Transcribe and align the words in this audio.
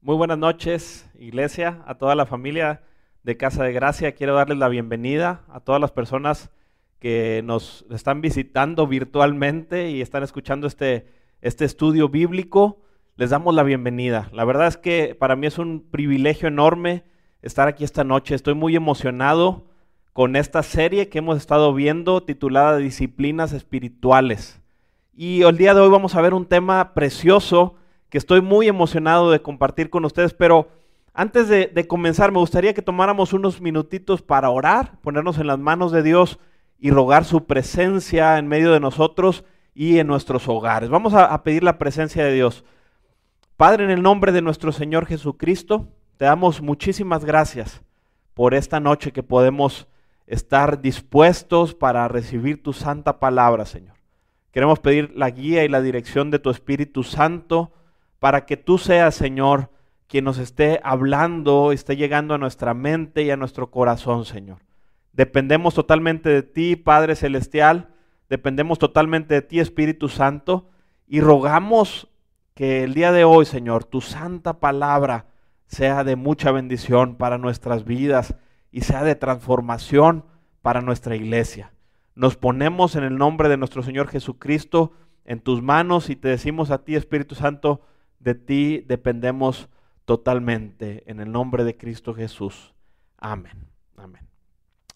Muy 0.00 0.14
buenas 0.14 0.38
noches, 0.38 1.10
iglesia, 1.18 1.82
a 1.84 1.96
toda 1.96 2.14
la 2.14 2.24
familia 2.24 2.82
de 3.24 3.36
Casa 3.36 3.64
de 3.64 3.72
Gracia. 3.72 4.12
Quiero 4.12 4.34
darles 4.34 4.56
la 4.56 4.68
bienvenida 4.68 5.42
a 5.48 5.58
todas 5.58 5.80
las 5.80 5.90
personas 5.90 6.50
que 7.00 7.42
nos 7.44 7.84
están 7.90 8.20
visitando 8.20 8.86
virtualmente 8.86 9.90
y 9.90 10.00
están 10.00 10.22
escuchando 10.22 10.68
este, 10.68 11.08
este 11.42 11.64
estudio 11.64 12.08
bíblico. 12.08 12.78
Les 13.16 13.30
damos 13.30 13.56
la 13.56 13.64
bienvenida. 13.64 14.30
La 14.32 14.44
verdad 14.44 14.68
es 14.68 14.76
que 14.76 15.16
para 15.18 15.34
mí 15.34 15.48
es 15.48 15.58
un 15.58 15.84
privilegio 15.90 16.46
enorme 16.46 17.02
estar 17.42 17.66
aquí 17.66 17.82
esta 17.82 18.04
noche. 18.04 18.36
Estoy 18.36 18.54
muy 18.54 18.76
emocionado 18.76 19.66
con 20.12 20.36
esta 20.36 20.62
serie 20.62 21.08
que 21.08 21.18
hemos 21.18 21.38
estado 21.38 21.74
viendo 21.74 22.22
titulada 22.22 22.76
Disciplinas 22.76 23.52
Espirituales. 23.52 24.60
Y 25.12 25.42
el 25.42 25.58
día 25.58 25.74
de 25.74 25.80
hoy 25.80 25.90
vamos 25.90 26.14
a 26.14 26.20
ver 26.20 26.34
un 26.34 26.46
tema 26.46 26.94
precioso 26.94 27.74
que 28.10 28.18
estoy 28.18 28.40
muy 28.40 28.68
emocionado 28.68 29.30
de 29.30 29.42
compartir 29.42 29.90
con 29.90 30.04
ustedes, 30.04 30.34
pero 30.34 30.68
antes 31.12 31.48
de, 31.48 31.86
comenzar 31.86 32.32
me 32.32 32.38
gustaría 32.38 32.74
que 32.74 32.82
tomáramos 32.82 33.32
unos 33.32 33.60
minutitos 33.60 34.22
para 34.22 34.50
orar, 34.50 34.98
ponernos 35.02 35.38
en 35.38 35.48
las 35.48 35.58
manos 35.58 35.92
de 35.92 36.02
Dios 36.02 36.38
y 36.78 36.90
rogar 36.90 37.24
su 37.24 37.44
presencia 37.46 38.38
en 38.38 38.46
medio 38.46 38.72
de 38.72 38.80
nosotros 38.80 39.44
y 39.74 39.98
en 39.98 40.06
nuestros 40.06 40.48
hogares. 40.48 40.90
Vamos 40.90 41.14
a, 41.14 41.26
a 41.26 41.42
pedir 41.42 41.64
la 41.64 41.78
presencia 41.78 42.24
de 42.24 42.32
Dios. 42.32 42.64
Padre, 43.56 43.84
en 43.84 43.90
el 43.90 44.02
nombre 44.02 44.30
de 44.32 44.42
nuestro 44.42 44.70
Señor 44.70 45.06
Jesucristo, 45.06 45.88
te 46.16 46.24
damos 46.24 46.62
muchísimas 46.62 47.24
gracias 47.24 47.82
por 48.34 48.54
esta 48.54 48.78
noche 48.78 49.12
que 49.12 49.24
podemos 49.24 49.88
estar 50.28 50.80
dispuestos 50.80 51.74
para 51.74 52.06
recibir 52.06 52.62
tu 52.62 52.72
santa 52.72 53.18
palabra, 53.18 53.66
Señor. 53.66 53.96
Queremos 54.52 54.78
pedir 54.78 55.12
la 55.16 55.30
guía 55.30 55.64
y 55.64 55.68
la 55.68 55.80
dirección 55.80 56.30
de 56.30 56.38
tu 56.38 56.50
Espíritu 56.50 57.02
Santo 57.02 57.72
para 58.18 58.46
que 58.46 58.56
tú 58.56 58.78
seas, 58.78 59.14
Señor, 59.14 59.70
quien 60.06 60.24
nos 60.24 60.38
esté 60.38 60.80
hablando, 60.82 61.72
esté 61.72 61.96
llegando 61.96 62.34
a 62.34 62.38
nuestra 62.38 62.74
mente 62.74 63.22
y 63.22 63.30
a 63.30 63.36
nuestro 63.36 63.70
corazón, 63.70 64.24
Señor. 64.24 64.58
Dependemos 65.12 65.74
totalmente 65.74 66.28
de 66.28 66.42
ti, 66.42 66.76
Padre 66.76 67.14
Celestial, 67.16 67.88
dependemos 68.28 68.78
totalmente 68.78 69.34
de 69.34 69.42
ti, 69.42 69.60
Espíritu 69.60 70.08
Santo, 70.08 70.70
y 71.06 71.20
rogamos 71.20 72.08
que 72.54 72.84
el 72.84 72.94
día 72.94 73.12
de 73.12 73.24
hoy, 73.24 73.44
Señor, 73.44 73.84
tu 73.84 74.00
santa 74.00 74.60
palabra 74.60 75.26
sea 75.66 76.02
de 76.02 76.16
mucha 76.16 76.50
bendición 76.50 77.16
para 77.16 77.38
nuestras 77.38 77.84
vidas 77.84 78.34
y 78.72 78.80
sea 78.82 79.04
de 79.04 79.14
transformación 79.14 80.24
para 80.62 80.80
nuestra 80.80 81.14
iglesia. 81.14 81.72
Nos 82.14 82.36
ponemos 82.36 82.96
en 82.96 83.04
el 83.04 83.16
nombre 83.16 83.48
de 83.48 83.56
nuestro 83.56 83.82
Señor 83.82 84.08
Jesucristo 84.08 84.92
en 85.24 85.40
tus 85.40 85.62
manos 85.62 86.10
y 86.10 86.16
te 86.16 86.28
decimos 86.28 86.70
a 86.70 86.84
ti, 86.84 86.96
Espíritu 86.96 87.34
Santo, 87.34 87.82
de 88.18 88.34
ti 88.34 88.84
dependemos 88.86 89.68
totalmente. 90.04 91.04
En 91.06 91.20
el 91.20 91.30
nombre 91.30 91.64
de 91.64 91.76
Cristo 91.76 92.14
Jesús. 92.14 92.74
Amén. 93.18 93.66
Amén. 93.96 94.26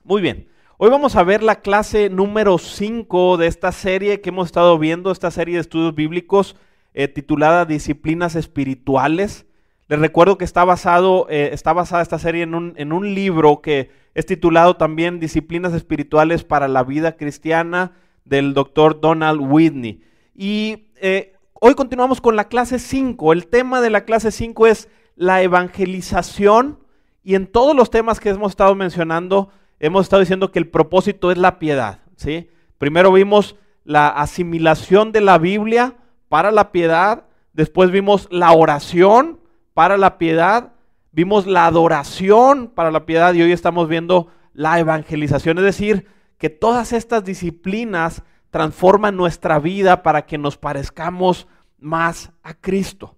Muy 0.04 0.22
bien. 0.22 0.48
Hoy 0.78 0.90
vamos 0.90 1.14
a 1.16 1.22
ver 1.22 1.42
la 1.42 1.60
clase 1.60 2.10
número 2.10 2.58
5 2.58 3.36
de 3.36 3.46
esta 3.46 3.70
serie 3.72 4.20
que 4.20 4.30
hemos 4.30 4.46
estado 4.46 4.78
viendo, 4.78 5.12
esta 5.12 5.30
serie 5.30 5.54
de 5.54 5.60
estudios 5.60 5.94
bíblicos 5.94 6.56
eh, 6.94 7.08
titulada 7.08 7.64
Disciplinas 7.64 8.34
Espirituales. 8.34 9.46
Les 9.88 9.98
recuerdo 9.98 10.38
que 10.38 10.44
está, 10.44 10.64
basado, 10.64 11.26
eh, 11.30 11.50
está 11.52 11.72
basada 11.72 12.02
esta 12.02 12.18
serie 12.18 12.42
en 12.42 12.54
un, 12.54 12.74
en 12.76 12.92
un 12.92 13.14
libro 13.14 13.60
que 13.60 13.90
es 14.14 14.26
titulado 14.26 14.76
también 14.76 15.20
Disciplinas 15.20 15.72
Espirituales 15.72 16.44
para 16.44 16.68
la 16.68 16.82
Vida 16.82 17.16
Cristiana 17.16 17.92
del 18.24 18.54
doctor 18.54 19.00
Donald 19.00 19.40
Whitney. 19.40 20.02
Y 20.34 20.88
eh, 20.96 21.31
hoy 21.64 21.76
continuamos 21.76 22.20
con 22.20 22.34
la 22.34 22.48
clase 22.48 22.80
5. 22.80 23.32
El 23.32 23.46
tema 23.46 23.80
de 23.80 23.88
la 23.88 24.04
clase 24.04 24.32
5 24.32 24.66
es 24.66 24.88
la 25.14 25.42
evangelización 25.42 26.80
y 27.22 27.36
en 27.36 27.46
todos 27.46 27.76
los 27.76 27.88
temas 27.88 28.18
que 28.18 28.30
hemos 28.30 28.50
estado 28.50 28.74
mencionando, 28.74 29.50
hemos 29.78 30.02
estado 30.02 30.18
diciendo 30.18 30.50
que 30.50 30.58
el 30.58 30.68
propósito 30.68 31.30
es 31.30 31.38
la 31.38 31.60
piedad. 31.60 32.00
¿sí? 32.16 32.50
Primero 32.78 33.12
vimos 33.12 33.54
la 33.84 34.08
asimilación 34.08 35.12
de 35.12 35.20
la 35.20 35.38
Biblia 35.38 35.94
para 36.28 36.50
la 36.50 36.72
piedad, 36.72 37.26
después 37.52 37.92
vimos 37.92 38.26
la 38.32 38.50
oración 38.50 39.38
para 39.72 39.96
la 39.96 40.18
piedad, 40.18 40.72
vimos 41.12 41.46
la 41.46 41.66
adoración 41.66 42.72
para 42.74 42.90
la 42.90 43.06
piedad 43.06 43.34
y 43.34 43.42
hoy 43.42 43.52
estamos 43.52 43.88
viendo 43.88 44.26
la 44.52 44.80
evangelización, 44.80 45.58
es 45.58 45.64
decir, 45.64 46.08
que 46.38 46.50
todas 46.50 46.92
estas 46.92 47.22
disciplinas 47.22 48.24
transforman 48.52 49.16
nuestra 49.16 49.58
vida 49.58 50.02
para 50.02 50.26
que 50.26 50.36
nos 50.36 50.58
parezcamos 50.58 51.48
más 51.82 52.30
a 52.42 52.54
Cristo. 52.54 53.16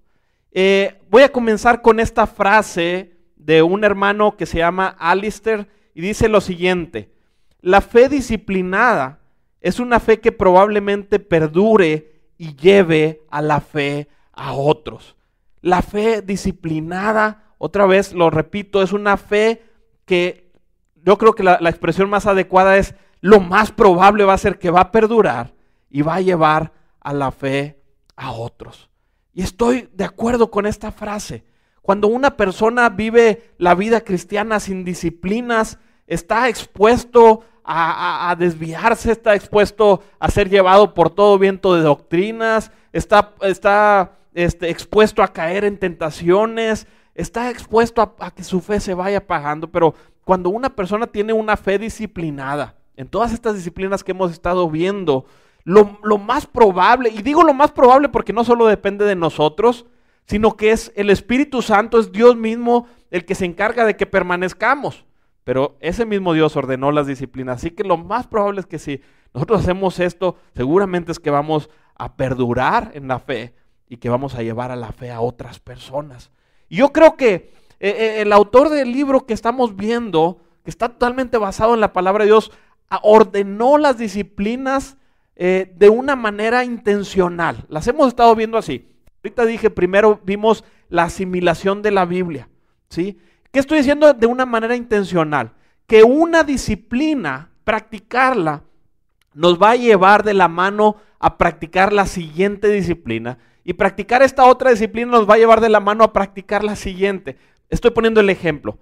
Eh, 0.51 1.01
voy 1.11 1.23
a 1.23 1.33
comenzar 1.33 1.83
con 1.83 2.01
esta 2.01 2.27
frase 2.27 3.17
de 3.37 3.63
un 3.63 3.85
hermano 3.85 4.37
que 4.37 4.47
se 4.47 4.59
llama 4.59 4.97
Alistair 4.99 5.69
y 5.95 6.01
dice 6.01 6.29
lo 6.29 6.41
siguiente, 6.41 7.13
la 7.61 7.81
fe 7.81 8.09
disciplinada 8.09 9.21
es 9.61 9.81
una 9.81 10.01
fe 10.01 10.21
que 10.21 10.33
probablemente 10.33 11.19
perdure 11.19 12.13
y 12.37 12.55
lleve 12.57 13.23
a 13.31 13.41
la 13.41 13.61
fe 13.61 14.09
a 14.33 14.53
otros. 14.53 15.17
La 15.61 15.81
fe 15.81 16.21
disciplinada, 16.21 17.55
otra 17.59 17.87
vez 17.87 18.13
lo 18.13 18.29
repito, 18.29 18.83
es 18.83 18.93
una 18.93 19.17
fe 19.17 19.63
que 20.05 20.53
yo 21.05 21.19
creo 21.19 21.35
que 21.35 21.43
la, 21.43 21.59
expresión 21.63 22.11
más 22.11 22.27
adecuada 22.27 22.77
es 22.77 22.95
lo 23.21 23.41
más 23.41 23.73
probable 23.73 24.25
va 24.25 24.35
a 24.35 24.39
ser 24.39 24.59
que 24.59 24.71
va 24.71 24.81
a 24.81 24.93
perdurar 24.93 25.55
y 25.91 26.03
va 26.03 26.17
a 26.17 26.21
llevar 26.21 26.73
a 27.01 27.13
la 27.13 27.31
fe 27.31 27.81
a 28.17 28.33
otros. 28.33 28.91
Y 29.33 29.43
estoy 29.43 29.89
de 29.93 30.05
acuerdo 30.05 30.51
con 30.51 30.67
esta 30.67 30.93
frase. 30.93 31.45
Cuando 31.83 32.09
una 32.09 32.37
persona 32.37 32.89
vive 32.89 33.55
la 33.59 33.75
vida 33.75 34.01
cristiana 34.01 34.61
sin 34.61 34.85
disciplinas, 34.85 35.79
está 36.07 36.49
expuesto 36.49 37.43
a, 37.65 38.35
desviarse, 38.39 39.11
está 39.11 39.35
expuesto 39.35 40.03
a 40.19 40.31
ser 40.31 40.51
llevado 40.51 40.95
por 40.95 41.11
todo 41.11 41.39
viento 41.39 41.75
de 41.75 41.83
doctrinas, 41.83 42.71
está, 42.93 43.33
está 43.41 44.19
este, 44.35 44.71
expuesto 44.71 45.23
a 45.23 45.33
caer 45.33 45.65
en 45.65 45.79
tentaciones, 45.79 46.87
está 47.15 47.51
expuesto 47.51 48.17
a, 48.19 48.31
que 48.31 48.45
su 48.45 48.61
fe 48.61 48.81
se 48.81 48.95
vaya 48.95 49.19
apagando. 49.19 49.71
Pero 49.71 49.95
cuando 50.25 50.51
una 50.51 50.71
persona 50.71 51.07
tiene 51.07 51.33
una 51.33 51.57
fe 51.57 51.79
disciplinada, 51.79 52.77
en 52.97 53.09
todas 53.09 53.33
estas 53.33 53.57
disciplinas 53.57 54.05
que 54.05 54.13
hemos 54.13 54.31
estado 54.31 54.71
viendo, 54.71 55.25
lo, 55.65 55.99
lo, 56.03 56.19
más 56.19 56.47
probable, 56.47 57.11
y 57.11 57.23
digo 57.23 57.43
lo 57.43 57.55
más 57.55 57.73
probable 57.73 58.09
porque 58.09 58.33
no 58.33 58.45
solo 58.45 58.67
depende 58.67 59.05
de 59.05 59.17
nosotros, 59.17 59.87
sino 60.27 60.57
que 60.57 60.71
es 60.71 60.93
el 60.95 61.11
Espíritu 61.11 61.63
Santo, 61.63 61.99
es 61.99 62.13
Dios 62.13 62.37
mismo 62.37 62.87
el 63.11 63.25
que 63.25 63.35
se 63.35 63.45
encarga 63.45 63.85
de 63.85 63.97
que 63.97 64.07
permanezcamos. 64.07 65.05
Pero 65.45 65.77
ese 65.81 66.07
mismo 66.07 66.33
Dios 66.33 66.57
ordenó 66.57 66.91
las 66.91 67.07
disciplinas, 67.07 67.57
así 67.57 67.71
que 67.71 67.85
lo 67.85 67.97
más 67.97 68.27
probable 68.27 68.61
es 68.61 68.67
que 68.67 68.79
si 68.79 69.03
nosotros 69.35 69.61
hacemos 69.61 70.01
esto, 70.01 70.37
seguramente 70.55 71.13
es 71.13 71.19
que 71.19 71.31
vamos 71.31 71.69
a 71.97 72.17
perdurar 72.17 72.93
en 72.95 73.09
la 73.09 73.19
fe, 73.19 73.55
y 73.89 73.99
que 73.99 74.09
vamos 74.09 74.35
a 74.35 74.43
llevar 74.43 74.71
a 74.71 74.77
la 74.77 74.93
fe 74.93 75.11
a 75.11 75.21
otras 75.21 75.61
personas. 75.61 76.31
Y 76.69 76.77
yo 76.77 76.93
creo 76.93 77.17
que 77.17 77.53
eh, 77.81 77.91
eh, 77.91 78.23
el 78.23 78.33
autor 78.33 78.69
del 78.69 78.93
libro 78.93 79.27
que 79.27 79.35
estamos 79.35 79.77
viendo, 79.77 80.41
que 80.65 80.71
está 80.71 80.89
totalmente 80.89 81.39
basado 81.39 81.75
en 81.75 81.81
la 81.81 81.93
palabra 81.93 82.25
de 82.25 82.31
Dios, 82.31 82.51
ordenó 83.03 83.79
las 83.79 83.99
disciplinas 83.99 84.97
eh, 85.37 85.73
de 85.77 85.89
una 85.89 86.17
manera 86.17 86.65
intencional. 86.65 87.65
Las 87.69 87.89
hemos 87.89 88.09
estado 88.09 88.35
viendo 88.35 88.59
así. 88.59 88.89
Ahorita 89.23 89.47
dije, 89.47 89.71
primero 89.71 90.21
vimos 90.25 90.65
la 90.89 91.05
asimilación 91.05 91.83
de 91.83 91.91
la 91.91 92.05
Biblia. 92.05 92.49
¿sí? 92.89 93.19
¿Qué 93.51 93.59
estoy 93.59 93.79
diciendo 93.79 94.13
de 94.13 94.27
una 94.27 94.47
manera 94.47 94.77
intencional? 94.77 95.53
Que 95.87 96.03
una 96.03 96.45
disciplina, 96.45 97.51
practicarla, 97.65 98.63
nos 99.33 99.61
va 99.61 99.71
a 99.71 99.77
llevar 99.77 100.23
de 100.23 100.35
la 100.35 100.49
mano 100.49 100.97
a 101.19 101.39
practicar 101.39 101.93
la 101.93 102.07
siguiente 102.07 102.69
disciplina 102.69 103.39
y 103.65 103.73
practicar 103.73 104.23
esta 104.23 104.45
otra 104.45 104.71
disciplina 104.71 105.11
nos 105.11 105.29
va 105.29 105.35
a 105.35 105.39
llevar 105.39 105.61
de 105.61 105.71
la 105.71 105.81
mano 105.81 106.05
a 106.05 106.13
practicar 106.13 106.63
la 106.63 106.77
siguiente. 106.77 107.39
Estoy 107.71 107.91
poniendo 107.91 108.21
el 108.21 108.31
ejemplo. 108.31 108.79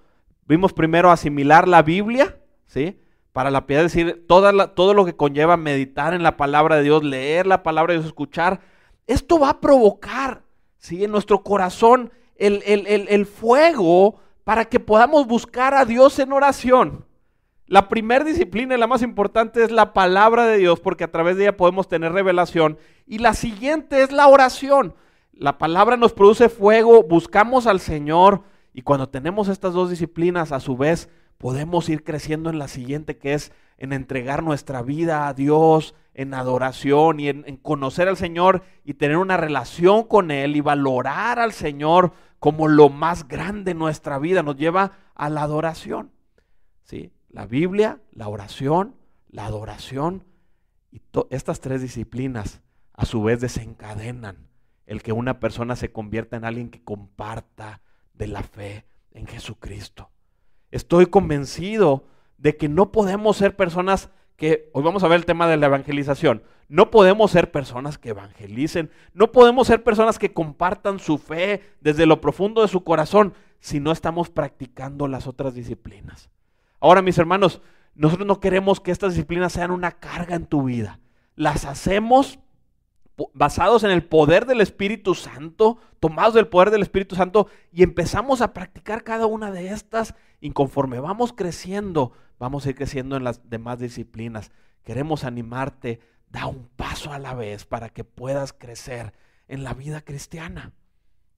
Vimos 0.47 0.73
primero 0.73 1.11
asimilar 1.11 1.69
la 1.69 1.83
Biblia, 1.83 2.37
¿sí? 2.67 2.99
Para 3.33 3.51
la 3.51 3.67
piedad, 3.67 3.85
es 3.85 3.93
decir, 3.93 4.27
todo 4.27 4.95
lo 4.95 5.05
que 5.05 5.17
conlleva 5.17 5.57
meditar 5.57 6.15
en 6.15 6.23
la 6.23 6.37
palabra 6.37 6.77
de 6.77 6.83
Dios, 6.83 7.03
leer 7.03 7.47
la 7.47 7.63
palabra 7.63 7.93
de 7.93 7.99
Dios, 7.99 8.07
escuchar. 8.07 8.61
Esto 9.07 9.39
va 9.39 9.51
a 9.51 9.61
provocar. 9.61 10.43
En 10.91 11.13
nuestro 11.13 11.43
corazón 11.45 12.11
el, 12.37 12.63
el 12.67 13.27
fuego 13.27 14.17
para 14.45 14.65
que 14.65 14.81
podamos 14.81 15.27
buscar 15.27 15.75
a 15.75 15.85
Dios 15.85 16.19
en 16.19 16.33
oración. 16.33 17.07
La 17.67 17.89
primera 17.89 18.25
disciplina 18.25 18.75
y 18.75 18.79
la 18.79 18.87
más 18.87 19.03
importante 19.03 19.63
es 19.63 19.71
la 19.71 19.93
palabra 19.93 20.45
de 20.47 20.59
Dios, 20.59 20.81
porque 20.81 21.05
a 21.05 21.11
través 21.11 21.37
de 21.37 21.45
ella 21.45 21.57
podemos 21.57 21.89
tener 21.89 22.13
revelación. 22.13 22.77
Y 23.07 23.19
la 23.19 23.35
siguiente 23.35 24.03
es 24.03 24.13
la 24.13 24.27
oración. 24.27 24.95
La 25.33 25.57
palabra 25.57 25.97
nos 25.97 26.13
produce 26.13 26.49
fuego, 26.49 27.03
buscamos 27.03 27.67
al 27.67 27.81
Señor 27.81 28.43
y 28.75 28.83
cuando 28.83 29.09
tenemos 29.09 29.49
estas 29.49 29.73
dos 29.73 29.91
disciplinas, 29.91 30.53
a 30.53 30.61
su 30.61 30.77
vez, 30.77 31.09
podemos 31.43 31.89
ir 31.89 32.05
creciendo 32.05 32.51
en 32.51 32.61
la 32.61 32.69
siguiente, 32.69 33.19
que 33.19 33.35
es 33.35 33.51
en 33.77 33.93
entregar 33.93 34.45
nuestra 34.45 34.81
vida 34.81 35.27
a 35.27 35.35
Dios, 35.35 35.97
en 36.15 36.35
adoración 36.35 37.19
y 37.19 37.29
en, 37.31 37.57
conocer 37.57 38.07
al 38.07 38.17
Señor 38.17 38.63
y 38.85 38.95
tener 38.95 39.17
una 39.17 39.37
relación 39.37 40.05
con 40.05 40.31
Él 40.31 40.55
y 40.55 40.61
valorar 40.61 41.41
al 41.41 41.53
Señor 41.53 42.13
como 42.39 42.69
lo 42.69 42.91
más 42.91 43.27
grande 43.27 43.73
en 43.73 43.79
nuestra 43.79 44.21
vida, 44.21 44.45
nos 44.45 44.57
lleva 44.57 44.93
a 45.17 45.29
la 45.31 45.43
adoración. 45.43 46.13
¿Sí? 46.85 47.13
La 47.29 47.45
Biblia, 47.45 48.01
la 48.13 48.29
oración, 48.29 48.95
la 49.29 49.47
adoración 49.47 50.25
y 50.93 51.03
estas 51.31 51.59
tres 51.59 51.83
disciplinas 51.83 52.63
a 52.93 53.05
su 53.05 53.21
vez 53.21 53.41
desencadenan 53.41 54.49
el 54.87 55.03
que 55.03 55.11
una 55.11 55.41
persona 55.41 55.75
se 55.75 55.91
convierta 55.91 56.37
en 56.37 56.45
alguien 56.45 56.71
que 56.71 56.85
comparta 56.85 57.83
de 58.15 58.29
la 58.29 58.45
fe 58.45 58.87
en 59.11 59.27
Jesucristo. 59.27 60.12
Estoy 60.73 61.07
convencido 61.07 62.05
de 62.39 62.57
que 62.57 62.69
no 62.69 62.91
podemos 62.91 63.37
ser 63.37 63.55
personas 63.55 64.11
que, 64.37 64.71
hoy 64.73 64.83
vamos 64.83 65.05
a 65.05 65.09
ver 65.09 65.21
el 65.21 65.27
tema 65.27 65.47
de 65.47 65.57
la 65.57 65.67
evangelización, 65.67 66.43
no 66.69 66.91
podemos 66.91 67.31
ser 67.31 67.53
personas 67.53 67.99
que 67.99 68.09
evangelicen, 68.09 68.91
no 69.13 69.31
podemos 69.31 69.69
ser 69.69 69.85
personas 69.85 70.19
que 70.19 70.33
compartan 70.33 70.99
su 70.99 71.19
fe 71.19 71.63
desde 71.81 72.07
lo 72.07 72.21
profundo 72.21 72.63
de 72.63 72.69
su 72.69 72.83
corazón 72.83 73.35
si 73.61 73.79
no 73.79 73.93
estamos 73.93 74.31
practicando 74.31 75.07
las 75.07 75.27
otras 75.27 75.55
disciplinas. 75.55 76.31
Ahora, 76.81 77.03
mis 77.03 77.19
hermanos, 77.19 77.61
nosotros 77.95 78.27
no 78.27 78.41
queremos 78.41 78.81
que 78.81 78.91
estas 78.91 79.13
disciplinas 79.13 79.53
sean 79.53 79.71
una 79.71 79.93
carga 79.93 80.35
en 80.35 80.47
tu 80.47 80.65
vida. 80.65 80.99
Las 81.37 81.67
hacemos 81.67 82.39
basados 83.35 83.85
en 83.85 83.91
el 83.91 84.05
poder 84.05 84.47
del 84.47 84.61
Espíritu 84.61 85.15
Santo, 85.15 85.79
tomados 86.01 86.35
del 86.35 86.49
poder 86.49 86.71
del 86.71 86.83
Espíritu 86.83 87.15
Santo, 87.15 87.49
y 87.73 87.83
empezamos 87.83 88.41
a 88.41 88.53
practicar 88.53 89.05
cada 89.05 89.27
una 89.27 89.51
de 89.51 89.69
estas, 89.69 90.15
y 90.41 90.51
conforme 90.51 91.01
vamos 91.01 91.33
creciendo, 91.33 92.13
vamos 92.39 92.67
a 92.67 92.71
ir 92.71 92.77
creciendo 92.77 93.17
en 93.17 93.25
las 93.25 93.49
demás 93.49 93.79
disciplinas. 93.79 94.51
Queremos 94.83 95.25
animarte, 95.25 96.01
da 96.29 96.47
un 96.47 96.69
paso 96.77 97.13
a 97.13 97.19
la 97.19 97.35
vez 97.35 97.67
para 97.67 97.91
que 97.91 98.05
puedas 98.05 98.53
crecer 98.53 99.13
en 99.49 99.65
la 99.65 99.75
vida 99.75 100.01
cristiana. 100.01 100.73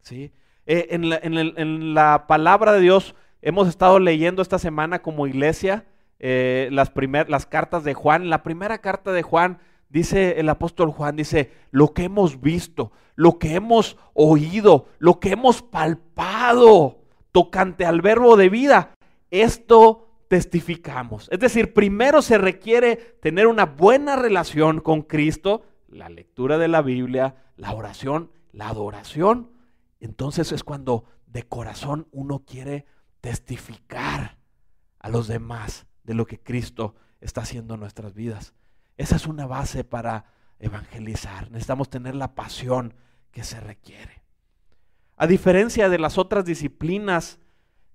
¿sí? 0.01 0.33
Eh, 0.67 0.89
en, 0.91 1.95
la, 1.95 2.27
palabra 2.27 2.73
de 2.73 2.81
Dios 2.81 3.15
hemos 3.43 3.69
estado 3.69 3.99
leyendo 3.99 4.41
esta 4.41 4.59
semana 4.59 5.03
como 5.03 5.27
iglesia 5.27 5.85
eh, 6.21 6.69
las, 6.73 6.93
las 7.29 7.47
cartas 7.47 7.85
de 7.85 7.95
Juan. 7.95 8.31
La 8.31 8.43
primera 8.43 8.79
carta 8.79 9.13
de 9.13 9.23
Juan 9.23 9.59
dice 9.95 10.41
el 10.41 10.49
apóstol 10.49 10.91
Juan, 10.91 11.15
dice, 11.15 11.53
lo 11.71 11.95
que 11.95 12.03
hemos 12.03 12.41
visto, 12.41 12.91
lo 13.15 13.39
que 13.39 13.55
hemos 13.55 13.97
oído, 14.13 14.89
lo 14.99 15.21
que 15.21 15.31
hemos 15.31 15.63
palpado 15.63 16.99
tocante 17.31 17.87
al 17.87 18.03
verbo 18.03 18.37
de 18.37 18.49
vida, 18.49 18.95
esto 19.31 20.09
testificamos. 20.27 21.29
Es 21.31 21.39
decir, 21.39 21.73
primero 21.73 22.23
se 22.23 22.39
requiere 22.39 22.97
tener 23.23 23.47
una 23.47 23.67
buena 23.67 24.17
relación 24.17 24.81
con 24.81 25.03
Cristo, 25.03 25.63
la 25.87 26.09
lectura 26.09 26.59
de 26.59 26.67
la 26.67 26.83
Biblia, 26.83 27.37
la 27.57 27.73
oración, 27.73 28.33
la 28.51 28.71
adoración. 28.71 29.53
Entonces 30.01 30.51
es 30.51 30.65
cuando 30.65 31.05
de 31.29 31.45
corazón 31.45 32.09
uno 32.11 32.41
quiere 32.45 32.87
testificar 33.21 34.39
a 34.99 35.09
los 35.09 35.29
demás 35.29 35.87
de 36.03 36.15
lo 36.15 36.27
que 36.27 36.41
Cristo 36.41 36.97
está 37.21 37.43
haciendo 37.43 37.75
en 37.75 37.81
nuestras 37.81 38.13
vidas. 38.13 38.55
Esa 38.97 39.17
es 39.17 39.27
una 39.27 39.47
base 39.47 39.85
para 39.85 40.27
evangelizar. 40.59 41.51
Necesitamos 41.51 41.91
tener 41.91 42.15
la 42.15 42.35
pasión 42.35 42.95
que 43.31 43.45
se 43.45 43.61
requiere. 43.61 44.23
A 45.17 45.27
diferencia 45.27 45.89
de 45.89 45.99
las 45.99 46.19
otras 46.19 46.45
disciplinas 46.45 47.39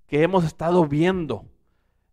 que 0.06 0.22
hemos 0.22 0.44
estado 0.44 0.86
viendo, 0.86 1.44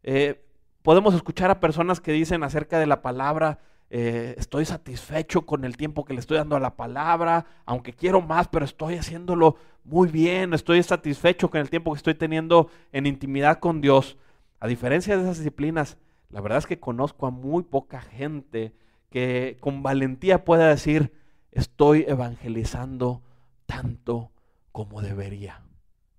eh, 0.03 0.45
podemos 0.81 1.13
escuchar 1.15 1.49
a 1.49 1.59
personas 1.59 1.99
que 1.99 2.11
dicen 2.11 2.43
acerca 2.43 2.79
de 2.79 2.87
la 2.87 3.01
palabra, 3.01 3.59
eh, 3.89 4.35
estoy 4.37 4.65
satisfecho 4.65 5.45
con 5.45 5.63
el 5.63 5.77
tiempo 5.77 6.03
que 6.03 6.13
le 6.13 6.19
estoy 6.19 6.37
dando 6.37 6.57
a 6.57 6.59
la 6.59 6.75
palabra, 6.75 7.45
aunque 7.65 7.93
quiero 7.93 8.21
más, 8.21 8.47
pero 8.49 8.65
estoy 8.65 8.95
haciéndolo 8.95 9.55
muy 9.85 10.09
bien, 10.09 10.53
estoy 10.53 10.83
satisfecho 10.83 11.49
con 11.49 11.61
el 11.61 11.69
tiempo 11.69 11.93
que 11.93 11.97
estoy 11.97 12.15
teniendo 12.15 12.69
en 12.91 13.05
intimidad 13.05 13.59
con 13.59 13.79
Dios. 13.79 14.17
A 14.59 14.67
diferencia 14.67 15.15
de 15.15 15.23
esas 15.23 15.37
disciplinas, 15.37 15.97
la 16.29 16.41
verdad 16.41 16.59
es 16.59 16.65
que 16.65 16.79
conozco 16.79 17.27
a 17.27 17.31
muy 17.31 17.63
poca 17.63 18.01
gente 18.01 18.75
que 19.09 19.57
con 19.59 19.83
valentía 19.83 20.44
pueda 20.44 20.68
decir, 20.68 21.13
estoy 21.51 22.06
evangelizando 22.07 23.24
tanto 23.65 24.31
como 24.71 25.01
debería. 25.01 25.62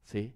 ¿Sí? 0.04 0.34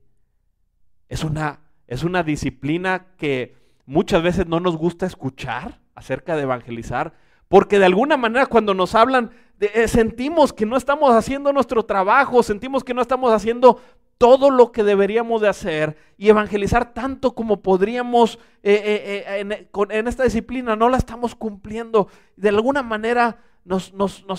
Es 1.09 1.25
una, 1.25 1.61
es 1.87 2.05
una 2.05 2.23
disciplina 2.23 3.07
que 3.17 3.57
muchas 3.87 4.23
veces 4.23 4.47
no 4.47 4.61
nos 4.61 4.77
gusta 4.77 5.07
escuchar 5.07 5.81
acerca 5.95 6.37
de 6.37 6.43
evangelizar, 6.43 7.15
porque 7.53 7.79
de 7.79 7.85
alguna 7.85 8.17
manera 8.17 8.47
cuando 8.47 8.73
nos 8.73 8.95
hablan, 8.95 9.31
eh, 9.61 9.87
sentimos 9.87 10.55
que 10.55 10.65
no 10.65 10.75
estamos 10.75 11.15
haciendo 11.15 11.53
nuestro 11.53 11.85
trabajo, 11.85 12.43
sentimos 12.43 12.83
que 12.83 12.95
no 12.95 13.03
estamos 13.03 13.31
haciendo 13.31 13.79
todo 14.17 14.49
lo 14.51 14.73
que 14.73 14.83
deberíamos 14.83 15.43
de 15.43 15.51
hacer 15.51 15.99
y 16.17 16.31
evangelizar 16.31 16.95
tanto 16.95 17.35
como 17.35 17.61
podríamos 17.61 18.39
eh, 18.63 19.27
eh, 19.37 19.65
en, 19.91 20.09
esta 20.09 20.25
disciplina, 20.25 20.77
no 20.77 20.89
la 20.89 20.97
estamos 20.97 21.35
cumpliendo. 21.35 22.09
De 22.37 22.49
alguna 22.49 22.83
manera 22.83 23.43
nos, 23.67 23.93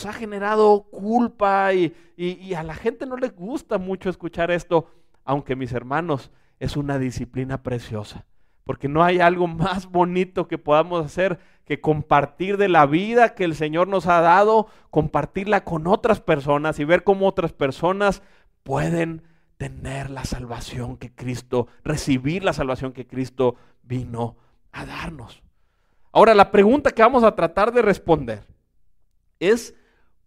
ha 0.08 0.14
generado 0.14 0.88
culpa 0.90 1.72
y, 1.72 1.94
y, 2.18 2.56
a 2.56 2.64
la 2.64 2.74
gente 2.74 3.06
no 3.06 3.16
le 3.16 3.30
gusta 3.30 3.78
mucho 3.78 4.10
escuchar 4.10 4.50
esto, 4.50 4.88
aunque 5.24 5.56
mis 5.56 5.72
hermanos, 5.72 6.32
es 6.58 6.76
una 6.76 6.98
disciplina 6.98 7.62
preciosa, 7.62 8.26
porque 8.64 8.88
no 8.88 9.04
hay 9.04 9.20
algo 9.20 9.48
más 9.48 9.90
bonito 9.90 10.48
que 10.48 10.58
podamos 10.58 11.06
hacer 11.06 11.40
que 11.66 11.80
compartir 11.80 12.58
de 12.58 12.70
la 12.70 12.86
vida 12.86 13.36
que 13.36 13.46
el 13.46 13.56
Señor 13.56 13.88
nos 13.88 14.08
ha 14.08 14.22
dado, 14.22 14.68
compartirla 14.90 15.64
con 15.64 15.88
otras 15.88 16.20
personas 16.20 16.80
y 16.80 16.84
ver 16.84 17.04
cómo 17.04 17.28
otras 17.28 17.54
personas 17.54 18.22
pueden 18.64 19.24
tener 19.58 20.10
la 20.10 20.26
salvación 20.26 20.98
que 20.98 21.14
Cristo, 21.14 21.68
recibir 21.84 22.44
la 22.44 22.54
salvación 22.54 22.92
que 22.92 23.08
Cristo 23.08 23.56
vino 23.82 24.36
a 24.72 24.86
darnos. 24.86 25.42
Ahora, 26.12 26.34
la 26.34 26.52
pregunta 26.52 26.92
que 26.92 27.02
vamos 27.02 27.24
a 27.24 27.36
tratar 27.36 27.74
de 27.74 27.82
responder 27.82 28.46
es, 29.40 29.74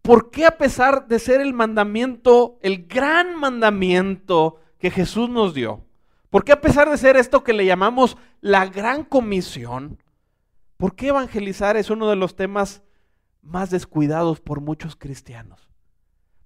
¿por 0.03 0.31
qué 0.31 0.47
a 0.47 0.59
pesar 0.59 1.07
de 1.07 1.19
ser 1.19 1.41
el 1.41 1.53
mandamiento, 1.53 2.59
el 2.63 2.87
gran 2.87 3.39
mandamiento 3.39 4.59
que 4.79 4.91
Jesús 4.91 5.29
nos 5.29 5.55
dio, 5.55 5.86
por 6.37 6.45
qué 6.45 6.53
a 6.53 6.61
pesar 6.61 6.91
de 6.91 6.99
ser 6.99 7.17
esto 7.17 7.43
que 7.43 7.55
le 7.55 7.65
llamamos 7.65 8.19
la 8.43 8.67
gran 8.67 9.05
comisión, 9.05 10.03
por 10.77 10.95
qué 10.95 11.09
evangelizar 11.09 11.79
es 11.79 11.89
uno 11.89 12.11
de 12.11 12.17
los 12.17 12.37
temas 12.37 12.83
más 13.41 13.71
descuidados 13.71 14.43
por 14.43 14.61
muchos 14.61 14.97
cristianos? 14.97 15.71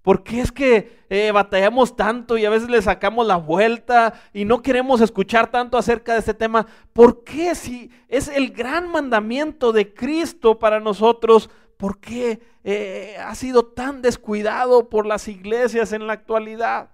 ¿Por 0.02 0.22
qué 0.22 0.42
es 0.42 0.52
que 0.52 1.04
eh, 1.10 1.32
batallamos 1.32 1.96
tanto 1.96 2.38
y 2.38 2.44
a 2.44 2.50
veces 2.50 2.70
le 2.70 2.80
sacamos 2.80 3.26
la 3.26 3.34
vuelta 3.34 4.14
y 4.32 4.44
no 4.44 4.62
queremos 4.62 5.00
escuchar 5.00 5.50
tanto 5.50 5.76
acerca 5.76 6.12
de 6.12 6.20
este 6.20 6.34
tema? 6.34 6.68
¿Por 6.92 7.24
qué 7.24 7.56
si 7.56 7.90
es 8.06 8.28
el 8.28 8.52
gran 8.52 8.92
mandamiento 8.92 9.72
de 9.72 9.92
Cristo 9.92 10.60
para 10.60 10.78
nosotros? 10.78 11.50
¿Por 11.76 11.98
qué 11.98 12.40
eh, 12.62 13.16
ha 13.18 13.34
sido 13.34 13.64
tan 13.64 14.02
descuidado 14.02 14.88
por 14.88 15.04
las 15.04 15.26
iglesias 15.26 15.92
en 15.92 16.06
la 16.06 16.12
actualidad? 16.12 16.90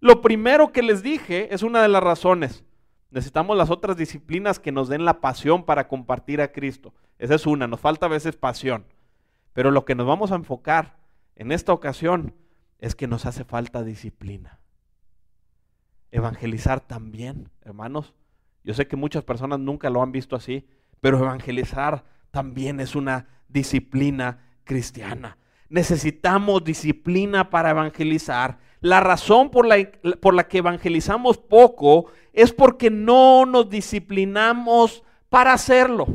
Lo 0.00 0.20
primero 0.20 0.72
que 0.72 0.82
les 0.82 1.02
dije 1.02 1.54
es 1.54 1.62
una 1.62 1.82
de 1.82 1.88
las 1.88 2.02
razones. 2.02 2.64
Necesitamos 3.10 3.56
las 3.56 3.70
otras 3.70 3.96
disciplinas 3.96 4.58
que 4.58 4.72
nos 4.72 4.88
den 4.88 5.04
la 5.04 5.20
pasión 5.20 5.64
para 5.64 5.88
compartir 5.88 6.40
a 6.40 6.52
Cristo. 6.52 6.92
Esa 7.18 7.34
es 7.34 7.46
una, 7.46 7.66
nos 7.66 7.80
falta 7.80 8.06
a 8.06 8.10
veces 8.10 8.36
pasión. 8.36 8.86
Pero 9.52 9.70
lo 9.70 9.84
que 9.84 9.94
nos 9.94 10.06
vamos 10.06 10.32
a 10.32 10.36
enfocar 10.36 10.98
en 11.34 11.52
esta 11.52 11.72
ocasión 11.72 12.34
es 12.78 12.94
que 12.94 13.06
nos 13.06 13.24
hace 13.24 13.44
falta 13.44 13.82
disciplina. 13.84 14.58
Evangelizar 16.10 16.80
también, 16.80 17.50
hermanos. 17.62 18.14
Yo 18.64 18.74
sé 18.74 18.86
que 18.86 18.96
muchas 18.96 19.24
personas 19.24 19.60
nunca 19.60 19.90
lo 19.90 20.02
han 20.02 20.12
visto 20.12 20.36
así, 20.36 20.68
pero 21.00 21.18
evangelizar 21.18 22.04
también 22.30 22.80
es 22.80 22.94
una 22.94 23.28
disciplina 23.48 24.40
cristiana. 24.64 25.38
Necesitamos 25.68 26.64
disciplina 26.64 27.50
para 27.50 27.70
evangelizar. 27.70 28.58
La 28.80 29.00
razón 29.00 29.50
por 29.50 29.66
la, 29.66 29.76
por 30.20 30.34
la, 30.34 30.48
que 30.48 30.58
evangelizamos 30.58 31.38
poco 31.38 32.06
es 32.32 32.52
porque 32.52 32.90
no 32.90 33.46
nos 33.46 33.70
disciplinamos 33.70 35.02
para 35.28 35.52
hacerlo. 35.52 36.06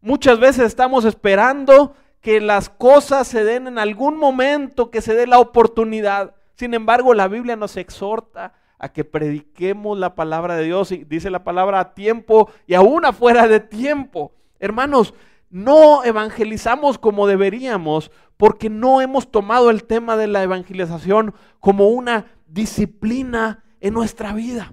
Muchas 0.00 0.38
veces 0.38 0.66
estamos 0.66 1.04
esperando 1.04 1.94
que 2.20 2.40
las 2.40 2.68
cosas 2.68 3.28
se 3.28 3.44
den 3.44 3.66
en 3.66 3.78
algún 3.78 4.16
momento, 4.16 4.90
que 4.90 5.00
se 5.00 5.14
dé 5.14 5.26
la 5.26 5.38
oportunidad. 5.38 6.34
Sin 6.54 6.74
embargo, 6.74 7.14
la 7.14 7.28
Biblia 7.28 7.56
nos 7.56 7.76
exhorta 7.76 8.54
a 8.78 8.92
que 8.92 9.04
prediquemos 9.04 9.98
la 9.98 10.14
palabra 10.14 10.56
de 10.56 10.64
Dios 10.64 10.92
y 10.92 11.04
dice 11.04 11.30
la 11.30 11.44
palabra 11.44 11.80
a 11.80 11.94
tiempo 11.94 12.50
y 12.66 12.74
aún 12.74 13.04
afuera 13.04 13.48
de 13.48 13.60
tiempo. 13.60 14.32
Hermanos, 14.60 15.14
no 15.50 16.04
evangelizamos 16.04 16.98
como 16.98 17.26
deberíamos 17.26 18.10
porque 18.36 18.70
no 18.70 19.00
hemos 19.00 19.30
tomado 19.30 19.70
el 19.70 19.84
tema 19.84 20.16
de 20.16 20.28
la 20.28 20.42
evangelización 20.42 21.34
como 21.60 21.88
una 21.88 22.26
disciplina 22.46 23.64
en 23.80 23.94
nuestra 23.94 24.32
vida. 24.32 24.72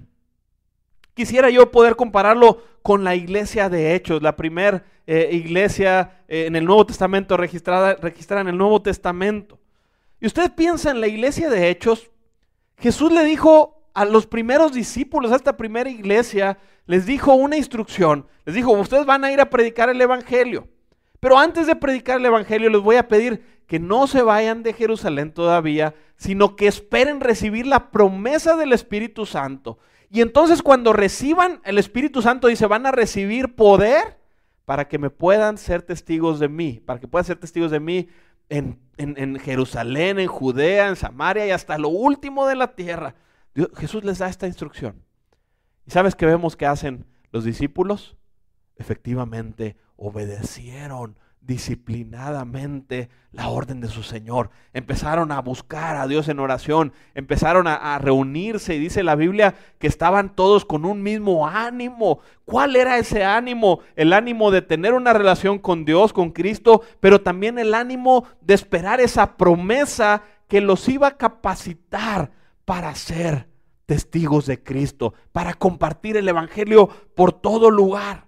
Quisiera 1.14 1.48
yo 1.50 1.70
poder 1.70 1.96
compararlo 1.96 2.62
con 2.82 3.02
la 3.02 3.14
iglesia 3.14 3.68
de 3.68 3.94
Hechos, 3.94 4.22
la 4.22 4.36
primera 4.36 4.84
eh, 5.06 5.30
iglesia 5.32 6.22
eh, 6.28 6.46
en 6.46 6.56
el 6.56 6.64
Nuevo 6.64 6.86
Testamento 6.86 7.36
registrada, 7.36 7.94
registrada 7.94 8.42
en 8.42 8.48
el 8.48 8.58
Nuevo 8.58 8.82
Testamento. 8.82 9.58
Y 10.20 10.26
usted 10.26 10.52
piensa 10.54 10.90
en 10.90 11.00
la 11.00 11.08
iglesia 11.08 11.48
de 11.48 11.70
Hechos, 11.70 12.10
Jesús 12.78 13.10
le 13.10 13.24
dijo 13.24 13.75
a 13.96 14.04
los 14.04 14.26
primeros 14.26 14.74
discípulos, 14.74 15.32
a 15.32 15.36
esta 15.36 15.56
primera 15.56 15.88
iglesia, 15.88 16.58
les 16.84 17.06
dijo 17.06 17.32
una 17.32 17.56
instrucción. 17.56 18.26
Les 18.44 18.54
dijo, 18.54 18.70
ustedes 18.72 19.06
van 19.06 19.24
a 19.24 19.32
ir 19.32 19.40
a 19.40 19.48
predicar 19.48 19.88
el 19.88 19.98
Evangelio. 19.98 20.68
Pero 21.18 21.38
antes 21.38 21.66
de 21.66 21.76
predicar 21.76 22.18
el 22.18 22.26
Evangelio 22.26 22.68
les 22.68 22.82
voy 22.82 22.96
a 22.96 23.08
pedir 23.08 23.42
que 23.66 23.78
no 23.78 24.06
se 24.06 24.20
vayan 24.20 24.62
de 24.62 24.74
Jerusalén 24.74 25.32
todavía, 25.32 25.94
sino 26.18 26.56
que 26.56 26.66
esperen 26.66 27.20
recibir 27.20 27.66
la 27.66 27.90
promesa 27.90 28.54
del 28.54 28.74
Espíritu 28.74 29.24
Santo. 29.24 29.78
Y 30.10 30.20
entonces 30.20 30.60
cuando 30.60 30.92
reciban 30.92 31.62
el 31.64 31.78
Espíritu 31.78 32.20
Santo, 32.20 32.48
dice, 32.48 32.66
van 32.66 32.84
a 32.84 32.92
recibir 32.92 33.54
poder 33.54 34.18
para 34.66 34.88
que 34.88 34.98
me 34.98 35.08
puedan 35.08 35.56
ser 35.56 35.80
testigos 35.80 36.38
de 36.38 36.50
mí, 36.50 36.82
para 36.84 37.00
que 37.00 37.08
puedan 37.08 37.24
ser 37.24 37.38
testigos 37.38 37.70
de 37.70 37.80
mí 37.80 38.08
en, 38.50 38.78
en 38.98 39.38
Jerusalén, 39.38 40.18
en 40.18 40.28
Judea, 40.28 40.88
en 40.88 40.96
Samaria 40.96 41.46
y 41.46 41.50
hasta 41.50 41.78
lo 41.78 41.88
último 41.88 42.46
de 42.46 42.56
la 42.56 42.74
tierra. 42.74 43.14
Jesús 43.76 44.04
les 44.04 44.18
da 44.18 44.28
esta 44.28 44.46
instrucción. 44.46 45.02
¿Y 45.86 45.90
sabes 45.90 46.14
qué 46.14 46.26
vemos 46.26 46.56
que 46.56 46.66
hacen 46.66 47.06
los 47.32 47.44
discípulos? 47.44 48.16
Efectivamente, 48.76 49.76
obedecieron 49.96 51.18
disciplinadamente 51.40 53.08
la 53.30 53.48
orden 53.48 53.80
de 53.80 53.88
su 53.88 54.02
Señor. 54.02 54.50
Empezaron 54.72 55.30
a 55.30 55.40
buscar 55.40 55.96
a 55.96 56.06
Dios 56.08 56.28
en 56.28 56.40
oración, 56.40 56.92
empezaron 57.14 57.68
a, 57.68 57.94
a, 57.94 57.98
reunirse 57.98 58.74
y 58.74 58.80
dice 58.80 59.04
la 59.04 59.14
Biblia 59.14 59.54
que 59.78 59.86
estaban 59.86 60.34
todos 60.34 60.64
con 60.64 60.84
un 60.84 61.02
mismo 61.02 61.46
ánimo. 61.46 62.18
¿Cuál 62.44 62.74
era 62.74 62.98
ese 62.98 63.24
ánimo? 63.24 63.80
El 63.94 64.12
ánimo 64.12 64.50
de 64.50 64.62
tener 64.62 64.92
una 64.92 65.12
relación 65.12 65.58
con 65.58 65.84
Dios, 65.84 66.12
con 66.12 66.32
Cristo, 66.32 66.82
pero 67.00 67.20
también 67.20 67.58
el 67.58 67.74
ánimo 67.74 68.24
de 68.40 68.54
esperar 68.54 69.00
esa 69.00 69.36
promesa 69.36 70.22
que 70.48 70.60
los 70.60 70.88
iba 70.88 71.08
a 71.08 71.16
capacitar 71.16 72.32
para 72.66 72.94
ser 72.94 73.48
testigos 73.86 74.44
de 74.44 74.62
Cristo, 74.62 75.14
para 75.32 75.54
compartir 75.54 76.18
el 76.18 76.28
Evangelio 76.28 76.88
por 77.14 77.32
todo 77.32 77.70
lugar. 77.70 78.26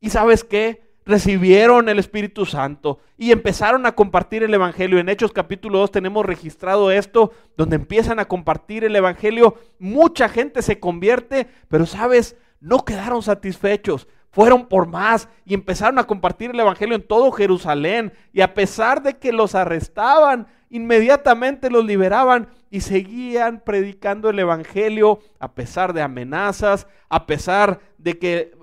¿Y 0.00 0.10
sabes 0.10 0.44
qué? 0.44 0.84
Recibieron 1.04 1.90
el 1.90 1.98
Espíritu 1.98 2.46
Santo 2.46 3.00
y 3.18 3.32
empezaron 3.32 3.84
a 3.84 3.92
compartir 3.92 4.42
el 4.42 4.54
Evangelio. 4.54 4.98
En 4.98 5.10
Hechos 5.10 5.32
capítulo 5.32 5.80
2 5.80 5.90
tenemos 5.90 6.24
registrado 6.24 6.90
esto, 6.90 7.32
donde 7.58 7.76
empiezan 7.76 8.20
a 8.20 8.28
compartir 8.28 8.84
el 8.84 8.96
Evangelio. 8.96 9.58
Mucha 9.78 10.30
gente 10.30 10.62
se 10.62 10.80
convierte, 10.80 11.48
pero 11.68 11.84
sabes, 11.84 12.36
no 12.60 12.84
quedaron 12.84 13.22
satisfechos 13.22 14.06
fueron 14.34 14.66
por 14.66 14.88
más 14.88 15.28
y 15.44 15.54
empezaron 15.54 15.98
a 16.00 16.08
compartir 16.08 16.50
el 16.50 16.58
Evangelio 16.58 16.96
en 16.96 17.06
todo 17.06 17.30
Jerusalén. 17.30 18.12
Y 18.32 18.40
a 18.40 18.52
pesar 18.52 19.00
de 19.00 19.16
que 19.16 19.32
los 19.32 19.54
arrestaban, 19.54 20.48
inmediatamente 20.70 21.70
los 21.70 21.84
liberaban 21.84 22.48
y 22.68 22.80
seguían 22.80 23.62
predicando 23.64 24.28
el 24.28 24.38
Evangelio 24.40 25.20
a 25.38 25.54
pesar 25.54 25.92
de 25.92 26.02
amenazas, 26.02 26.88
a 27.08 27.26
pesar 27.26 27.78
de 27.96 28.18
que, 28.18 28.56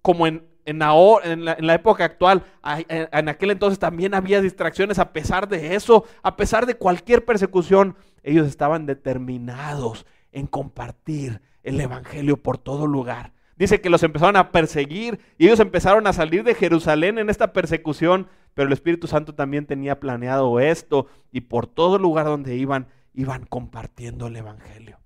como 0.00 0.26
en, 0.26 0.46
en, 0.64 0.78
la, 0.78 1.74
época 1.74 2.06
actual, 2.06 2.42
en 2.88 3.28
aquel 3.28 3.50
entonces 3.50 3.78
también 3.78 4.14
había 4.14 4.40
distracciones, 4.40 4.98
a 4.98 5.12
pesar 5.12 5.46
de 5.46 5.74
eso, 5.74 6.06
a 6.22 6.36
pesar 6.36 6.64
de 6.64 6.76
cualquier 6.76 7.26
persecución, 7.26 7.96
ellos 8.22 8.48
estaban 8.48 8.86
determinados 8.86 10.06
en 10.32 10.46
compartir 10.46 11.42
el 11.62 11.80
Evangelio 11.80 12.42
por 12.42 12.58
todo 12.58 12.86
lugar. 12.86 13.32
Dice 13.56 13.80
que 13.80 13.90
los 13.90 14.02
empezaron 14.02 14.36
a 14.36 14.50
perseguir 14.50 15.20
y 15.38 15.46
ellos 15.46 15.60
empezaron 15.60 16.06
a 16.06 16.12
salir 16.12 16.42
de 16.42 16.54
Jerusalén 16.54 17.18
en 17.18 17.30
esta 17.30 17.52
persecución, 17.52 18.28
pero 18.54 18.66
el 18.66 18.72
Espíritu 18.72 19.06
Santo 19.06 19.34
también 19.34 19.66
tenía 19.66 20.00
planeado 20.00 20.58
esto 20.58 21.06
y 21.30 21.42
por 21.42 21.66
todo 21.66 21.98
lugar 21.98 22.26
donde 22.26 22.56
iban, 22.56 22.88
iban 23.14 23.46
compartiendo 23.46 24.26
el 24.26 24.36
Evangelio. 24.36 24.98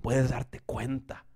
Puedes 0.00 0.30
darte 0.30 0.60
cuenta 0.60 1.26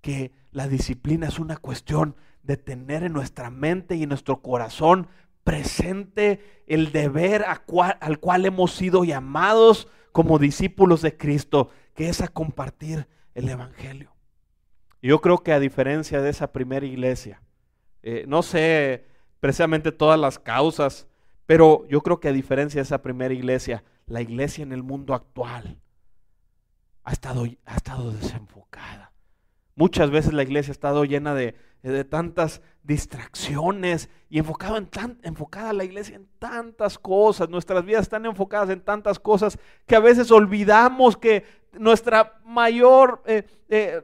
que 0.00 0.32
la 0.50 0.66
disciplina 0.66 1.28
es 1.28 1.38
una 1.38 1.56
cuestión 1.56 2.16
de 2.42 2.56
tener 2.56 3.04
en 3.04 3.12
nuestra 3.12 3.50
mente 3.50 3.96
y 3.96 4.02
en 4.04 4.08
nuestro 4.08 4.40
corazón 4.40 5.08
presente 5.44 6.62
el 6.66 6.90
deber 6.92 7.44
al 7.44 8.18
cual 8.18 8.46
hemos 8.46 8.72
sido 8.72 9.04
llamados 9.04 9.88
como 10.12 10.38
discípulos 10.38 11.02
de 11.02 11.16
Cristo, 11.16 11.70
que 11.94 12.08
es 12.08 12.20
a 12.20 12.28
compartir 12.28 13.06
el 13.34 13.48
Evangelio. 13.48 14.12
Yo 15.02 15.20
creo 15.20 15.38
que 15.38 15.52
a 15.52 15.60
diferencia 15.60 16.20
de 16.20 16.30
esa 16.30 16.52
primera 16.52 16.84
iglesia, 16.84 17.42
eh, 18.02 18.24
no 18.26 18.42
sé 18.42 19.06
precisamente 19.40 19.92
todas 19.92 20.20
las 20.20 20.38
causas, 20.38 21.06
pero 21.46 21.86
yo 21.88 22.02
creo 22.02 22.20
que 22.20 22.28
a 22.28 22.32
diferencia 22.32 22.78
de 22.78 22.84
esa 22.84 23.02
primera 23.02 23.34
iglesia, 23.34 23.82
la 24.06 24.20
iglesia 24.20 24.62
en 24.62 24.72
el 24.72 24.82
mundo 24.82 25.14
actual 25.14 25.80
ha 27.02 27.12
estado, 27.12 27.46
ha 27.64 27.76
estado 27.76 28.12
desenfocada. 28.12 29.12
Muchas 29.74 30.10
veces 30.10 30.34
la 30.34 30.42
iglesia 30.42 30.72
ha 30.72 30.72
estado 30.72 31.04
llena 31.04 31.34
de, 31.34 31.56
de 31.82 32.04
tantas 32.04 32.60
distracciones 32.82 34.10
y 34.28 34.38
enfocado 34.38 34.76
en 34.76 34.86
tan, 34.86 35.18
enfocada 35.22 35.72
la 35.72 35.84
iglesia 35.84 36.16
en 36.16 36.28
tantas 36.38 36.98
cosas. 36.98 37.48
Nuestras 37.48 37.84
vidas 37.84 38.02
están 38.02 38.26
enfocadas 38.26 38.70
en 38.70 38.80
tantas 38.80 39.18
cosas 39.18 39.58
que 39.86 39.96
a 39.96 40.00
veces 40.00 40.30
olvidamos 40.30 41.16
que 41.16 41.44
nuestra 41.72 42.40
mayor 42.44 43.22
eh, 43.26 43.44
eh, 43.68 44.02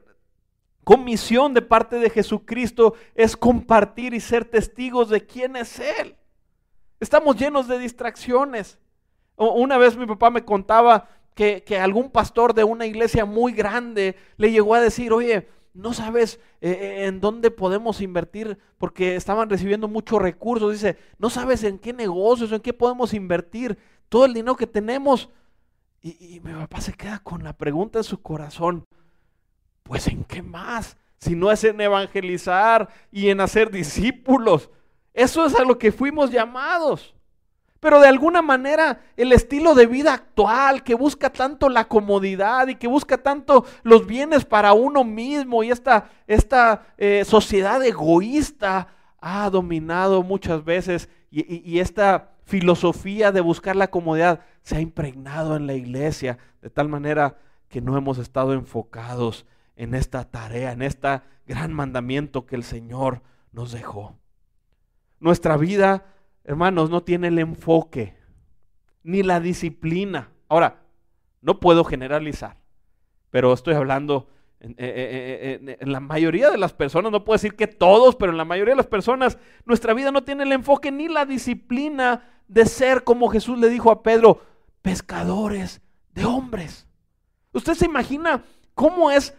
comisión 0.84 1.52
de 1.54 1.62
parte 1.62 1.98
de 1.98 2.10
Jesucristo 2.10 2.94
es 3.14 3.36
compartir 3.36 4.14
y 4.14 4.20
ser 4.20 4.44
testigos 4.44 5.08
de 5.08 5.26
quién 5.26 5.56
es 5.56 5.80
Él. 5.80 6.16
Estamos 7.00 7.36
llenos 7.36 7.68
de 7.68 7.78
distracciones. 7.78 8.78
Una 9.36 9.76
vez 9.76 9.96
mi 9.96 10.06
papá 10.06 10.30
me 10.30 10.44
contaba 10.44 11.08
que, 11.34 11.78
algún 11.78 12.10
pastor 12.10 12.54
de 12.54 12.64
una 12.64 12.86
iglesia 12.86 13.26
muy 13.26 13.52
grande 13.52 14.16
le 14.38 14.50
llegó 14.50 14.74
a 14.74 14.80
decir, 14.80 15.12
oye, 15.12 15.48
no 15.74 15.92
sabes 15.92 16.40
eh, 16.62 17.04
en 17.06 17.20
dónde 17.20 17.50
podemos 17.50 18.00
invertir 18.00 18.56
porque 18.78 19.16
estaban 19.16 19.50
recibiendo 19.50 19.88
muchos 19.88 20.22
recursos. 20.22 20.72
Dice, 20.72 20.96
no 21.18 21.28
sabes 21.28 21.62
en 21.64 21.78
qué 21.78 21.92
negocios, 21.92 22.50
en 22.52 22.60
qué 22.60 22.72
podemos 22.72 23.12
invertir 23.12 23.76
todo 24.08 24.24
el 24.24 24.32
dinero 24.32 24.56
que 24.56 24.66
tenemos. 24.66 25.28
Y, 26.06 26.40
mi 26.44 26.52
papá 26.52 26.80
se 26.80 26.92
queda 26.92 27.18
con 27.18 27.42
la 27.42 27.52
pregunta 27.52 27.98
en 27.98 28.04
su 28.04 28.22
corazón. 28.22 28.86
Pues 29.82 30.06
en 30.06 30.22
qué 30.22 30.40
más, 30.40 30.96
si 31.18 31.34
no 31.34 31.50
es 31.50 31.64
en 31.64 31.80
evangelizar 31.80 32.88
y 33.10 33.28
en 33.28 33.40
hacer 33.40 33.72
discípulos. 33.72 34.70
Eso 35.14 35.44
es 35.46 35.56
a 35.56 35.64
lo 35.64 35.78
que 35.78 35.90
fuimos 35.90 36.30
llamados. 36.30 37.12
Pero 37.80 37.98
de 38.00 38.06
alguna 38.06 38.40
manera 38.40 39.00
el 39.16 39.32
estilo 39.32 39.74
de 39.74 39.86
vida 39.86 40.14
actual 40.14 40.84
que 40.84 40.94
busca 40.94 41.30
tanto 41.30 41.68
la 41.68 41.88
comodidad 41.88 42.68
y 42.68 42.76
que 42.76 42.86
busca 42.86 43.18
tanto 43.18 43.64
los 43.82 44.06
bienes 44.06 44.44
para 44.44 44.74
uno 44.74 45.02
mismo 45.02 45.64
y 45.64 45.72
esta, 45.72 46.10
esta 46.28 46.86
eh, 46.98 47.24
sociedad 47.24 47.84
egoísta 47.84 48.88
ha 49.20 49.50
dominado 49.50 50.22
muchas 50.22 50.64
veces 50.64 51.08
y 51.30 51.80
esta 51.80 52.30
filosofía 52.44 53.32
de 53.32 53.40
buscar 53.40 53.76
la 53.76 53.88
comodidad 53.88 54.40
se 54.66 54.74
ha 54.74 54.80
impregnado 54.80 55.54
en 55.54 55.68
la 55.68 55.74
iglesia 55.74 56.38
de 56.60 56.70
tal 56.70 56.88
manera 56.88 57.38
que 57.68 57.80
no 57.80 57.96
hemos 57.96 58.18
estado 58.18 58.52
enfocados 58.52 59.46
en 59.76 59.94
esta 59.94 60.28
tarea, 60.28 60.72
en 60.72 60.82
este 60.82 61.20
gran 61.46 61.72
mandamiento 61.72 62.46
que 62.46 62.56
el 62.56 62.64
Señor 62.64 63.22
nos 63.52 63.70
dejó. 63.70 64.18
Nuestra 65.20 65.56
vida, 65.56 66.06
hermanos, 66.42 66.90
no 66.90 67.04
tiene 67.04 67.28
el 67.28 67.38
enfoque 67.38 68.16
ni 69.04 69.22
la 69.22 69.38
disciplina. 69.38 70.32
Ahora, 70.48 70.82
no 71.42 71.60
puedo 71.60 71.84
generalizar, 71.84 72.56
pero 73.30 73.52
estoy 73.52 73.74
hablando 73.74 74.26
en, 74.58 74.72
eh, 74.72 74.74
eh, 74.78 75.60
eh, 75.62 75.76
en, 75.78 75.92
la 75.92 76.00
mayoría 76.00 76.50
de 76.50 76.58
las 76.58 76.72
personas, 76.72 77.12
no 77.12 77.24
puedo 77.24 77.36
decir 77.36 77.54
que 77.54 77.68
todos, 77.68 78.16
pero 78.16 78.32
en 78.32 78.38
la 78.38 78.44
mayoría 78.44 78.72
de 78.72 78.78
las 78.78 78.88
personas, 78.88 79.38
nuestra 79.64 79.94
vida 79.94 80.10
no 80.10 80.24
tiene 80.24 80.42
el 80.42 80.50
enfoque 80.50 80.90
ni 80.90 81.06
la 81.06 81.24
disciplina 81.24 82.24
de 82.48 82.66
ser, 82.66 83.04
como 83.04 83.28
Jesús 83.28 83.60
le 83.60 83.68
dijo 83.68 83.92
a 83.92 84.02
Pedro, 84.02 84.40
pescadores 84.86 85.82
de 86.12 86.24
hombres. 86.24 86.86
¿Usted 87.52 87.74
se 87.74 87.86
imagina 87.86 88.44
cómo 88.72 89.10
es 89.10 89.34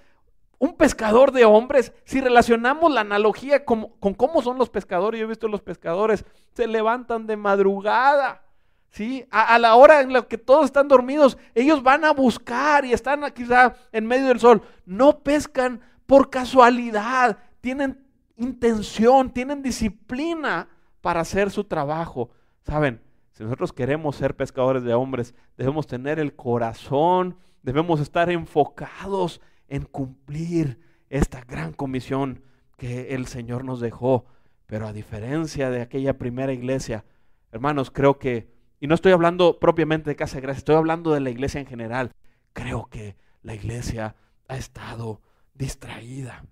un 0.59 0.75
pescador 0.75 1.31
de 1.31 1.45
hombres, 1.45 1.93
si 2.03 2.19
relacionamos 2.19 2.91
la 2.91 2.99
analogía 2.99 3.63
con, 3.63 3.93
cómo 4.17 4.41
son 4.41 4.57
los 4.57 4.69
pescadores, 4.69 5.21
yo 5.21 5.25
he 5.25 5.29
visto 5.29 5.47
los 5.47 5.61
pescadores, 5.61 6.25
se 6.51 6.67
levantan 6.67 7.27
de 7.27 7.37
madrugada, 7.37 8.43
¿sí? 8.89 9.25
A, 9.31 9.57
la 9.57 9.75
hora 9.75 10.01
en 10.01 10.11
la 10.11 10.23
que 10.23 10.37
todos 10.37 10.65
están 10.65 10.89
dormidos, 10.89 11.37
ellos 11.55 11.81
van 11.81 12.03
a 12.03 12.11
buscar 12.11 12.83
y 12.83 12.91
están 12.91 13.21
quizá 13.31 13.73
en 13.93 14.05
medio 14.05 14.27
del 14.27 14.41
sol. 14.41 14.61
No 14.85 15.19
pescan 15.19 15.79
por 16.07 16.29
casualidad, 16.29 17.37
tienen 17.61 18.05
intención, 18.35 19.31
tienen 19.31 19.61
disciplina 19.61 20.67
para 20.99 21.21
hacer 21.21 21.51
su 21.51 21.63
trabajo. 21.63 22.31
¿Saben? 22.63 23.06
Si 23.37 23.43
nosotros 23.43 23.71
queremos 23.71 24.15
ser 24.15 24.35
pescadores 24.35 24.81
de 24.81 24.95
hombres, 24.95 25.35
debemos 25.57 25.85
tener 25.85 26.17
el 26.17 26.35
corazón, 26.35 27.37
debemos 27.61 27.99
estar 27.99 28.31
enfocados 28.31 29.41
en 29.67 29.83
cumplir 29.83 30.79
esta 31.11 31.41
gran 31.41 31.71
comisión 31.71 32.41
que 32.77 33.13
el 33.13 33.27
Señor 33.27 33.63
nos 33.63 33.79
dejó. 33.79 34.25
Pero 34.65 34.87
a 34.87 34.91
diferencia 34.91 35.69
de 35.69 35.83
aquella 35.83 36.17
primera 36.17 36.51
iglesia, 36.51 37.05
hermanos, 37.51 37.91
creo 37.91 38.17
que, 38.17 38.51
y 38.79 38.87
no 38.87 38.95
estoy 38.95 39.11
hablando 39.11 39.59
propiamente 39.59 40.09
de 40.09 40.15
Casa 40.15 40.37
de 40.37 40.41
Gracia, 40.41 40.57
estoy 40.57 40.75
hablando 40.75 41.13
de 41.13 41.19
la 41.19 41.29
iglesia 41.29 41.61
en 41.61 41.67
general, 41.67 42.13
creo 42.53 42.87
que 42.89 43.17
la 43.43 43.53
iglesia 43.53 44.15
ha 44.47 44.57
estado 44.57 45.21
distraída. 45.53 46.43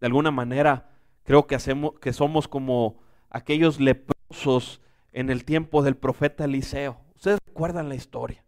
De 0.00 0.08
alguna 0.08 0.32
manera, 0.32 0.90
creo 1.22 1.46
que, 1.46 1.54
hacemos, 1.54 1.92
que 2.00 2.12
somos 2.12 2.48
como 2.48 2.98
aquellos 3.30 3.78
leprosos 3.78 4.80
en 5.12 5.30
el 5.30 5.44
tiempo 5.44 5.82
del 5.82 5.96
profeta 5.96 6.44
Eliseo. 6.44 6.98
Ustedes 7.14 7.38
recuerdan 7.46 7.88
la 7.88 7.94
historia. 7.94 8.44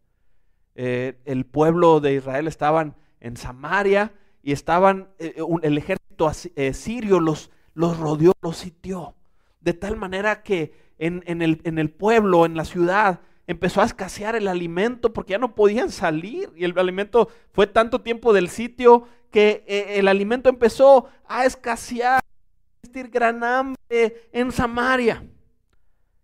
Eh, 0.75 1.19
el 1.25 1.45
pueblo 1.45 2.01
de 2.01 2.15
Israel 2.15 2.47
estaban 2.47 2.97
en 3.21 3.37
Samaria 3.37 4.13
y 4.43 4.53
estaban, 4.53 5.09
eh, 5.19 5.35
el 5.63 5.79
ejército 5.79 6.31
eh, 6.55 6.73
sirio 6.73 7.21
los, 7.21 7.51
los 7.75 7.99
rodeó, 7.99 8.33
los 8.41 8.57
sitió. 8.57 9.15
De 9.61 9.75
tal 9.75 9.97
manera 9.97 10.43
que 10.43 10.73
en, 10.99 11.23
el, 11.43 11.61
en 11.65 11.79
el 11.79 11.91
pueblo, 11.91 12.47
en 12.47 12.55
la 12.55 12.65
ciudad, 12.65 13.21
empezó 13.47 13.83
a 13.83 13.87
escasear 13.87 14.37
el 14.37 14.49
alimento 14.49 15.13
porque 15.13 15.33
ya 15.33 15.39
no 15.39 15.55
podían 15.55 15.91
salir. 15.91 16.51
Y 16.57 16.65
el 16.65 16.79
alimento 16.79 17.29
fue 17.53 17.67
tanto 17.67 18.01
tiempo 18.03 18.33
del 18.33 18.49
sitio 18.49 19.07
que 19.31 19.65
el 19.69 20.09
alimento 20.09 20.49
empezó 20.49 21.09
a 21.27 21.45
escasear, 21.45 22.21
a 22.21 23.03
gran 23.09 23.45
hambre 23.45 24.29
en 24.33 24.53
Samaria. 24.53 25.25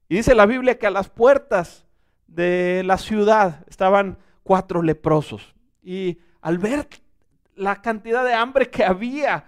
Y 0.09 0.17
dice 0.17 0.35
la 0.35 0.47
Biblia 0.47 0.79
que 0.79 0.87
a 0.87 0.91
las 0.91 1.09
puertas 1.09 1.87
de 2.27 2.83
la 2.85 2.99
ciudad 2.99 3.65
estaban 3.69 4.19
cuatro 4.43 4.83
leprosos. 4.83 5.55
Y 5.83 6.19
al 6.41 6.59
ver 6.59 6.89
la 7.55 7.83
cantidad 7.83 8.25
de 8.25 8.35
hambre 8.35 8.71
que 8.71 8.85
había, 8.85 9.47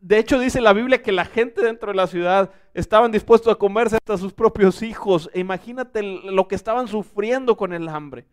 de 0.00 0.18
hecho 0.18 0.38
dice 0.38 0.60
la 0.60 0.72
Biblia 0.72 1.02
que 1.02 1.12
la 1.12 1.24
gente 1.24 1.62
dentro 1.62 1.90
de 1.90 1.96
la 1.96 2.06
ciudad 2.06 2.50
estaban 2.74 3.12
dispuestos 3.12 3.52
a 3.52 3.58
comerse 3.58 3.96
hasta 3.96 4.18
sus 4.18 4.32
propios 4.32 4.82
hijos. 4.82 5.30
E 5.32 5.40
imagínate 5.40 6.02
lo 6.02 6.48
que 6.48 6.54
estaban 6.54 6.88
sufriendo 6.88 7.56
con 7.56 7.72
el 7.72 7.88
hambre. 7.88 8.26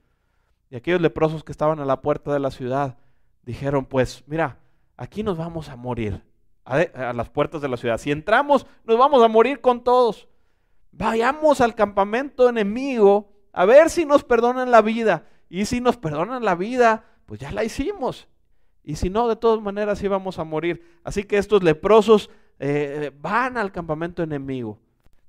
Y 0.69 0.75
aquellos 0.75 1.01
leprosos 1.01 1.43
que 1.43 1.51
estaban 1.51 1.79
a 1.79 1.85
la 1.85 2.01
puerta 2.01 2.33
de 2.33 2.39
la 2.39 2.51
ciudad 2.51 2.97
dijeron, 3.43 3.85
pues 3.85 4.23
mira, 4.27 4.57
aquí 4.97 5.23
nos 5.23 5.37
vamos 5.37 5.69
a 5.69 5.75
morir, 5.75 6.21
a, 6.65 6.77
a 6.77 7.13
las 7.13 7.29
puertas 7.29 7.61
de 7.61 7.69
la 7.69 7.77
ciudad. 7.77 7.97
Si 7.97 8.11
entramos, 8.11 8.65
nos 8.83 8.97
vamos 8.97 9.23
a 9.23 9.27
morir 9.27 9.61
con 9.61 9.83
todos. 9.83 10.27
Vayamos 10.97 11.61
al 11.61 11.75
campamento 11.75 12.49
enemigo 12.49 13.31
a 13.53 13.65
ver 13.65 13.91
si 13.91 14.05
nos 14.05 14.23
perdonan 14.23 14.71
la 14.71 14.81
vida. 14.81 15.25
Y 15.47 15.65
si 15.65 15.79
nos 15.79 15.95
perdonan 15.95 16.43
la 16.43 16.55
vida, 16.55 17.05
pues 17.27 17.39
ya 17.39 17.51
la 17.51 17.63
hicimos. 17.63 18.27
Y 18.83 18.95
si 18.95 19.11
no, 19.11 19.27
de 19.27 19.35
todas 19.35 19.61
maneras 19.61 20.01
íbamos 20.01 20.39
a 20.39 20.43
morir. 20.43 20.99
Así 21.03 21.23
que 21.23 21.37
estos 21.37 21.61
leprosos 21.61 22.31
eh, 22.57 23.11
van 23.21 23.57
al 23.57 23.71
campamento 23.71 24.23
enemigo. 24.23 24.79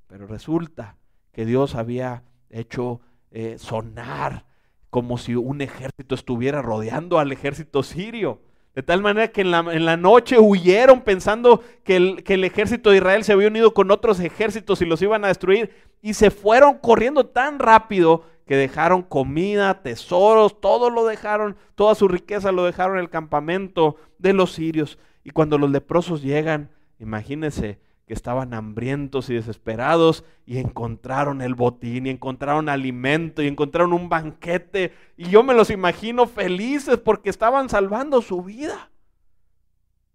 Pero 0.06 0.26
resulta 0.26 0.96
que 1.32 1.44
Dios 1.44 1.74
había 1.74 2.24
hecho 2.48 3.02
eh, 3.30 3.58
sonar 3.58 4.46
como 4.88 5.18
si 5.18 5.34
un 5.34 5.60
ejército 5.60 6.14
estuviera 6.14 6.62
rodeando 6.62 7.18
al 7.18 7.30
ejército 7.30 7.82
sirio. 7.82 8.40
De 8.78 8.84
tal 8.84 9.02
manera 9.02 9.26
que 9.26 9.40
en 9.40 9.50
la, 9.50 9.96
noche 9.96 10.38
huyeron 10.38 11.00
pensando 11.00 11.64
que 11.82 11.96
el, 11.96 12.22
que 12.22 12.34
el, 12.34 12.44
ejército 12.44 12.90
de 12.90 12.98
Israel 12.98 13.24
se 13.24 13.32
había 13.32 13.48
unido 13.48 13.74
con 13.74 13.90
otros 13.90 14.20
ejércitos 14.20 14.80
y 14.80 14.86
los 14.86 15.02
iban 15.02 15.24
a 15.24 15.26
destruir. 15.26 15.72
Y 16.00 16.14
se 16.14 16.30
fueron 16.30 16.78
corriendo 16.78 17.26
tan 17.26 17.58
rápido 17.58 18.22
que 18.46 18.56
dejaron 18.56 19.02
comida, 19.02 19.82
tesoros, 19.82 20.60
todo 20.60 20.90
lo 20.90 21.06
dejaron, 21.06 21.56
toda 21.74 21.96
su 21.96 22.06
riqueza 22.06 22.52
lo 22.52 22.64
dejaron 22.66 22.98
en 22.98 23.02
el 23.02 23.10
campamento 23.10 23.96
de 24.18 24.32
los 24.32 24.52
sirios. 24.52 25.00
Y 25.24 25.30
cuando 25.30 25.58
los 25.58 25.72
leprosos 25.72 26.22
llegan, 26.22 26.70
imagínense 27.00 27.80
que 28.08 28.14
estaban 28.14 28.54
hambrientos 28.54 29.28
y 29.28 29.34
desesperados 29.34 30.24
y 30.46 30.56
encontraron 30.58 31.42
el 31.42 31.54
botín 31.54 32.06
y 32.06 32.10
encontraron 32.10 32.70
alimento 32.70 33.42
y 33.42 33.46
encontraron 33.46 33.92
un 33.92 34.08
banquete. 34.08 34.94
Y 35.18 35.28
yo 35.28 35.42
me 35.42 35.52
los 35.52 35.68
imagino 35.68 36.26
felices 36.26 36.96
porque 36.96 37.28
estaban 37.28 37.68
salvando 37.68 38.22
su 38.22 38.42
vida. 38.42 38.90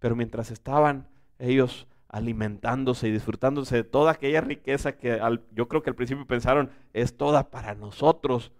Pero 0.00 0.16
mientras 0.16 0.50
estaban 0.50 1.08
ellos 1.38 1.86
alimentándose 2.08 3.08
y 3.08 3.12
disfrutándose 3.12 3.76
de 3.76 3.84
toda 3.84 4.10
aquella 4.10 4.40
riqueza 4.40 4.96
que 4.96 5.20
yo 5.52 5.68
creo 5.68 5.82
que 5.82 5.90
al 5.90 5.96
principio 5.96 6.26
pensaron 6.26 6.70
es 6.92 7.16
toda 7.16 7.50
para 7.50 7.76
nosotros. 7.76 8.50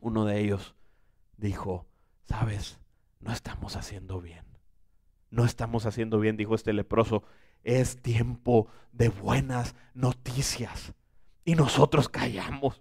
Uno 0.00 0.24
de 0.24 0.40
ellos 0.40 0.74
dijo, 1.36 1.86
sabes, 2.24 2.80
no 3.20 3.30
estamos 3.30 3.76
haciendo 3.76 4.22
bien. 4.22 4.44
No 5.30 5.44
estamos 5.44 5.84
haciendo 5.84 6.18
bien, 6.18 6.38
dijo 6.38 6.54
este 6.54 6.72
leproso. 6.72 7.24
Es 7.64 8.00
tiempo 8.00 8.68
de 8.92 9.08
buenas 9.08 9.74
noticias. 9.94 10.92
Y 11.44 11.54
nosotros 11.54 12.08
callamos. 12.08 12.80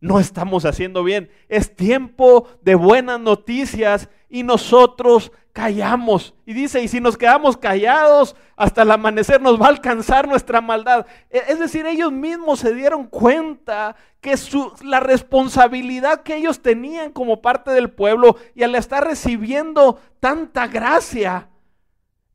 No 0.00 0.20
estamos 0.20 0.64
haciendo 0.64 1.02
bien. 1.02 1.30
Es 1.48 1.74
tiempo 1.74 2.48
de 2.62 2.74
buenas 2.74 3.18
noticias 3.18 4.08
y 4.28 4.42
nosotros 4.42 5.32
callamos. 5.52 6.34
Y 6.46 6.52
dice, 6.52 6.82
y 6.82 6.88
si 6.88 7.00
nos 7.00 7.16
quedamos 7.16 7.56
callados, 7.56 8.36
hasta 8.56 8.82
el 8.82 8.92
amanecer 8.92 9.40
nos 9.40 9.60
va 9.60 9.66
a 9.66 9.70
alcanzar 9.70 10.28
nuestra 10.28 10.60
maldad. 10.60 11.06
E, 11.30 11.42
es 11.48 11.58
decir, 11.58 11.84
ellos 11.86 12.12
mismos 12.12 12.60
se 12.60 12.74
dieron 12.74 13.06
cuenta 13.06 13.96
que 14.20 14.36
la 14.84 15.00
responsabilidad 15.00 16.22
que 16.22 16.36
ellos 16.36 16.62
tenían 16.62 17.10
como 17.10 17.42
parte 17.42 17.72
del 17.72 17.90
pueblo 17.90 18.36
y 18.54 18.62
al 18.62 18.76
estar 18.76 19.04
recibiendo 19.04 19.98
tanta 20.20 20.68
gracia, 20.68 21.48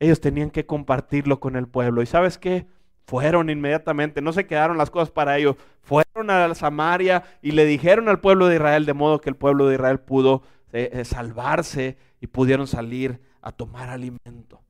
ellos 0.03 0.19
tenían 0.19 0.51
que 0.51 0.65
compartirlo 0.65 1.39
con 1.39 1.55
el 1.55 1.67
pueblo. 1.67 2.01
¿Y 2.01 2.05
sabes 2.05 2.37
qué? 2.37 2.67
Fueron 3.05 3.49
inmediatamente, 3.49 4.21
no 4.21 4.33
se 4.33 4.45
quedaron 4.45 4.77
las 4.77 4.89
cosas 4.89 5.11
para 5.11 5.37
ellos, 5.37 5.55
fueron 5.81 6.29
a 6.29 6.53
Samaria 6.55 7.23
y 7.41 7.51
le 7.51 7.65
dijeron 7.65 8.09
al 8.09 8.19
pueblo 8.19 8.47
de 8.47 8.55
Israel, 8.55 8.85
de 8.85 8.93
modo 8.93 9.21
que 9.21 9.29
el 9.29 9.35
pueblo 9.35 9.67
de 9.67 9.75
Israel 9.75 9.99
pudo 9.99 10.43
eh, 10.73 10.89
eh, 10.91 11.05
salvarse 11.05 11.97
y 12.19 12.27
pudieron 12.27 12.67
salir 12.67 13.21
a 13.41 13.51
tomar 13.51 13.89
alimento. 13.89 14.61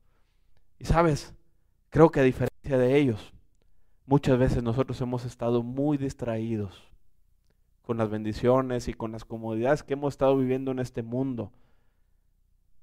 Y 0.78 0.84
sabes, 0.84 1.34
creo 1.90 2.10
que 2.10 2.20
a 2.20 2.24
diferencia 2.24 2.78
de 2.78 2.96
ellos, 2.96 3.32
muchas 4.06 4.38
veces 4.38 4.62
nosotros 4.62 5.00
hemos 5.00 5.24
estado 5.24 5.62
muy 5.62 5.96
distraídos 5.96 6.92
con 7.82 7.98
las 7.98 8.08
bendiciones 8.08 8.86
y 8.86 8.94
con 8.94 9.12
las 9.12 9.24
comodidades 9.24 9.82
que 9.82 9.94
hemos 9.94 10.14
estado 10.14 10.36
viviendo 10.36 10.70
en 10.70 10.78
este 10.78 11.02
mundo. 11.02 11.52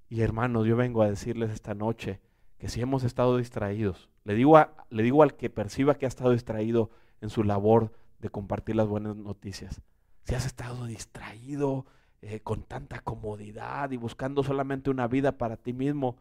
Y 0.09 0.21
hermanos, 0.21 0.67
yo 0.67 0.75
vengo 0.75 1.01
a 1.01 1.09
decirles 1.09 1.51
esta 1.51 1.73
noche 1.73 2.19
que 2.61 2.69
si 2.69 2.79
hemos 2.79 3.03
estado 3.03 3.37
distraídos, 3.37 4.07
le 4.23 4.35
digo, 4.35 4.63
le 4.91 5.01
digo 5.01 5.23
al 5.23 5.33
que 5.33 5.49
perciba 5.49 5.95
que 5.95 6.05
ha 6.05 6.07
estado 6.07 6.29
distraído 6.29 6.91
en 7.19 7.31
su 7.31 7.43
labor 7.43 7.91
de 8.19 8.29
compartir 8.29 8.75
las 8.75 8.87
buenas 8.87 9.15
noticias, 9.15 9.81
si 10.25 10.35
has 10.35 10.45
estado 10.45 10.85
distraído 10.85 11.87
eh, 12.21 12.41
con 12.41 12.61
tanta 12.61 12.99
comodidad 12.99 13.89
y 13.89 13.97
buscando 13.97 14.43
solamente 14.43 14.91
una 14.91 15.07
vida 15.07 15.39
para 15.39 15.57
ti 15.57 15.73
mismo, 15.73 16.17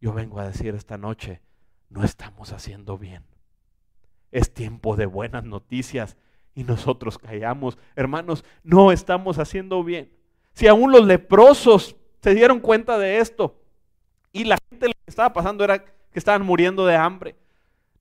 yo 0.00 0.14
vengo 0.14 0.40
a 0.40 0.46
decir 0.46 0.74
esta 0.74 0.96
noche, 0.96 1.42
no 1.90 2.02
estamos 2.02 2.54
haciendo 2.54 2.96
bien. 2.96 3.22
Es 4.30 4.54
tiempo 4.54 4.96
de 4.96 5.04
buenas 5.04 5.44
noticias 5.44 6.16
y 6.54 6.64
nosotros 6.64 7.18
callamos. 7.18 7.76
Hermanos, 7.94 8.42
no 8.62 8.90
estamos 8.90 9.38
haciendo 9.38 9.84
bien. 9.84 10.10
Si 10.54 10.66
aún 10.66 10.92
los 10.92 11.04
leprosos 11.04 11.94
se 12.22 12.34
dieron 12.34 12.60
cuenta 12.60 12.96
de 12.96 13.18
esto 13.18 13.60
y 14.32 14.44
la 14.44 14.56
gente 14.70 14.93
estaba 15.06 15.32
pasando 15.32 15.64
era 15.64 15.78
que 15.84 16.18
estaban 16.18 16.42
muriendo 16.42 16.86
de 16.86 16.96
hambre 16.96 17.36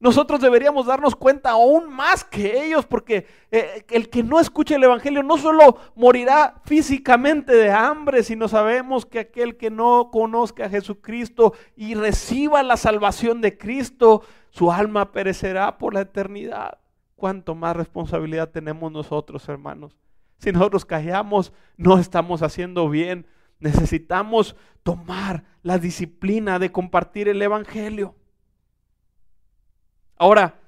nosotros 0.04 0.42
deberíamos 0.42 0.88
darnos 0.88 1.16
cuenta 1.16 1.52
aún 1.52 1.90
más 1.90 2.26
que 2.26 2.66
ellos, 2.66 2.86
porque 2.86 3.26
eh, 3.52 3.86
el 3.90 4.10
que 4.10 4.22
no 4.22 4.38
escuche 4.42 4.76
el 4.76 4.84
Evangelio 4.84 5.24
no 5.24 5.38
solo 5.38 5.78
morirá 5.96 6.56
físicamente 6.66 7.56
de 7.56 7.72
hambre, 7.72 8.22
sino 8.24 8.50
sabemos 8.50 9.06
que 9.06 9.20
aquel 9.20 9.56
que 9.56 9.72
no 9.72 10.10
conozca 10.12 10.66
a 10.66 10.70
Jesucristo 10.70 11.54
y 11.78 11.94
reciba 11.94 12.64
la 12.64 12.76
salvación 12.76 13.40
de 13.40 13.58
Cristo, 13.58 14.24
su 14.50 14.74
alma 14.74 15.14
perecerá 15.14 15.78
por 15.78 15.94
la 15.94 16.02
eternidad. 16.02 16.80
¿Cuánto 17.16 17.56
más 17.56 17.74
responsabilidad 17.74 18.50
tenemos 18.50 18.92
nosotros, 18.92 19.48
hermanos? 19.48 19.96
Si 20.38 20.52
nosotros 20.52 20.84
callamos, 20.84 21.54
no 21.78 21.98
estamos 21.98 22.42
haciendo 22.42 22.90
bien. 22.90 23.26
Necesitamos 23.62 24.58
tomar 24.84 25.46
la 25.64 25.80
disciplina 25.80 26.60
de 26.60 26.72
compartir 26.72 27.28
el 27.28 27.42
Evangelio. 27.42 28.16
Ahora, 30.18 30.60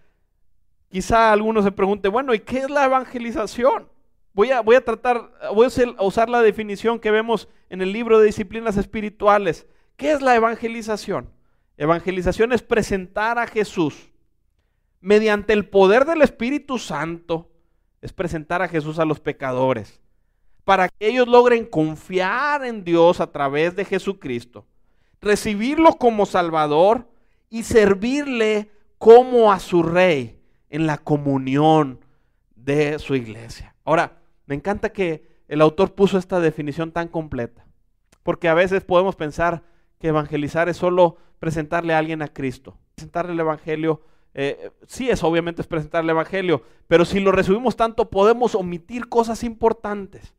quizá 0.90 1.32
algunos 1.32 1.64
se 1.64 1.72
pregunte, 1.72 2.08
bueno, 2.08 2.34
¿y 2.34 2.40
qué 2.40 2.60
es 2.60 2.70
la 2.70 2.86
evangelización? 2.86 3.90
Voy 4.34 4.52
a, 4.52 4.62
voy 4.62 4.76
a 4.76 4.84
tratar, 4.84 5.32
voy 5.54 5.68
a 5.68 6.04
usar 6.04 6.30
la 6.30 6.42
definición 6.42 7.00
que 7.00 7.12
vemos 7.12 7.48
en 7.70 7.82
el 7.82 7.94
libro 7.94 8.20
de 8.20 8.26
disciplinas 8.26 8.76
espirituales. 8.78 9.68
¿Qué 9.96 10.12
es 10.12 10.22
la 10.22 10.36
evangelización? 10.36 11.30
Evangelización 11.78 12.54
es 12.54 12.62
presentar 12.62 13.38
a 13.38 13.48
Jesús 13.48 14.12
mediante 15.02 15.54
el 15.54 15.70
poder 15.70 16.06
del 16.06 16.22
Espíritu 16.22 16.80
Santo, 16.80 17.52
es 18.02 18.12
presentar 18.12 18.62
a 18.62 18.68
Jesús 18.68 18.98
a 18.98 19.06
los 19.06 19.20
pecadores, 19.20 20.02
para 20.64 20.90
que 20.90 21.08
ellos 21.08 21.28
logren 21.28 21.66
confiar 21.66 22.66
en 22.66 22.84
Dios 22.84 23.20
a 23.20 23.32
través 23.32 23.76
de 23.76 23.86
Jesucristo, 23.86 24.66
recibirlo 25.22 25.94
como 25.94 26.26
Salvador 26.26 27.08
y 27.50 27.64
servirle 27.64 28.70
como 28.98 29.52
a 29.52 29.60
su 29.60 29.84
rey 29.84 30.40
en 30.70 30.88
la 30.88 30.98
comunión 30.98 32.00
de 32.56 33.00
su 33.00 33.16
iglesia. 33.16 33.76
Ahora, 33.84 34.18
me 34.46 34.56
encanta 34.56 34.90
que 34.90 35.36
el 35.48 35.62
autor 35.62 35.94
puso 35.94 36.18
esta 36.18 36.40
definición 36.40 36.92
tan 36.92 37.08
completa. 37.08 37.66
Porque 38.24 38.50
a 38.50 38.54
veces 38.54 38.84
podemos 38.84 39.16
pensar 39.16 39.64
que 40.00 40.08
evangelizar 40.08 40.68
es 40.70 40.78
solo 40.78 41.18
presentarle 41.40 41.94
a 41.94 42.00
alguien 42.00 42.22
a 42.22 42.28
Cristo. 42.28 42.78
Presentarle 42.96 43.34
el 43.34 43.40
Evangelio, 43.40 44.02
eh, 44.34 44.72
sí 44.88 45.10
es 45.10 45.24
obviamente 45.24 45.62
es 45.62 45.68
presentarle 45.68 46.12
el 46.12 46.16
Evangelio, 46.16 46.64
pero 46.88 47.06
si 47.06 47.20
lo 47.20 47.32
resumimos 47.32 47.76
tanto 47.76 48.10
podemos 48.10 48.56
omitir 48.56 49.08
cosas 49.08 49.44
importantes. 49.44 50.34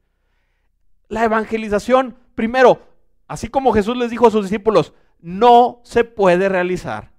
La 1.09 1.25
evangelización, 1.25 2.17
primero, 2.35 2.81
así 3.29 3.49
como 3.49 3.73
Jesús 3.73 3.97
les 3.97 4.11
dijo 4.11 4.27
a 4.27 4.31
sus 4.31 4.45
discípulos, 4.45 4.93
no 5.21 5.81
se 5.83 6.05
puede 6.05 6.49
realizar 6.49 7.11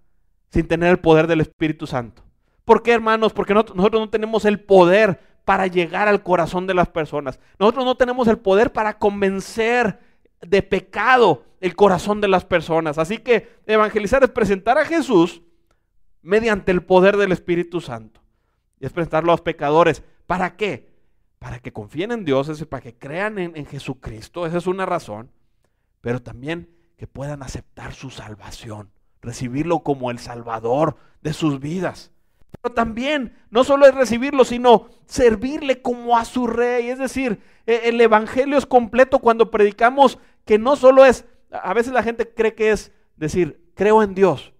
sin 0.49 0.67
tener 0.67 0.89
el 0.89 0.99
poder 0.99 1.27
del 1.27 1.41
Espíritu 1.41 1.87
Santo. 1.87 2.23
¿Por 2.65 2.83
qué, 2.83 2.93
hermanos? 2.93 3.33
Porque 3.33 3.53
nosotros 3.53 3.91
no 3.93 4.09
tenemos 4.09 4.45
el 4.45 4.59
poder 4.59 5.21
para 5.45 5.67
llegar 5.67 6.07
al 6.09 6.23
corazón 6.23 6.67
de 6.67 6.73
las 6.73 6.89
personas. 6.89 7.39
Nosotros 7.57 7.85
no 7.85 7.95
tenemos 7.95 8.27
el 8.27 8.37
poder 8.37 8.73
para 8.73 8.97
convencer 8.97 9.99
de 10.41 10.61
pecado 10.61 11.45
el 11.61 11.75
corazón 11.75 12.19
de 12.19 12.27
las 12.27 12.43
personas. 12.43 12.97
Así 12.97 13.19
que 13.19 13.55
evangelizar 13.65 14.23
es 14.23 14.29
presentar 14.29 14.77
a 14.77 14.85
Jesús 14.85 15.41
mediante 16.21 16.71
el 16.71 16.83
poder 16.83 17.15
del 17.15 17.31
Espíritu 17.31 17.79
Santo. 17.79 18.21
Y 18.79 18.85
es 18.85 18.91
presentarlo 18.91 19.31
a 19.31 19.35
los 19.35 19.41
pecadores. 19.41 20.03
¿Para 20.25 20.57
qué? 20.57 20.89
Para 21.39 21.59
que 21.59 21.71
confíen 21.71 22.11
en 22.11 22.25
Dios, 22.25 22.49
es 22.49 22.65
para 22.65 22.81
que 22.81 22.97
crean 22.97 23.39
en, 23.39 23.55
en 23.55 23.65
Jesucristo. 23.65 24.45
Esa 24.45 24.57
es 24.57 24.67
una 24.67 24.85
razón. 24.85 25.31
Pero 26.07 26.21
también 26.21 26.69
que 26.95 27.05
puedan 27.05 27.43
aceptar 27.43 27.93
su 27.93 28.11
salvación, 28.11 28.93
recibirlo 29.21 29.79
como 29.79 30.09
el 30.09 30.19
Salvador 30.19 30.95
de 31.21 31.33
sus 31.33 31.59
vidas. 31.59 32.13
Pero 32.61 32.73
también 32.73 33.35
no 33.49 33.65
solo 33.65 33.85
es 33.85 33.93
recibirlo, 33.93 34.45
sino 34.45 34.87
servirle 35.05 35.81
como 35.81 36.15
a 36.15 36.23
su 36.23 36.47
rey. 36.47 36.87
Es 36.87 36.97
decir, 36.97 37.41
e, 37.65 37.89
el 37.89 37.99
Evangelio 37.99 38.57
es 38.57 38.65
completo 38.65 39.19
cuando 39.19 39.51
predicamos 39.51 40.17
que 40.45 40.57
no 40.57 40.77
solo 40.77 41.03
es, 41.03 41.25
a 41.51 41.73
veces 41.73 41.91
la 41.91 42.03
gente 42.03 42.33
cree 42.33 42.55
que 42.55 42.71
es 42.71 42.93
decir, 43.17 43.69
creo 43.75 44.01
en 44.01 44.15
Dios. 44.15 44.53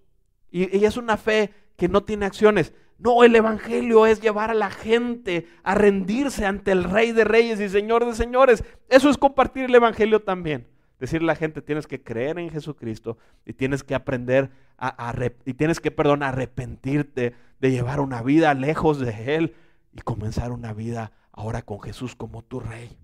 Y, 0.50 0.76
y 0.76 0.84
es 0.84 0.98
una 0.98 1.16
fe 1.16 1.54
que 1.78 1.88
no 1.88 2.04
tiene 2.04 2.26
acciones. 2.26 2.74
No, 2.98 3.24
el 3.24 3.34
Evangelio 3.34 4.04
es 4.04 4.20
llevar 4.20 4.50
a 4.50 4.54
la 4.54 4.68
gente 4.68 5.48
a 5.62 5.74
rendirse 5.74 6.44
ante 6.44 6.72
el 6.72 6.84
Rey 6.84 7.12
de 7.12 7.24
Reyes 7.24 7.58
y 7.58 7.70
Señor 7.70 8.04
de 8.04 8.14
Señores. 8.14 8.64
Eso 8.90 9.08
es 9.08 9.16
compartir 9.16 9.64
el 9.64 9.74
Evangelio 9.74 10.20
también 10.20 10.68
decirle 10.98 11.26
a 11.26 11.34
la 11.34 11.36
gente, 11.36 11.62
tienes 11.62 11.86
que 11.86 12.02
creer 12.02 12.38
en 12.38 12.50
Jesucristo 12.50 13.18
y 13.44 13.52
tienes 13.52 13.82
que 13.84 13.94
aprender 13.94 14.50
a, 14.76 15.14
y 15.44 15.54
tienes 15.54 15.80
que, 15.80 15.90
perdón, 15.90 16.22
arrepentirte 16.22 17.34
de 17.60 17.70
llevar 17.70 18.00
una 18.00 18.22
vida 18.22 18.54
lejos 18.54 18.98
de 18.98 19.36
Él 19.36 19.54
y 19.92 20.00
comenzar 20.00 20.52
una 20.52 20.72
vida 20.72 21.12
ahora 21.32 21.62
con 21.62 21.80
Jesús 21.80 22.14
como 22.16 22.42
tu 22.42 22.60
Rey. 22.60 22.98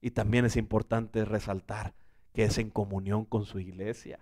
Y 0.00 0.10
también 0.10 0.44
es 0.44 0.56
importante 0.56 1.24
resaltar 1.24 1.94
que 2.32 2.44
es 2.44 2.58
en 2.58 2.70
comunión 2.70 3.24
con 3.24 3.44
su 3.44 3.58
iglesia. 3.58 4.18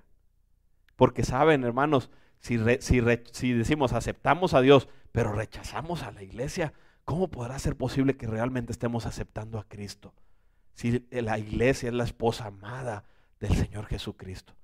Porque 0.97 1.25
saben, 1.25 1.65
hermanos, 1.65 2.11
si, 2.39 2.59
si, 2.81 3.03
si 3.33 3.53
decimos 3.53 3.93
aceptamos 3.93 4.55
a 4.55 4.61
Dios, 4.61 4.89
pero 5.13 5.33
rechazamos 5.33 6.03
a 6.03 6.13
la 6.13 6.23
iglesia, 6.23 6.73
¿cómo 7.05 7.29
podrá 7.29 7.59
ser 7.59 7.77
posible 7.77 8.17
que 8.17 8.27
realmente 8.27 8.73
estemos 8.73 9.07
aceptando 9.07 9.59
a 9.59 9.65
Cristo? 9.65 10.15
Si 10.75 11.05
la 11.11 11.39
iglesia 11.39 11.89
es 11.89 11.95
la 11.95 12.05
esposa 12.05 12.47
amada 12.47 13.05
del 13.41 13.55
Señor 13.55 13.87
Jesucristo. 13.87 14.55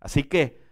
Así 0.00 0.24
que 0.24 0.62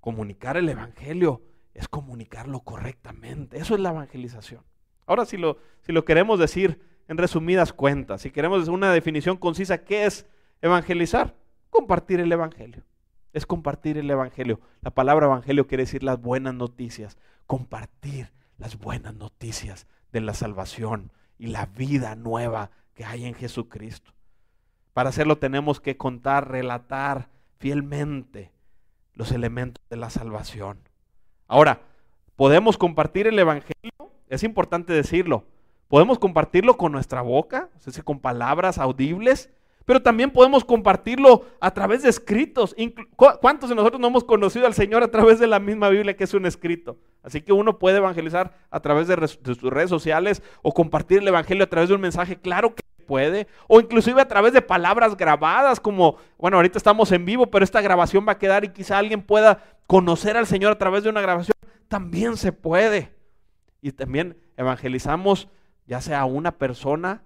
comunicar 0.00 0.56
el 0.56 0.68
Evangelio 0.68 1.42
es 1.72 1.88
comunicarlo 1.88 2.60
correctamente. 2.60 3.58
Eso 3.58 3.74
es 3.74 3.80
la 3.80 3.90
evangelización. 3.90 4.62
Ahora, 5.06 5.26
si 5.26 5.36
lo, 5.36 5.58
si 5.82 5.92
lo 5.92 6.04
queremos 6.04 6.38
decir 6.38 6.80
en 7.08 7.18
resumidas 7.18 7.72
cuentas, 7.72 8.22
si 8.22 8.30
queremos 8.30 8.68
una 8.68 8.92
definición 8.92 9.36
concisa, 9.36 9.84
¿qué 9.84 10.06
es 10.06 10.26
evangelizar? 10.62 11.36
Compartir 11.70 12.20
el 12.20 12.32
Evangelio. 12.32 12.84
Es 13.32 13.46
compartir 13.46 13.98
el 13.98 14.10
Evangelio. 14.10 14.60
La 14.80 14.92
palabra 14.92 15.26
Evangelio 15.26 15.66
quiere 15.66 15.82
decir 15.82 16.02
las 16.02 16.20
buenas 16.20 16.54
noticias. 16.54 17.18
Compartir 17.46 18.32
las 18.56 18.78
buenas 18.78 19.14
noticias 19.14 19.86
de 20.12 20.20
la 20.20 20.34
salvación 20.34 21.12
y 21.38 21.48
la 21.48 21.66
vida 21.66 22.14
nueva 22.14 22.70
que 22.94 23.04
hay 23.04 23.24
en 23.24 23.34
Jesucristo. 23.34 24.13
Para 24.94 25.10
hacerlo 25.10 25.38
tenemos 25.38 25.80
que 25.80 25.96
contar, 25.96 26.50
relatar 26.50 27.28
fielmente 27.58 28.52
los 29.12 29.32
elementos 29.32 29.84
de 29.90 29.96
la 29.96 30.08
salvación. 30.08 30.78
Ahora, 31.48 31.82
¿podemos 32.36 32.78
compartir 32.78 33.26
el 33.26 33.38
Evangelio? 33.38 33.92
Es 34.28 34.44
importante 34.44 34.92
decirlo. 34.92 35.44
Podemos 35.88 36.18
compartirlo 36.18 36.76
con 36.76 36.92
nuestra 36.92 37.22
boca, 37.22 37.70
es 37.76 37.84
decir, 37.84 38.04
con 38.04 38.20
palabras 38.20 38.78
audibles, 38.78 39.50
pero 39.84 40.00
también 40.00 40.30
podemos 40.30 40.64
compartirlo 40.64 41.44
a 41.60 41.72
través 41.72 42.04
de 42.04 42.08
escritos. 42.08 42.74
¿Cuántos 43.16 43.68
de 43.68 43.74
nosotros 43.74 44.00
no 44.00 44.06
hemos 44.06 44.24
conocido 44.24 44.66
al 44.66 44.74
Señor 44.74 45.02
a 45.02 45.10
través 45.10 45.40
de 45.40 45.48
la 45.48 45.58
misma 45.58 45.88
Biblia 45.88 46.16
que 46.16 46.24
es 46.24 46.34
un 46.34 46.46
escrito? 46.46 46.98
Así 47.22 47.42
que 47.42 47.52
uno 47.52 47.78
puede 47.78 47.98
evangelizar 47.98 48.56
a 48.70 48.80
través 48.80 49.08
de, 49.08 49.28
sus 49.28 49.62
redes 49.62 49.90
sociales 49.90 50.42
o 50.62 50.72
compartir 50.72 51.18
el 51.18 51.28
Evangelio 51.28 51.64
a 51.64 51.68
través 51.68 51.88
de 51.88 51.96
un 51.96 52.00
mensaje. 52.00 52.36
Claro 52.36 52.74
que 52.74 52.83
puede. 53.04 53.46
O 53.68 53.80
inclusive 53.80 54.20
a 54.20 54.28
través 54.28 54.52
de 54.52 54.62
palabras 54.62 55.16
grabadas, 55.16 55.80
como, 55.80 56.16
bueno, 56.38 56.56
ahorita 56.56 56.78
estamos 56.78 57.12
en 57.12 57.24
vivo, 57.24 57.46
pero 57.50 57.64
esta 57.64 57.80
grabación 57.80 58.26
va 58.26 58.32
a 58.32 58.38
quedar 58.38 58.64
y 58.64 58.68
quizá 58.68 58.98
alguien 58.98 59.22
pueda 59.22 59.62
conocer 59.86 60.36
al 60.36 60.46
Señor 60.46 60.72
a 60.72 60.78
través 60.78 61.04
de 61.04 61.10
una 61.10 61.20
grabación. 61.20 61.54
También 61.88 62.36
se 62.36 62.52
puede. 62.52 63.14
Y 63.80 63.92
también 63.92 64.38
evangelizamos 64.56 65.48
ya 65.86 66.00
sea 66.00 66.20
a 66.20 66.24
una 66.24 66.52
persona 66.58 67.22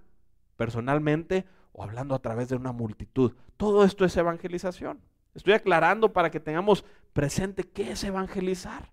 personalmente 0.57 1.47
o 1.73 1.83
hablando 1.83 2.14
a 2.14 2.19
través 2.19 2.49
de 2.49 2.57
una 2.57 2.73
multitud. 2.73 3.33
Todo 3.57 3.85
esto 3.85 4.05
es 4.05 4.17
evangelización. 4.17 5.01
Estoy 5.35 5.53
aclarando 5.53 6.12
para 6.12 6.31
que 6.31 6.41
tengamos 6.41 6.85
presente 7.12 7.62
qué 7.62 7.93
es 7.93 8.03
evangelizar. 8.03 8.91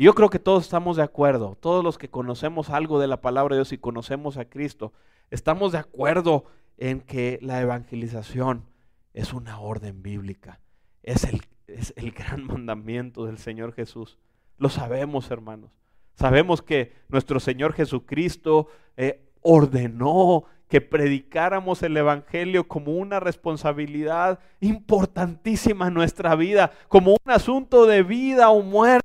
Y 0.00 0.04
yo 0.04 0.14
creo 0.14 0.30
que 0.30 0.38
todos 0.38 0.64
estamos 0.64 0.96
de 0.96 1.02
acuerdo, 1.02 1.58
todos 1.60 1.84
los 1.84 1.98
que 1.98 2.08
conocemos 2.08 2.70
algo 2.70 2.98
de 3.00 3.06
la 3.06 3.20
palabra 3.20 3.54
de 3.54 3.58
Dios 3.58 3.72
y 3.74 3.76
conocemos 3.76 4.38
a 4.38 4.46
Cristo, 4.46 4.94
estamos 5.30 5.72
de 5.72 5.78
acuerdo 5.78 6.46
en 6.78 7.02
que 7.02 7.38
la 7.42 7.60
evangelización 7.60 8.64
es 9.12 9.34
una 9.34 9.60
orden 9.60 10.02
bíblica, 10.02 10.58
es 11.02 11.24
el, 11.24 11.42
es 11.66 11.92
el 11.98 12.12
gran 12.18 12.46
mandamiento 12.46 13.26
del 13.26 13.36
Señor 13.36 13.74
Jesús. 13.74 14.16
Lo 14.56 14.70
sabemos, 14.70 15.30
hermanos. 15.30 15.70
Sabemos 16.14 16.62
que 16.62 16.94
nuestro 17.10 17.38
Señor 17.38 17.74
Jesucristo 17.74 18.68
eh, 18.96 19.28
ordenó 19.42 20.44
que 20.68 20.80
predicáramos 20.80 21.82
el 21.82 21.94
Evangelio 21.94 22.66
como 22.66 22.92
una 22.92 23.20
responsabilidad 23.20 24.38
importantísima 24.60 25.88
en 25.88 25.94
nuestra 25.94 26.36
vida, 26.36 26.72
como 26.88 27.10
un 27.22 27.30
asunto 27.30 27.84
de 27.84 28.02
vida 28.02 28.48
o 28.48 28.62
muerte. 28.62 28.99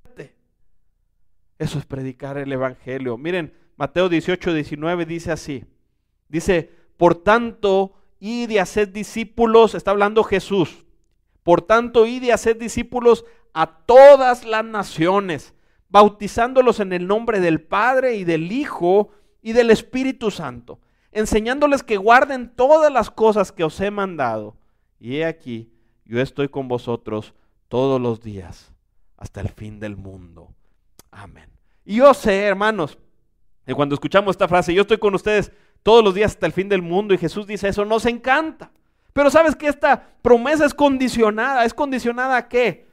Eso 1.58 1.80
es 1.80 1.86
predicar 1.86 2.38
el 2.38 2.52
Evangelio. 2.52 3.18
Miren, 3.18 3.54
Mateo 3.78 4.10
18, 4.10 4.54
19 4.54 5.06
dice 5.06 5.32
así. 5.32 5.66
Dice, 6.28 6.72
por 6.98 7.16
tanto, 7.16 7.94
id 8.20 8.50
y 8.50 8.58
haced 8.58 8.90
discípulos, 8.90 9.76
está 9.76 9.92
hablando 9.92 10.24
Jesús. 10.24 10.86
Por 11.44 11.62
tanto, 11.62 12.06
id 12.06 12.24
y 12.24 12.32
haced 12.32 12.58
discípulos 12.58 13.26
a 13.54 13.68
todas 13.86 14.46
las 14.46 14.66
naciones, 14.66 15.54
bautizándolos 15.90 16.80
en 16.80 16.92
el 16.92 17.08
nombre 17.08 17.40
del 17.40 17.62
Padre 17.62 18.16
y 18.16 18.24
del 18.24 18.52
Hijo 18.52 19.10
y 19.42 19.54
del 19.54 19.70
Espíritu 19.70 20.32
Santo, 20.32 20.80
enseñándoles 21.12 21.84
que 21.84 21.98
guarden 21.98 22.54
todas 22.54 22.92
las 22.92 23.10
cosas 23.10 23.52
que 23.52 23.64
os 23.64 23.80
he 23.80 23.92
mandado. 23.92 24.58
Y 25.00 25.18
he 25.18 25.26
aquí, 25.26 25.72
yo 26.04 26.20
estoy 26.20 26.50
con 26.50 26.68
vosotros 26.68 27.34
todos 27.68 28.02
los 28.02 28.22
días, 28.22 28.74
hasta 29.18 29.42
el 29.42 29.50
fin 29.50 29.80
del 29.80 29.96
mundo. 29.96 30.50
Amén. 31.16 31.50
Y 31.86 31.96
yo 31.96 32.14
sé, 32.14 32.44
hermanos, 32.44 32.98
que 33.66 33.74
cuando 33.74 33.96
escuchamos 33.96 34.34
esta 34.34 34.48
frase, 34.48 34.74
yo 34.74 34.82
estoy 34.82 34.98
con 34.98 35.16
ustedes 35.16 35.52
todos 35.82 36.04
los 36.04 36.14
días 36.14 36.34
hasta 36.34 36.46
el 36.46 36.52
fin 36.52 36.68
del 36.68 36.82
mundo 36.82 37.14
y 37.14 37.18
Jesús 37.18 37.48
dice 37.48 37.70
eso, 37.70 37.86
nos 37.86 38.06
encanta. 38.06 38.72
Pero 39.14 39.30
sabes 39.30 39.56
que 39.56 39.68
esta 39.68 40.10
promesa 40.22 40.66
es 40.66 40.74
condicionada, 40.74 41.64
es 41.64 41.74
condicionada 41.74 42.36
a 42.36 42.48
qué? 42.50 42.88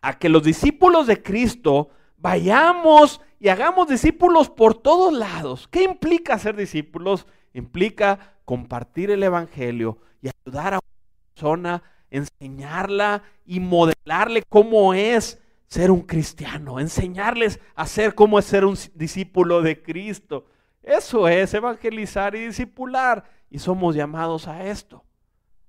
A 0.00 0.18
que 0.18 0.28
los 0.28 0.42
discípulos 0.42 1.06
de 1.06 1.22
Cristo 1.22 1.90
vayamos 2.16 3.20
y 3.38 3.48
hagamos 3.48 3.86
discípulos 3.86 4.50
por 4.50 4.74
todos 4.74 5.12
lados. 5.12 5.68
¿Qué 5.68 5.84
implica 5.84 6.38
ser 6.38 6.56
discípulos? 6.56 7.26
Implica 7.54 8.34
compartir 8.44 9.12
el 9.12 9.22
Evangelio 9.22 9.98
y 10.20 10.28
ayudar 10.44 10.74
a 10.74 10.78
una 10.78 11.32
persona, 11.34 11.82
enseñarla 12.10 13.22
y 13.46 13.60
modelarle 13.60 14.42
cómo 14.48 14.92
es 14.92 15.38
ser 15.68 15.90
un 15.90 16.00
cristiano, 16.00 16.80
enseñarles 16.80 17.60
a 17.74 17.86
ser 17.86 18.14
como 18.14 18.38
es 18.38 18.44
ser 18.44 18.64
un 18.64 18.76
discípulo 18.94 19.62
de 19.62 19.82
Cristo. 19.82 20.46
Eso 20.82 21.28
es 21.28 21.54
evangelizar 21.54 22.34
y 22.34 22.46
discipular 22.46 23.24
y 23.50 23.58
somos 23.58 23.94
llamados 23.94 24.48
a 24.48 24.64
esto. 24.64 25.04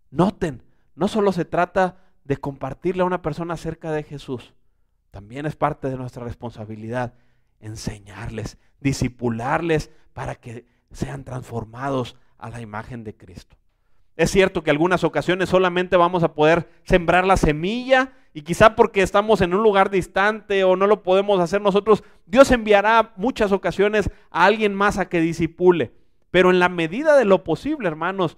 Noten, 0.09 0.63
no 0.95 1.07
solo 1.07 1.31
se 1.31 1.45
trata 1.45 1.97
de 2.23 2.37
compartirle 2.37 3.03
a 3.03 3.05
una 3.05 3.21
persona 3.21 3.53
acerca 3.53 3.91
de 3.91 4.03
Jesús, 4.03 4.53
también 5.11 5.45
es 5.45 5.55
parte 5.55 5.89
de 5.89 5.97
nuestra 5.97 6.23
responsabilidad 6.23 7.13
enseñarles, 7.59 8.57
discipularles 8.79 9.91
para 10.13 10.35
que 10.35 10.65
sean 10.91 11.23
transformados 11.23 12.15
a 12.37 12.49
la 12.49 12.61
imagen 12.61 13.03
de 13.03 13.15
Cristo. 13.15 13.57
Es 14.19 14.31
cierto 14.31 14.63
que 14.63 14.69
algunas 14.69 15.05
ocasiones 15.05 15.47
solamente 15.47 15.95
vamos 15.95 16.23
a 16.23 16.33
poder 16.33 16.67
sembrar 16.83 17.25
la 17.25 17.37
semilla 17.37 18.11
y 18.33 18.41
quizá 18.41 18.75
porque 18.75 19.01
estamos 19.01 19.39
en 19.39 19.53
un 19.53 19.63
lugar 19.63 19.89
distante 19.89 20.65
o 20.65 20.75
no 20.75 20.87
lo 20.87 21.03
podemos 21.03 21.39
hacer 21.39 21.61
nosotros, 21.61 22.03
Dios 22.25 22.51
enviará 22.51 23.13
muchas 23.15 23.53
ocasiones 23.53 24.11
a 24.29 24.43
alguien 24.43 24.75
más 24.75 24.97
a 24.97 25.07
que 25.07 25.21
disipule. 25.21 25.93
Pero 26.31 26.49
en 26.49 26.59
la 26.59 26.67
medida 26.67 27.15
de 27.15 27.23
lo 27.23 27.45
posible, 27.45 27.87
hermanos, 27.87 28.37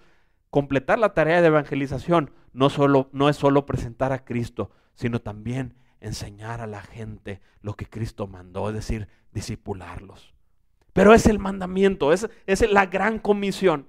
completar 0.52 1.00
la 1.00 1.16
tarea 1.16 1.42
de 1.42 1.48
evangelización 1.48 2.30
no, 2.54 2.70
solo, 2.70 3.10
no 3.12 3.28
es 3.28 3.38
solo 3.38 3.66
presentar 3.66 4.12
a 4.12 4.24
Cristo, 4.24 4.70
sino 4.94 5.20
también 5.20 5.74
enseñar 6.00 6.62
a 6.62 6.68
la 6.68 6.82
gente 6.84 7.42
lo 7.64 7.74
que 7.74 7.88
Cristo 7.88 8.28
mandó, 8.28 8.70
es 8.70 8.76
decir, 8.76 9.08
disipularlos. 9.32 10.36
Pero 10.94 11.16
es 11.16 11.26
el 11.26 11.40
mandamiento, 11.40 12.14
es, 12.14 12.30
es 12.46 12.72
la 12.72 12.86
gran 12.86 13.18
comisión. 13.18 13.88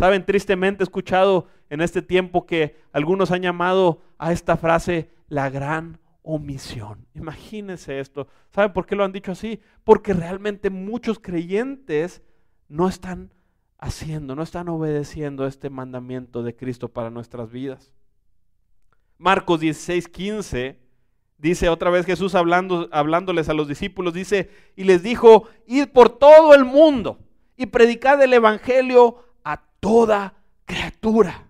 Saben, 0.00 0.24
tristemente 0.24 0.82
he 0.82 0.84
escuchado 0.84 1.46
en 1.68 1.82
este 1.82 2.00
tiempo 2.00 2.46
que 2.46 2.74
algunos 2.90 3.32
han 3.32 3.42
llamado 3.42 4.00
a 4.16 4.32
esta 4.32 4.56
frase 4.56 5.10
la 5.28 5.50
gran 5.50 6.00
omisión. 6.22 7.06
Imagínense 7.14 8.00
esto. 8.00 8.26
¿Saben 8.50 8.72
por 8.72 8.86
qué 8.86 8.96
lo 8.96 9.04
han 9.04 9.12
dicho 9.12 9.32
así? 9.32 9.60
Porque 9.84 10.14
realmente 10.14 10.70
muchos 10.70 11.18
creyentes 11.18 12.22
no 12.66 12.88
están 12.88 13.34
haciendo, 13.76 14.34
no 14.34 14.42
están 14.42 14.70
obedeciendo 14.70 15.46
este 15.46 15.68
mandamiento 15.68 16.42
de 16.42 16.56
Cristo 16.56 16.88
para 16.88 17.10
nuestras 17.10 17.50
vidas. 17.50 17.92
Marcos 19.18 19.60
16, 19.60 20.08
15 20.08 20.78
dice 21.36 21.68
otra 21.68 21.90
vez 21.90 22.06
Jesús 22.06 22.34
hablando, 22.34 22.88
hablándoles 22.90 23.50
a 23.50 23.54
los 23.54 23.68
discípulos, 23.68 24.14
dice, 24.14 24.48
y 24.76 24.84
les 24.84 25.02
dijo, 25.02 25.46
id 25.66 25.88
por 25.88 26.08
todo 26.08 26.54
el 26.54 26.64
mundo 26.64 27.18
y 27.54 27.66
predicad 27.66 28.22
el 28.22 28.32
Evangelio 28.32 29.26
toda 29.80 30.34
criatura. 30.64 31.46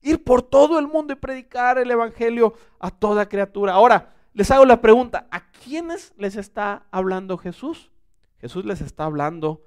Ir 0.00 0.24
por 0.24 0.42
todo 0.42 0.78
el 0.78 0.86
mundo 0.86 1.12
y 1.12 1.16
predicar 1.16 1.78
el 1.78 1.90
Evangelio 1.90 2.54
a 2.78 2.90
toda 2.90 3.28
criatura. 3.28 3.74
Ahora, 3.74 4.14
les 4.32 4.50
hago 4.50 4.64
la 4.64 4.80
pregunta, 4.80 5.26
¿a 5.30 5.50
quiénes 5.50 6.14
les 6.16 6.36
está 6.36 6.86
hablando 6.90 7.36
Jesús? 7.36 7.90
Jesús 8.38 8.64
les 8.64 8.80
está 8.80 9.04
hablando 9.04 9.62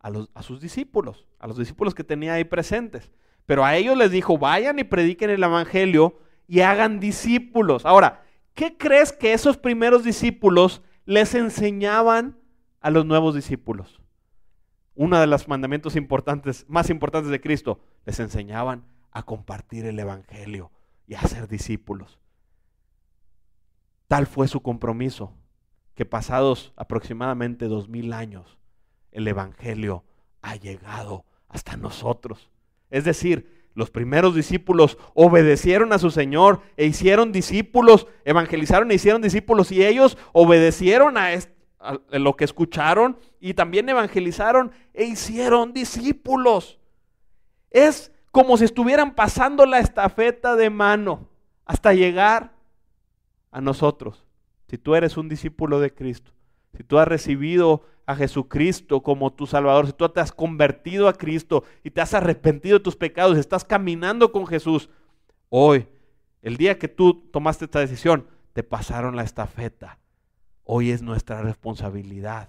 a, 0.00 0.10
a 0.34 0.42
sus 0.42 0.60
discípulos, 0.60 1.26
a 1.38 1.46
los 1.46 1.56
discípulos 1.56 1.94
que 1.94 2.04
tenía 2.04 2.34
ahí 2.34 2.44
presentes. 2.44 3.10
Pero 3.46 3.64
a 3.64 3.76
ellos 3.76 3.96
les 3.96 4.10
dijo, 4.10 4.36
vayan 4.36 4.78
y 4.78 4.84
prediquen 4.84 5.30
el 5.30 5.42
Evangelio 5.42 6.18
y 6.46 6.60
hagan 6.60 7.00
discípulos. 7.00 7.86
Ahora, 7.86 8.22
¿qué 8.54 8.76
crees 8.76 9.12
que 9.12 9.32
esos 9.32 9.56
primeros 9.56 10.04
discípulos 10.04 10.82
les 11.06 11.34
enseñaban 11.34 12.36
a 12.80 12.90
los 12.90 13.06
nuevos 13.06 13.34
discípulos? 13.34 13.99
Uno 15.00 15.18
de 15.18 15.26
los 15.26 15.48
mandamientos 15.48 15.96
importantes, 15.96 16.66
más 16.68 16.90
importantes 16.90 17.30
de 17.30 17.40
Cristo, 17.40 17.80
les 18.04 18.20
enseñaban 18.20 18.84
a 19.12 19.22
compartir 19.22 19.86
el 19.86 19.98
Evangelio 19.98 20.70
y 21.06 21.14
a 21.14 21.22
ser 21.22 21.48
discípulos. 21.48 22.18
Tal 24.08 24.26
fue 24.26 24.46
su 24.46 24.60
compromiso 24.60 25.32
que 25.94 26.04
pasados 26.04 26.74
aproximadamente 26.76 27.64
dos 27.64 27.88
mil 27.88 28.12
años, 28.12 28.58
el 29.10 29.26
Evangelio 29.26 30.04
ha 30.42 30.56
llegado 30.56 31.24
hasta 31.48 31.78
nosotros. 31.78 32.50
Es 32.90 33.04
decir, 33.04 33.70
los 33.74 33.88
primeros 33.88 34.34
discípulos 34.34 34.98
obedecieron 35.14 35.94
a 35.94 35.98
su 35.98 36.10
Señor 36.10 36.60
e 36.76 36.84
hicieron 36.84 37.32
discípulos, 37.32 38.06
evangelizaron 38.26 38.90
e 38.90 38.96
hicieron 38.96 39.22
discípulos 39.22 39.72
y 39.72 39.82
ellos 39.82 40.18
obedecieron 40.34 41.16
a, 41.16 41.32
este 41.32 41.59
lo 42.10 42.36
que 42.36 42.44
escucharon 42.44 43.18
y 43.40 43.54
también 43.54 43.88
evangelizaron 43.88 44.72
e 44.92 45.04
hicieron 45.04 45.72
discípulos. 45.72 46.78
Es 47.70 48.12
como 48.30 48.56
si 48.56 48.64
estuvieran 48.64 49.14
pasando 49.14 49.64
la 49.66 49.78
estafeta 49.78 50.56
de 50.56 50.70
mano 50.70 51.28
hasta 51.64 51.94
llegar 51.94 52.52
a 53.50 53.60
nosotros. 53.60 54.26
Si 54.68 54.78
tú 54.78 54.94
eres 54.94 55.16
un 55.16 55.28
discípulo 55.28 55.80
de 55.80 55.92
Cristo, 55.92 56.32
si 56.76 56.84
tú 56.84 56.98
has 56.98 57.08
recibido 57.08 57.82
a 58.06 58.14
Jesucristo 58.14 59.02
como 59.02 59.32
tu 59.32 59.46
Salvador, 59.46 59.86
si 59.86 59.92
tú 59.92 60.08
te 60.08 60.20
has 60.20 60.32
convertido 60.32 61.08
a 61.08 61.14
Cristo 61.14 61.64
y 61.82 61.90
te 61.90 62.00
has 62.00 62.14
arrepentido 62.14 62.78
de 62.78 62.84
tus 62.84 62.96
pecados, 62.96 63.38
estás 63.38 63.64
caminando 63.64 64.32
con 64.32 64.46
Jesús, 64.46 64.90
hoy, 65.48 65.88
el 66.42 66.56
día 66.56 66.78
que 66.78 66.88
tú 66.88 67.14
tomaste 67.32 67.64
esta 67.64 67.80
decisión, 67.80 68.26
te 68.52 68.62
pasaron 68.62 69.16
la 69.16 69.22
estafeta 69.22 69.99
Hoy 70.72 70.92
es 70.92 71.02
nuestra 71.02 71.42
responsabilidad 71.42 72.48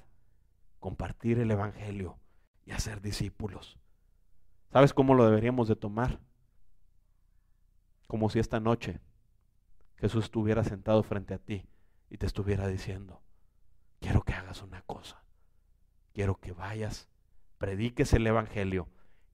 compartir 0.80 1.40
el 1.40 1.50
Evangelio 1.50 2.20
y 2.68 2.72
hacer 2.72 3.02
discípulos. 3.02 3.80
¿Sabes 4.72 4.94
cómo 4.94 5.16
lo 5.16 5.26
deberíamos 5.26 5.68
de 5.68 5.76
tomar? 5.76 6.20
Como 8.06 8.30
si 8.30 8.38
esta 8.38 8.60
noche 8.60 9.00
Jesús 9.96 10.26
estuviera 10.26 10.64
sentado 10.64 11.02
frente 11.02 11.34
a 11.34 11.40
ti 11.40 11.66
y 12.12 12.18
te 12.20 12.28
estuviera 12.28 12.68
diciendo, 12.68 13.24
quiero 14.00 14.22
que 14.22 14.34
hagas 14.34 14.62
una 14.62 14.84
cosa, 14.84 15.24
quiero 16.14 16.36
que 16.36 16.52
vayas, 16.52 17.10
prediques 17.58 18.14
el 18.14 18.28
Evangelio 18.28 18.88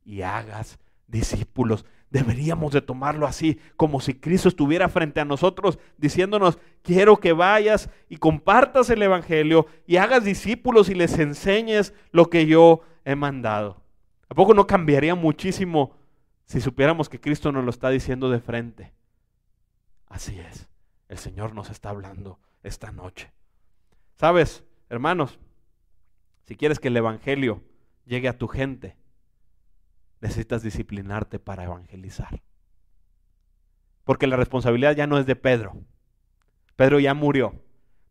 y 0.05 0.21
hagas 0.21 0.79
discípulos. 1.07 1.83
Deberíamos 2.09 2.71
de 2.71 2.81
tomarlo 2.81 3.27
así, 3.27 3.59
como 3.75 3.99
si 3.99 4.13
Cristo 4.13 4.47
estuviera 4.47 4.87
frente 4.87 5.19
a 5.19 5.25
nosotros 5.25 5.77
diciéndonos, 5.97 6.57
quiero 6.81 7.17
que 7.17 7.33
vayas 7.33 7.89
y 8.07 8.17
compartas 8.17 8.89
el 8.89 9.03
Evangelio 9.03 9.67
y 9.85 9.97
hagas 9.97 10.23
discípulos 10.23 10.89
y 10.89 10.95
les 10.95 11.19
enseñes 11.19 11.93
lo 12.11 12.29
que 12.29 12.45
yo 12.45 12.81
he 13.03 13.15
mandado. 13.15 13.81
¿A 14.29 14.35
poco 14.35 14.53
no 14.53 14.67
cambiaría 14.67 15.15
muchísimo 15.15 15.97
si 16.45 16.61
supiéramos 16.61 17.09
que 17.09 17.19
Cristo 17.19 17.51
nos 17.51 17.65
lo 17.65 17.69
está 17.69 17.89
diciendo 17.89 18.29
de 18.29 18.39
frente? 18.39 18.93
Así 20.07 20.39
es, 20.39 20.69
el 21.09 21.17
Señor 21.17 21.53
nos 21.53 21.69
está 21.69 21.89
hablando 21.89 22.39
esta 22.63 22.91
noche. 22.93 23.31
¿Sabes, 24.15 24.63
hermanos? 24.89 25.39
Si 26.45 26.55
quieres 26.55 26.79
que 26.79 26.87
el 26.87 26.95
Evangelio 26.95 27.61
llegue 28.05 28.29
a 28.29 28.37
tu 28.37 28.47
gente, 28.47 28.95
necesitas 30.21 30.63
disciplinarte 30.63 31.39
para 31.39 31.63
evangelizar. 31.63 32.41
Porque 34.03 34.27
la 34.27 34.37
responsabilidad 34.37 34.95
ya 34.95 35.07
no 35.07 35.17
es 35.17 35.25
de 35.25 35.35
Pedro. 35.35 35.73
Pedro 36.75 36.99
ya 36.99 37.13
murió. 37.13 37.55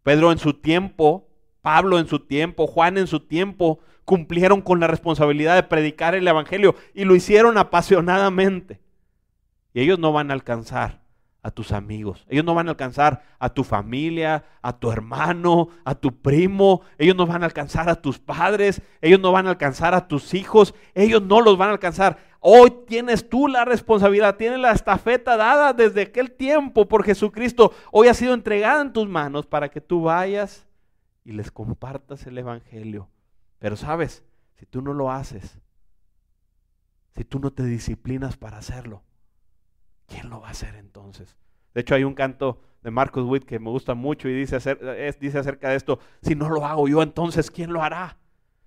Pedro 0.02 0.32
en 0.32 0.38
su 0.38 0.54
tiempo, 0.54 1.28
Pablo 1.62 1.98
en 1.98 2.06
su 2.06 2.20
tiempo, 2.20 2.66
Juan 2.66 2.98
en 2.98 3.06
su 3.06 3.20
tiempo, 3.20 3.80
cumplieron 4.04 4.60
con 4.60 4.78
la 4.78 4.86
responsabilidad 4.86 5.56
de 5.56 5.62
predicar 5.62 6.14
el 6.14 6.28
Evangelio 6.28 6.76
y 6.94 7.04
lo 7.04 7.16
hicieron 7.16 7.58
apasionadamente. 7.58 8.80
Y 9.72 9.80
ellos 9.80 9.98
no 9.98 10.12
van 10.12 10.30
a 10.30 10.34
alcanzar 10.34 11.05
a 11.46 11.52
tus 11.52 11.70
amigos. 11.70 12.26
Ellos 12.28 12.44
no 12.44 12.56
van 12.56 12.66
a 12.66 12.70
alcanzar 12.70 13.22
a 13.38 13.50
tu 13.50 13.62
familia, 13.62 14.44
a 14.62 14.76
tu 14.76 14.90
hermano, 14.90 15.68
a 15.84 15.94
tu 15.94 16.20
primo. 16.20 16.80
Ellos 16.98 17.14
no 17.14 17.24
van 17.24 17.44
a 17.44 17.46
alcanzar 17.46 17.88
a 17.88 18.02
tus 18.02 18.18
padres. 18.18 18.82
Ellos 19.00 19.20
no 19.20 19.30
van 19.30 19.46
a 19.46 19.50
alcanzar 19.50 19.94
a 19.94 20.08
tus 20.08 20.34
hijos. 20.34 20.74
Ellos 20.92 21.22
no 21.22 21.40
los 21.40 21.56
van 21.56 21.68
a 21.68 21.72
alcanzar. 21.74 22.18
Hoy 22.40 22.72
tienes 22.88 23.28
tú 23.28 23.46
la 23.46 23.64
responsabilidad, 23.64 24.34
tienes 24.34 24.58
la 24.58 24.72
estafeta 24.72 25.36
dada 25.36 25.72
desde 25.72 26.02
aquel 26.02 26.32
tiempo 26.32 26.88
por 26.88 27.04
Jesucristo. 27.04 27.72
Hoy 27.92 28.08
ha 28.08 28.14
sido 28.14 28.34
entregada 28.34 28.82
en 28.82 28.92
tus 28.92 29.08
manos 29.08 29.46
para 29.46 29.68
que 29.68 29.80
tú 29.80 30.02
vayas 30.02 30.66
y 31.24 31.30
les 31.30 31.52
compartas 31.52 32.26
el 32.26 32.38
Evangelio. 32.38 33.08
Pero 33.60 33.76
sabes, 33.76 34.24
si 34.56 34.66
tú 34.66 34.82
no 34.82 34.92
lo 34.92 35.12
haces, 35.12 35.60
si 37.14 37.22
tú 37.22 37.38
no 37.38 37.52
te 37.52 37.62
disciplinas 37.62 38.36
para 38.36 38.58
hacerlo, 38.58 39.04
¿quién 40.06 40.30
lo 40.30 40.40
va 40.40 40.48
a 40.48 40.52
hacer 40.52 40.74
entonces? 40.76 41.36
De 41.74 41.80
hecho, 41.82 41.94
hay 41.94 42.04
un 42.04 42.14
canto 42.14 42.60
de 42.82 42.90
Marcus 42.90 43.24
Witt 43.24 43.44
que 43.44 43.58
me 43.58 43.70
gusta 43.70 43.94
mucho 43.94 44.28
y 44.28 44.34
dice, 44.34 44.58
dice 45.20 45.38
acerca 45.38 45.70
de 45.70 45.76
esto, 45.76 45.98
si 46.22 46.34
no 46.34 46.48
lo 46.48 46.64
hago 46.64 46.88
yo, 46.88 47.02
entonces 47.02 47.50
¿quién 47.50 47.72
lo 47.72 47.82
hará? 47.82 48.16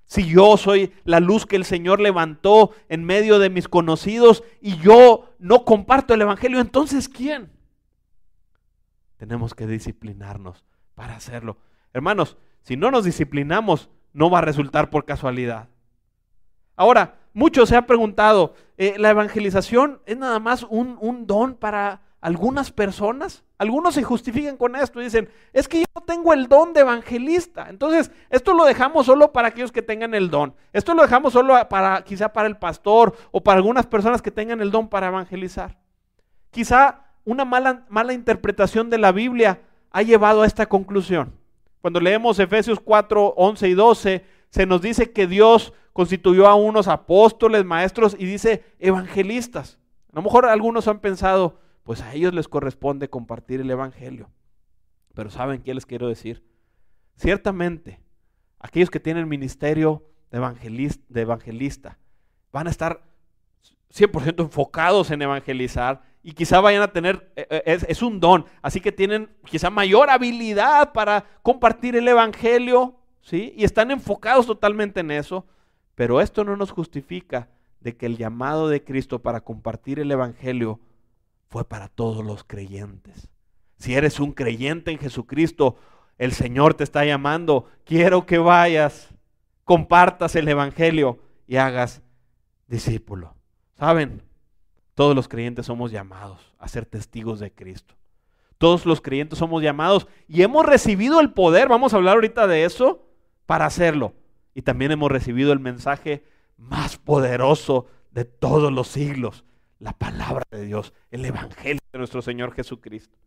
Si 0.05 0.27
yo 0.27 0.57
soy 0.57 0.91
la 1.03 1.19
luz 1.19 1.45
que 1.45 1.55
el 1.55 1.65
Señor 1.65 1.99
levantó 1.99 2.71
en 2.89 3.03
medio 3.03 3.39
de 3.39 3.49
mis 3.49 3.67
conocidos 3.67 4.43
y 4.59 4.77
yo 4.77 5.35
no 5.37 5.65
comparto 5.65 6.13
el 6.13 6.21
Evangelio, 6.21 6.59
entonces 6.59 7.07
¿quién? 7.07 7.51
Tenemos 9.17 9.53
que 9.53 9.67
disciplinarnos 9.67 10.65
para 10.95 11.15
hacerlo. 11.15 11.57
Hermanos, 11.93 12.37
si 12.61 12.75
no 12.75 12.91
nos 12.91 13.05
disciplinamos, 13.05 13.89
no 14.13 14.29
va 14.29 14.39
a 14.39 14.41
resultar 14.41 14.89
por 14.89 15.05
casualidad. 15.05 15.69
Ahora, 16.75 17.18
muchos 17.33 17.69
se 17.69 17.75
han 17.75 17.85
preguntado, 17.85 18.53
eh, 18.77 18.95
¿la 18.97 19.09
evangelización 19.09 20.01
es 20.05 20.17
nada 20.17 20.39
más 20.39 20.63
un, 20.63 20.97
un, 21.01 21.27
don 21.27 21.55
para 21.55 22.01
algunas 22.21 22.71
personas? 22.71 23.43
Algunos 23.57 23.95
se 23.95 24.03
justifican 24.03 24.57
con 24.57 24.75
esto 24.75 25.01
y 25.01 25.05
dicen, 25.05 25.29
es 25.53 25.67
que 25.67 25.79
yo 25.79 25.85
no 25.95 26.01
tengo 26.01 26.33
el 26.33 26.47
don 26.47 26.73
de 26.73 26.81
evangelista. 26.81 27.67
Entonces, 27.69 28.11
esto 28.29 28.53
lo 28.53 28.65
dejamos 28.65 29.05
solo 29.05 29.31
para 29.31 29.49
aquellos 29.49 29.71
que 29.71 29.81
tengan 29.81 30.13
el 30.13 30.29
don. 30.29 30.53
Esto 30.71 30.93
lo 30.93 31.01
dejamos 31.01 31.33
solo 31.33 31.55
para, 31.69 32.03
quizá 32.03 32.31
para 32.31 32.47
el 32.47 32.57
pastor 32.57 33.15
o 33.31 33.41
para 33.41 33.57
algunas 33.57 33.85
personas 33.85 34.21
que 34.21 34.31
tengan 34.31 34.61
el 34.61 34.71
don 34.71 34.87
para 34.87 35.07
evangelizar. 35.07 35.77
Quizá 36.51 37.05
una 37.25 37.45
mala, 37.45 37.85
mala 37.89 38.13
interpretación 38.13 38.89
de 38.89 38.97
la 38.97 39.11
Biblia 39.11 39.61
ha 39.91 40.01
llevado 40.01 40.41
a 40.41 40.47
esta 40.47 40.67
conclusión. 40.67 41.33
Cuando 41.81 41.99
leemos 41.99 42.39
Efesios 42.39 42.79
4, 42.79 43.35
11 43.37 43.67
y 43.67 43.73
12, 43.73 44.25
se 44.49 44.65
nos 44.65 44.81
dice 44.81 45.11
que 45.11 45.27
Dios 45.27 45.73
constituyó 45.93 46.47
a 46.47 46.55
unos 46.55 46.87
apóstoles, 46.87 47.65
maestros 47.65 48.15
y 48.17 48.25
dice 48.25 48.63
evangelistas. 48.79 49.79
A 50.11 50.15
lo 50.15 50.21
mejor 50.23 50.45
algunos 50.45 50.87
han 50.87 50.99
pensado, 50.99 51.59
pues 51.83 52.01
a 52.01 52.13
ellos 52.13 52.33
les 52.33 52.47
corresponde 52.47 53.09
compartir 53.09 53.61
el 53.61 53.69
Evangelio. 53.69 54.29
Pero 55.13 55.29
¿saben 55.29 55.61
qué 55.61 55.73
les 55.73 55.85
quiero 55.85 56.07
decir? 56.07 56.43
Ciertamente, 57.15 57.99
aquellos 58.59 58.89
que 58.89 58.99
tienen 58.99 59.27
ministerio 59.27 60.05
de 60.31 61.21
evangelista, 61.21 61.97
van 62.51 62.67
a 62.67 62.69
estar 62.69 63.03
100% 63.93 64.43
enfocados 64.43 65.11
en 65.11 65.21
evangelizar 65.21 66.01
y 66.21 66.33
quizá 66.33 66.59
vayan 66.59 66.81
a 66.81 66.91
tener, 66.91 67.31
eh, 67.35 67.47
eh, 67.65 67.79
es, 67.87 68.01
un 68.01 68.19
don, 68.19 68.45
así 68.61 68.81
que 68.81 68.91
tienen 68.91 69.29
quizá 69.45 69.69
mayor 69.69 70.09
habilidad 70.09 70.91
para 70.91 71.25
compartir 71.41 71.95
el 71.95 72.07
Evangelio, 72.07 72.98
¿sí? 73.29 73.53
Y 73.55 73.63
están 73.63 73.91
enfocados 73.91 74.47
totalmente 74.47 75.01
en 75.01 75.11
eso, 75.11 75.45
pero 75.93 76.19
esto 76.19 76.43
no 76.43 76.57
nos 76.57 76.71
justifica 76.71 77.47
de 77.79 77.95
que 77.95 78.07
el 78.07 78.17
llamado 78.17 78.67
de 78.69 78.83
Cristo 78.83 79.21
para 79.21 79.41
compartir 79.41 79.99
el 79.99 80.11
Evangelio 80.11 80.79
fue 81.47 81.63
para 81.63 81.89
todos 81.89 82.25
los 82.25 82.43
creyentes. 82.43 83.29
Si 83.77 83.93
eres 83.93 84.19
un 84.19 84.31
creyente 84.31 84.89
en 84.89 84.97
Jesucristo, 84.97 85.77
el 86.17 86.31
Señor 86.31 86.73
te 86.73 86.83
está 86.83 87.05
llamando, 87.05 87.67
quiero 87.85 88.25
que 88.25 88.39
vayas, 88.39 89.13
compartas 89.63 90.35
el 90.35 90.47
Evangelio 90.47 91.19
y 91.45 91.57
hagas 91.57 92.01
discípulo. 92.67 93.35
¿Saben? 93.75 94.23
Todos 94.95 95.15
los 95.15 95.27
creyentes 95.27 95.67
somos 95.67 95.91
llamados 95.91 96.51
a 96.57 96.67
ser 96.67 96.87
testigos 96.87 97.39
de 97.39 97.53
Cristo. 97.53 97.93
Todos 98.57 98.87
los 98.87 99.01
creyentes 99.01 99.37
somos 99.37 99.61
llamados 99.61 100.07
y 100.27 100.41
hemos 100.41 100.65
recibido 100.65 101.19
el 101.21 101.31
poder, 101.31 101.67
vamos 101.69 101.93
a 101.93 101.97
hablar 101.97 102.15
ahorita 102.15 102.47
de 102.47 102.65
eso, 102.65 103.05
para 103.49 103.65
hacerlo. 103.65 104.13
Y 104.53 104.61
también 104.61 104.91
hemos 104.91 105.11
recibido 105.11 105.51
el 105.53 105.59
mensaje 105.59 106.23
más 106.55 106.97
poderoso 106.97 107.87
de 108.11 108.23
todos 108.23 108.71
los 108.71 108.89
siglos, 108.89 109.43
la 109.79 109.93
palabra 109.93 110.43
de 110.51 110.67
Dios, 110.67 110.93
el 111.09 111.25
Evangelio 111.25 111.81
de 111.91 111.97
nuestro 111.97 112.21
Señor 112.21 112.53
Jesucristo. 112.53 113.17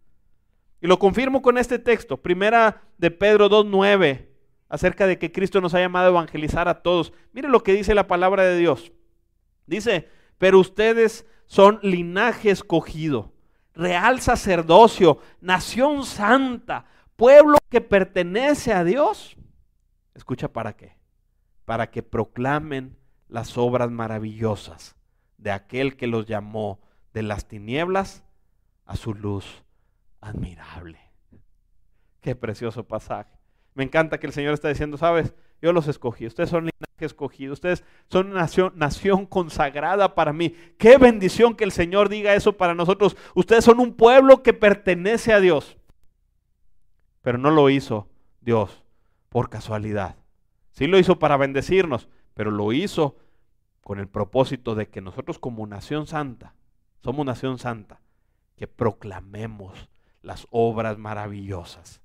Y 0.81 0.87
lo 0.87 1.01
confirmo 1.01 1.43
con 1.43 1.59
este 1.59 1.81
texto, 1.81 2.23
primera 2.23 2.83
de 2.99 3.11
Pedro 3.11 3.51
2.9, 3.51 4.29
acerca 4.69 5.09
de 5.09 5.19
que 5.19 5.33
Cristo 5.33 5.61
nos 5.61 5.75
ha 5.75 5.81
llamado 5.81 6.07
a 6.07 6.11
evangelizar 6.11 6.69
a 6.69 6.83
todos. 6.83 7.13
Mire 7.33 7.49
lo 7.49 7.65
que 7.65 7.73
dice 7.73 7.93
la 7.93 8.07
palabra 8.07 8.45
de 8.45 8.57
Dios. 8.57 8.93
Dice, 9.67 10.09
pero 10.39 10.61
ustedes 10.61 11.27
son 11.47 11.81
linaje 11.83 12.51
escogido, 12.51 13.33
real 13.75 14.21
sacerdocio, 14.21 15.19
nación 15.41 16.05
santa, 16.05 16.85
pueblo 17.17 17.59
que 17.69 17.81
pertenece 17.81 18.73
a 18.73 18.85
Dios. 18.85 19.37
Escucha 20.15 20.53
para 20.53 20.77
qué. 20.77 20.97
Para 21.65 21.91
que 21.91 22.03
proclamen 22.03 22.97
las 23.29 23.57
obras 23.57 23.91
maravillosas 23.91 24.97
de 25.39 25.51
aquel 25.51 25.97
que 25.97 26.07
los 26.07 26.27
llamó 26.27 26.81
de 27.13 27.23
las 27.23 27.49
tinieblas 27.49 28.23
a 28.85 28.97
su 28.97 29.15
luz 29.15 29.65
admirable. 30.21 31.01
Qué 32.21 32.37
precioso 32.37 32.87
pasaje. 32.87 33.33
Me 33.75 33.85
encanta 33.85 34.19
que 34.19 34.27
el 34.27 34.33
Señor 34.33 34.55
está 34.55 34.69
diciendo, 34.69 34.99
sabes, 34.99 35.35
yo 35.61 35.73
los 35.73 35.89
escogí, 35.89 36.27
ustedes 36.27 36.51
son 36.51 36.65
linaje 36.65 37.07
escogido, 37.07 37.53
ustedes 37.53 37.85
son 38.09 38.29
una 38.29 38.41
nación, 38.41 38.73
nación 38.77 39.27
consagrada 39.27 40.15
para 40.15 40.33
mí. 40.33 40.55
Qué 40.79 40.99
bendición 40.99 41.57
que 41.57 41.65
el 41.65 41.73
Señor 41.73 42.09
diga 42.09 42.35
eso 42.35 42.57
para 42.57 42.75
nosotros. 42.75 43.17
Ustedes 43.35 43.65
son 43.65 43.81
un 43.81 43.95
pueblo 43.95 44.43
que 44.43 44.53
pertenece 44.53 45.33
a 45.33 45.41
Dios. 45.41 45.79
Pero 47.23 47.39
no 47.39 47.51
lo 47.51 47.71
hizo 47.71 48.09
Dios 48.41 48.82
por 49.33 49.49
casualidad. 49.49 50.17
Sí 50.73 50.87
lo 50.87 50.99
hizo 50.99 51.19
para 51.19 51.39
bendecirnos, 51.39 52.09
pero 52.35 52.51
lo 52.51 52.73
hizo 52.73 53.17
con 53.83 53.99
el 53.99 54.07
propósito 54.07 54.75
de 54.75 54.89
que 54.89 55.01
nosotros 55.01 55.39
como 55.39 55.67
nación 55.67 56.07
santa, 56.07 56.55
somos 57.03 57.27
nación 57.27 57.59
santa, 57.59 58.01
que 58.57 58.69
proclamemos 58.69 59.89
las 60.21 60.47
obras 60.51 60.99
maravillosas 60.99 62.01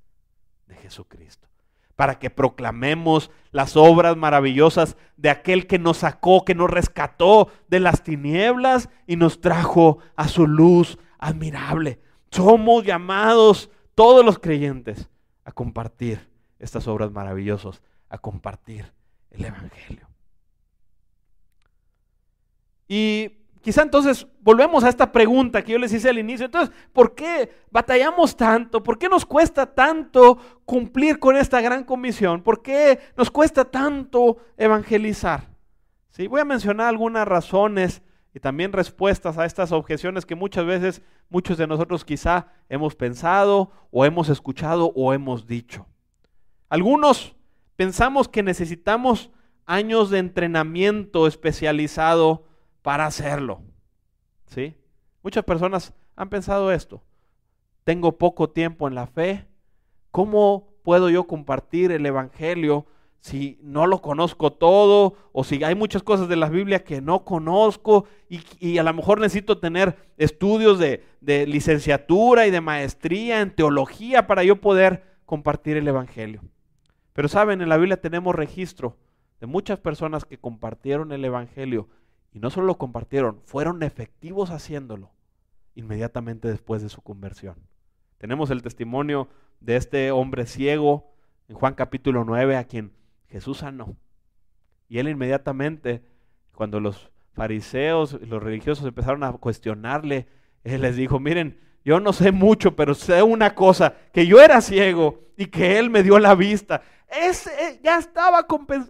de 0.66 0.76
Jesucristo. 0.76 1.48
Para 1.96 2.20
que 2.20 2.30
proclamemos 2.30 3.32
las 3.52 3.76
obras 3.76 4.16
maravillosas 4.16 4.98
de 5.18 5.30
aquel 5.30 5.68
que 5.68 5.80
nos 5.80 5.98
sacó, 5.98 6.46
que 6.46 6.56
nos 6.56 6.70
rescató 6.70 7.50
de 7.68 7.80
las 7.80 8.04
tinieblas 8.04 8.90
y 9.06 9.16
nos 9.16 9.42
trajo 9.42 10.00
a 10.16 10.28
su 10.28 10.48
luz 10.48 10.98
admirable. 11.18 12.00
Somos 12.32 12.86
llamados 12.86 13.70
todos 13.96 14.24
los 14.24 14.40
creyentes 14.40 15.10
a 15.44 15.52
compartir 15.52 16.37
estas 16.60 16.88
obras 16.88 17.12
maravillosas, 17.12 17.82
a 18.10 18.18
compartir 18.18 18.92
el 19.32 19.46
Evangelio. 19.46 20.08
Y 22.88 23.32
quizá 23.62 23.82
entonces 23.82 24.26
volvemos 24.40 24.84
a 24.84 24.90
esta 24.90 25.12
pregunta 25.12 25.62
que 25.62 25.74
yo 25.74 25.78
les 25.78 25.92
hice 25.92 26.10
al 26.10 26.20
inicio. 26.20 26.46
Entonces, 26.46 26.74
¿por 26.94 27.16
qué 27.16 27.52
batallamos 27.70 28.36
tanto? 28.38 28.82
¿Por 28.82 28.98
qué 28.98 29.10
nos 29.10 29.26
cuesta 29.26 29.66
tanto 29.74 30.38
cumplir 30.66 31.20
con 31.20 31.36
esta 31.36 31.60
gran 31.62 31.84
comisión? 31.84 32.42
¿Por 32.42 32.62
qué 32.62 33.00
nos 33.18 33.30
cuesta 33.30 33.66
tanto 33.66 34.38
evangelizar? 34.56 35.50
¿Sí? 36.12 36.28
Voy 36.28 36.42
a 36.42 36.46
mencionar 36.46 36.88
algunas 36.88 37.28
razones 37.28 38.02
y 38.34 38.40
también 38.40 38.72
respuestas 38.72 39.38
a 39.38 39.46
estas 39.46 39.72
objeciones 39.72 40.26
que 40.26 40.36
muchas 40.36 40.66
veces 40.66 41.02
muchos 41.30 41.58
de 41.58 41.68
nosotros 41.68 42.06
quizá 42.06 42.48
hemos 42.70 42.96
pensado 42.96 43.72
o 43.92 44.06
hemos 44.06 44.30
escuchado 44.30 44.94
o 44.96 45.14
hemos 45.14 45.46
dicho. 45.46 45.86
Algunos 46.70 47.36
pensamos 47.76 48.28
que 48.28 48.44
necesitamos 48.44 49.32
años 49.66 50.10
de 50.10 50.20
entrenamiento 50.20 51.28
especializado 51.28 52.46
para 52.82 53.06
hacerlo. 53.06 53.62
¿Sí? 54.48 54.76
Muchas 55.24 55.44
personas 55.44 55.94
han 56.16 56.30
pensado 56.30 56.72
esto. 56.72 57.04
Tengo 57.84 58.18
poco 58.18 58.50
tiempo 58.50 58.88
en 58.88 58.96
la 58.96 59.08
fe. 59.08 59.46
¿Cómo 60.12 60.70
puedo 60.84 61.10
yo 61.10 61.26
compartir 61.26 61.92
el 61.92 62.06
Evangelio 62.06 62.86
si 63.20 63.60
no 63.62 63.88
lo 63.88 64.02
conozco 64.02 64.54
todo 64.54 65.16
o 65.34 65.44
si 65.44 65.62
hay 65.64 65.76
muchas 65.76 66.04
cosas 66.04 66.30
de 66.30 66.38
la 66.38 66.50
Biblia 66.50 66.84
que 66.84 67.02
no 67.02 67.26
conozco 67.26 68.06
y, 68.30 68.78
a 68.78 68.84
lo 68.84 68.94
mejor 68.94 69.20
necesito 69.20 69.58
tener 69.58 69.98
estudios 70.18 70.80
de, 70.80 71.04
de 71.20 71.46
licenciatura 71.46 72.48
y 72.48 72.52
de 72.52 72.62
maestría 72.62 73.42
en 73.42 73.54
teología 73.54 74.28
para 74.28 74.44
yo 74.44 74.62
poder 74.62 75.04
compartir 75.26 75.78
el 75.78 75.88
Evangelio? 75.88 76.42
Pero 77.18 77.30
saben, 77.30 77.64
en 77.64 77.70
la 77.70 77.78
Biblia 77.78 78.00
tenemos 78.00 78.36
registro 78.36 78.96
de 79.40 79.48
muchas 79.48 79.80
personas 79.80 80.24
que 80.24 80.38
compartieron 80.38 81.12
el 81.12 81.26
Evangelio 81.26 81.90
y 82.32 82.38
no 82.38 82.52
solo 82.52 82.68
lo 82.68 82.78
compartieron, 82.78 83.42
fueron 83.44 83.82
efectivos 83.82 84.52
haciéndolo 84.52 85.10
inmediatamente 85.74 86.48
después 86.48 86.84
de 86.84 86.90
su 86.90 87.02
conversión. 87.02 87.56
Tenemos 88.20 88.52
el 88.52 88.62
testimonio 88.62 89.30
de 89.62 89.78
este 89.78 90.12
hombre 90.12 90.46
ciego 90.46 91.12
en 91.48 91.56
Juan 91.56 91.74
capítulo 91.74 92.24
9 92.24 92.56
a 92.56 92.66
quien 92.66 92.94
Jesús 93.30 93.58
sanó. 93.58 93.98
Y 94.88 95.00
él 95.00 95.10
inmediatamente, 95.10 96.04
cuando 96.54 96.80
los 96.80 97.10
fariseos 97.34 98.20
y 98.22 98.28
los 98.28 98.44
religiosos 98.44 98.86
empezaron 98.86 99.24
a 99.24 99.32
cuestionarle, 99.32 100.28
él 100.64 100.84
les 100.84 100.96
dijo, 100.96 101.20
miren, 101.20 101.60
yo 101.84 102.00
no 102.00 102.14
sé 102.14 102.32
mucho, 102.32 102.76
pero 102.76 102.94
sé 102.94 103.24
una 103.24 103.56
cosa, 103.56 103.96
que 104.14 104.28
yo 104.28 104.40
era 104.40 104.62
ciego 104.62 105.28
y 105.36 105.46
que 105.48 105.80
él 105.80 105.90
me 105.90 106.04
dio 106.04 106.20
la 106.20 106.36
vista. 106.36 106.84
Ese 107.10 107.50
eh, 107.52 107.80
ya 107.82 107.98
estaba 107.98 108.46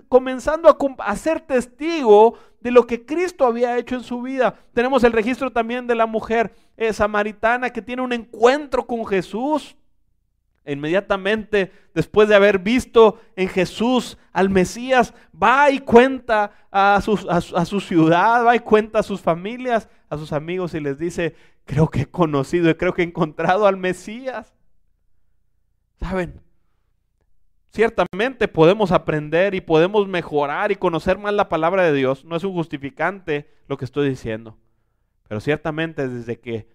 comenzando 0.10 0.75
a, 0.99 1.15
ser 1.15 1.39
testigo 1.41 2.36
de 2.60 2.71
lo 2.71 2.88
que 2.88 3.06
Cristo 3.06 3.45
había 3.45 3.77
hecho 3.77 3.95
en 3.95 4.03
su 4.03 4.21
vida. 4.21 4.56
Tenemos 4.73 5.03
el 5.03 5.12
registro 5.12 5.51
también 5.51 5.86
de 5.86 5.93
la 5.93 6.08
mujer 6.08 6.51
eh, 6.77 6.93
samaritana 6.93 7.69
que 7.69 7.82
tiene 7.82 8.01
un 8.01 8.13
encuentro 8.13 8.88
con 8.88 9.06
Jesús. 9.06 9.75
Inmediatamente 10.65 11.71
después 11.93 12.27
de 12.27 12.36
haber 12.36 12.60
visto 12.60 13.21
en 13.36 13.47
Jesús 13.47 14.17
al 14.34 14.49
Mesías, 14.49 15.13
va 15.32 15.69
y 15.71 15.80
cuenta 15.80 16.51
a, 16.72 16.95
a 16.95 17.01
su 17.65 17.80
ciudad, 17.80 18.45
va 18.45 18.55
y 18.55 18.59
cuenta 18.59 18.99
a 18.99 19.03
sus 19.03 19.22
familias, 19.22 19.88
a 20.09 20.18
sus 20.18 20.34
amigos 20.34 20.74
y 20.74 20.80
les 20.80 20.97
dice, 20.97 21.36
creo 21.65 21.88
que 21.88 22.01
he 22.01 22.05
conocido 22.07 22.70
y 22.70 22.76
creo 22.76 22.93
que 22.93 23.03
he 23.03 23.05
encontrado 23.05 23.68
al 23.68 23.78
Mesías. 23.78 24.53
¿Saben? 25.99 26.47
Ciertamente 27.78 28.47
podemos 28.47 28.91
aprender 28.91 29.53
y 29.53 29.61
podemos 29.61 30.07
mejorar 30.07 30.71
y 30.71 30.78
conocer 30.78 31.19
más 31.19 31.32
la 31.32 31.47
palabra 31.47 31.84
de 31.84 31.93
Dios. 31.93 32.25
No 32.25 32.36
es 32.36 32.43
un 32.43 32.53
justificante 32.53 33.53
lo 33.67 33.78
que 33.78 33.86
estoy 33.86 34.09
diciendo. 34.09 34.57
Pero 35.28 35.39
ciertamente 35.41 36.07
desde 36.07 36.39
que 36.39 36.67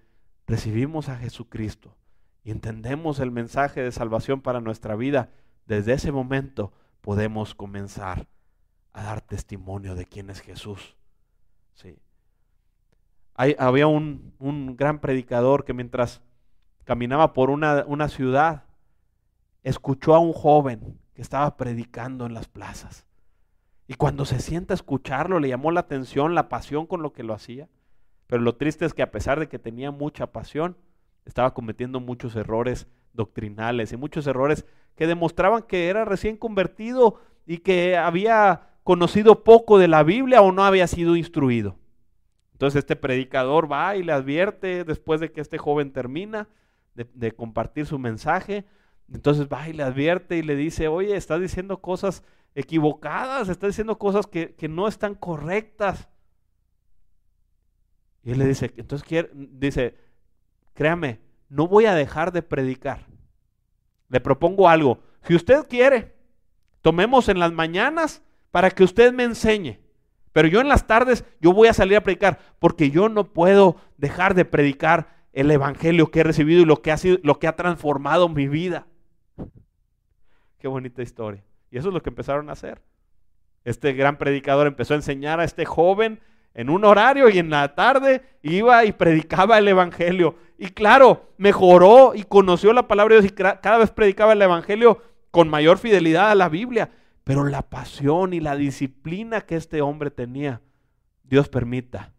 recibimos 0.47 1.09
a 1.09 1.17
Jesucristo 1.17 1.97
y 2.45 2.53
entendemos 2.53 3.19
el 3.19 3.33
mensaje 3.33 3.83
de 3.83 3.91
salvación 3.91 4.43
para 4.43 4.61
nuestra 4.61 4.95
vida, 4.95 5.31
desde 5.67 5.95
ese 5.95 6.13
momento 6.13 6.73
podemos 7.01 7.57
comenzar 7.57 8.29
a 8.93 9.03
dar 9.03 9.23
testimonio 9.23 9.97
de 9.97 10.07
quién 10.07 10.31
es 10.31 10.41
Jesús. 10.41 10.95
Sí. 11.75 11.99
había 13.35 13.89
un, 13.89 14.35
un, 14.39 14.77
gran 14.77 15.01
predicador 15.01 15.65
que 15.65 15.75
mientras 15.75 16.23
caminaba 16.85 17.33
por 17.33 17.51
una, 17.51 17.83
una 17.89 18.09
ciudad, 18.09 18.67
escuchó 19.63 20.15
a 20.15 20.19
un 20.19 20.33
joven 20.33 20.99
que 21.15 21.23
estaba 21.23 21.57
predicando 21.57 22.27
en 22.27 22.35
las 22.35 22.49
plazas. 22.49 23.07
Y 23.87 23.95
cuando 23.95 24.25
se 24.25 24.41
sienta 24.41 24.75
a 24.75 24.77
escucharlo, 24.77 25.41
le 25.41 25.49
llamó 25.49 25.71
la 25.71 25.81
atención, 25.81 26.35
la 26.35 26.49
pasión 26.49 26.87
con 26.87 27.03
lo 27.03 27.13
que 27.13 27.23
lo 27.23 27.35
hacía. 27.35 27.69
Pero 28.27 28.43
lo 28.43 28.57
triste 28.57 28.85
es 28.85 28.95
que 28.95 29.03
a 29.03 29.11
pesar 29.11 29.39
de 29.39 29.49
que 29.49 29.59
tenía 29.59 29.91
mucha 29.91 30.33
pasión, 30.33 30.77
estaba 31.25 31.55
cometiendo 31.55 32.01
muchos 32.01 32.35
errores 32.37 32.87
doctrinales 33.13 33.93
y 33.93 33.97
muchos 33.97 34.27
errores 34.27 34.65
que 34.97 35.07
demostraban 35.07 35.63
que 35.63 35.89
era 35.89 36.05
recién 36.05 36.37
convertido 36.37 37.21
y 37.47 37.59
que 37.59 37.97
había 37.97 38.69
conocido 38.85 39.45
poco 39.45 39.79
de 39.79 39.89
la 39.89 40.03
Biblia 40.03 40.43
o 40.43 40.53
no 40.53 40.65
había 40.65 40.87
sido 40.87 41.17
instruido. 41.17 41.77
Entonces 42.53 42.79
este 42.79 42.97
predicador 42.97 43.71
va 43.71 43.97
y 43.97 44.03
le 44.03 44.13
advierte 44.13 44.85
después 44.85 45.21
de 45.21 45.33
que 45.33 45.41
este 45.41 45.59
joven 45.59 45.93
termina 45.93 46.49
de, 46.95 47.33
compartir 47.33 47.87
su 47.87 47.99
mensaje. 47.99 48.65
Entonces 49.13 49.47
va 49.47 49.69
y 49.69 49.73
le 49.73 49.83
advierte 49.83 50.37
y 50.37 50.43
le 50.43 50.57
dice, 50.57 50.89
oye, 50.89 51.17
estás 51.17 51.41
diciendo 51.41 51.81
cosas 51.81 52.23
equivocadas, 52.55 53.49
estás 53.49 53.69
diciendo 53.69 53.99
cosas 53.99 54.27
que, 54.27 54.55
que 54.55 54.69
no 54.69 54.89
están 54.89 55.15
correctas. 55.15 56.09
Y 58.23 58.31
él 58.33 58.39
le 58.39 58.47
dice, 58.47 58.73
entonces 58.77 59.29
dice, 59.35 59.97
créame, 60.75 61.21
no 61.49 61.69
voy 61.69 61.87
a 61.87 61.95
dejar 61.95 62.33
de 62.33 62.43
predicar. 62.43 63.07
Le 64.09 64.21
propongo 64.21 64.69
algo. 64.69 65.01
Si 65.25 65.35
usted 65.35 65.67
quiere, 65.69 66.15
tomemos 66.81 67.29
en 67.29 67.39
las 67.39 67.53
mañanas 67.53 68.23
para 68.51 68.71
que 68.71 68.85
usted 68.85 69.13
me 69.13 69.25
enseñe. 69.25 69.81
Pero 70.33 70.49
yo 70.49 70.61
en 70.61 70.69
las 70.69 70.87
tardes, 70.87 71.25
yo 71.41 71.53
voy 71.53 71.69
a 71.69 71.75
salir 71.75 71.97
a 71.97 72.03
predicar, 72.03 72.39
porque 72.59 72.91
yo 72.91 73.11
no 73.11 73.33
puedo 73.33 73.77
dejar 73.99 74.35
de 74.35 74.47
predicar 74.47 75.27
el 75.33 75.51
evangelio 75.51 76.11
que 76.11 76.21
he 76.21 76.25
recibido 76.25 76.63
y 76.63 76.65
lo 76.65 76.81
que 76.81 76.93
ha 76.93 76.97
sido, 76.97 77.19
lo 77.23 77.39
que 77.39 77.49
ha 77.49 77.57
transformado 77.57 78.29
mi 78.29 78.49
vida. 78.49 78.87
Qué 80.63 80.69
bonita 80.69 81.03
historia. 81.03 81.43
Y 81.73 81.79
eso 81.79 81.89
es 81.89 81.95
lo 81.95 82.01
que 82.05 82.11
empezaron 82.11 82.49
a 82.49 82.53
hacer. 82.53 82.81
Este 83.65 83.95
gran 83.95 84.17
predicador 84.17 84.69
empezó 84.69 84.95
a 84.95 84.97
enseñar 84.97 85.41
a 85.41 85.45
este 85.45 85.65
joven 85.65 86.21
en 86.55 86.71
un 86.71 86.85
horario 86.85 87.29
y 87.29 87.41
en 87.41 87.51
la 87.51 87.75
tarde 87.75 88.23
iba 88.43 88.85
y 88.85 88.93
predicaba 88.93 89.59
el 89.59 89.67
Evangelio. 89.67 90.37
Y 90.59 90.69
claro, 90.69 91.33
mejoró 91.37 92.15
y 92.15 92.23
conoció 92.23 92.73
la 92.73 92.87
palabra 92.87 93.17
de 93.17 93.23
Dios 93.23 93.33
y 93.33 93.35
cada 93.35 93.79
vez 93.79 93.91
predicaba 93.91 94.35
el 94.35 94.43
Evangelio 94.43 95.03
con 95.33 95.49
mayor 95.49 95.79
fidelidad 95.79 96.31
a 96.31 96.37
la 96.37 96.49
Biblia. 96.49 96.93
Pero 97.25 97.43
la 97.43 97.63
pasión 97.63 98.33
y 98.33 98.39
la 98.39 98.55
disciplina 98.55 99.41
que 99.41 99.57
este 99.57 99.83
hombre 99.83 100.13
tenía, 100.13 100.61
Dios 101.25 101.49
permita 101.49 102.13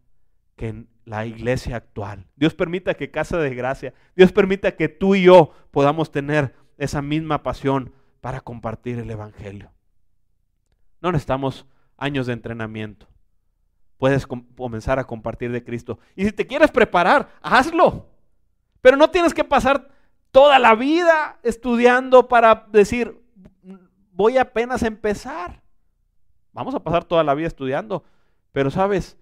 que 0.54 0.68
en 0.68 0.88
la 1.06 1.24
iglesia 1.24 1.76
actual, 1.76 2.26
Dios 2.36 2.52
permita 2.54 2.92
que 2.92 3.10
Casa 3.10 3.38
de 3.38 3.54
Gracia, 3.54 3.94
Dios 4.14 4.32
permita 4.32 4.76
que 4.76 4.90
tú 4.90 5.14
y 5.14 5.22
yo 5.22 5.52
podamos 5.70 6.12
tener 6.12 6.54
esa 6.76 7.00
misma 7.00 7.42
pasión 7.42 7.94
para 8.24 8.40
compartir 8.40 8.98
el 8.98 9.10
Evangelio. 9.10 9.70
No 11.02 11.12
necesitamos 11.12 11.66
años 11.98 12.26
de 12.26 12.32
entrenamiento 12.32 13.06
puedes 13.98 14.26
comenzar 14.26 14.98
a 14.98 15.06
compartir 15.06 15.52
de 15.52 15.62
Cristo. 15.62 15.98
Y 16.16 16.24
si 16.24 16.32
te 16.32 16.46
quieres 16.46 16.70
preparar, 16.70 17.28
hazlo. 17.42 18.06
Pero 18.80 18.96
no 18.96 19.10
tienes 19.10 19.34
que 19.34 19.44
pasar 19.44 19.88
toda 20.30 20.58
la 20.58 20.74
vida 20.74 21.38
estudiando 21.42 22.26
para 22.28 22.66
decir, 22.70 23.22
voy 24.12 24.38
apenas 24.38 24.82
a 24.82 24.86
empezar. 24.86 25.62
Vamos 26.52 26.74
a 26.74 26.80
pasar 26.80 27.04
toda 27.04 27.24
la 27.24 27.34
vida 27.34 27.46
estudiando. 27.46 28.04
Pero 28.52 28.70
sabes, 28.70 29.18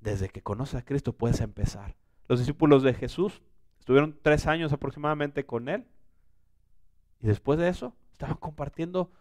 desde 0.00 0.30
que 0.30 0.42
conoces 0.42 0.76
a 0.76 0.84
Cristo 0.84 1.12
puedes 1.12 1.40
empezar. 1.40 1.96
Los 2.28 2.38
discípulos 2.38 2.82
de 2.82 2.94
Jesús 2.94 3.42
estuvieron 3.78 4.18
tres 4.22 4.46
años 4.46 4.72
aproximadamente 4.72 5.44
con 5.44 5.68
Él. 5.68 5.86
Y 7.20 7.26
después 7.26 7.58
de 7.58 7.68
eso, 7.68 7.94
estaban 8.18 8.36
compartiendo 8.38 9.12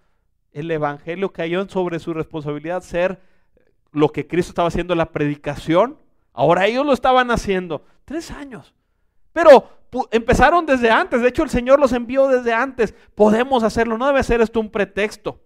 el 0.52 0.72
Evangelio 0.72 1.32
que 1.32 1.66
sobre 1.70 2.00
su 2.00 2.16
responsabilidad 2.16 2.82
ser 2.82 3.22
lo 3.92 4.10
que 4.10 4.26
Cristo 4.26 4.50
estaba 4.50 4.70
haciendo 4.70 4.96
en 4.96 4.98
la 4.98 5.12
predicación, 5.12 6.00
ahora 6.34 6.66
ellos 6.66 6.84
lo 6.84 6.94
estaban 6.94 7.30
haciendo. 7.30 7.84
Tres 8.06 8.32
años. 8.32 8.74
Pero 9.34 9.70
empezaron 10.10 10.66
desde 10.66 10.90
antes, 10.90 11.22
de 11.22 11.28
hecho 11.28 11.44
el 11.44 11.52
Señor 11.52 11.80
los 11.80 11.94
envió 11.94 12.28
desde 12.28 12.54
antes. 12.54 12.96
Podemos 13.14 13.62
hacerlo, 13.62 14.00
no 14.00 14.08
debe 14.08 14.24
ser 14.24 14.42
esto 14.42 14.60
un 14.60 14.72
pretexto. 14.72 15.42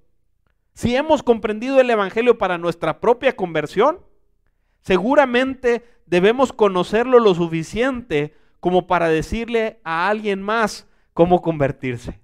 Si 0.73 0.95
hemos 0.95 1.21
comprendido 1.21 1.81
el 1.81 1.89
Evangelio 1.89 2.37
para 2.37 2.57
nuestra 2.57 3.01
propia 3.01 3.35
conversión, 3.35 3.99
seguramente 4.79 5.83
debemos 6.05 6.53
conocerlo 6.53 7.19
lo 7.19 7.35
suficiente 7.35 8.33
como 8.61 8.87
para 8.87 9.09
decirle 9.09 9.81
a 9.83 10.07
alguien 10.07 10.41
más 10.41 10.87
cómo 11.13 11.41
convertirse. 11.41 12.21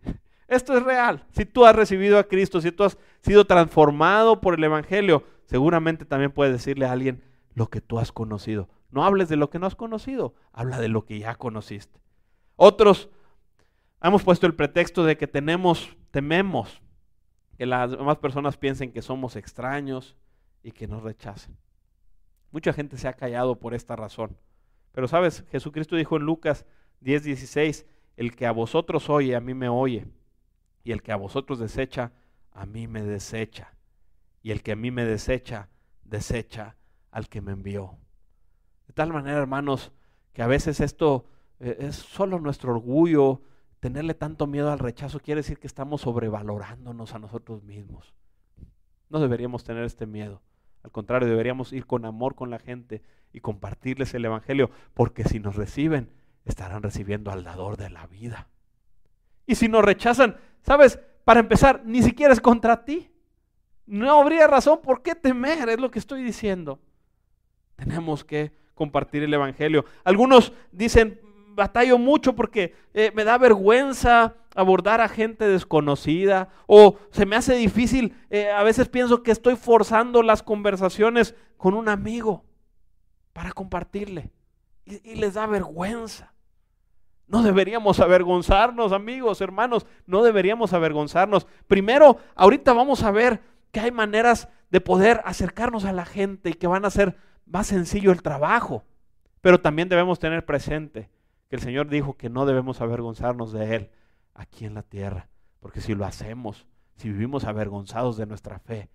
Esto 0.47 0.77
es 0.77 0.83
real. 0.83 1.25
Si 1.31 1.45
tú 1.45 1.65
has 1.65 1.75
recibido 1.75 2.17
a 2.17 2.23
Cristo, 2.23 2.61
si 2.61 2.71
tú 2.71 2.83
has 2.83 2.97
sido 3.21 3.45
transformado 3.45 4.39
por 4.39 4.55
el 4.55 4.63
Evangelio, 4.63 5.23
seguramente 5.45 6.05
también 6.05 6.31
puedes 6.31 6.53
decirle 6.53 6.85
a 6.85 6.91
alguien 6.91 7.23
lo 7.53 7.69
que 7.69 7.81
tú 7.81 7.99
has 7.99 8.11
conocido. 8.11 8.69
No 8.89 9.03
hables 9.03 9.27
de 9.27 9.35
lo 9.35 9.49
que 9.49 9.59
no 9.59 9.67
has 9.67 9.75
conocido, 9.75 10.33
habla 10.53 10.79
de 10.79 10.87
lo 10.87 11.05
que 11.05 11.19
ya 11.19 11.35
conociste. 11.35 11.99
Otros 12.55 13.09
hemos 14.01 14.23
puesto 14.23 14.47
el 14.47 14.55
pretexto 14.55 15.03
de 15.03 15.17
que 15.17 15.27
tenemos, 15.27 15.95
tememos 16.11 16.81
que 17.57 17.65
las 17.65 17.91
demás 17.91 18.17
personas 18.17 18.55
piensen 18.55 18.91
que 18.91 19.01
somos 19.01 19.35
extraños 19.35 20.15
y 20.63 20.71
que 20.71 20.87
nos 20.87 21.03
rechacen. 21.03 21.57
Mucha 22.51 22.71
gente 22.71 22.97
se 22.97 23.07
ha 23.07 23.13
callado 23.13 23.59
por 23.59 23.73
esta 23.73 23.95
razón. 23.95 24.37
Pero 24.93 25.07
sabes, 25.07 25.43
Jesucristo 25.51 25.95
dijo 25.95 26.15
en 26.15 26.23
Lucas 26.23 26.65
10:16, 27.01 27.85
el 28.15 28.35
que 28.35 28.45
a 28.45 28.51
vosotros 28.51 29.09
oye, 29.09 29.35
a 29.35 29.41
mí 29.41 29.53
me 29.53 29.69
oye, 29.69 30.07
y 30.87 30.93
el 30.93 31.03
que 31.03 31.11
a 31.11 31.17
vosotros 31.17 31.59
desecha, 31.59 32.13
a 32.53 32.65
mí 32.65 32.87
me 32.87 33.03
desecha 33.03 33.73
y 34.41 34.51
el 34.51 34.63
que 34.63 34.71
a 34.71 34.77
mí 34.77 34.89
me 34.89 35.03
desecha, 35.03 35.67
desecha 36.05 36.77
al 37.11 37.27
que 37.27 37.41
me 37.41 37.51
envió. 37.51 37.97
De 38.87 38.93
tal 38.93 39.11
manera, 39.11 39.37
hermanos, 39.37 39.91
que 40.31 40.43
a 40.43 40.47
veces 40.47 40.79
esto 40.79 41.25
eh, 41.59 41.75
es 41.81 41.97
solo 41.97 42.39
nuestro 42.39 42.71
orgullo, 42.71 43.41
tenerle 43.81 44.13
tanto 44.13 44.47
miedo 44.47 44.71
al 44.71 44.79
rechazo 44.79 45.19
quiere 45.19 45.39
decir 45.39 45.59
que 45.59 45.67
estamos 45.67 45.99
sobrevalorándonos 45.99 47.13
a 47.13 47.19
nosotros 47.19 47.63
mismos. 47.63 48.15
No 49.09 49.19
deberíamos 49.19 49.65
tener 49.65 49.83
este 49.83 50.05
miedo. 50.05 50.41
Al 50.83 50.91
contrario, 50.91 51.27
deberíamos 51.27 51.73
ir 51.73 51.85
con 51.85 52.05
amor 52.05 52.35
con 52.35 52.49
la 52.49 52.59
gente 52.59 53.01
y 53.33 53.41
compartirles 53.41 54.13
el 54.13 54.23
Evangelio, 54.23 54.71
porque 54.93 55.25
si 55.25 55.41
nos 55.41 55.57
reciben, 55.57 56.13
estarán 56.45 56.81
recibiendo 56.81 57.29
al 57.29 57.43
dador 57.43 57.75
de 57.75 57.89
la 57.89 58.07
vida. 58.07 58.47
Y 59.45 59.55
si 59.55 59.67
nos 59.67 59.83
rechazan, 59.83 60.37
sabes, 60.67 60.99
para 61.23 61.39
empezar, 61.39 61.81
ni 61.85 62.03
siquiera 62.03 62.33
es 62.33 62.41
contra 62.41 62.83
ti. 62.83 63.09
No 63.85 64.19
habría 64.19 64.47
razón 64.47 64.81
por 64.83 65.01
qué 65.01 65.15
temer, 65.15 65.69
es 65.69 65.79
lo 65.79 65.89
que 65.89 65.97
estoy 65.97 66.21
diciendo. 66.21 66.79
Tenemos 67.77 68.25
que 68.25 68.51
compartir 68.75 69.23
el 69.23 69.33
Evangelio. 69.33 69.85
Algunos 70.03 70.51
dicen, 70.73 71.21
batallo 71.55 71.97
mucho 71.97 72.35
porque 72.35 72.75
eh, 72.93 73.13
me 73.15 73.23
da 73.23 73.37
vergüenza 73.37 74.35
abordar 74.55 74.99
a 74.99 75.07
gente 75.07 75.47
desconocida 75.47 76.49
o 76.65 76.97
se 77.11 77.25
me 77.25 77.37
hace 77.37 77.55
difícil, 77.55 78.15
eh, 78.29 78.49
a 78.51 78.61
veces 78.63 78.89
pienso 78.89 79.23
que 79.23 79.31
estoy 79.31 79.55
forzando 79.55 80.21
las 80.21 80.43
conversaciones 80.43 81.33
con 81.55 81.75
un 81.75 81.87
amigo 81.87 82.43
para 83.31 83.53
compartirle 83.53 84.31
y 84.85 85.15
les 85.15 85.35
da 85.35 85.45
vergüenza. 85.47 86.33
No 87.27 87.43
deberíamos 87.43 87.99
avergonzarnos, 87.99 88.93
amigos, 88.93 89.41
hermanos, 89.41 89.85
no 90.05 90.23
deberíamos 90.23 90.73
avergonzarnos. 90.73 91.45
Primero, 91.67 92.17
ahorita 92.35 92.73
vamos 92.73 93.03
a 93.03 93.11
ver 93.11 93.41
que 93.71 93.81
hay 93.81 93.91
maneras 93.91 94.47
de 94.69 94.81
poder 94.81 95.21
acercarnos 95.25 95.85
a 95.85 95.93
la 95.93 96.05
gente 96.05 96.49
y 96.49 96.53
que 96.53 96.67
van 96.67 96.85
a 96.85 96.89
hacer 96.89 97.17
más 97.45 97.67
sencillo 97.67 98.11
el 98.11 98.21
trabajo. 98.21 98.85
Pero 99.41 99.59
también 99.59 99.89
debemos 99.89 100.19
tener 100.19 100.45
presente 100.45 101.09
que 101.49 101.55
el 101.55 101.61
Señor 101.61 101.89
dijo 101.89 102.17
que 102.17 102.29
no 102.29 102.45
debemos 102.45 102.81
avergonzarnos 102.81 103.51
de 103.51 103.75
Él 103.75 103.91
aquí 104.33 104.65
en 104.65 104.73
la 104.73 104.83
tierra. 104.83 105.29
Porque 105.59 105.81
si 105.81 105.95
lo 105.95 106.05
hacemos, 106.05 106.65
si 106.95 107.09
vivimos 107.09 107.45
avergonzados 107.45 108.17
de 108.17 108.25
nuestra 108.25 108.59
fe, 108.59 108.89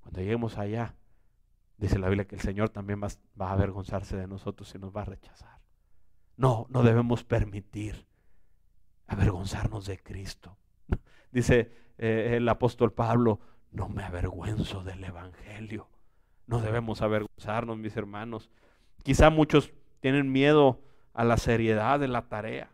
cuando 0.00 0.20
lleguemos 0.20 0.58
allá, 0.58 0.94
dice 1.76 1.98
la 1.98 2.08
Biblia 2.08 2.26
que 2.26 2.36
el 2.36 2.40
Señor 2.40 2.70
también 2.70 3.00
va, 3.02 3.08
a 3.46 3.52
avergonzarse 3.52 4.16
de 4.16 4.26
nosotros 4.26 4.74
y 4.74 4.78
nos 4.78 4.94
va 4.94 5.02
a 5.02 5.06
rechazar. 5.06 5.57
No, 6.38 6.66
no 6.70 6.84
debemos 6.84 7.24
permitir 7.24 8.06
avergonzarnos 9.08 9.86
de 9.86 9.98
Cristo. 9.98 10.56
Dice 11.32 11.72
eh, 11.98 12.34
el 12.36 12.48
apóstol 12.48 12.92
Pablo, 12.92 13.40
no 13.72 13.88
me 13.88 14.04
avergüenzo 14.04 14.84
del 14.84 15.02
Evangelio. 15.02 15.88
No 16.46 16.60
debemos 16.60 17.02
avergonzarnos, 17.02 17.76
mis 17.76 17.96
hermanos. 17.96 18.50
Quizá 19.02 19.30
muchos 19.30 19.72
tienen 19.98 20.30
miedo 20.30 20.80
a 21.12 21.24
la 21.24 21.38
seriedad 21.38 21.98
de 21.98 22.06
la 22.06 22.28
tarea. 22.28 22.70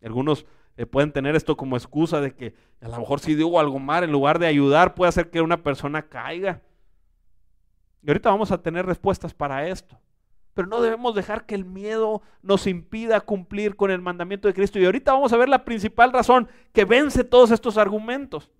Algunos 0.00 0.46
eh, 0.76 0.86
pueden 0.86 1.12
tener 1.12 1.34
esto 1.34 1.56
como 1.56 1.76
excusa 1.76 2.20
de 2.20 2.36
que 2.36 2.54
a 2.80 2.86
lo 2.86 2.98
mejor 2.98 3.18
si 3.18 3.34
digo 3.34 3.58
algo 3.58 3.80
mal, 3.80 4.04
en 4.04 4.12
lugar 4.12 4.38
de 4.38 4.46
ayudar, 4.46 4.94
puede 4.94 5.08
hacer 5.08 5.28
que 5.30 5.40
una 5.40 5.64
persona 5.64 6.08
caiga. 6.08 6.62
Y 8.00 8.10
ahorita 8.10 8.30
vamos 8.30 8.52
a 8.52 8.62
tener 8.62 8.86
respuestas 8.86 9.34
para 9.34 9.66
esto. 9.66 9.98
Pero 10.58 10.66
no 10.66 10.80
debemos 10.80 11.14
dejar 11.14 11.46
que 11.46 11.54
el 11.54 11.64
miedo 11.64 12.20
nos 12.42 12.66
impida 12.66 13.20
cumplir 13.20 13.76
con 13.76 13.92
el 13.92 14.00
mandamiento 14.02 14.48
de 14.48 14.54
Cristo. 14.54 14.80
Y 14.80 14.86
ahorita 14.86 15.12
vamos 15.12 15.32
a 15.32 15.36
ver 15.36 15.48
la 15.48 15.64
principal 15.64 16.12
razón 16.12 16.48
que 16.72 16.84
vence 16.84 17.22
todos 17.22 17.52
estos 17.52 17.78
argumentos. 17.78 18.50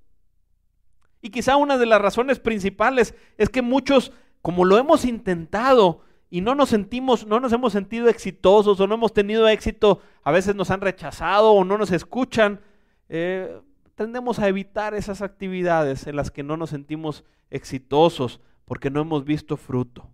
Y 1.20 1.30
quizá 1.30 1.56
una 1.56 1.76
de 1.76 1.86
las 1.86 2.00
razones 2.00 2.38
principales 2.38 3.16
es 3.36 3.48
que 3.48 3.62
muchos, 3.62 4.12
como 4.42 4.64
lo 4.64 4.78
hemos 4.78 5.04
intentado 5.04 6.02
y 6.30 6.40
no 6.40 6.54
nos 6.54 6.68
sentimos, 6.68 7.26
no 7.26 7.40
nos 7.40 7.52
hemos 7.52 7.72
sentido 7.72 8.08
exitosos 8.08 8.78
o 8.78 8.86
no 8.86 8.94
hemos 8.94 9.12
tenido 9.12 9.48
éxito, 9.48 10.00
a 10.22 10.30
veces 10.30 10.54
nos 10.54 10.70
han 10.70 10.80
rechazado 10.80 11.50
o 11.50 11.64
no 11.64 11.78
nos 11.78 11.90
escuchan, 11.90 12.60
eh, 13.08 13.60
tendemos 13.96 14.38
a 14.38 14.46
evitar 14.46 14.94
esas 14.94 15.20
actividades 15.20 16.06
en 16.06 16.14
las 16.14 16.30
que 16.30 16.44
no 16.44 16.56
nos 16.56 16.70
sentimos 16.70 17.24
exitosos 17.50 18.40
porque 18.66 18.88
no 18.88 19.00
hemos 19.00 19.24
visto 19.24 19.56
fruto. 19.56 20.08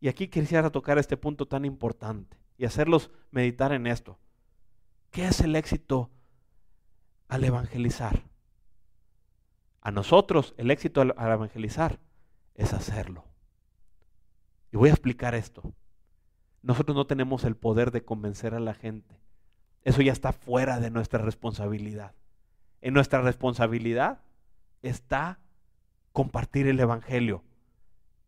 Y 0.00 0.08
aquí 0.08 0.28
quisiera 0.28 0.70
tocar 0.70 0.98
este 0.98 1.18
punto 1.18 1.46
tan 1.46 1.64
importante 1.66 2.38
y 2.56 2.64
hacerlos 2.64 3.10
meditar 3.30 3.72
en 3.72 3.86
esto. 3.86 4.18
¿Qué 5.10 5.26
es 5.26 5.40
el 5.40 5.54
éxito 5.54 6.10
al 7.28 7.44
evangelizar? 7.44 8.24
A 9.82 9.90
nosotros 9.90 10.54
el 10.56 10.70
éxito 10.70 11.02
al, 11.02 11.10
evangelizar 11.10 12.00
es 12.54 12.72
hacerlo. 12.72 13.24
Y 14.72 14.78
voy 14.78 14.88
a 14.88 14.92
explicar 14.92 15.34
esto. 15.34 15.74
Nosotros 16.62 16.96
no 16.96 17.06
tenemos 17.06 17.44
el 17.44 17.56
poder 17.56 17.90
de 17.90 18.04
convencer 18.04 18.54
a 18.54 18.60
la 18.60 18.74
gente. 18.74 19.20
Eso 19.82 20.02
ya 20.02 20.12
está 20.12 20.32
fuera 20.32 20.80
de 20.80 20.90
nuestra 20.90 21.22
responsabilidad. 21.22 22.14
En 22.80 22.94
nuestra 22.94 23.20
responsabilidad 23.20 24.22
está 24.82 25.40
compartir 26.12 26.68
el 26.68 26.80
Evangelio. 26.80 27.44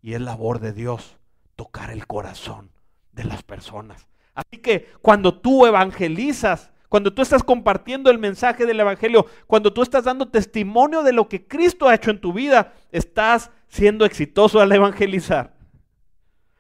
Y 0.00 0.14
es 0.14 0.20
labor 0.20 0.58
de 0.58 0.72
Dios 0.72 1.18
tocar 1.56 1.90
el 1.90 2.06
corazón 2.06 2.70
de 3.12 3.24
las 3.24 3.42
personas. 3.42 4.08
Así 4.34 4.58
que 4.58 4.90
cuando 5.02 5.38
tú 5.38 5.66
evangelizas, 5.66 6.72
cuando 6.88 7.12
tú 7.12 7.22
estás 7.22 7.42
compartiendo 7.42 8.10
el 8.10 8.18
mensaje 8.18 8.66
del 8.66 8.80
Evangelio, 8.80 9.24
cuando 9.46 9.72
tú 9.72 9.80
estás 9.80 10.04
dando 10.04 10.28
testimonio 10.28 11.02
de 11.02 11.14
lo 11.14 11.26
que 11.26 11.46
Cristo 11.46 11.88
ha 11.88 11.94
hecho 11.94 12.10
en 12.10 12.20
tu 12.20 12.34
vida, 12.34 12.74
estás 12.90 13.50
siendo 13.68 14.04
exitoso 14.04 14.60
al 14.60 14.72
evangelizar. 14.72 15.54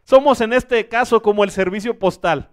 Somos 0.04 0.40
en 0.40 0.54
este 0.54 0.88
caso 0.88 1.20
como 1.20 1.44
el 1.44 1.50
servicio 1.50 1.98
postal. 1.98 2.48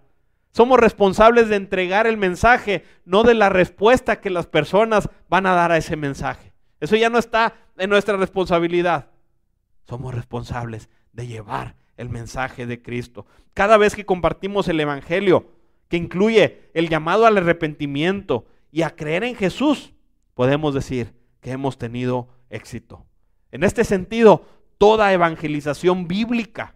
Somos 0.52 0.78
responsables 0.78 1.48
de 1.48 1.56
entregar 1.56 2.06
el 2.06 2.18
mensaje, 2.18 2.84
no 3.06 3.24
de 3.24 3.34
la 3.34 3.48
respuesta 3.48 4.20
que 4.20 4.30
las 4.30 4.48
personas 4.48 5.10
van 5.30 5.46
a 5.46 5.54
dar 5.54 5.72
a 5.72 5.78
ese 5.78 5.96
mensaje. 5.96 6.54
Eso 6.82 6.98
ya 6.98 7.10
no 7.10 7.18
está 7.18 7.54
en 7.78 7.90
nuestra 7.90 8.18
responsabilidad. 8.18 9.08
Somos 9.88 10.14
responsables 10.14 10.90
de 11.14 11.28
llevar 11.28 11.76
el 12.00 12.10
mensaje 12.10 12.66
de 12.66 12.82
Cristo. 12.82 13.26
Cada 13.54 13.78
vez 13.78 13.95
que 13.95 14.06
compartimos 14.06 14.68
el 14.70 14.80
Evangelio, 14.80 15.52
que 15.89 15.97
incluye 15.97 16.70
el 16.74 16.88
llamado 16.88 17.26
al 17.26 17.38
arrepentimiento 17.38 18.45
y 18.72 18.84
a 18.84 18.95
creer 18.95 19.24
en 19.24 19.36
Jesús, 19.36 19.93
podemos 20.34 20.74
decir 20.74 21.14
que 21.41 21.52
hemos 21.52 21.78
tenido 21.78 22.30
éxito. 22.50 23.06
En 23.52 23.64
este 23.64 23.84
sentido, 23.84 24.45
toda 24.78 25.12
evangelización 25.12 26.08
bíblica 26.08 26.76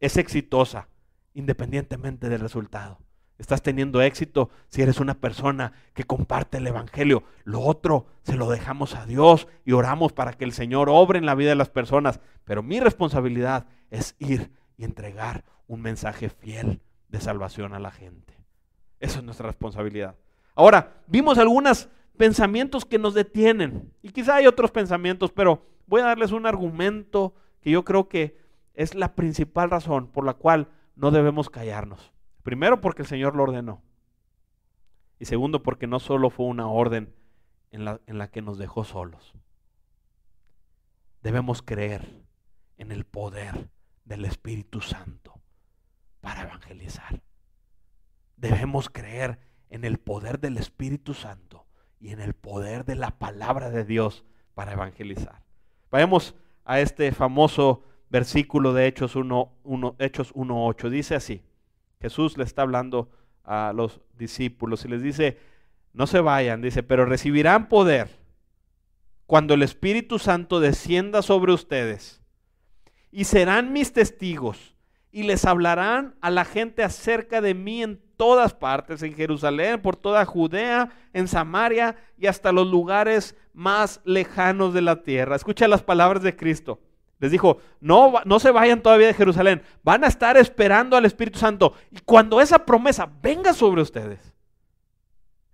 es 0.00 0.16
exitosa, 0.16 0.88
independientemente 1.34 2.28
del 2.28 2.40
resultado. 2.40 2.98
Estás 3.38 3.62
teniendo 3.62 4.00
éxito 4.00 4.50
si 4.68 4.82
eres 4.82 5.00
una 5.00 5.14
persona 5.14 5.72
que 5.92 6.04
comparte 6.04 6.58
el 6.58 6.66
Evangelio. 6.66 7.24
Lo 7.42 7.60
otro 7.60 8.06
se 8.22 8.36
lo 8.36 8.48
dejamos 8.48 8.94
a 8.94 9.06
Dios 9.06 9.48
y 9.64 9.72
oramos 9.72 10.12
para 10.12 10.34
que 10.34 10.44
el 10.44 10.52
Señor 10.52 10.88
obre 10.88 11.18
en 11.18 11.26
la 11.26 11.34
vida 11.34 11.50
de 11.50 11.56
las 11.56 11.68
personas. 11.68 12.20
Pero 12.44 12.62
mi 12.62 12.78
responsabilidad 12.78 13.66
es 13.90 14.14
ir 14.18 14.52
y 14.76 14.84
entregar 14.84 15.44
un 15.66 15.80
mensaje 15.80 16.28
fiel 16.28 16.80
de 17.08 17.20
salvación 17.20 17.74
a 17.74 17.78
la 17.78 17.90
gente. 17.90 18.34
Esa 19.00 19.18
es 19.18 19.24
nuestra 19.24 19.46
responsabilidad. 19.46 20.16
Ahora, 20.54 21.02
vimos 21.06 21.38
algunos 21.38 21.88
pensamientos 22.16 22.84
que 22.84 22.98
nos 22.98 23.14
detienen. 23.14 23.92
Y 24.02 24.10
quizá 24.10 24.36
hay 24.36 24.46
otros 24.46 24.70
pensamientos, 24.70 25.32
pero 25.32 25.66
voy 25.86 26.00
a 26.00 26.06
darles 26.06 26.32
un 26.32 26.46
argumento 26.46 27.34
que 27.60 27.70
yo 27.70 27.84
creo 27.84 28.08
que 28.08 28.38
es 28.74 28.94
la 28.94 29.14
principal 29.14 29.70
razón 29.70 30.08
por 30.08 30.24
la 30.24 30.34
cual 30.34 30.68
no 30.96 31.10
debemos 31.10 31.50
callarnos. 31.50 32.12
Primero 32.42 32.80
porque 32.80 33.02
el 33.02 33.08
Señor 33.08 33.34
lo 33.34 33.44
ordenó. 33.44 33.82
Y 35.18 35.26
segundo 35.26 35.62
porque 35.62 35.86
no 35.86 36.00
solo 36.00 36.30
fue 36.30 36.46
una 36.46 36.68
orden 36.68 37.14
en 37.70 37.84
la, 37.84 38.00
en 38.06 38.18
la 38.18 38.28
que 38.28 38.42
nos 38.42 38.58
dejó 38.58 38.84
solos. 38.84 39.34
Debemos 41.22 41.62
creer 41.62 42.22
en 42.76 42.92
el 42.92 43.04
poder 43.04 43.70
del 44.04 44.24
Espíritu 44.24 44.80
Santo 44.80 45.40
para 46.20 46.42
evangelizar. 46.42 47.22
Debemos 48.36 48.90
creer 48.90 49.38
en 49.70 49.84
el 49.84 49.98
poder 49.98 50.40
del 50.40 50.58
Espíritu 50.58 51.14
Santo 51.14 51.66
y 52.00 52.10
en 52.10 52.20
el 52.20 52.34
poder 52.34 52.84
de 52.84 52.96
la 52.96 53.10
palabra 53.18 53.70
de 53.70 53.84
Dios 53.84 54.24
para 54.54 54.72
evangelizar. 54.72 55.42
Vayamos 55.90 56.34
a 56.64 56.80
este 56.80 57.12
famoso 57.12 57.82
versículo 58.10 58.72
de 58.72 58.86
Hechos 58.86 59.16
1.8. 59.16 59.96
Hechos 59.98 60.34
1.8. 60.34 60.88
Dice 60.88 61.14
así. 61.14 61.42
Jesús 62.00 62.36
le 62.36 62.44
está 62.44 62.62
hablando 62.62 63.10
a 63.44 63.72
los 63.74 64.00
discípulos 64.16 64.84
y 64.84 64.88
les 64.88 65.02
dice, 65.02 65.38
no 65.92 66.06
se 66.06 66.20
vayan, 66.20 66.60
dice, 66.60 66.82
pero 66.82 67.06
recibirán 67.06 67.68
poder 67.68 68.18
cuando 69.26 69.54
el 69.54 69.62
Espíritu 69.62 70.18
Santo 70.18 70.60
descienda 70.60 71.22
sobre 71.22 71.52
ustedes 71.52 72.23
y 73.14 73.24
serán 73.24 73.72
mis 73.72 73.92
testigos 73.92 74.74
y 75.12 75.22
les 75.22 75.44
hablarán 75.44 76.16
a 76.20 76.30
la 76.30 76.44
gente 76.44 76.82
acerca 76.82 77.40
de 77.40 77.54
mí 77.54 77.80
en 77.80 78.02
todas 78.16 78.54
partes, 78.54 79.04
en 79.04 79.14
Jerusalén, 79.14 79.80
por 79.80 79.94
toda 79.94 80.24
Judea, 80.24 80.90
en 81.12 81.28
Samaria 81.28 81.94
y 82.18 82.26
hasta 82.26 82.50
los 82.50 82.66
lugares 82.66 83.36
más 83.52 84.00
lejanos 84.04 84.74
de 84.74 84.82
la 84.82 85.04
tierra. 85.04 85.36
Escucha 85.36 85.68
las 85.68 85.84
palabras 85.84 86.24
de 86.24 86.34
Cristo. 86.34 86.80
Les 87.20 87.30
dijo, 87.30 87.58
no, 87.80 88.14
no 88.24 88.40
se 88.40 88.50
vayan 88.50 88.82
todavía 88.82 89.06
de 89.06 89.14
Jerusalén, 89.14 89.62
van 89.84 90.02
a 90.02 90.08
estar 90.08 90.36
esperando 90.36 90.96
al 90.96 91.04
Espíritu 91.04 91.38
Santo. 91.38 91.74
Y 91.92 92.00
cuando 92.00 92.40
esa 92.40 92.66
promesa 92.66 93.08
venga 93.22 93.52
sobre 93.52 93.80
ustedes, 93.80 94.34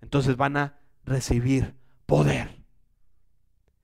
entonces 0.01 0.35
van 0.35 0.57
a 0.57 0.79
recibir 1.05 1.75
poder. 2.07 2.49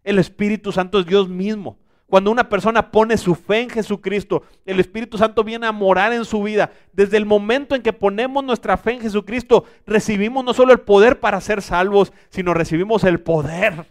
El 0.03 0.17
Espíritu 0.17 0.71
Santo 0.71 0.99
es 0.99 1.05
Dios 1.05 1.29
mismo. 1.29 1.77
Cuando 2.07 2.31
una 2.31 2.47
persona 2.47 2.89
pone 2.89 3.17
su 3.17 3.35
fe 3.35 3.61
en 3.61 3.69
Jesucristo, 3.69 4.43
el 4.65 4.79
Espíritu 4.79 5.17
Santo 5.17 5.43
viene 5.43 5.67
a 5.67 5.73
morar 5.73 6.13
en 6.13 6.23
su 6.23 6.41
vida. 6.41 6.71
Desde 6.93 7.17
el 7.17 7.25
momento 7.25 7.75
en 7.75 7.81
que 7.81 7.91
ponemos 7.91 8.45
nuestra 8.45 8.77
fe 8.77 8.93
en 8.93 9.01
Jesucristo, 9.01 9.65
recibimos 9.85 10.45
no 10.45 10.53
solo 10.53 10.71
el 10.71 10.79
poder 10.79 11.19
para 11.19 11.41
ser 11.41 11.61
salvos, 11.61 12.13
sino 12.29 12.53
recibimos 12.53 13.03
el 13.03 13.19
poder 13.19 13.87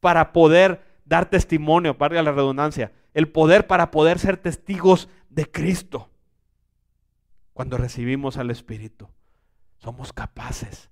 para 0.00 0.32
poder 0.32 0.82
dar 1.04 1.30
testimonio, 1.30 1.96
para 1.96 2.20
la 2.22 2.32
redundancia, 2.32 2.90
el 3.14 3.28
poder 3.28 3.68
para 3.68 3.92
poder 3.92 4.18
ser 4.18 4.36
testigos 4.36 5.08
de 5.28 5.48
Cristo. 5.48 6.08
Cuando 7.52 7.76
recibimos 7.76 8.36
al 8.36 8.50
Espíritu, 8.50 9.08
somos 9.78 10.12
capaces, 10.12 10.90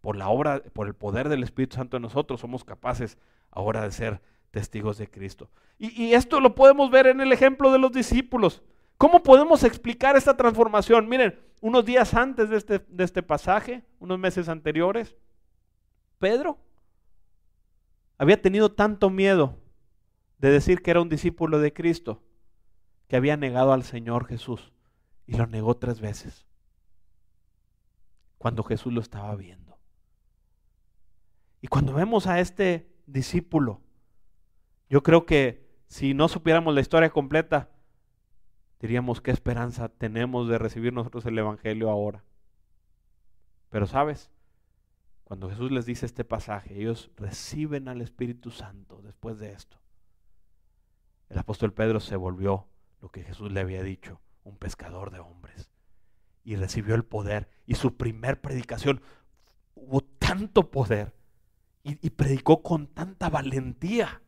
por 0.00 0.16
la 0.16 0.28
obra, 0.28 0.60
por 0.72 0.88
el 0.88 0.94
poder 0.94 1.28
del 1.28 1.44
Espíritu 1.44 1.76
Santo 1.76 1.96
en 1.96 2.02
nosotros, 2.02 2.40
somos 2.40 2.64
capaces 2.64 3.16
ahora 3.50 3.82
de 3.82 3.92
ser 3.92 4.20
testigos 4.56 4.96
de 4.96 5.10
Cristo. 5.10 5.50
Y, 5.78 6.14
esto 6.14 6.40
lo 6.40 6.54
podemos 6.54 6.90
ver 6.90 7.08
en 7.08 7.20
el 7.20 7.30
ejemplo 7.30 7.70
de 7.70 7.78
los 7.78 7.92
discípulos. 7.92 8.62
¿Cómo 8.96 9.22
podemos 9.22 9.64
explicar 9.64 10.16
esta 10.16 10.34
transformación? 10.34 11.10
Miren, 11.10 11.38
unos 11.60 11.84
días 11.84 12.14
antes 12.14 12.48
de 12.48 12.56
este, 12.56 12.78
de 12.78 13.04
este 13.04 13.22
pasaje, 13.22 13.84
unos 13.98 14.18
meses 14.18 14.48
anteriores, 14.48 15.14
Pedro 16.18 16.56
había 18.16 18.40
tenido 18.40 18.72
tanto 18.72 19.10
miedo 19.10 19.58
de 20.38 20.48
decir 20.48 20.80
que 20.80 20.90
era 20.90 21.02
un 21.02 21.10
discípulo 21.10 21.58
de 21.58 21.74
Cristo 21.74 22.22
que 23.08 23.16
había 23.16 23.36
negado 23.36 23.74
al 23.74 23.82
Señor 23.82 24.26
Jesús 24.26 24.72
y 25.26 25.36
lo 25.36 25.46
negó 25.46 25.76
tres 25.76 26.00
veces 26.00 26.46
cuando 28.38 28.62
Jesús 28.62 28.90
lo 28.90 29.02
estaba 29.02 29.36
viendo. 29.36 29.76
Y 31.60 31.66
cuando 31.66 31.92
vemos 31.92 32.26
a 32.26 32.40
este 32.40 32.90
discípulo, 33.06 33.82
yo 34.88 35.02
creo 35.02 35.26
que 35.26 35.66
si 35.86 36.14
no 36.14 36.28
supiéramos 36.28 36.74
la 36.74 36.80
historia 36.80 37.10
completa, 37.10 37.70
diríamos 38.80 39.20
qué 39.20 39.30
esperanza 39.30 39.88
tenemos 39.88 40.48
de 40.48 40.58
recibir 40.58 40.92
nosotros 40.92 41.24
el 41.26 41.38
Evangelio 41.38 41.90
ahora. 41.90 42.24
Pero 43.70 43.86
sabes, 43.86 44.30
cuando 45.24 45.50
Jesús 45.50 45.72
les 45.72 45.86
dice 45.86 46.06
este 46.06 46.24
pasaje, 46.24 46.78
ellos 46.78 47.10
reciben 47.16 47.88
al 47.88 48.00
Espíritu 48.00 48.50
Santo 48.50 49.02
después 49.02 49.38
de 49.38 49.52
esto. 49.52 49.78
El 51.28 51.38
apóstol 51.38 51.72
Pedro 51.72 52.00
se 52.00 52.16
volvió 52.16 52.68
lo 53.00 53.10
que 53.10 53.24
Jesús 53.24 53.50
le 53.50 53.60
había 53.60 53.82
dicho, 53.82 54.20
un 54.44 54.56
pescador 54.56 55.10
de 55.10 55.18
hombres. 55.18 55.70
Y 56.44 56.54
recibió 56.54 56.94
el 56.94 57.04
poder. 57.04 57.48
Y 57.66 57.74
su 57.74 57.96
primer 57.96 58.40
predicación 58.40 59.00
hubo 59.74 60.02
tanto 60.02 60.70
poder. 60.70 61.14
Y, 61.82 62.10
predicó 62.10 62.62
con 62.62 62.88
tanta 62.88 63.28
valentía, 63.28 64.22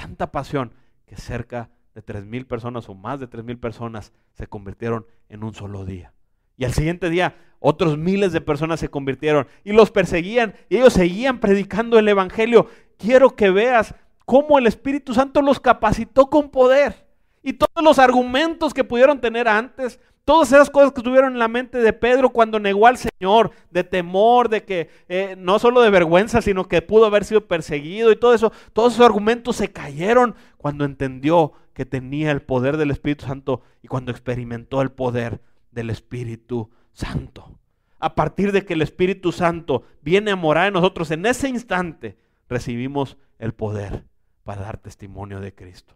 tanta 0.00 0.32
pasión, 0.32 0.72
que 1.06 1.16
cerca 1.16 1.68
de 1.94 2.00
tres 2.00 2.24
mil 2.24 2.46
personas 2.46 2.88
o 2.88 2.94
más 2.94 3.20
de 3.20 3.26
tres 3.26 3.44
mil 3.44 3.58
personas 3.58 4.12
se 4.32 4.46
convirtieron 4.46 5.06
en 5.28 5.44
un 5.44 5.52
solo 5.52 5.84
día. 5.84 6.14
Y 6.56 6.64
al 6.64 6.72
siguiente 6.72 7.10
día 7.10 7.36
otros 7.58 7.98
miles 7.98 8.32
de 8.32 8.40
personas 8.40 8.80
se 8.80 8.88
convirtieron 8.88 9.46
y 9.62 9.72
los 9.72 9.90
perseguían 9.90 10.54
y 10.70 10.78
ellos 10.78 10.94
seguían 10.94 11.38
predicando 11.38 11.98
el 11.98 12.08
Evangelio. 12.08 12.68
Quiero 12.96 13.36
que 13.36 13.50
veas 13.50 13.94
cómo 14.24 14.58
el 14.58 14.66
Espíritu 14.66 15.12
Santo 15.12 15.42
los 15.42 15.60
capacitó 15.60 16.30
con 16.30 16.50
poder. 16.50 17.06
Y 17.42 17.54
todos 17.54 17.82
los 17.82 17.98
argumentos 17.98 18.72
que 18.72 18.84
pudieron 18.84 19.20
tener 19.20 19.48
antes, 19.48 20.00
todas 20.24 20.52
esas 20.52 20.70
cosas 20.70 20.92
que 20.92 21.00
estuvieron 21.00 21.32
en 21.32 21.38
la 21.38 21.48
mente 21.48 21.78
de 21.78 21.92
Pedro 21.92 22.30
cuando 22.30 22.60
negó 22.60 22.86
al 22.86 22.98
Señor, 22.98 23.50
de 23.70 23.84
temor, 23.84 24.48
de 24.48 24.64
que 24.64 24.90
eh, 25.08 25.34
no 25.38 25.58
solo 25.58 25.80
de 25.80 25.90
vergüenza, 25.90 26.42
sino 26.42 26.68
que 26.68 26.82
pudo 26.82 27.06
haber 27.06 27.24
sido 27.24 27.46
perseguido 27.46 28.12
y 28.12 28.16
todo 28.16 28.34
eso, 28.34 28.52
todos 28.72 28.94
esos 28.94 29.06
argumentos 29.06 29.56
se 29.56 29.72
cayeron 29.72 30.34
cuando 30.56 30.84
entendió 30.84 31.52
que 31.74 31.86
tenía 31.86 32.30
el 32.30 32.42
poder 32.42 32.76
del 32.76 32.90
Espíritu 32.90 33.26
Santo 33.26 33.62
y 33.82 33.88
cuando 33.88 34.10
experimentó 34.10 34.82
el 34.82 34.92
poder 34.92 35.40
del 35.70 35.90
Espíritu 35.90 36.70
Santo. 36.92 37.58
A 37.98 38.14
partir 38.14 38.52
de 38.52 38.64
que 38.64 38.74
el 38.74 38.82
Espíritu 38.82 39.32
Santo 39.32 39.84
viene 40.00 40.30
a 40.30 40.36
morar 40.36 40.68
en 40.68 40.74
nosotros, 40.74 41.10
en 41.10 41.26
ese 41.26 41.48
instante 41.48 42.16
recibimos 42.48 43.16
el 43.38 43.52
poder 43.52 44.06
para 44.44 44.62
dar 44.62 44.78
testimonio 44.78 45.40
de 45.40 45.54
Cristo. 45.54 45.94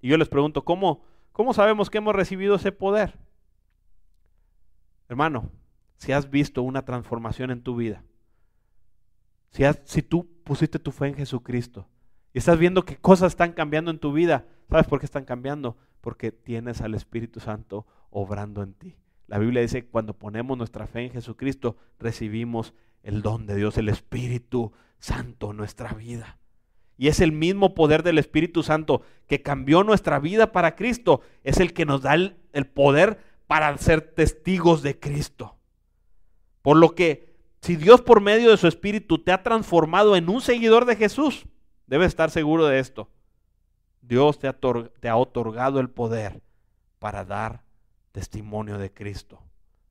Y 0.00 0.08
yo 0.08 0.16
les 0.16 0.28
pregunto, 0.28 0.64
¿cómo, 0.64 1.04
cómo 1.38 1.54
sabemos 1.54 1.88
que 1.88 1.98
hemos 1.98 2.16
recibido 2.16 2.56
ese 2.56 2.72
poder? 2.72 3.16
Hermano, 5.08 5.52
si 5.96 6.10
has 6.10 6.28
visto 6.30 6.64
una 6.64 6.84
transformación 6.84 7.52
en 7.52 7.62
tu 7.62 7.76
vida, 7.76 8.02
si, 9.52 9.62
si 9.84 10.02
tú 10.02 10.28
pusiste 10.42 10.80
tu 10.80 10.90
fe 10.90 11.06
en 11.06 11.14
Jesucristo 11.14 11.86
y 12.34 12.38
estás 12.38 12.58
viendo 12.58 12.84
que 12.84 12.96
cosas 12.96 13.30
están 13.30 13.52
cambiando 13.52 13.92
en 13.92 14.00
tu 14.00 14.12
vida, 14.12 14.46
¿sabes 14.68 14.88
por 14.88 14.98
qué 14.98 15.06
están 15.06 15.24
cambiando? 15.24 15.76
Porque 16.00 16.32
tienes 16.32 16.80
al 16.80 16.96
Espíritu 16.96 17.38
Santo 17.38 17.86
obrando 18.10 18.64
en 18.64 18.74
ti. 18.74 18.96
La 19.28 19.38
Biblia 19.38 19.62
dice 19.62 19.84
que 19.84 19.90
cuando 19.90 20.18
ponemos 20.18 20.58
nuestra 20.58 20.88
fe 20.88 21.04
en 21.04 21.12
Jesucristo, 21.12 21.76
recibimos 22.00 22.74
el 23.04 23.22
don 23.22 23.46
de 23.46 23.54
Dios, 23.54 23.78
el 23.78 23.90
Espíritu 23.90 24.72
Santo 24.98 25.52
en 25.52 25.58
nuestra 25.58 25.92
vida. 25.92 26.40
Y 26.98 27.06
es 27.06 27.20
el 27.20 27.30
mismo 27.30 27.74
poder 27.74 28.02
del 28.02 28.18
Espíritu 28.18 28.64
Santo 28.64 29.02
que 29.28 29.40
cambió 29.40 29.84
nuestra 29.84 30.18
vida 30.18 30.50
para 30.50 30.74
Cristo. 30.74 31.22
Es 31.44 31.60
el 31.60 31.72
que 31.72 31.86
nos 31.86 32.02
da 32.02 32.14
el, 32.14 32.66
poder 32.66 33.20
para 33.46 33.76
ser 33.78 34.00
testigos 34.00 34.82
de 34.82 34.98
Cristo. 34.98 35.56
Por 36.60 36.76
lo 36.76 36.96
que, 36.96 37.36
si 37.62 37.76
Dios 37.76 38.02
por 38.02 38.20
medio 38.20 38.50
de 38.50 38.56
su 38.56 38.66
Espíritu 38.66 39.18
te 39.18 39.30
ha 39.30 39.44
transformado 39.44 40.16
en 40.16 40.28
un 40.28 40.40
seguidor 40.40 40.86
de 40.86 40.96
Jesús, 40.96 41.46
debes 41.86 42.08
estar 42.08 42.32
seguro 42.32 42.66
de 42.66 42.80
esto. 42.80 43.08
Dios 44.02 44.40
te 44.40 44.48
ha, 44.48 44.56
te 45.00 45.08
ha 45.08 45.16
otorgado 45.16 45.78
el 45.78 45.90
poder 45.90 46.42
para 46.98 47.24
dar 47.24 47.62
testimonio 48.10 48.76
de 48.76 48.92
Cristo, 48.92 49.40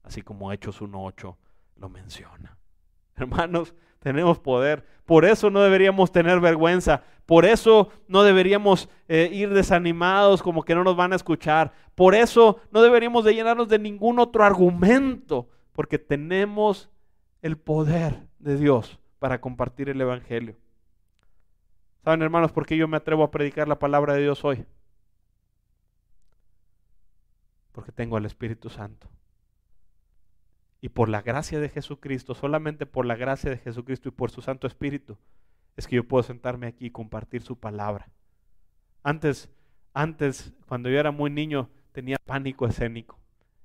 así 0.03 0.21
como 0.21 0.51
Hechos 0.51 0.81
1.8 0.81 1.37
lo 1.77 1.87
menciona. 1.87 2.57
Hermanos, 3.15 3.73
tenemos 3.99 4.39
poder. 4.39 4.85
Por 5.05 5.25
eso 5.25 5.49
no 5.49 5.61
deberíamos 5.61 6.11
tener 6.11 6.39
vergüenza. 6.39 7.03
Por 7.25 7.45
eso 7.45 7.89
no 8.07 8.23
deberíamos 8.23 8.89
eh, 9.07 9.29
ir 9.31 9.53
desanimados 9.53 10.41
como 10.41 10.63
que 10.63 10.75
no 10.75 10.83
nos 10.83 10.95
van 10.95 11.13
a 11.13 11.15
escuchar. 11.15 11.73
Por 11.95 12.15
eso 12.15 12.59
no 12.71 12.81
deberíamos 12.81 13.25
de 13.25 13.33
llenarnos 13.33 13.67
de 13.67 13.79
ningún 13.79 14.19
otro 14.19 14.43
argumento. 14.43 15.47
Porque 15.73 15.99
tenemos 15.99 16.89
el 17.41 17.57
poder 17.57 18.27
de 18.39 18.57
Dios 18.57 18.99
para 19.19 19.39
compartir 19.41 19.89
el 19.89 20.01
Evangelio. 20.01 20.55
¿Saben 22.03 22.21
hermanos 22.21 22.51
por 22.51 22.65
qué 22.65 22.77
yo 22.77 22.87
me 22.87 22.97
atrevo 22.97 23.23
a 23.23 23.31
predicar 23.31 23.67
la 23.67 23.79
palabra 23.79 24.13
de 24.13 24.21
Dios 24.21 24.43
hoy? 24.45 24.65
Porque 27.73 27.91
tengo 27.91 28.17
al 28.17 28.25
Espíritu 28.25 28.69
Santo. 28.69 29.09
Y 30.82 30.89
por 30.89 31.09
la 31.09 31.21
gracia 31.21 31.59
de 31.59 31.69
Jesucristo, 31.69 32.36
solamente 32.36 32.86
por 32.86 33.05
la 33.05 33.15
gracia 33.15 33.49
de 33.49 33.57
Jesucristo 33.57 34.09
y 34.09 34.11
por 34.11 34.30
su 34.32 34.41
Santo 34.41 34.67
Espíritu, 34.67 35.17
es 35.75 35.88
que 35.88 35.95
yo 35.95 36.07
puedo 36.07 36.23
sentarme 36.23 36.67
aquí 36.67 36.88
y 36.88 36.91
compartir 36.91 37.41
su 37.41 37.57
palabra. 37.57 38.09
Antes, 39.03 39.49
antes, 39.93 40.53
cuando 40.67 40.89
yo 40.89 40.99
era 40.99 41.11
muy 41.11 41.30
niño, 41.30 41.69
tenía 41.91 42.17
pánico 42.25 42.67
escénico. 42.67 43.17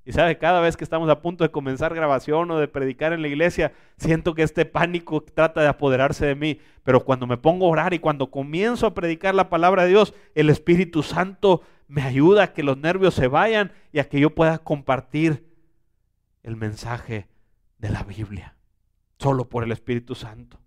Y 0.05 0.13
sabe, 0.13 0.37
cada 0.37 0.61
vez 0.61 0.77
que 0.77 0.83
estamos 0.83 1.09
a 1.11 1.21
punto 1.21 1.45
de 1.45 1.51
comenzar 1.51 1.95
grabación 1.95 2.51
o 2.51 2.59
de 2.59 2.67
predicar 2.67 3.13
en 3.13 3.23
la 3.23 3.29
iglesia, 3.29 3.73
siento 3.99 4.35
que 4.35 4.43
este 4.43 4.65
pánico 4.65 5.23
trata 5.23 5.61
de 5.61 5.69
apoderarse 5.69 6.27
de 6.27 6.35
mí. 6.35 6.59
Pero 6.83 7.05
cuando 7.05 7.27
me 7.27 7.37
pongo 7.37 7.67
a 7.67 7.71
orar 7.71 7.95
y 7.95 8.01
cuando 8.01 8.31
comienzo 8.31 8.87
a 8.87 8.95
predicar 8.95 9.35
la 9.35 9.49
palabra 9.49 9.85
de 9.85 9.91
Dios, 9.91 10.13
el 10.35 10.51
Espíritu 10.51 11.05
Santo 11.05 11.63
me 11.87 12.03
ayuda 12.03 12.45
a 12.45 12.53
que 12.53 12.65
los 12.65 12.79
nervios 12.79 13.15
se 13.15 13.29
vayan 13.29 13.73
y 13.93 14.01
a 14.01 14.09
que 14.09 14.19
yo 14.19 14.31
pueda 14.31 14.59
compartir 14.59 15.52
el 16.43 16.57
mensaje 16.57 17.29
de 17.79 17.91
la 17.91 18.03
Biblia, 18.03 18.57
solo 19.19 19.49
por 19.49 19.65
el 19.65 19.73
Espíritu 19.73 20.15
Santo. 20.15 20.59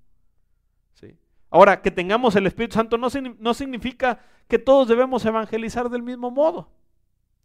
¿Sí? 0.93 1.17
Ahora, 1.49 1.81
que 1.81 1.91
tengamos 1.91 2.35
el 2.35 2.47
Espíritu 2.47 2.75
Santo 2.75 2.97
no, 2.97 3.07
no 3.39 3.53
significa 3.53 4.19
que 4.47 4.59
todos 4.59 4.87
debemos 4.87 5.25
evangelizar 5.25 5.89
del 5.89 6.03
mismo 6.03 6.31
modo. 6.31 6.69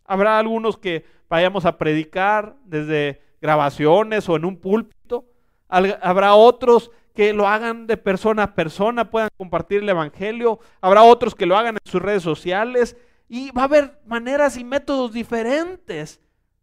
Habrá 0.05 0.39
algunos 0.39 0.77
que 0.77 1.05
vayamos 1.29 1.65
a 1.65 1.79
predicar 1.79 2.57
desde 2.65 3.23
grabaciones 3.41 4.29
o 4.29 4.37
en 4.37 4.45
un 4.45 4.57
púlpito. 4.57 5.27
Habrá 5.69 6.35
otros 6.35 6.91
que 7.15 7.33
lo 7.33 7.47
hagan 7.47 7.87
de 7.87 7.97
persona 7.97 8.45
a 8.45 8.55
persona, 8.55 9.11
puedan 9.11 9.29
compartir 9.37 9.83
el 9.83 9.89
Evangelio. 9.89 10.59
Habrá 10.81 11.03
otros 11.03 11.35
que 11.35 11.47
lo 11.47 11.57
hagan 11.57 11.77
en 11.77 11.91
sus 11.91 12.03
redes 12.03 12.23
sociales. 12.23 12.97
Y 13.29 13.53
va 13.53 13.63
a 13.63 13.67
haber 13.67 14.01
maneras 14.05 14.57
y 14.57 14.65
métodos 14.65 15.13
diferentes, 15.13 16.21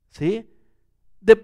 ¿sí? 0.09 0.49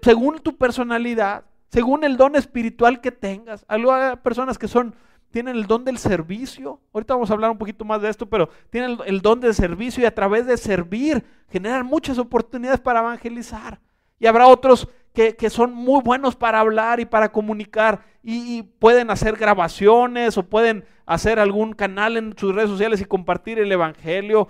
Según 0.02 0.38
tu 0.38 0.56
personalidad, 0.56 1.44
según 1.68 2.04
el 2.04 2.16
don 2.16 2.36
espiritual 2.36 3.00
que 3.00 3.10
tengas. 3.10 3.64
Hay 3.68 3.82
personas 4.22 4.58
que 4.58 4.68
son, 4.68 4.94
tienen 5.30 5.56
el 5.56 5.66
don 5.66 5.84
del 5.84 5.98
servicio. 5.98 6.80
Ahorita 6.92 7.14
vamos 7.14 7.30
a 7.30 7.34
hablar 7.34 7.50
un 7.50 7.58
poquito 7.58 7.84
más 7.84 8.00
de 8.00 8.08
esto, 8.08 8.26
pero 8.26 8.48
tienen 8.70 8.98
el, 9.06 9.20
don 9.20 9.40
del 9.40 9.54
servicio 9.54 10.02
y 10.02 10.06
a 10.06 10.14
través 10.14 10.46
de 10.46 10.56
servir 10.56 11.24
generan 11.48 11.84
muchas 11.84 12.18
oportunidades 12.18 12.80
para 12.80 13.00
evangelizar. 13.00 13.80
Y 14.20 14.26
habrá 14.26 14.46
otros 14.46 14.88
que, 15.12 15.50
son 15.50 15.72
muy 15.72 16.00
buenos 16.02 16.34
para 16.34 16.60
hablar 16.60 17.00
y 17.00 17.06
para 17.06 17.30
comunicar 17.30 18.04
y, 18.22 18.62
pueden 18.62 19.10
hacer 19.10 19.36
grabaciones 19.36 20.38
o 20.38 20.46
pueden 20.46 20.84
hacer 21.06 21.38
algún 21.38 21.72
canal 21.72 22.16
en 22.16 22.36
sus 22.36 22.54
redes 22.54 22.70
sociales 22.70 23.00
y 23.00 23.04
compartir 23.04 23.58
el 23.58 23.70
Evangelio. 23.70 24.48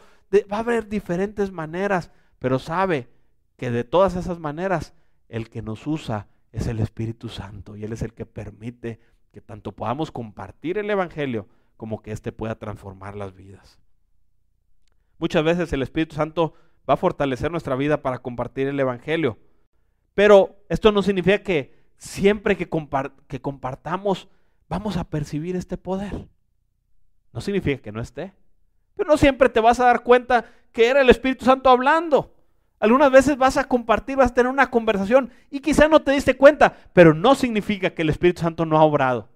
va 0.53 0.59
a 0.59 0.61
haber 0.61 0.89
diferentes 0.89 1.51
maneras, 1.51 2.11
pero 2.39 2.59
sabe 2.59 3.09
que 3.57 3.71
de 3.71 3.85
todas 3.85 4.17
esas 4.17 4.39
maneras 4.39 4.95
el 5.35 5.51
que 5.51 5.63
nos 5.63 5.85
usa 5.89 6.29
es 6.53 6.69
el 6.69 6.79
Espíritu 6.79 7.29
Santo 7.29 7.77
y 7.77 7.83
Él 7.83 7.93
es 7.93 8.03
el 8.03 8.15
que 8.15 8.25
permite 8.25 9.01
que 9.33 9.41
tanto 9.41 9.73
podamos 9.73 10.13
compartir 10.13 10.79
el 10.79 10.89
Evangelio 10.89 11.49
como 11.77 12.03
que 12.03 12.13
éste 12.13 12.31
pueda 12.31 12.55
transformar 12.55 13.17
las 13.17 13.35
vidas. 13.35 13.81
Muchas 15.19 15.43
veces 15.43 15.73
el 15.73 15.83
Espíritu 15.83 16.15
Santo 16.15 16.55
va 16.89 16.95
a 16.95 16.99
fortalecer 16.99 17.51
nuestra 17.51 17.75
vida 17.75 18.01
para 18.01 18.21
compartir 18.21 18.69
el 18.69 18.79
Evangelio, 18.79 19.37
pero 20.15 20.55
esto 20.69 20.93
no 20.93 21.03
significa 21.03 21.43
que 21.43 21.75
siempre 21.97 22.57
que, 22.57 22.69
que 23.27 23.41
compartamos 23.41 24.29
vamos 24.69 24.97
a 24.97 25.11
percibir 25.11 25.57
este 25.57 25.77
poder. 25.77 26.29
No 27.33 27.41
significa 27.41 27.83
que 27.83 27.91
no 27.91 28.01
esté, 28.01 28.35
pero 28.95 29.09
no 29.09 29.17
siempre 29.17 29.49
te 29.49 29.59
vas 29.59 29.81
a 29.81 29.87
dar 29.87 30.05
cuenta 30.05 30.45
que 30.71 30.87
era 30.87 31.01
el 31.01 31.11
Espíritu 31.11 31.45
Santo 31.45 31.71
hablando. 31.71 32.34
Algunas 32.81 33.11
veces 33.11 33.37
vas 33.37 33.57
a 33.57 33.65
compartir, 33.65 34.17
vas 34.17 34.33
a 34.33 34.35
tener 34.35 34.51
una 34.51 34.71
conversación 34.71 35.31
y 35.51 35.61
quizá 35.61 35.89
no 35.89 36.03
te 36.03 36.13
diste 36.13 36.37
cuenta, 36.37 36.77
pero 36.93 37.15
no 37.15 37.35
significa 37.35 37.91
que 37.91 38.03
el 38.03 38.11
Espíritu 38.11 38.43
Santo 38.43 38.67
no 38.67 38.77
ha 38.77 38.83
obrado. 38.85 39.31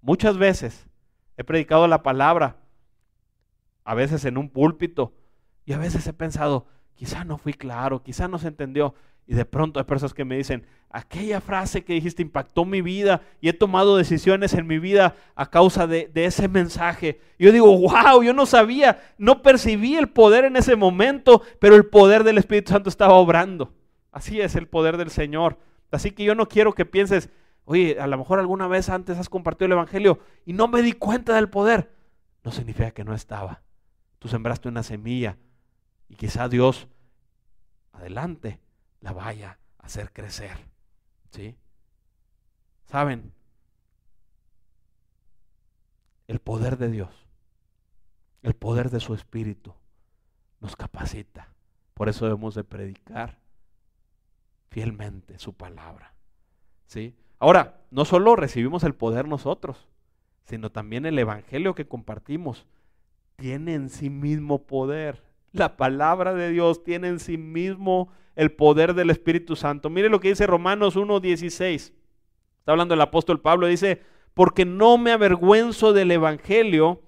Muchas 0.00 0.36
veces 0.36 0.86
he 1.36 1.44
predicado 1.44 1.88
la 1.88 2.02
palabra, 2.02 2.56
a 3.84 3.94
veces 3.94 4.24
en 4.24 4.36
un 4.38 4.48
púlpito, 4.48 5.14
y 5.64 5.72
a 5.72 5.78
veces 5.78 6.06
he 6.06 6.12
pensado, 6.12 6.66
quizá 6.94 7.24
no 7.24 7.38
fui 7.38 7.54
claro, 7.54 8.02
quizá 8.02 8.28
no 8.28 8.38
se 8.38 8.48
entendió. 8.48 8.94
Y 9.26 9.34
de 9.34 9.44
pronto 9.44 9.78
hay 9.78 9.84
personas 9.84 10.14
que 10.14 10.24
me 10.24 10.36
dicen, 10.36 10.66
aquella 10.90 11.40
frase 11.40 11.84
que 11.84 11.92
dijiste 11.92 12.22
impactó 12.22 12.64
mi 12.64 12.82
vida 12.82 13.22
y 13.40 13.48
he 13.48 13.52
tomado 13.52 13.96
decisiones 13.96 14.52
en 14.54 14.66
mi 14.66 14.78
vida 14.78 15.14
a 15.36 15.48
causa 15.48 15.86
de, 15.86 16.10
ese 16.14 16.48
mensaje. 16.48 17.20
Yo 17.38 17.52
digo, 17.52 17.78
wow, 17.78 18.22
yo 18.22 18.32
no 18.32 18.46
sabía, 18.46 19.00
no 19.18 19.42
percibí 19.42 19.96
el 19.96 20.08
poder 20.08 20.44
en 20.44 20.56
ese 20.56 20.74
momento, 20.76 21.42
pero 21.60 21.76
el 21.76 21.86
poder 21.86 22.24
del 22.24 22.38
Espíritu 22.38 22.72
Santo 22.72 22.88
estaba 22.88 23.14
obrando. 23.14 23.72
Así 24.10 24.40
es 24.40 24.56
el 24.56 24.66
poder 24.66 24.96
del 24.96 25.10
Señor. 25.10 25.58
Así 25.90 26.10
que 26.10 26.24
yo 26.24 26.34
no 26.34 26.48
quiero 26.48 26.72
que 26.72 26.84
pienses, 26.84 27.30
oye, 27.64 27.98
a 28.00 28.06
lo 28.06 28.18
mejor 28.18 28.40
alguna 28.40 28.66
vez 28.66 28.88
antes 28.88 29.18
has 29.18 29.28
compartido 29.28 29.66
el 29.66 29.72
Evangelio 29.72 30.18
y 30.44 30.52
no 30.52 30.66
me 30.68 30.82
di 30.82 30.92
cuenta 30.92 31.34
del 31.34 31.48
poder. 31.48 31.92
No 32.42 32.50
significa 32.50 32.90
que 32.90 33.04
no 33.04 33.14
estaba. 33.14 33.62
Tú 34.18 34.28
sembraste 34.28 34.68
una 34.68 34.82
semilla 34.82 35.36
y 36.12 36.14
quizá 36.14 36.46
Dios, 36.50 36.88
adelante, 37.92 38.60
la 39.00 39.12
vaya 39.12 39.58
a 39.78 39.86
hacer 39.86 40.12
crecer. 40.12 40.58
¿Sí? 41.30 41.56
¿Saben? 42.84 43.32
El 46.26 46.38
poder 46.38 46.76
de 46.76 46.90
Dios, 46.90 47.26
el 48.42 48.52
poder 48.52 48.90
de 48.90 49.00
su 49.00 49.14
Espíritu 49.14 49.72
nos 50.60 50.76
capacita. 50.76 51.48
Por 51.94 52.10
eso 52.10 52.26
debemos 52.26 52.54
de 52.54 52.64
predicar 52.64 53.38
fielmente 54.68 55.38
su 55.38 55.54
palabra. 55.54 56.12
¿Sí? 56.84 57.16
Ahora, 57.38 57.80
no 57.90 58.04
solo 58.04 58.36
recibimos 58.36 58.84
el 58.84 58.94
poder 58.94 59.26
nosotros, 59.26 59.88
sino 60.44 60.70
también 60.70 61.06
el 61.06 61.18
Evangelio 61.18 61.74
que 61.74 61.88
compartimos 61.88 62.66
tiene 63.36 63.72
en 63.72 63.88
sí 63.88 64.10
mismo 64.10 64.66
poder 64.66 65.31
La 65.52 65.76
palabra 65.76 66.34
de 66.34 66.50
Dios 66.50 66.82
tiene 66.82 67.08
en 67.08 67.20
sí 67.20 67.36
mismo 67.36 68.10
el 68.36 68.52
poder 68.52 68.94
del 68.94 69.10
Espíritu 69.10 69.56
Santo. 69.56 69.90
Mire 69.90 70.08
lo 70.08 70.20
que 70.20 70.28
dice 70.28 70.46
Romanos 70.46 70.96
1.16. 70.96 71.92
Está 72.58 72.72
hablando 72.72 72.94
el 72.94 73.00
apóstol 73.00 73.40
Pablo, 73.40 73.66
dice, 73.66 74.02
porque 74.34 74.64
no 74.64 74.96
me 74.96 75.12
avergüenzo 75.12 75.92
del 75.92 76.10
Evangelio, 76.10 77.02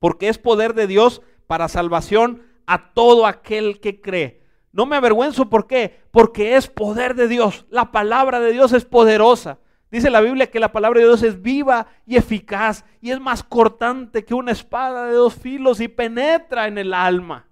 porque 0.00 0.28
es 0.28 0.38
poder 0.38 0.74
de 0.74 0.86
Dios 0.86 1.22
para 1.46 1.68
salvación 1.68 2.42
a 2.66 2.92
todo 2.92 3.26
aquel 3.26 3.80
que 3.80 4.00
cree. 4.00 4.42
No 4.72 4.86
me 4.86 4.96
avergüenzo, 4.96 5.48
¿por 5.48 5.66
qué? 5.66 6.02
Porque 6.10 6.56
es 6.56 6.68
poder 6.68 7.14
de 7.14 7.28
Dios. 7.28 7.66
La 7.70 7.90
palabra 7.92 8.40
de 8.40 8.52
Dios 8.52 8.72
es 8.72 8.84
poderosa. 8.84 9.58
Dice 9.90 10.10
la 10.10 10.20
Biblia 10.20 10.50
que 10.50 10.60
la 10.60 10.72
palabra 10.72 11.00
de 11.00 11.06
Dios 11.06 11.22
es 11.22 11.40
viva 11.40 11.86
y 12.04 12.16
eficaz 12.16 12.84
y 13.00 13.10
es 13.10 13.20
más 13.20 13.42
cortante 13.42 14.24
que 14.24 14.34
una 14.34 14.52
espada 14.52 15.06
de 15.06 15.14
dos 15.14 15.34
filos 15.34 15.80
y 15.80 15.88
penetra 15.88 16.66
en 16.66 16.76
el 16.76 16.92
alma. 16.92 17.47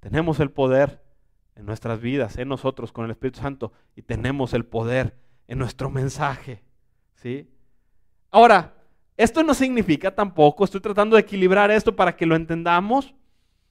Tenemos 0.00 0.40
el 0.40 0.50
poder 0.50 1.02
en 1.56 1.66
nuestras 1.66 2.00
vidas, 2.00 2.38
en 2.38 2.48
nosotros 2.48 2.90
con 2.90 3.04
el 3.04 3.10
Espíritu 3.10 3.40
Santo 3.40 3.72
y 3.94 4.02
tenemos 4.02 4.54
el 4.54 4.64
poder 4.64 5.14
en 5.46 5.58
nuestro 5.58 5.90
mensaje. 5.90 6.62
¿sí? 7.16 7.50
Ahora, 8.30 8.74
esto 9.16 9.42
no 9.42 9.52
significa 9.52 10.14
tampoco, 10.14 10.64
estoy 10.64 10.80
tratando 10.80 11.16
de 11.16 11.22
equilibrar 11.22 11.70
esto 11.70 11.94
para 11.94 12.16
que 12.16 12.24
lo 12.24 12.34
entendamos. 12.34 13.14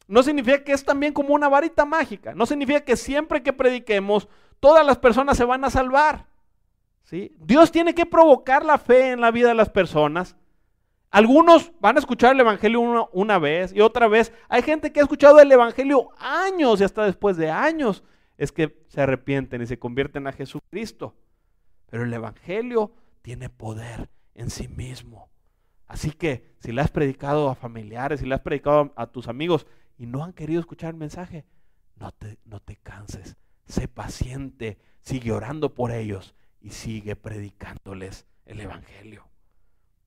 No 0.08 0.22
significa 0.22 0.64
que 0.64 0.74
es 0.74 0.84
también 0.84 1.14
como 1.14 1.34
una 1.34 1.50
varita 1.50 1.86
mágica. 1.86 2.34
No 2.36 2.46
significa 2.46 2.82
que 2.82 2.96
siempre 2.96 3.42
que 3.42 3.54
prediquemos 3.54 4.28
todas 4.60 4.86
las 4.86 4.98
personas 4.98 5.38
se 5.38 5.46
van 5.46 5.64
a 5.66 5.70
salvar. 5.70 6.28
¿sí? 7.04 7.36
Dios 7.40 7.72
tiene 7.72 7.96
que 7.96 8.06
provocar 8.06 8.64
la 8.64 8.78
fe 8.78 9.12
en 9.12 9.22
la 9.22 9.32
vida 9.32 9.48
de 9.48 9.56
las 9.56 9.70
personas. 9.70 10.36
Algunos 11.12 11.72
van 11.80 11.96
a 11.96 12.00
escuchar 12.00 12.34
el 12.34 12.42
Evangelio 12.42 12.82
una, 12.82 13.06
una, 13.12 13.40
vez 13.40 13.74
y 13.74 13.82
otra 13.82 14.08
vez. 14.08 14.32
Hay 14.48 14.62
gente 14.62 14.92
que 14.92 15.00
ha 15.00 15.04
escuchado 15.04 15.40
el 15.40 15.52
Evangelio 15.52 16.10
años 16.18 16.80
y 16.80 16.84
hasta 16.84 17.06
después 17.06 17.36
de 17.36 17.50
años 17.50 18.04
es 18.38 18.52
que 18.52 18.84
se 18.88 19.02
arrepienten 19.02 19.62
y 19.62 19.68
se 19.68 19.80
convierten 19.80 20.28
a 20.28 20.32
Jesucristo. 20.32 21.16
Pero 21.88 22.04
el 22.04 22.14
Evangelio 22.14 22.94
tiene 23.22 23.50
poder 23.50 24.10
en 24.36 24.50
sí 24.50 24.68
mismo. 24.68 25.30
Así 25.88 26.12
que 26.12 26.56
si 26.60 26.72
le 26.72 26.82
has 26.82 26.92
predicado 26.92 27.50
a 27.50 27.56
familiares, 27.56 28.20
si 28.20 28.28
le 28.28 28.36
has 28.36 28.42
predicado 28.42 28.94
a, 28.96 29.08
tus 29.08 29.28
amigos 29.28 29.66
y 29.98 30.06
no 30.06 30.24
han 30.24 30.34
querido 30.34 30.60
escuchar 30.60 30.92
el 30.92 30.98
mensaje, 30.98 31.46
no 31.96 32.12
te, 32.12 32.38
no 32.46 32.60
te 32.60 32.76
canses. 32.78 33.36
Sé 33.66 33.88
paciente, 33.88 34.78
sigue 35.02 35.32
orando 35.32 35.74
por 35.74 35.92
ellos 35.92 36.36
y 36.62 36.70
sigue 36.70 37.16
predicándoles 37.16 38.28
el 38.46 38.62
Evangelio. 38.62 39.29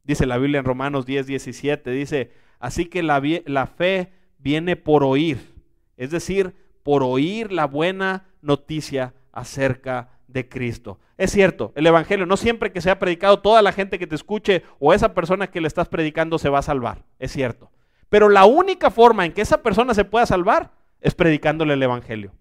Dice 0.04 0.26
la 0.26 0.38
Biblia 0.38 0.58
en 0.58 0.64
Romanos 0.64 1.06
10, 1.06 1.26
17, 1.26 1.90
dice, 1.90 2.32
así 2.58 2.86
que 2.86 3.02
la, 3.02 3.22
la 3.46 3.66
fe 3.66 4.12
viene 4.38 4.76
por 4.76 5.04
oír, 5.04 5.54
es 5.96 6.10
decir, 6.10 6.54
por 6.82 7.02
oír 7.02 7.52
la 7.52 7.66
buena 7.66 8.26
noticia 8.40 9.14
acerca 9.30 10.10
de 10.26 10.48
Cristo. 10.48 10.98
Es 11.16 11.30
cierto, 11.30 11.72
el 11.76 11.86
Evangelio, 11.86 12.26
no 12.26 12.36
siempre 12.36 12.72
que 12.72 12.80
sea 12.80 12.98
predicado, 12.98 13.40
toda 13.40 13.62
la 13.62 13.72
gente 13.72 13.98
que 13.98 14.06
te 14.06 14.16
escuche 14.16 14.64
o 14.80 14.92
esa 14.92 15.14
persona 15.14 15.46
que 15.46 15.60
le 15.60 15.68
estás 15.68 15.88
predicando 15.88 16.38
se 16.38 16.48
va 16.48 16.58
a 16.58 16.62
salvar. 16.62 17.04
Es 17.18 17.32
cierto. 17.32 17.70
Pero 18.08 18.28
la 18.28 18.44
única 18.44 18.90
forma 18.90 19.24
en 19.24 19.32
que 19.32 19.42
esa 19.42 19.62
persona 19.62 19.94
se 19.94 20.04
pueda 20.04 20.26
salvar 20.26 20.72
es 21.00 21.14
predicándole 21.14 21.74
el 21.74 21.82
Evangelio. 21.82 22.32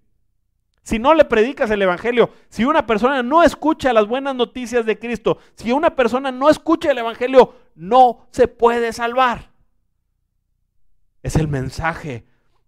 Si 0.84 0.98
no 0.98 1.14
le 1.14 1.26
predicas 1.26 1.70
el 1.70 1.82
Evangelio, 1.82 2.32
si 2.50 2.66
una 2.66 2.88
persona 2.88 3.22
no 3.22 3.44
escucha 3.44 3.94
las 3.94 4.08
buenas 4.08 4.36
noticias 4.36 4.86
de 4.86 4.98
Cristo, 4.98 5.38
si 5.56 5.72
una 5.72 5.96
persona 5.96 6.32
no 6.32 6.50
escucha 6.50 6.92
el 6.92 6.98
Evangelio, 6.98 7.54
no 7.76 8.28
se 8.32 8.48
puede 8.48 8.92
salvar. 8.92 9.52
Es 11.22 11.36
el 11.36 11.48
mensaje 11.48 12.26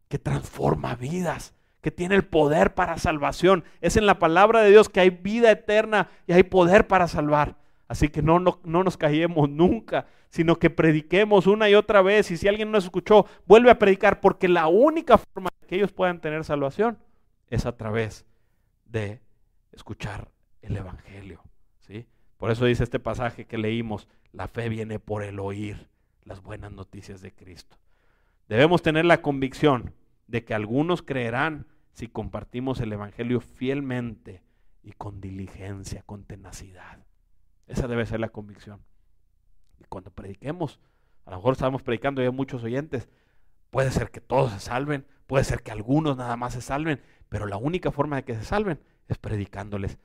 que 0.08 0.20
transforma 0.20 0.96
vidas 0.96 1.56
que 1.84 1.92
tiene 1.92 2.16
el 2.16 2.24
poder 2.24 2.74
para 2.76 2.98
salvación. 2.98 3.66
Es 3.82 3.98
en 3.98 4.06
la 4.06 4.18
palabra 4.18 4.62
de 4.62 4.70
Dios 4.70 4.88
que 4.88 5.02
hay 5.02 5.10
vida 5.10 5.52
eterna 5.52 6.10
y 6.26 6.32
hay 6.32 6.44
poder 6.44 6.88
para 6.88 7.10
salvar. 7.10 7.58
Así 7.90 8.08
que 8.08 8.22
no, 8.22 8.40
no, 8.40 8.60
nos 8.64 8.96
callemos 8.96 9.50
nunca, 9.50 10.08
sino 10.30 10.56
que 10.56 10.70
prediquemos 10.70 11.46
una 11.46 11.70
y 11.70 11.76
otra 11.76 12.02
vez. 12.02 12.32
Y 12.32 12.38
si 12.38 12.48
alguien 12.48 12.72
no 12.72 12.78
escuchó, 12.78 13.26
vuelve 13.46 13.70
a 13.70 13.78
predicar, 13.78 14.22
porque 14.22 14.48
la 14.48 14.68
única 14.68 15.18
forma 15.18 15.50
de 15.60 15.68
que 15.68 15.76
ellos 15.76 15.92
puedan 15.92 16.22
tener 16.22 16.46
salvación 16.46 16.98
es 17.54 17.68
a 17.68 17.78
través 17.78 18.26
de 18.86 19.22
escuchar 19.72 20.32
el 20.64 20.76
Evangelio. 20.76 21.44
¿sí? 21.82 22.08
Por 22.38 22.50
eso 22.50 22.66
dice 22.66 22.84
este 22.84 23.00
pasaje 23.00 23.46
que 23.46 23.60
leímos, 23.60 24.08
la 24.32 24.48
fe 24.48 24.70
viene 24.70 24.98
por 25.00 25.24
el 25.24 25.40
oír 25.40 25.88
las 26.24 26.42
buenas 26.42 26.72
noticias 26.72 27.22
de 27.22 27.32
Cristo. 27.32 27.78
Debemos 28.48 28.82
tener 28.82 29.06
la 29.06 29.22
convicción 29.22 29.94
de 30.26 30.44
que 30.44 30.56
algunos 30.56 31.04
creerán 31.04 31.68
si 31.92 32.08
compartimos 32.08 32.80
el 32.80 32.92
Evangelio 32.92 33.40
fielmente 33.40 34.42
y 34.82 34.94
con 34.94 35.22
diligencia, 35.22 36.02
con 36.04 36.26
tenacidad. 36.26 37.06
Esa 37.68 37.88
debe 37.88 38.08
ser 38.08 38.20
la 38.20 38.30
convicción. 38.30 38.82
Y 39.80 39.84
cuando 39.84 40.10
prediquemos, 40.10 40.80
a 41.26 41.32
lo 41.32 41.38
mejor 41.38 41.54
estamos 41.54 41.84
predicando 41.84 42.22
y 42.22 42.26
hay 42.26 42.32
muchos 42.32 42.64
oyentes, 42.64 43.10
puede 43.74 43.90
ser 43.92 44.12
que 44.12 44.22
todos 44.22 44.54
se 44.54 44.60
salven, 44.60 45.06
puede 45.26 45.44
ser 45.44 45.64
que 45.64 45.72
algunos 45.72 46.16
nada 46.16 46.38
más 46.38 46.54
se 46.54 46.62
salven, 46.62 47.02
pero 47.28 47.48
la 47.48 47.58
única 47.58 47.92
forma 47.92 48.18
de 48.18 48.24
que 48.24 48.36
se 48.36 48.46
salven 48.46 48.80
es 49.08 49.18
predicándoles. 49.18 49.98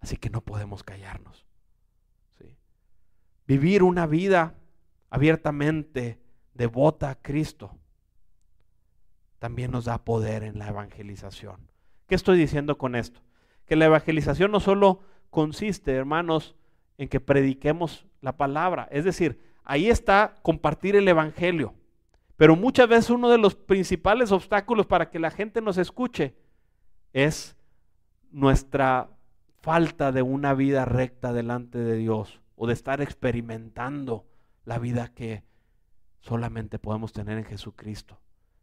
Así 0.00 0.16
que 0.16 0.28
no 0.28 0.40
podemos 0.40 0.82
callarnos. 0.82 1.46
Vivir 3.46 3.84
una 3.84 4.06
vida 4.06 4.54
abiertamente 5.08 6.20
devota 6.54 7.10
a 7.10 7.14
Cristo 7.14 7.78
también 9.38 9.70
nos 9.70 9.84
da 9.84 10.04
poder 10.04 10.42
en 10.42 10.58
la 10.58 10.68
evangelización. 10.68 11.70
¿Qué 12.08 12.16
estoy 12.16 12.38
diciendo 12.38 12.76
con 12.76 12.96
esto? 12.96 13.20
Que 13.66 13.76
la 13.76 13.84
evangelización 13.84 14.50
no 14.50 14.58
solo 14.58 15.00
consiste, 15.30 15.92
hermanos, 15.94 16.56
en 16.98 17.08
que 17.08 17.20
prediquemos 17.20 18.06
la 18.20 18.36
palabra, 18.36 18.88
es 18.90 19.04
decir, 19.04 19.40
ahí 19.64 19.90
está 19.90 20.34
compartir 20.42 20.96
el 20.96 21.06
evangelio. 21.06 21.74
Pero 22.36 22.56
muchas 22.56 22.88
veces 22.88 23.10
uno 23.10 23.28
de 23.28 23.38
los 23.38 23.54
principales 23.54 24.32
obstáculos 24.32 24.86
para 24.86 25.10
que 25.10 25.18
la 25.18 25.30
gente 25.30 25.60
nos 25.60 25.78
escuche 25.78 26.34
es 27.12 27.56
nuestra 28.30 29.10
falta 29.60 30.12
de 30.12 30.22
una 30.22 30.54
vida 30.54 30.84
recta 30.84 31.32
delante 31.32 31.78
de 31.78 31.96
Dios 31.96 32.40
o 32.56 32.66
de 32.66 32.72
estar 32.72 33.00
experimentando 33.00 34.26
la 34.64 34.78
vida 34.78 35.08
que 35.08 35.44
solamente 36.20 36.78
podemos 36.78 37.12
tener 37.12 37.38
en 37.38 37.44
Jesucristo 37.44 38.22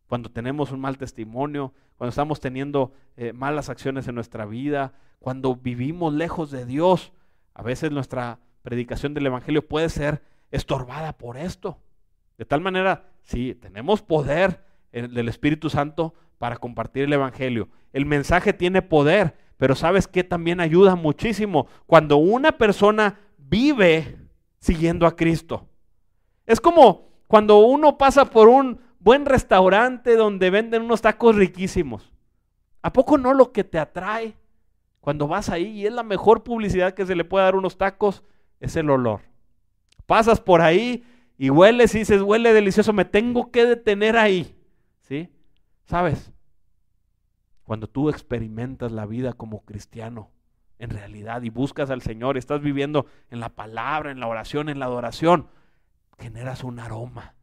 cuando 0.10 0.32
tenemos 0.32 0.72
un 0.72 0.80
mal 0.80 0.98
testimonio, 0.98 1.72
cuando 1.96 2.10
estamos 2.10 2.40
teniendo 2.40 2.94
eh, 3.16 3.32
malas 3.32 3.70
acciones 3.70 4.08
en 4.08 4.16
nuestra 4.16 4.48
vida, 4.48 4.94
cuando 5.20 5.56
vivimos 5.56 6.16
lejos 6.16 6.50
de 6.50 6.66
Dios. 6.66 7.14
A 7.54 7.62
veces 7.62 7.92
nuestra 7.92 8.40
predicación 8.64 9.14
del 9.14 9.28
Evangelio 9.28 9.68
puede 9.68 9.88
ser 9.88 10.24
estorbada 10.50 11.16
por 11.16 11.38
esto. 11.38 11.78
De 12.40 12.46
tal 12.46 12.60
manera, 12.60 13.09
sí, 13.24 13.56
tenemos 13.56 14.02
poder 14.02 14.64
del 14.92 15.30
Espíritu 15.30 15.70
Santo 15.70 16.14
para 16.38 16.58
compartir 16.58 17.04
el 17.04 17.14
Evangelio. 17.14 17.70
El 17.94 18.06
mensaje 18.06 18.54
tiene 18.54 18.82
poder, 18.82 19.36
pero 19.58 19.76
¿sabes 19.76 20.08
qué 20.08 20.24
también 20.24 20.60
ayuda 20.60 20.96
muchísimo? 20.96 21.68
Cuando 21.86 22.18
una 22.18 22.54
persona 22.54 23.20
vive 23.38 24.18
siguiendo 24.60 25.06
a 25.06 25.16
Cristo. 25.16 25.68
Es 26.46 26.60
como 26.60 27.10
cuando 27.28 27.60
uno 27.60 27.98
pasa 27.98 28.26
por 28.26 28.48
un, 28.48 28.80
buen 29.00 29.26
restaurante 29.26 30.16
donde 30.16 30.50
venden 30.50 30.84
unos 30.84 31.02
tacos 31.02 31.36
riquísimos. 31.36 32.12
¿A 32.82 32.94
poco 32.94 33.18
no 33.18 33.34
lo 33.34 33.52
que 33.52 33.64
te 33.64 33.80
atrae 33.80 34.36
cuando 35.00 35.28
vas 35.28 35.50
ahí 35.50 35.68
y 35.68 35.86
es 35.86 35.94
la 35.94 36.04
mejor 36.04 36.44
publicidad 36.44 36.94
que 36.94 37.06
se 37.06 37.16
le 37.16 37.26
puede 37.26 37.46
dar 37.46 37.56
a 37.56 37.58
unos 37.58 37.78
tacos? 37.78 38.24
Es 38.60 38.76
el 38.76 38.90
olor. 38.90 39.22
Pasas 40.06 40.40
por 40.42 40.62
ahí 40.62 41.04
y 41.40 41.50
hueles 41.50 41.96
y 41.96 42.00
dices, 42.00 42.22
huele 42.22 42.54
delicioso, 42.54 42.94
me 42.94 43.06
tengo 43.06 43.50
que 43.50 43.66
detener 43.66 44.16
ahí. 44.18 44.56
¿Sí? 45.02 45.30
¿Sabes? 45.86 46.32
Cuando 47.64 47.88
tú 47.88 48.10
experimentas 48.10 48.92
la 48.92 49.08
vida 49.08 49.34
como 49.34 49.64
cristiano, 49.66 50.30
en 50.78 50.92
realidad, 50.92 51.42
y 51.42 51.50
buscas 51.50 51.90
al 51.90 52.04
Señor, 52.04 52.38
estás 52.38 52.62
viviendo 52.62 53.08
en 53.32 53.40
la 53.40 53.50
palabra, 53.50 54.12
en 54.12 54.20
la 54.20 54.28
oración, 54.28 54.70
en 54.70 54.78
la 54.78 54.86
adoración, 54.86 55.48
generas 56.20 56.64
un 56.64 56.80
aroma 56.80 57.34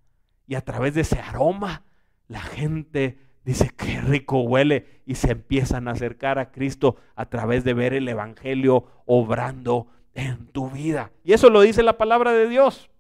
y 0.47 0.55
a 0.55 0.61
través 0.61 0.95
de 0.95 1.01
ese 1.01 1.19
aroma, 1.19 1.83
la 2.29 2.41
gente 2.41 3.19
dice, 3.45 3.71
qué 3.77 4.01
rico 4.01 4.43
huele. 4.43 5.03
Y 5.07 5.17
se 5.17 5.33
empiezan 5.33 5.89
a 5.89 5.93
acercar 5.93 6.39
a 6.39 6.53
Cristo 6.53 6.97
a 7.15 7.27
través 7.27 7.65
de 7.65 7.75
ver 7.75 7.95
el 7.95 8.09
Evangelio 8.09 8.87
obrando 9.07 9.89
en 10.15 10.47
tu 10.49 10.71
vida. 10.71 11.13
Y 11.25 11.33
eso 11.33 11.51
lo 11.51 11.61
dice 11.61 11.83
la 11.83 11.99
palabra 11.99 12.33
de 12.33 12.49
Dios. 12.49 12.91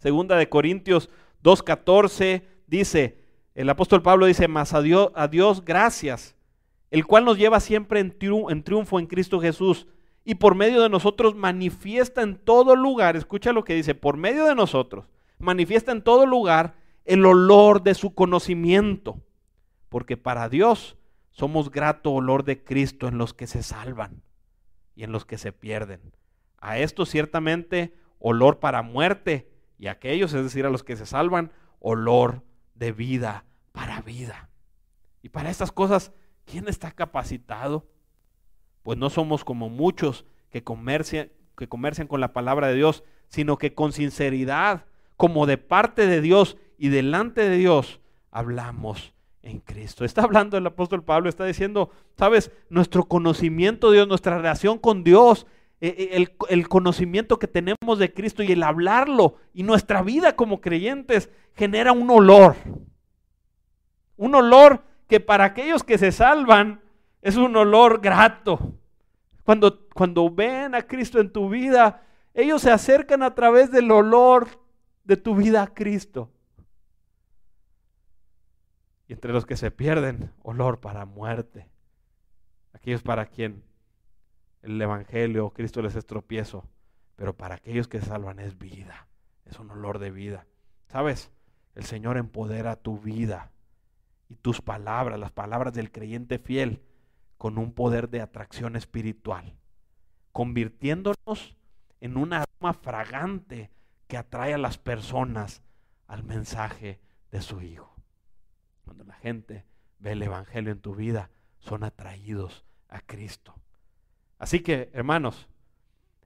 Segunda 0.00 0.36
de 0.36 0.48
Corintios 0.48 1.10
2.14 1.44 2.42
dice, 2.66 3.18
el 3.54 3.68
apóstol 3.68 4.00
Pablo 4.00 4.24
dice, 4.24 4.48
más 4.48 4.72
a 4.72 4.80
Dios, 4.80 5.10
a 5.14 5.28
Dios 5.28 5.62
gracias, 5.62 6.36
el 6.90 7.04
cual 7.06 7.26
nos 7.26 7.36
lleva 7.36 7.60
siempre 7.60 8.00
en 8.00 8.18
triunfo, 8.18 8.50
en 8.50 8.62
triunfo 8.62 8.98
en 8.98 9.06
Cristo 9.06 9.40
Jesús 9.40 9.86
y 10.24 10.36
por 10.36 10.54
medio 10.54 10.80
de 10.80 10.88
nosotros 10.88 11.36
manifiesta 11.36 12.22
en 12.22 12.36
todo 12.36 12.76
lugar, 12.76 13.14
escucha 13.14 13.52
lo 13.52 13.62
que 13.62 13.74
dice, 13.74 13.94
por 13.94 14.16
medio 14.16 14.46
de 14.46 14.54
nosotros 14.54 15.04
manifiesta 15.38 15.92
en 15.92 16.00
todo 16.00 16.24
lugar 16.24 16.76
el 17.04 17.26
olor 17.26 17.82
de 17.82 17.92
su 17.92 18.14
conocimiento, 18.14 19.20
porque 19.90 20.16
para 20.16 20.48
Dios 20.48 20.96
somos 21.30 21.70
grato 21.70 22.10
olor 22.12 22.44
de 22.44 22.64
Cristo 22.64 23.06
en 23.06 23.18
los 23.18 23.34
que 23.34 23.46
se 23.46 23.62
salvan 23.62 24.22
y 24.94 25.04
en 25.04 25.12
los 25.12 25.26
que 25.26 25.36
se 25.36 25.52
pierden. 25.52 26.00
A 26.58 26.78
esto 26.78 27.04
ciertamente 27.04 27.94
olor 28.18 28.60
para 28.60 28.80
muerte 28.80 29.49
y 29.80 29.88
aquellos, 29.88 30.34
es 30.34 30.44
decir, 30.44 30.66
a 30.66 30.70
los 30.70 30.84
que 30.84 30.94
se 30.94 31.06
salvan, 31.06 31.52
olor 31.78 32.42
de 32.74 32.92
vida 32.92 33.46
para 33.72 34.02
vida. 34.02 34.50
Y 35.22 35.30
para 35.30 35.48
estas 35.48 35.72
cosas, 35.72 36.12
¿quién 36.44 36.68
está 36.68 36.90
capacitado? 36.90 37.88
Pues 38.82 38.98
no 38.98 39.08
somos 39.08 39.42
como 39.42 39.70
muchos 39.70 40.26
que 40.50 40.62
comercian, 40.62 41.32
que 41.56 41.66
comercian 41.66 42.08
con 42.08 42.20
la 42.20 42.34
palabra 42.34 42.68
de 42.68 42.74
Dios, 42.74 43.04
sino 43.28 43.56
que 43.56 43.74
con 43.74 43.92
sinceridad, 43.92 44.84
como 45.16 45.46
de 45.46 45.56
parte 45.56 46.06
de 46.06 46.20
Dios 46.20 46.58
y 46.76 46.90
delante 46.90 47.48
de 47.48 47.56
Dios, 47.56 48.00
hablamos 48.30 49.14
en 49.40 49.60
Cristo. 49.60 50.04
Está 50.04 50.24
hablando 50.24 50.58
el 50.58 50.66
apóstol 50.66 51.02
Pablo, 51.04 51.30
está 51.30 51.46
diciendo, 51.46 51.90
sabes, 52.18 52.50
nuestro 52.68 53.04
conocimiento 53.04 53.90
de 53.90 53.96
Dios, 53.96 54.08
nuestra 54.08 54.36
relación 54.36 54.76
con 54.76 55.04
Dios, 55.04 55.46
el, 55.80 56.36
el, 56.48 56.68
conocimiento 56.68 57.38
que 57.38 57.48
tenemos 57.48 57.98
de 57.98 58.12
Cristo 58.12 58.42
y 58.42 58.52
el 58.52 58.62
hablarlo 58.62 59.36
y 59.54 59.62
nuestra 59.62 60.02
vida 60.02 60.36
como 60.36 60.60
creyentes 60.60 61.30
genera 61.54 61.92
un 61.92 62.10
olor. 62.10 62.56
Un 64.16 64.34
olor 64.34 64.84
que 65.08 65.20
para 65.20 65.44
aquellos 65.44 65.82
que 65.82 65.96
se 65.96 66.12
salvan 66.12 66.82
es 67.22 67.36
un 67.36 67.56
olor 67.56 68.00
grato. 68.00 68.74
Cuando, 69.44 69.88
cuando 69.94 70.30
ven 70.30 70.74
a 70.74 70.82
Cristo 70.82 71.18
en 71.18 71.32
tu 71.32 71.48
vida, 71.48 72.02
ellos 72.34 72.62
se 72.62 72.70
acercan 72.70 73.22
a 73.22 73.34
través 73.34 73.70
del 73.70 73.90
olor 73.90 74.48
de 75.04 75.16
tu 75.16 75.34
vida 75.34 75.62
a 75.62 75.74
Cristo. 75.74 76.30
Y 79.08 79.14
entre 79.14 79.32
los 79.32 79.46
que 79.46 79.56
se 79.56 79.70
pierden, 79.70 80.32
olor 80.42 80.80
para 80.80 81.04
muerte. 81.04 81.68
Aquellos 82.72 83.02
para 83.02 83.26
quien 83.26 83.64
el 84.62 84.80
Evangelio, 84.80 85.50
Cristo 85.50 85.82
les 85.82 85.96
es 85.96 86.06
tropiezo. 86.06 86.68
Pero 87.16 87.36
para 87.36 87.56
aquellos 87.56 87.88
que 87.88 88.00
salvan 88.00 88.38
es 88.38 88.58
vida. 88.58 89.08
Es 89.44 89.58
un 89.58 89.70
olor 89.70 89.98
de 89.98 90.10
vida. 90.10 90.46
¿Sabes? 90.86 91.30
El 91.74 91.84
Señor 91.84 92.16
empodera 92.16 92.76
tu 92.76 92.98
vida 92.98 93.52
y 94.28 94.36
tus 94.36 94.62
palabras, 94.62 95.18
las 95.18 95.32
palabras 95.32 95.74
del 95.74 95.90
creyente 95.90 96.38
fiel, 96.38 96.82
con 97.36 97.58
un 97.58 97.72
poder 97.72 98.10
de 98.10 98.20
atracción 98.20 98.76
espiritual, 98.76 99.56
convirtiéndonos 100.32 101.56
en 102.00 102.16
un 102.16 102.32
aroma 102.32 102.74
fragante 102.74 103.70
que 104.06 104.16
atrae 104.16 104.54
a 104.54 104.58
las 104.58 104.78
personas 104.78 105.62
al 106.06 106.22
mensaje 106.22 107.00
de 107.30 107.40
su 107.40 107.60
Hijo. 107.62 107.94
Cuando 108.84 109.04
la 109.04 109.14
gente 109.14 109.64
ve 109.98 110.12
el 110.12 110.22
Evangelio 110.22 110.72
en 110.72 110.80
tu 110.80 110.94
vida, 110.94 111.30
son 111.58 111.84
atraídos 111.84 112.64
a 112.88 113.00
Cristo. 113.00 113.54
Así 114.40 114.60
que, 114.60 114.90
hermanos, 114.94 115.48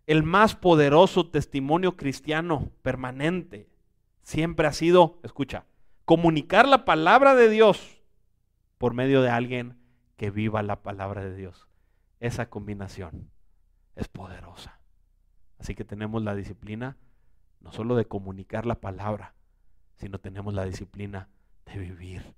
el 0.06 0.22
más 0.22 0.54
poderoso 0.54 1.28
testimonio 1.28 1.96
cristiano 1.96 2.70
permanente 2.80 3.68
siempre 4.22 4.68
ha 4.68 4.72
sido, 4.72 5.18
escucha, 5.24 5.66
comunicar 6.04 6.68
la 6.68 6.84
palabra 6.84 7.34
de 7.34 7.50
Dios 7.50 8.04
por 8.78 8.94
medio 8.94 9.20
de 9.20 9.30
alguien 9.30 9.76
que 10.16 10.30
viva 10.30 10.62
la 10.62 10.80
palabra 10.80 11.24
de 11.24 11.34
Dios. 11.34 11.66
Esa 12.20 12.48
combinación 12.48 13.30
es 13.96 14.06
poderosa. 14.06 14.78
Así 15.58 15.74
que 15.74 15.84
tenemos 15.84 16.22
la 16.22 16.36
disciplina 16.36 16.96
no 17.60 17.72
solo 17.72 17.96
de 17.96 18.04
comunicar 18.04 18.64
la 18.64 18.80
palabra, 18.80 19.34
sino 19.96 20.20
tenemos 20.20 20.54
la 20.54 20.64
disciplina 20.64 21.30
de 21.66 21.78
vivir 21.78 22.34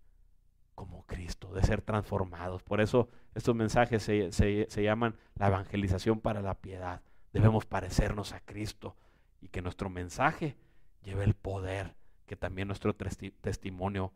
como 0.77 1.05
Cristo, 1.07 1.53
de 1.53 1.63
ser 1.63 1.83
transformados. 1.83 2.63
Por 2.63 2.81
eso 2.81 3.09
estos 3.35 3.57
mensajes 3.57 4.03
se, 4.03 4.31
se, 4.31 4.83
llaman 4.83 5.17
la 5.35 5.49
evangelización 5.49 6.21
para 6.21 6.43
la 6.43 6.55
piedad. 6.55 7.03
Debemos 7.33 7.65
parecernos 7.67 8.33
a 8.33 8.41
Cristo 8.41 8.95
y 9.41 9.49
que 9.49 9.63
nuestro 9.63 9.91
mensaje 9.91 10.57
lleve 11.03 11.25
el 11.25 11.35
poder 11.35 11.97
que 12.27 12.37
también 12.37 12.69
nuestro 12.69 12.95
testimonio 12.95 14.13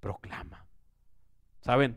proclama. 0.00 0.66
¿Saben? 1.60 1.96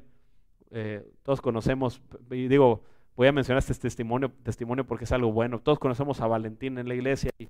Eh, 0.70 1.12
todos 1.24 1.42
conocemos, 1.42 2.02
y 2.30 2.48
digo, 2.48 2.84
voy 3.16 3.28
a 3.28 3.32
mencionar 3.32 3.60
este 3.60 3.74
testimonio, 3.74 4.32
testimonio 4.44 4.86
porque 4.86 5.06
es 5.06 5.12
algo 5.12 5.32
bueno. 5.32 5.60
Todos 5.60 5.80
conocemos 5.80 6.22
a 6.22 6.28
Valentín 6.28 6.78
en 6.78 6.88
la 6.88 6.94
iglesia 6.94 7.32
y, 7.40 7.50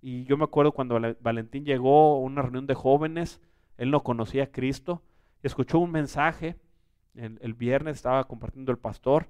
y 0.00 0.24
yo 0.24 0.36
me 0.36 0.44
acuerdo 0.44 0.72
cuando 0.72 1.00
Valentín 1.20 1.64
llegó 1.64 2.14
a 2.14 2.20
una 2.20 2.42
reunión 2.42 2.66
de 2.66 2.74
jóvenes, 2.74 3.40
él 3.78 3.90
no 3.90 4.04
conocía 4.04 4.44
a 4.44 4.52
Cristo 4.52 5.02
escuchó 5.46 5.78
un 5.78 5.90
mensaje, 5.90 6.56
el, 7.14 7.54
viernes 7.54 7.96
estaba 7.96 8.24
compartiendo 8.24 8.72
el 8.72 8.78
pastor, 8.78 9.28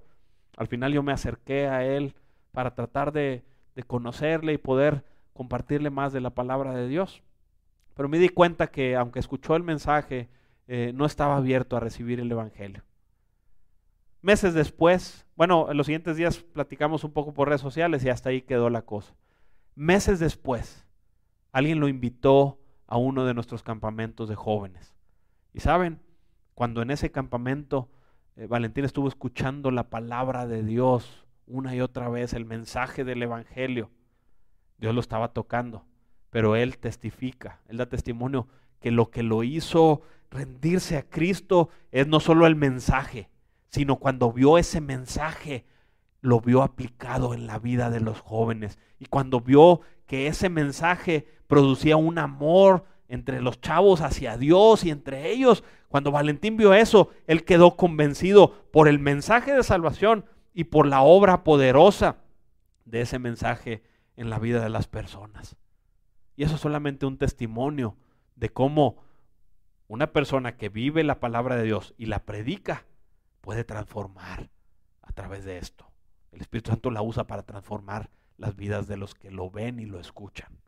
al 0.57 0.69
final 0.69 0.93
yo 0.93 1.03
me 1.03 1.13
acerqué 1.13 1.67
a 1.67 1.85
él 1.85 2.15
para 2.53 2.75
tratar 2.75 3.13
de, 3.13 3.45
conocerle 3.87 4.53
y 4.53 4.59
poder 4.59 5.05
compartirle 5.33 5.91
más 5.91 6.13
de 6.13 6.21
la 6.21 6.31
palabra 6.31 6.73
de 6.73 6.87
Dios. 6.87 7.23
Pero 7.95 8.09
me 8.09 8.19
di 8.19 8.29
cuenta 8.29 8.69
que 8.69 8.95
aunque 8.97 9.19
escuchó 9.19 9.57
el 9.57 9.65
mensaje, 9.65 10.29
eh, 10.69 10.93
no 10.95 11.05
estaba 11.07 11.37
abierto 11.37 11.77
a 11.77 11.81
recibir 11.81 12.21
el 12.21 12.31
Evangelio. 12.31 12.85
Meses 14.23 14.55
después, 14.55 15.27
bueno, 15.37 15.71
en 15.71 15.77
los 15.77 15.87
siguientes 15.87 16.17
días 16.17 16.39
platicamos 16.39 17.05
un 17.05 17.13
poco 17.13 17.35
por 17.35 17.49
redes 17.49 17.61
sociales 17.61 18.05
y 18.05 18.09
hasta 18.09 18.31
ahí 18.31 18.43
quedó 18.43 18.71
la 18.71 18.83
cosa. 18.83 19.15
Meses 19.75 20.21
después, 20.21 20.87
alguien 21.53 21.81
lo 21.81 21.89
invitó 21.89 22.61
a 22.87 22.97
uno 22.97 23.25
de 23.25 23.35
nuestros 23.35 23.63
campamentos 23.63 24.29
de 24.29 24.37
jóvenes. 24.37 24.95
Y 25.55 25.61
saben, 25.61 26.01
cuando 26.55 26.83
en 26.83 26.91
ese 26.91 27.11
campamento 27.11 27.89
eh, 28.37 28.47
Valentín 28.47 28.85
estuvo 28.85 29.09
escuchando 29.09 29.71
la 29.71 29.89
palabra 29.89 30.47
de 30.47 30.63
Dios 30.65 31.25
una 31.47 31.75
y 31.75 31.81
otra 31.81 32.09
vez, 32.09 32.33
el 32.33 32.45
mensaje 32.45 33.05
del 33.05 33.23
Evangelio, 33.23 33.91
Dios 34.79 34.95
lo 34.95 35.01
estaba 35.01 35.33
tocando, 35.33 35.87
pero 36.31 36.57
él 36.57 36.79
testifica, 36.79 37.61
él 37.69 37.77
da 37.77 37.87
testimonio 37.87 38.49
que 38.81 38.91
lo 38.91 39.11
que 39.11 39.23
lo 39.23 39.45
hizo 39.45 40.03
rendirse 40.31 40.97
a 40.97 41.09
Cristo 41.09 41.69
es 41.93 42.09
no 42.09 42.19
solo 42.19 42.47
el 42.47 42.57
mensaje, 42.57 43.29
sino 43.69 43.97
cuando 43.97 44.33
vio 44.33 44.59
ese 44.59 44.81
mensaje, 44.81 45.65
lo 46.21 46.41
vio 46.41 46.63
aplicado 46.63 47.35
en 47.35 47.47
la 47.47 47.59
vida 47.59 47.91
de 47.91 48.01
los 48.01 48.21
jóvenes. 48.21 48.79
Y 48.99 49.07
cuando 49.07 49.41
vio 49.41 49.83
que 50.07 50.27
ese 50.27 50.49
mensaje 50.49 51.29
producía 51.47 51.97
un 51.97 52.19
amor 52.19 52.87
entre 53.09 53.41
los 53.41 53.61
chavos 53.61 54.01
hacia 54.01 54.37
Dios 54.37 54.85
y 54.85 54.91
entre 54.91 55.31
ellos. 55.31 55.65
Cuando 55.89 56.11
Valentín 56.11 56.57
vio 56.57 56.75
eso, 56.75 57.11
él 57.27 57.45
quedó 57.45 57.77
convencido 57.77 58.65
por 58.71 58.89
el 58.89 58.99
mensaje 58.99 59.55
de 59.55 59.63
salvación 59.63 60.25
y 60.53 60.65
por 60.65 60.87
la 60.87 61.03
obra 61.03 61.45
poderosa 61.45 62.19
de 62.85 63.03
ese 63.03 63.19
mensaje 63.19 63.83
en 64.17 64.31
la 64.31 64.39
vida 64.39 64.63
de 64.63 64.71
las 64.71 64.87
personas. 64.87 65.57
Y 66.37 66.45
eso 66.45 66.57
es 66.57 66.61
solamente 66.61 67.07
un 67.07 67.19
testimonio 67.19 67.97
de 68.37 68.51
cómo 68.51 69.03
una 69.87 70.13
persona 70.13 70.57
que 70.57 70.69
vive 70.69 71.05
la 71.05 71.21
palabra 71.21 71.57
de 71.57 71.65
Dios 71.65 71.95
y 71.99 72.07
la 72.07 72.25
predica 72.25 72.87
puede 73.41 73.65
transformar 73.65 74.51
a 75.03 75.13
través 75.13 75.45
de 75.45 75.59
esto. 75.59 75.91
El 76.33 76.41
Espíritu 76.41 76.71
Santo 76.71 76.91
la 76.91 77.03
usa 77.03 77.27
para 77.27 77.43
transformar 77.43 78.11
las 78.37 78.57
vidas 78.57 78.89
de 78.89 78.97
los 78.97 79.15
que 79.15 79.31
lo 79.31 79.51
ven 79.51 79.79
y 79.79 79.87
lo 79.87 80.01
escuchan. 80.01 80.59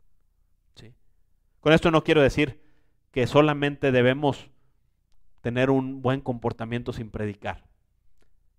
Con 1.67 1.73
esto 1.73 1.91
no 1.91 2.05
quiero 2.05 2.21
decir 2.21 2.61
que 3.11 3.27
solamente 3.27 3.91
debemos 3.91 4.49
tener 5.41 5.69
un 5.69 6.01
buen 6.01 6.21
comportamiento 6.21 6.93
sin 6.93 7.09
predicar. 7.09 7.65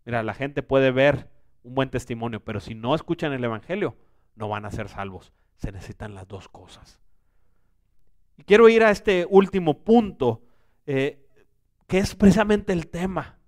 Mira, 0.05 0.23
la 0.23 0.35
gente 0.35 0.63
puede 0.63 0.91
ver 0.91 1.31
un 1.63 1.75
buen 1.75 1.89
testimonio, 1.89 2.45
pero 2.45 2.61
si 2.61 2.75
no 2.75 2.95
escuchan 2.95 3.33
el 3.33 3.43
Evangelio, 3.43 3.97
no 4.35 4.51
van 4.51 4.67
a 4.67 4.71
ser 4.71 4.91
salvos. 4.91 5.33
Se 5.57 5.73
necesitan 5.73 6.15
las 6.15 6.29
dos 6.29 6.51
cosas. 6.51 7.01
Y 8.37 8.43
quiero 8.43 8.69
ir 8.69 8.85
a 8.85 8.91
este 8.91 9.27
último 9.31 9.85
punto, 9.85 10.43
eh, 10.85 11.27
que 11.87 11.97
es 11.97 12.15
precisamente 12.15 12.75
el 12.75 12.89
tema 12.89 13.39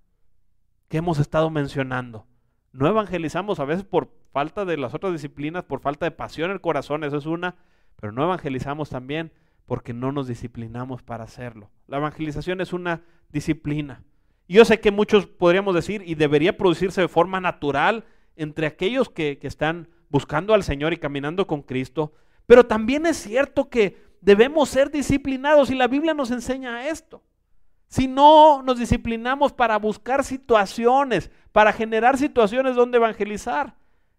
que 0.87 0.97
hemos 0.97 1.19
estado 1.19 1.51
mencionando. 1.51 2.25
No 2.71 2.87
evangelizamos 2.87 3.59
a 3.59 3.65
veces 3.65 3.83
por 3.83 4.11
falta 4.31 4.65
de 4.65 4.77
las 4.77 4.95
otras 4.95 5.13
disciplinas, 5.13 5.65
por 5.65 5.81
falta 5.81 6.07
de 6.07 6.11
pasión 6.11 6.49
en 6.49 6.55
el 6.55 6.61
corazón, 6.61 7.03
eso 7.03 7.17
es 7.17 7.27
una, 7.27 7.57
pero 7.95 8.11
no 8.11 8.23
evangelizamos 8.23 8.89
también 8.89 9.31
porque 9.71 9.93
no 9.93 10.11
nos 10.11 10.27
disciplinamos 10.27 11.01
para 11.01 11.23
hacerlo. 11.23 11.71
La 11.87 11.95
evangelización 11.95 12.59
es 12.59 12.73
una 12.73 13.05
disciplina. 13.29 14.03
Yo 14.45 14.65
sé 14.65 14.81
que 14.81 14.91
muchos 14.91 15.27
podríamos 15.27 15.73
decir, 15.73 16.03
y 16.05 16.15
debería 16.15 16.57
producirse 16.57 16.99
de 16.99 17.07
forma 17.07 17.39
natural 17.39 18.03
entre 18.35 18.67
aquellos 18.67 19.09
que, 19.09 19.39
que 19.39 19.47
están 19.47 19.87
buscando 20.09 20.53
al 20.53 20.63
Señor 20.63 20.91
y 20.91 20.97
caminando 20.97 21.47
con 21.47 21.61
Cristo, 21.61 22.11
pero 22.47 22.65
también 22.65 23.05
es 23.05 23.15
cierto 23.15 23.69
que 23.69 23.95
debemos 24.19 24.67
ser 24.67 24.91
disciplinados 24.91 25.69
y 25.69 25.75
la 25.75 25.87
Biblia 25.87 26.13
nos 26.13 26.31
enseña 26.31 26.89
esto. 26.89 27.23
Si 27.87 28.09
no 28.09 28.61
nos 28.63 28.77
disciplinamos 28.77 29.53
para 29.53 29.77
buscar 29.77 30.25
situaciones, 30.25 31.31
para 31.53 31.71
generar 31.71 32.17
situaciones 32.17 32.75
donde 32.75 32.97
evangelizar, 32.97 33.77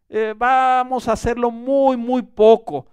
eh, 0.08 0.32
vamos 0.34 1.08
a 1.08 1.12
hacerlo 1.12 1.50
muy, 1.50 1.98
muy 1.98 2.22
poco. 2.22 2.86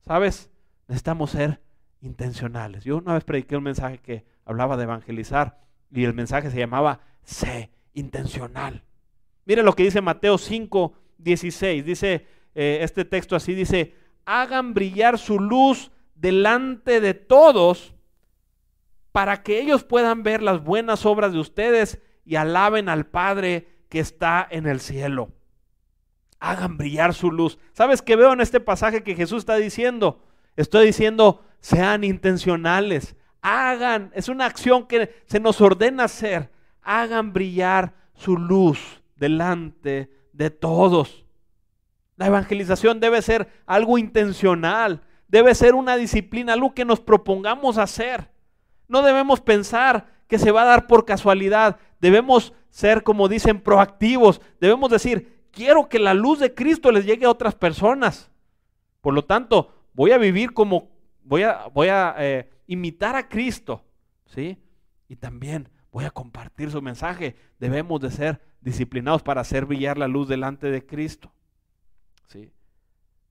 ¿Sabes? 0.00 0.50
Necesitamos 0.88 1.30
ser 1.30 1.60
intencionales. 2.00 2.84
Yo 2.84 2.98
una 2.98 3.14
vez 3.14 3.24
prediqué 3.24 3.56
un 3.56 3.64
mensaje 3.64 3.98
que 3.98 4.24
hablaba 4.44 4.76
de 4.76 4.84
evangelizar 4.84 5.60
y 5.90 6.04
el 6.04 6.14
mensaje 6.14 6.50
se 6.50 6.58
llamaba 6.58 7.00
sé 7.22 7.70
intencional. 7.94 8.84
Mire 9.44 9.62
lo 9.62 9.74
que 9.74 9.84
dice 9.84 10.00
Mateo 10.00 10.38
5, 10.38 10.94
16. 11.18 11.84
Dice 11.84 12.26
eh, 12.54 12.78
este 12.82 13.04
texto 13.04 13.36
así, 13.36 13.54
dice, 13.54 13.94
hagan 14.24 14.74
brillar 14.74 15.18
su 15.18 15.38
luz 15.38 15.90
delante 16.14 17.00
de 17.00 17.14
todos 17.14 17.94
para 19.12 19.42
que 19.42 19.60
ellos 19.60 19.84
puedan 19.84 20.22
ver 20.22 20.42
las 20.42 20.62
buenas 20.62 21.04
obras 21.04 21.32
de 21.32 21.40
ustedes 21.40 22.00
y 22.24 22.36
alaben 22.36 22.88
al 22.88 23.06
Padre 23.06 23.84
que 23.88 23.98
está 23.98 24.46
en 24.50 24.66
el 24.66 24.80
cielo. 24.80 25.32
Hagan 26.38 26.76
brillar 26.78 27.12
su 27.12 27.30
luz. 27.30 27.58
¿Sabes 27.72 28.02
qué 28.02 28.16
veo 28.16 28.32
en 28.32 28.40
este 28.40 28.60
pasaje 28.60 29.02
que 29.02 29.16
Jesús 29.16 29.38
está 29.38 29.56
diciendo? 29.56 30.24
Estoy 30.60 30.84
diciendo, 30.84 31.42
sean 31.60 32.04
intencionales, 32.04 33.16
hagan, 33.40 34.12
es 34.14 34.28
una 34.28 34.44
acción 34.44 34.86
que 34.86 35.22
se 35.24 35.40
nos 35.40 35.58
ordena 35.62 36.04
hacer, 36.04 36.50
hagan 36.82 37.32
brillar 37.32 37.94
su 38.14 38.36
luz 38.36 39.00
delante 39.16 40.10
de 40.34 40.50
todos. 40.50 41.24
La 42.16 42.26
evangelización 42.26 43.00
debe 43.00 43.22
ser 43.22 43.48
algo 43.64 43.96
intencional, 43.96 45.00
debe 45.28 45.54
ser 45.54 45.74
una 45.74 45.96
disciplina, 45.96 46.52
algo 46.52 46.74
que 46.74 46.84
nos 46.84 47.00
propongamos 47.00 47.78
hacer. 47.78 48.30
No 48.86 49.00
debemos 49.00 49.40
pensar 49.40 50.08
que 50.28 50.38
se 50.38 50.50
va 50.50 50.60
a 50.60 50.66
dar 50.66 50.86
por 50.86 51.06
casualidad, 51.06 51.78
debemos 52.00 52.52
ser, 52.68 53.02
como 53.02 53.28
dicen, 53.28 53.62
proactivos, 53.62 54.42
debemos 54.60 54.90
decir, 54.90 55.40
quiero 55.52 55.88
que 55.88 55.98
la 55.98 56.12
luz 56.12 56.38
de 56.38 56.52
Cristo 56.52 56.92
les 56.92 57.06
llegue 57.06 57.24
a 57.24 57.30
otras 57.30 57.54
personas. 57.54 58.30
Por 59.00 59.14
lo 59.14 59.24
tanto, 59.24 59.79
voy 59.92 60.12
a 60.12 60.18
vivir 60.18 60.52
como, 60.52 60.90
voy 61.22 61.42
a, 61.42 61.66
voy 61.68 61.88
a 61.88 62.14
eh, 62.18 62.50
imitar 62.66 63.16
a 63.16 63.28
Cristo, 63.28 63.84
¿sí? 64.26 64.62
Y 65.08 65.16
también 65.16 65.68
voy 65.90 66.04
a 66.04 66.10
compartir 66.10 66.70
su 66.70 66.80
mensaje. 66.82 67.36
Debemos 67.58 68.00
de 68.00 68.10
ser 68.10 68.40
disciplinados 68.60 69.22
para 69.22 69.40
hacer 69.40 69.66
brillar 69.66 69.98
la 69.98 70.08
luz 70.08 70.28
delante 70.28 70.70
de 70.70 70.84
Cristo, 70.86 71.32
¿sí? 72.26 72.52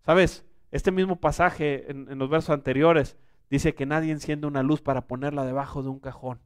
¿Sabes? 0.06 0.46
Este 0.72 0.92
mismo 0.92 1.20
pasaje 1.20 1.90
en, 1.90 2.12
en 2.12 2.20
los 2.20 2.30
versos 2.30 2.52
anteriores 2.52 3.18
dice 3.50 3.74
que 3.74 3.86
nadie 3.86 4.12
enciende 4.12 4.48
una 4.48 4.64
luz 4.64 4.82
para 4.82 5.08
ponerla 5.08 5.46
debajo 5.46 5.82
de 5.82 5.90
un 5.90 6.00
cajón, 6.00 6.42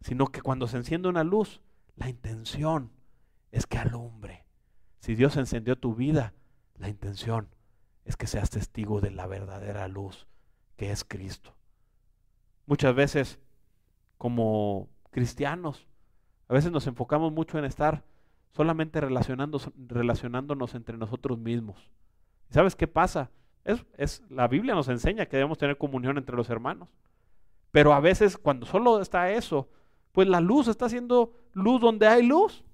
sino 0.00 0.26
que 0.26 0.42
cuando 0.42 0.66
se 0.66 0.76
enciende 0.76 1.08
una 1.08 1.24
luz, 1.24 1.62
la 1.96 2.08
intención 2.08 2.90
es 3.50 3.66
que 3.66 3.78
alumbre. 3.78 4.44
Si 4.98 5.14
Dios 5.14 5.36
encendió 5.36 5.76
tu 5.76 5.94
vida, 5.94 6.34
la 6.76 6.88
intención 6.88 7.48
es 8.04 8.16
que 8.16 8.26
seas 8.26 8.50
testigo 8.50 9.00
de 9.00 9.10
la 9.10 9.26
verdadera 9.26 9.88
luz 9.88 10.26
que 10.76 10.90
es 10.90 11.04
Cristo. 11.04 11.54
Muchas 12.66 12.94
veces, 12.94 13.38
como 14.18 14.88
cristianos, 15.10 15.86
a 16.48 16.54
veces 16.54 16.72
nos 16.72 16.86
enfocamos 16.86 17.32
mucho 17.32 17.58
en 17.58 17.64
estar 17.64 18.04
solamente 18.52 19.00
relacionándonos 19.00 20.74
entre 20.74 20.96
nosotros 20.96 21.38
mismos. 21.38 21.90
¿Sabes 22.50 22.76
qué 22.76 22.86
pasa? 22.86 23.30
Es, 23.64 23.84
es, 23.96 24.22
la 24.28 24.48
Biblia 24.48 24.74
nos 24.74 24.88
enseña 24.88 25.26
que 25.26 25.36
debemos 25.36 25.58
tener 25.58 25.78
comunión 25.78 26.18
entre 26.18 26.36
los 26.36 26.50
hermanos. 26.50 26.88
Pero 27.70 27.94
a 27.94 28.00
veces 28.00 28.36
cuando 28.36 28.66
solo 28.66 29.00
está 29.00 29.30
eso, 29.30 29.68
pues 30.12 30.28
la 30.28 30.40
luz 30.40 30.68
está 30.68 30.86
haciendo 30.86 31.32
luz 31.52 31.80
donde 31.80 32.06
hay 32.06 32.22
luz. 32.26 32.64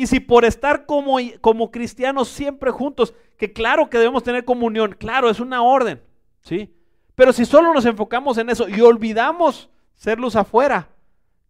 Y 0.00 0.06
si 0.06 0.18
por 0.18 0.46
estar 0.46 0.86
como, 0.86 1.18
como 1.42 1.70
cristianos 1.70 2.28
siempre 2.28 2.70
juntos, 2.70 3.12
que 3.36 3.52
claro 3.52 3.90
que 3.90 3.98
debemos 3.98 4.22
tener 4.22 4.46
comunión, 4.46 4.96
claro, 4.98 5.28
es 5.28 5.40
una 5.40 5.60
orden, 5.60 6.00
¿sí? 6.40 6.74
Pero 7.14 7.34
si 7.34 7.44
solo 7.44 7.74
nos 7.74 7.84
enfocamos 7.84 8.38
en 8.38 8.48
eso 8.48 8.66
y 8.66 8.80
olvidamos 8.80 9.68
ser 9.96 10.18
luz 10.18 10.36
afuera, 10.36 10.88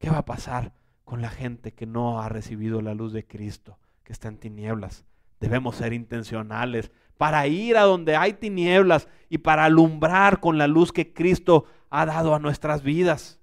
¿qué 0.00 0.10
va 0.10 0.18
a 0.18 0.24
pasar 0.24 0.72
con 1.04 1.22
la 1.22 1.30
gente 1.30 1.74
que 1.74 1.86
no 1.86 2.20
ha 2.20 2.28
recibido 2.28 2.82
la 2.82 2.92
luz 2.92 3.12
de 3.12 3.24
Cristo, 3.24 3.78
que 4.02 4.12
está 4.12 4.26
en 4.26 4.38
tinieblas? 4.38 5.04
Debemos 5.38 5.76
ser 5.76 5.92
intencionales 5.92 6.90
para 7.18 7.46
ir 7.46 7.76
a 7.76 7.82
donde 7.82 8.16
hay 8.16 8.32
tinieblas 8.32 9.06
y 9.28 9.38
para 9.38 9.66
alumbrar 9.66 10.40
con 10.40 10.58
la 10.58 10.66
luz 10.66 10.90
que 10.90 11.14
Cristo 11.14 11.66
ha 11.88 12.04
dado 12.04 12.34
a 12.34 12.40
nuestras 12.40 12.82
vidas. 12.82 13.38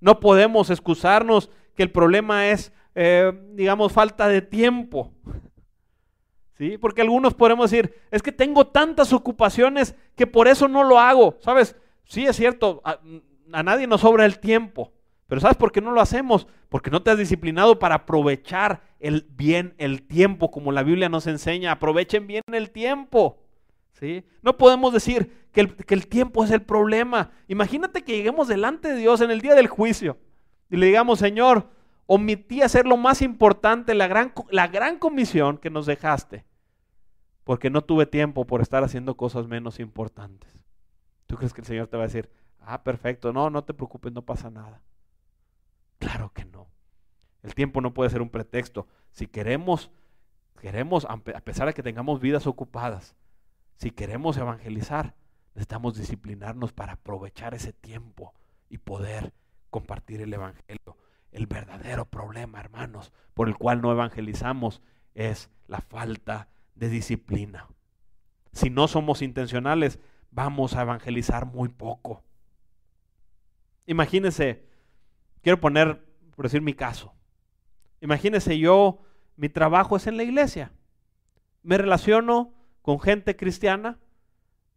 No 0.00 0.20
podemos 0.20 0.68
excusarnos 0.68 1.48
que 1.74 1.82
el 1.82 1.90
problema 1.90 2.48
es 2.48 2.74
eh, 2.94 3.32
digamos, 3.52 3.92
falta 3.92 4.28
de 4.28 4.42
tiempo. 4.42 5.12
¿Sí? 6.58 6.78
Porque 6.78 7.02
algunos 7.02 7.34
podemos 7.34 7.70
decir, 7.70 7.94
es 8.10 8.22
que 8.22 8.32
tengo 8.32 8.66
tantas 8.66 9.12
ocupaciones 9.12 9.96
que 10.14 10.26
por 10.26 10.48
eso 10.48 10.68
no 10.68 10.84
lo 10.84 10.98
hago. 10.98 11.38
¿Sabes? 11.40 11.76
Sí, 12.04 12.24
es 12.26 12.36
cierto, 12.36 12.82
a, 12.84 13.00
a 13.52 13.62
nadie 13.62 13.86
nos 13.86 14.02
sobra 14.02 14.24
el 14.24 14.38
tiempo. 14.38 14.92
Pero 15.26 15.40
¿sabes 15.40 15.56
por 15.56 15.72
qué 15.72 15.80
no 15.80 15.92
lo 15.92 16.00
hacemos? 16.02 16.46
Porque 16.68 16.90
no 16.90 17.02
te 17.02 17.10
has 17.10 17.16
disciplinado 17.16 17.78
para 17.78 17.94
aprovechar 17.94 18.82
el 19.00 19.26
bien 19.30 19.74
el 19.78 20.02
tiempo, 20.02 20.50
como 20.50 20.72
la 20.72 20.82
Biblia 20.82 21.08
nos 21.08 21.26
enseña. 21.26 21.72
Aprovechen 21.72 22.26
bien 22.26 22.42
el 22.52 22.70
tiempo. 22.70 23.42
¿sí? 23.92 24.24
No 24.42 24.58
podemos 24.58 24.92
decir 24.92 25.48
que 25.52 25.62
el, 25.62 25.74
que 25.74 25.94
el, 25.94 26.06
tiempo 26.06 26.44
es 26.44 26.50
el 26.50 26.62
problema. 26.62 27.30
Imagínate 27.48 28.02
que 28.02 28.16
lleguemos 28.16 28.46
delante 28.46 28.88
de 28.88 28.96
Dios 28.96 29.20
en 29.22 29.30
el 29.30 29.40
día 29.40 29.54
del 29.54 29.68
juicio 29.68 30.18
y 30.68 30.76
le 30.76 30.86
digamos, 30.86 31.18
Señor, 31.18 31.68
omití 32.06 32.62
hacer 32.62 32.86
lo 32.86 32.96
más 32.96 33.22
importante, 33.22 33.94
la 33.94 34.06
gran, 34.06 34.32
la 34.50 34.68
gran 34.68 34.98
comisión 34.98 35.58
que 35.58 35.70
nos 35.70 35.86
dejaste, 35.86 36.44
porque 37.44 37.70
no 37.70 37.82
tuve 37.82 38.06
tiempo 38.06 38.46
por 38.46 38.60
estar 38.60 38.84
haciendo 38.84 39.16
cosas 39.16 39.46
menos 39.46 39.80
importantes. 39.80 40.58
¿Tú 41.26 41.36
crees 41.36 41.52
que 41.52 41.60
el 41.60 41.66
Señor 41.66 41.88
te 41.88 41.96
va 41.96 42.04
a 42.04 42.06
decir, 42.06 42.30
ah, 42.60 42.82
perfecto, 42.82 43.32
no, 43.32 43.50
no 43.50 43.64
te 43.64 43.74
preocupes, 43.74 44.12
no 44.12 44.22
pasa 44.22 44.50
nada? 44.50 44.82
Claro 45.98 46.32
que 46.32 46.44
no. 46.44 46.68
El 47.42 47.54
tiempo 47.54 47.80
no 47.80 47.94
puede 47.94 48.10
ser 48.10 48.22
un 48.22 48.30
pretexto. 48.30 48.86
Si 49.10 49.26
queremos, 49.26 49.90
queremos, 50.60 51.06
a 51.06 51.16
pesar 51.18 51.66
de 51.66 51.74
que 51.74 51.82
tengamos 51.82 52.20
vidas 52.20 52.46
ocupadas, 52.46 53.16
si 53.76 53.90
queremos 53.90 54.36
evangelizar, 54.36 55.14
necesitamos 55.54 55.96
disciplinarnos 55.96 56.72
para 56.72 56.94
aprovechar 56.94 57.54
ese 57.54 57.72
tiempo 57.72 58.32
y 58.68 58.78
poder 58.78 59.32
compartir 59.70 60.20
el 60.20 60.32
Evangelio. 60.32 60.96
El 61.32 61.46
verdadero 61.46 62.04
problema, 62.04 62.60
hermanos, 62.60 63.12
por 63.34 63.48
el 63.48 63.56
cual 63.56 63.80
no 63.80 63.90
evangelizamos 63.90 64.82
es 65.14 65.50
la 65.66 65.80
falta 65.80 66.48
de 66.74 66.88
disciplina. 66.88 67.68
Si 68.52 68.68
no 68.68 68.86
somos 68.86 69.22
intencionales, 69.22 69.98
vamos 70.30 70.74
a 70.74 70.82
evangelizar 70.82 71.46
muy 71.46 71.70
poco. 71.70 72.22
Imagínense, 73.86 74.66
quiero 75.40 75.58
poner, 75.58 76.04
por 76.36 76.44
decir 76.44 76.60
mi 76.60 76.74
caso, 76.74 77.14
imagínense 78.00 78.58
yo, 78.58 79.00
mi 79.36 79.48
trabajo 79.48 79.96
es 79.96 80.06
en 80.06 80.18
la 80.18 80.22
iglesia. 80.22 80.72
Me 81.62 81.78
relaciono 81.78 82.52
con 82.82 83.00
gente 83.00 83.36
cristiana. 83.36 83.98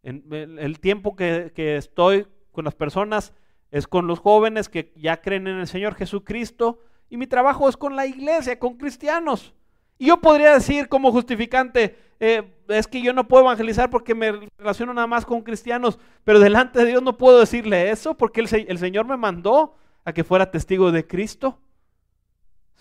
En 0.02 0.24
el 0.32 0.78
tiempo 0.78 1.16
que, 1.16 1.52
que 1.54 1.76
estoy 1.76 2.28
con 2.52 2.64
las 2.64 2.74
personas, 2.74 3.34
es 3.76 3.86
con 3.86 4.06
los 4.06 4.20
jóvenes 4.20 4.70
que 4.70 4.90
ya 4.96 5.20
creen 5.20 5.46
en 5.46 5.58
el 5.58 5.66
Señor 5.66 5.96
Jesucristo 5.96 6.78
y 7.10 7.18
mi 7.18 7.26
trabajo 7.26 7.68
es 7.68 7.76
con 7.76 7.94
la 7.94 8.06
iglesia, 8.06 8.58
con 8.58 8.78
cristianos. 8.78 9.52
Y 9.98 10.06
yo 10.06 10.18
podría 10.18 10.54
decir 10.54 10.88
como 10.88 11.12
justificante, 11.12 11.98
eh, 12.18 12.54
es 12.68 12.86
que 12.86 13.02
yo 13.02 13.12
no 13.12 13.28
puedo 13.28 13.44
evangelizar 13.44 13.90
porque 13.90 14.14
me 14.14 14.48
relaciono 14.56 14.94
nada 14.94 15.06
más 15.06 15.26
con 15.26 15.42
cristianos, 15.42 15.98
pero 16.24 16.40
delante 16.40 16.78
de 16.78 16.86
Dios 16.86 17.02
no 17.02 17.18
puedo 17.18 17.38
decirle 17.38 17.90
eso 17.90 18.16
porque 18.16 18.40
el, 18.40 18.78
Señor 18.78 19.06
me 19.06 19.18
mandó 19.18 19.74
a 20.06 20.14
que 20.14 20.24
fuera 20.24 20.50
testigo 20.50 20.90
de 20.90 21.06
Cristo. 21.06 21.58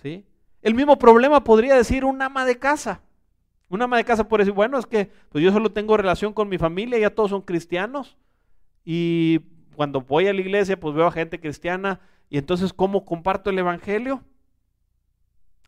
¿Sí? 0.02 0.26
El 0.62 0.76
mismo 0.76 0.98
problema 0.98 1.44
podría 1.44 1.76
decir 1.76 2.06
un 2.06 2.22
ama 2.22 2.46
de 2.46 2.58
casa. 2.58 3.02
Un 3.68 3.82
ama 3.82 3.98
de 3.98 4.06
casa 4.06 4.30
puede 4.30 4.44
decir, 4.44 4.54
bueno, 4.54 4.80
es 4.80 4.86
que 4.86 5.12
pues 5.28 5.44
yo 5.44 5.52
solo 5.52 5.74
tengo 5.74 5.98
relación 5.98 6.32
con 6.32 6.48
mi 6.48 6.58
familia, 6.58 7.00
ya 7.00 7.10
todos 7.10 7.32
son 7.32 7.42
cristianos. 7.42 8.16
Y 8.86 9.42
cuando 9.76 10.02
voy 10.02 10.28
a 10.28 10.34
la 10.34 10.42
iglesia, 10.42 10.80
pues 10.80 10.96
veo 10.96 11.08
a 11.08 11.12
gente 11.12 11.40
cristiana 11.40 12.00
y 12.30 12.38
entonces 12.38 12.74
¿cómo 12.74 13.06
comparto 13.06 13.50
el 13.50 13.60
Evangelio? 13.60 14.24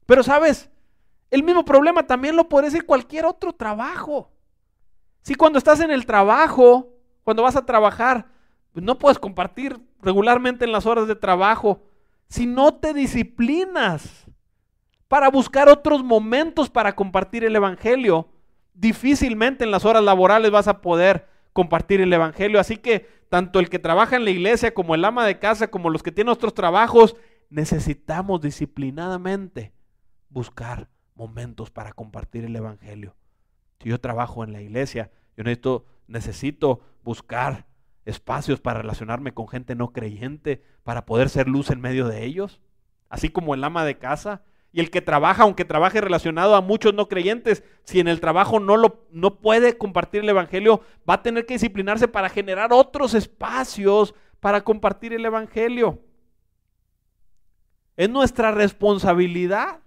Pero 0.05 0.23
sabes, 0.23 0.69
el 1.29 1.43
mismo 1.43 1.65
problema 1.65 2.03
también 2.03 2.35
lo 2.35 2.47
puede 2.47 2.67
decir 2.67 2.85
cualquier 2.85 3.25
otro 3.25 3.53
trabajo. 3.53 4.31
Si 5.21 5.35
cuando 5.35 5.57
estás 5.57 5.81
en 5.81 5.91
el 5.91 6.05
trabajo, 6.05 6.93
cuando 7.23 7.43
vas 7.43 7.55
a 7.55 7.65
trabajar, 7.65 8.27
pues 8.71 8.85
no 8.85 8.97
puedes 8.97 9.19
compartir 9.19 9.77
regularmente 10.01 10.63
en 10.63 10.71
las 10.71 10.85
horas 10.85 11.07
de 11.07 11.15
trabajo, 11.15 11.83
si 12.29 12.45
no 12.45 12.75
te 12.75 12.93
disciplinas 12.93 14.25
para 15.07 15.29
buscar 15.29 15.69
otros 15.69 16.03
momentos 16.03 16.69
para 16.69 16.95
compartir 16.95 17.43
el 17.43 17.55
Evangelio, 17.55 18.29
difícilmente 18.73 19.63
en 19.63 19.71
las 19.71 19.85
horas 19.85 20.03
laborales 20.03 20.51
vas 20.51 20.67
a 20.67 20.81
poder 20.81 21.27
compartir 21.57 22.01
el 22.01 22.13
Evangelio. 22.13 22.59
Así 22.59 22.77
que 22.77 23.09
tanto 23.29 23.59
el 23.59 23.67
que 23.67 23.79
trabaja 23.79 24.15
en 24.15 24.25
la 24.25 24.29
iglesia 24.29 24.75
como 24.75 24.93
el 24.93 25.03
ama 25.03 25.25
de 25.25 25.39
casa, 25.39 25.71
como 25.71 25.89
los 25.89 26.03
que 26.03 26.11
tienen 26.11 26.31
otros 26.31 26.53
trabajos, 26.53 27.15
necesitamos 27.49 28.41
disciplinadamente 28.41 29.73
buscar 30.29 30.87
momentos 31.15 31.71
para 31.71 31.93
compartir 31.93 32.45
el 32.45 32.55
Evangelio. 32.55 33.15
Si 33.81 33.89
yo 33.89 33.99
trabajo 33.99 34.43
en 34.43 34.53
la 34.53 34.61
iglesia, 34.61 35.09
yo 35.35 35.43
necesito 35.43 35.87
necesito 36.05 36.81
buscar 37.03 37.65
espacios 38.05 38.61
para 38.61 38.81
relacionarme 38.81 39.33
con 39.33 39.47
gente 39.47 39.73
no 39.73 39.91
creyente, 39.91 40.63
para 40.83 41.07
poder 41.07 41.27
ser 41.27 41.47
luz 41.47 41.71
en 41.71 41.81
medio 41.81 42.07
de 42.07 42.23
ellos. 42.23 42.61
Así 43.09 43.29
como 43.29 43.55
el 43.55 43.63
ama 43.63 43.83
de 43.83 43.97
casa 43.97 44.43
y 44.71 44.79
el 44.79 44.91
que 44.91 45.01
trabaja, 45.01 45.43
aunque 45.43 45.65
trabaje 45.65 46.01
relacionado 46.01 46.55
a 46.55 46.61
muchos 46.61 46.93
no 46.93 47.07
creyentes, 47.07 47.63
si 47.83 47.99
en 47.99 48.07
el 48.07 48.19
trabajo 48.19 48.59
no, 48.59 48.77
lo, 48.77 49.05
no 49.11 49.39
puede 49.39 49.77
compartir 49.77 50.21
el 50.21 50.29
Evangelio, 50.29 50.81
va 51.09 51.15
a 51.15 51.23
tener 51.23 51.45
que 51.45 51.55
disciplinarse 51.55 52.07
para 52.07 52.29
generar 52.29 52.73
otros 52.73 53.13
espacios 53.13 54.13
para 54.39 54.63
compartir 54.63 55.13
el 55.13 55.25
Evangelio. 55.25 55.99
Es 57.95 58.09
nuestra 58.09 58.51
responsabilidad 58.51 59.79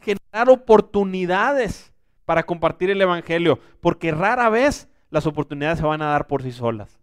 generar 0.00 0.48
oportunidades 0.48 1.92
para 2.24 2.44
compartir 2.44 2.90
el 2.90 3.00
Evangelio, 3.00 3.58
porque 3.80 4.12
rara 4.12 4.48
vez 4.48 4.88
las 5.10 5.26
oportunidades 5.26 5.78
se 5.78 5.84
van 5.84 6.02
a 6.02 6.06
dar 6.06 6.26
por 6.26 6.42
sí 6.42 6.52
solas. 6.52 6.98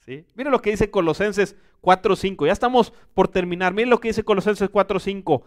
¿sí? 0.00 0.26
Mire 0.34 0.50
lo 0.50 0.60
que 0.60 0.70
dice 0.70 0.90
Colosenses 0.90 1.56
4.5, 1.82 2.46
ya 2.46 2.52
estamos 2.52 2.92
por 3.14 3.28
terminar, 3.28 3.72
mire 3.74 3.88
lo 3.88 4.00
que 4.00 4.08
dice 4.08 4.24
Colosenses 4.24 4.70
4.5, 4.70 5.42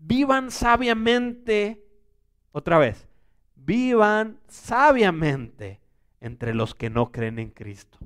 vivan 0.00 0.50
sabiamente, 0.50 1.84
otra 2.52 2.78
vez, 2.78 3.08
vivan 3.54 4.40
sabiamente 4.48 5.80
entre 6.20 6.54
los 6.54 6.74
que 6.74 6.90
no 6.90 7.12
creen 7.12 7.38
en 7.38 7.50
Cristo. 7.50 7.98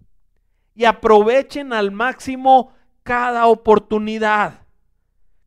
Y 0.74 0.84
aprovechen 0.84 1.72
al 1.72 1.92
máximo 1.92 2.72
cada 3.02 3.46
oportunidad 3.46 4.66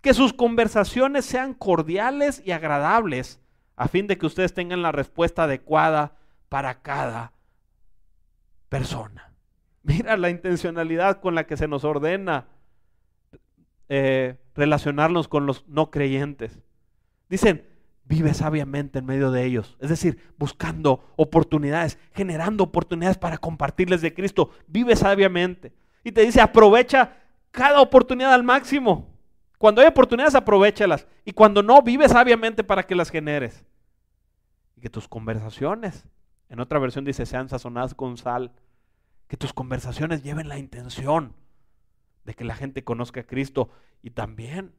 que 0.02 0.14
sus 0.14 0.32
conversaciones 0.32 1.26
sean 1.26 1.54
cordiales 1.54 2.42
y 2.46 2.52
agradables, 2.52 3.42
a 3.76 3.88
fin 3.88 4.08
de 4.08 4.18
que 4.18 4.26
ustedes 4.26 4.54
tengan 4.54 4.82
la 4.82 4.92
respuesta 4.92 5.44
adecuada 5.44 6.16
para 6.50 6.82
cada 6.82 7.34
persona. 8.70 9.34
Mira 9.84 10.18
la 10.18 10.30
intencionalidad 10.30 11.20
con 11.20 11.36
la 11.36 11.46
que 11.46 11.58
se 11.58 11.68
nos 11.68 11.84
ordena 11.84 12.48
eh, 13.90 14.36
relacionarnos 14.58 15.28
con 15.28 15.46
los 15.46 15.66
no 15.68 15.92
creyentes. 15.92 16.60
Dicen, 17.30 17.66
vive 18.04 18.34
sabiamente 18.34 19.00
en 19.00 19.06
medio 19.06 19.32
de 19.32 19.46
ellos. 19.46 19.78
Es 19.80 19.90
decir, 19.90 20.20
buscando 20.38 21.14
oportunidades, 21.16 21.98
generando 22.14 22.64
oportunidades 22.64 23.18
para 23.18 23.38
compartirles 23.38 24.02
de 24.02 24.14
Cristo. 24.14 24.50
Vive 24.68 24.96
sabiamente. 24.96 25.74
Y 26.04 26.12
te 26.12 26.22
dice, 26.22 26.42
aprovecha 26.42 27.18
cada 27.52 27.82
oportunidad 27.82 28.34
al 28.34 28.44
máximo. 28.44 29.08
Cuando 29.58 29.82
hay 29.82 29.88
oportunidades, 29.88 30.36
aprovechalas. 30.36 31.08
Y 31.24 31.34
cuando 31.34 31.62
no, 31.62 31.82
vive 31.82 32.10
sabiamente 32.10 32.64
para 32.64 32.84
que 32.84 32.96
las 32.96 33.10
generes. 33.10 33.64
Y 34.76 34.82
que 34.82 34.90
tus 34.90 35.08
conversaciones, 35.08 36.06
en 36.50 36.60
otra 36.60 36.80
versión 36.80 37.06
dice, 37.06 37.26
sean 37.26 37.50
sazonadas 37.50 37.94
con 37.94 38.18
sal. 38.18 38.52
Que 39.28 39.38
tus 39.38 39.54
conversaciones 39.54 40.24
lleven 40.24 40.48
la 40.48 40.58
intención 40.58 41.34
de 42.28 42.36
que 42.36 42.44
la 42.44 42.56
gente 42.56 42.84
conozca 42.84 43.22
a 43.22 43.26
Cristo. 43.26 43.70
Y 44.04 44.12
también 44.12 44.76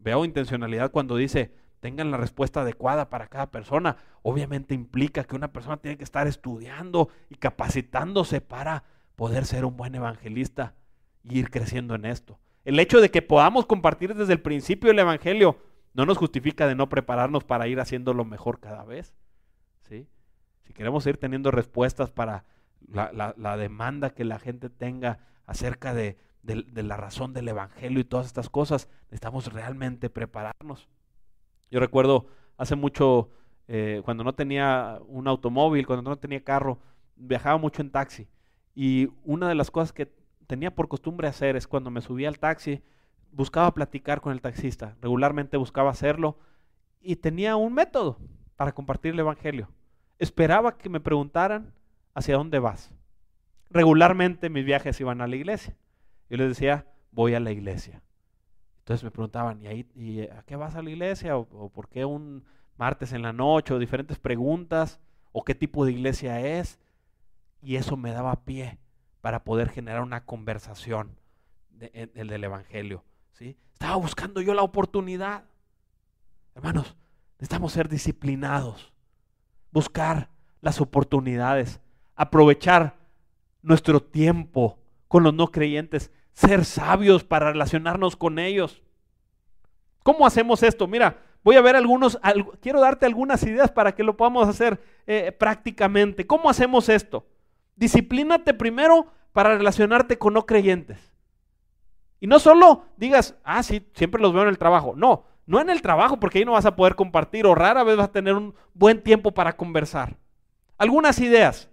veo 0.00 0.24
intencionalidad 0.24 0.92
cuando 0.92 1.16
dice, 1.16 1.54
tengan 1.80 2.10
la 2.10 2.18
respuesta 2.18 2.60
adecuada 2.60 3.10
para 3.10 3.26
cada 3.26 3.50
persona. 3.50 3.96
Obviamente 4.22 4.74
implica 4.74 5.24
que 5.24 5.34
una 5.34 5.52
persona 5.52 5.78
tiene 5.78 5.96
que 5.96 6.04
estar 6.04 6.28
estudiando 6.28 7.08
y 7.30 7.36
capacitándose 7.36 8.40
para 8.40 8.84
poder 9.16 9.46
ser 9.46 9.64
un 9.64 9.76
buen 9.76 9.94
evangelista 9.94 10.74
y 11.22 11.38
ir 11.38 11.50
creciendo 11.50 11.94
en 11.94 12.04
esto. 12.04 12.38
El 12.66 12.78
hecho 12.78 13.00
de 13.00 13.10
que 13.10 13.22
podamos 13.22 13.64
compartir 13.64 14.14
desde 14.14 14.34
el 14.34 14.42
principio 14.42 14.90
el 14.90 14.98
Evangelio 14.98 15.58
no 15.94 16.04
nos 16.04 16.18
justifica 16.18 16.66
de 16.66 16.74
no 16.74 16.90
prepararnos 16.90 17.44
para 17.44 17.66
ir 17.66 17.80
haciéndolo 17.80 18.26
mejor 18.26 18.60
cada 18.60 18.84
vez. 18.84 19.14
¿sí? 19.88 20.06
Si 20.62 20.74
queremos 20.74 21.06
ir 21.06 21.16
teniendo 21.16 21.50
respuestas 21.50 22.10
para 22.10 22.44
la, 22.86 23.56
demanda 23.56 24.10
que 24.10 24.24
la 24.24 24.38
gente 24.38 24.68
tenga 24.68 25.20
acerca 25.46 25.94
de, 25.94 26.18
la 26.44 26.96
razón 26.96 27.32
del 27.32 27.48
Evangelio 27.48 28.00
y 28.00 28.04
todas 28.04 28.26
estas 28.26 28.48
cosas, 28.48 28.88
necesitamos 29.04 29.52
realmente 29.52 30.10
prepararnos. 30.10 30.88
Yo 31.70 31.80
recuerdo 31.80 32.26
hace 32.56 32.76
mucho, 32.76 33.30
eh, 33.68 34.02
cuando 34.04 34.24
no 34.24 34.34
tenía 34.34 35.00
un 35.08 35.26
automóvil, 35.26 35.86
cuando 35.86 36.10
no 36.10 36.16
tenía 36.16 36.44
carro, 36.44 36.78
viajaba 37.16 37.58
mucho 37.58 37.82
en 37.82 37.90
taxi. 37.90 38.28
Y 38.74 39.08
una 39.24 39.48
de 39.48 39.54
las 39.54 39.70
cosas 39.70 39.92
que 39.92 40.12
tenía 40.46 40.74
por 40.74 40.88
costumbre 40.88 41.28
hacer 41.28 41.56
es 41.56 41.66
cuando 41.66 41.90
me 41.90 42.00
subía 42.00 42.28
al 42.28 42.38
taxi, 42.38 42.82
buscaba 43.32 43.72
platicar 43.74 44.20
con 44.20 44.32
el 44.32 44.40
taxista, 44.40 44.96
regularmente 45.00 45.56
buscaba 45.56 45.90
hacerlo 45.90 46.38
y 47.00 47.16
tenía 47.16 47.56
un 47.56 47.74
método 47.74 48.18
para 48.56 48.72
compartir 48.72 49.12
el 49.12 49.20
Evangelio. 49.20 49.68
Esperaba 50.18 50.76
que 50.76 50.88
me 50.88 51.00
preguntaran 51.00 51.72
hacia 52.14 52.36
dónde 52.36 52.58
vas. 52.58 52.92
Regularmente 53.70 54.50
mis 54.50 54.64
viajes 54.64 55.00
iban 55.00 55.20
a 55.20 55.26
la 55.26 55.36
iglesia. 55.36 55.76
Yo 56.34 56.38
les 56.38 56.48
decía, 56.48 56.84
voy 57.12 57.34
a 57.34 57.38
la 57.38 57.52
iglesia. 57.52 58.02
Entonces 58.78 59.04
me 59.04 59.12
preguntaban, 59.12 59.62
¿y, 59.62 59.68
ahí, 59.68 59.88
y 59.94 60.22
a 60.22 60.42
qué 60.42 60.56
vas 60.56 60.74
a 60.74 60.82
la 60.82 60.90
iglesia? 60.90 61.38
¿O, 61.38 61.42
¿O, 61.52 61.68
por 61.68 61.88
qué 61.88 62.04
un 62.04 62.44
martes 62.76 63.12
en 63.12 63.22
la 63.22 63.32
noche? 63.32 63.72
O 63.72 63.78
diferentes 63.78 64.18
preguntas. 64.18 64.98
¿O 65.30 65.44
qué 65.44 65.54
tipo 65.54 65.84
de 65.84 65.92
iglesia 65.92 66.40
es? 66.40 66.80
Y 67.62 67.76
eso 67.76 67.96
me 67.96 68.10
daba 68.10 68.44
pie 68.44 68.80
para 69.20 69.44
poder 69.44 69.68
generar 69.68 70.02
una 70.02 70.24
conversación 70.24 71.16
del 71.70 72.42
Evangelio. 72.42 73.04
¿sí? 73.34 73.56
Estaba 73.72 73.94
buscando 73.94 74.40
yo 74.40 74.54
la 74.54 74.62
oportunidad. 74.62 75.44
Hermanos, 76.56 76.96
necesitamos 77.38 77.72
ser 77.72 77.88
disciplinados, 77.88 78.92
buscar 79.70 80.30
las 80.60 80.80
oportunidades, 80.80 81.80
aprovechar 82.16 82.96
nuestro 83.62 84.02
tiempo 84.02 84.80
con 85.06 85.22
los 85.22 85.32
no 85.32 85.52
creyentes, 85.52 86.10
ser 86.34 86.64
sabios 86.64 87.24
para 87.24 87.52
relacionarnos 87.52 88.16
con 88.16 88.38
ellos. 88.38 88.82
¿Cómo 90.02 90.26
hacemos 90.26 90.62
esto? 90.62 90.86
Mira, 90.86 91.18
voy 91.42 91.56
a 91.56 91.62
ver 91.62 91.76
algunos, 91.76 92.18
quiero 92.60 92.80
darte 92.80 93.06
algunas 93.06 93.42
ideas 93.44 93.70
para 93.70 93.94
que 93.94 94.04
lo 94.04 94.16
podamos 94.16 94.46
hacer 94.48 94.82
eh, 95.06 95.32
prácticamente. 95.32 96.26
¿Cómo 96.26 96.50
hacemos 96.50 96.88
esto? 96.88 97.26
Disciplínate 97.76 98.52
primero 98.52 99.06
para 99.32 99.56
relacionarte 99.56 100.18
con 100.18 100.34
no 100.34 100.44
creyentes. 100.44 101.12
Y 102.20 102.26
no 102.26 102.38
solo 102.38 102.84
digas, 102.96 103.36
ah, 103.44 103.62
sí, 103.62 103.86
siempre 103.94 104.20
los 104.20 104.32
veo 104.32 104.42
en 104.42 104.48
el 104.48 104.58
trabajo. 104.58 104.94
No, 104.96 105.24
no 105.46 105.60
en 105.60 105.70
el 105.70 105.82
trabajo, 105.82 106.18
porque 106.18 106.38
ahí 106.38 106.44
no 106.44 106.52
vas 106.52 106.66
a 106.66 106.76
poder 106.76 106.94
compartir 106.94 107.46
o 107.46 107.54
rara 107.54 107.84
vez 107.84 107.96
vas 107.96 108.08
a 108.08 108.12
tener 108.12 108.34
un 108.34 108.54
buen 108.72 109.02
tiempo 109.02 109.32
para 109.32 109.56
conversar. 109.56 110.16
Algunas 110.78 111.18
ideas. 111.18 111.68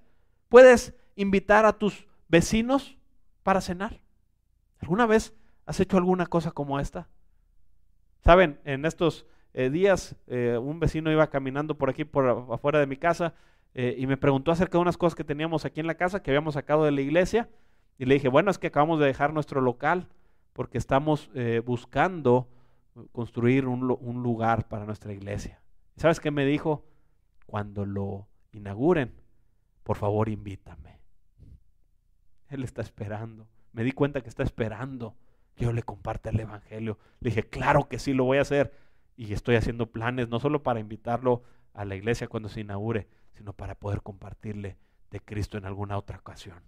Puedes 0.49 0.93
invitar 1.15 1.65
a 1.65 1.73
tus 1.73 2.05
vecinos 2.27 2.97
para 3.43 3.61
cenar. 3.61 4.00
¿Alguna 4.81 5.05
vez 5.05 5.33
has 5.65 5.79
hecho 5.79 5.97
alguna 5.97 6.25
cosa 6.25 6.51
como 6.51 6.79
esta? 6.79 7.07
Saben, 8.23 8.59
en 8.65 8.85
estos 8.85 9.25
eh, 9.53 9.69
días 9.69 10.15
eh, 10.27 10.57
un 10.57 10.79
vecino 10.79 11.11
iba 11.11 11.29
caminando 11.29 11.77
por 11.77 11.89
aquí, 11.89 12.03
por 12.03 12.27
afuera 12.51 12.79
de 12.79 12.87
mi 12.87 12.97
casa, 12.97 13.33
eh, 13.73 13.95
y 13.97 14.07
me 14.07 14.17
preguntó 14.17 14.51
acerca 14.51 14.77
de 14.77 14.81
unas 14.81 14.97
cosas 14.97 15.15
que 15.15 15.23
teníamos 15.23 15.65
aquí 15.65 15.79
en 15.79 15.87
la 15.87 15.95
casa, 15.95 16.21
que 16.21 16.31
habíamos 16.31 16.55
sacado 16.55 16.83
de 16.83 16.91
la 16.91 17.01
iglesia. 17.01 17.49
Y 17.97 18.05
le 18.05 18.15
dije, 18.15 18.27
bueno, 18.27 18.51
es 18.51 18.57
que 18.57 18.67
acabamos 18.67 18.99
de 18.99 19.05
dejar 19.05 19.33
nuestro 19.33 19.61
local 19.61 20.07
porque 20.53 20.77
estamos 20.77 21.29
buscando 21.65 22.49
construir 23.11 23.67
un, 23.67 23.95
un, 24.01 24.23
lugar 24.23 24.67
para 24.67 24.85
nuestra 24.85 25.13
iglesia. 25.13 25.61
¿Sabes 25.95 26.19
qué 26.19 26.31
me 26.31 26.45
dijo? 26.45 26.83
Cuando 27.45 27.85
lo 27.85 28.27
inauguren, 28.51 29.13
por 29.83 29.97
favor 29.97 30.29
invítame. 30.29 30.99
Él 32.49 32.63
está 32.63 32.81
esperando. 32.81 33.47
Me 33.73 33.83
di 33.83 33.91
cuenta 33.91 34.21
que 34.21 34.29
está 34.29 34.43
esperando 34.43 35.15
que 35.55 35.65
yo 35.65 35.73
le 35.73 35.83
comparta 35.83 36.29
el 36.29 36.39
Evangelio. 36.39 36.97
Le 37.19 37.29
dije, 37.29 37.43
claro 37.43 37.87
que 37.87 37.99
sí, 37.99 38.13
lo 38.13 38.25
voy 38.25 38.37
a 38.37 38.41
hacer. 38.41 38.73
Y 39.15 39.33
estoy 39.33 39.55
haciendo 39.55 39.91
planes, 39.91 40.29
no 40.29 40.39
solo 40.39 40.63
para 40.63 40.79
invitarlo 40.79 41.43
a 41.73 41.85
la 41.85 41.95
iglesia 41.95 42.27
cuando 42.27 42.49
se 42.49 42.61
inaugure, 42.61 43.07
sino 43.33 43.53
para 43.53 43.75
poder 43.75 44.01
compartirle 44.01 44.77
de 45.09 45.19
Cristo 45.19 45.57
en 45.57 45.65
alguna 45.65 45.97
otra 45.97 46.17
ocasión. 46.17 46.63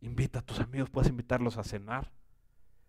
Invita 0.00 0.40
a 0.40 0.42
tus 0.42 0.60
amigos, 0.60 0.90
puedes 0.90 1.10
invitarlos 1.10 1.56
a 1.58 1.64
cenar. 1.64 2.12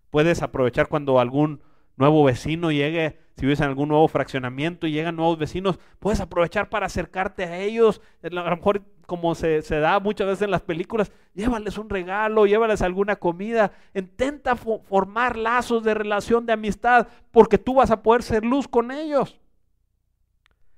Puedes 0.09 0.41
aprovechar 0.41 0.88
cuando 0.89 1.19
algún 1.19 1.61
nuevo 1.95 2.23
vecino 2.23 2.71
llegue, 2.71 3.19
si 3.35 3.45
vives 3.45 3.59
en 3.61 3.67
algún 3.67 3.89
nuevo 3.89 4.07
fraccionamiento 4.07 4.88
y 4.88 4.91
llegan 4.91 5.15
nuevos 5.15 5.38
vecinos, 5.38 5.80
puedes 5.99 6.19
aprovechar 6.21 6.69
para 6.69 6.88
acercarte 6.88 7.43
a 7.43 7.57
ellos. 7.57 8.01
A 8.23 8.30
lo 8.30 8.43
mejor, 8.43 8.84
como 9.05 9.35
se, 9.35 9.61
se 9.61 9.80
da 9.80 9.99
muchas 9.99 10.27
veces 10.27 10.43
en 10.43 10.51
las 10.51 10.61
películas, 10.61 11.11
llévales 11.34 11.77
un 11.77 11.89
regalo, 11.89 12.45
llévales 12.45 12.81
alguna 12.81 13.15
comida. 13.15 13.71
Intenta 13.93 14.55
formar 14.55 15.38
lazos 15.38 15.84
de 15.84 15.93
relación, 15.93 16.45
de 16.45 16.53
amistad, 16.53 17.07
porque 17.31 17.57
tú 17.57 17.75
vas 17.75 17.91
a 17.91 18.01
poder 18.01 18.23
ser 18.23 18.45
luz 18.45 18.67
con 18.67 18.91
ellos. 18.91 19.39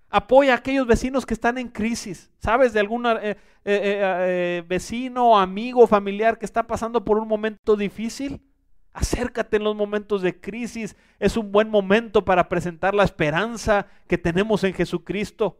Apoya 0.10 0.53
a 0.53 0.57
aquellos 0.57 0.88
vecinos 0.88 1.26
que 1.26 1.34
están 1.34 1.57
en 1.57 1.68
crisis. 1.68 2.31
¿Sabes 2.39 2.73
de 2.73 2.80
algún 2.80 3.06
eh, 3.06 3.31
eh, 3.31 3.38
eh, 3.65 4.64
vecino, 4.68 5.38
amigo, 5.38 5.88
familiar 5.88 6.38
que 6.38 6.45
está 6.45 6.64
pasando 6.64 7.03
por 7.03 7.18
un 7.18 7.27
momento 7.27 7.76
difícil? 7.76 8.41
Acércate 8.93 9.57
en 9.57 9.65
los 9.65 9.76
momentos 9.76 10.22
de 10.22 10.39
crisis. 10.39 10.95
Es 11.19 11.35
un 11.35 11.52
buen 11.52 11.69
momento 11.69 12.23
para 12.23 12.47
presentar 12.47 12.95
la 12.95 13.03
esperanza 13.03 13.88
que 14.07 14.18
tenemos 14.18 14.64
en 14.64 14.73
Jesucristo. 14.73 15.57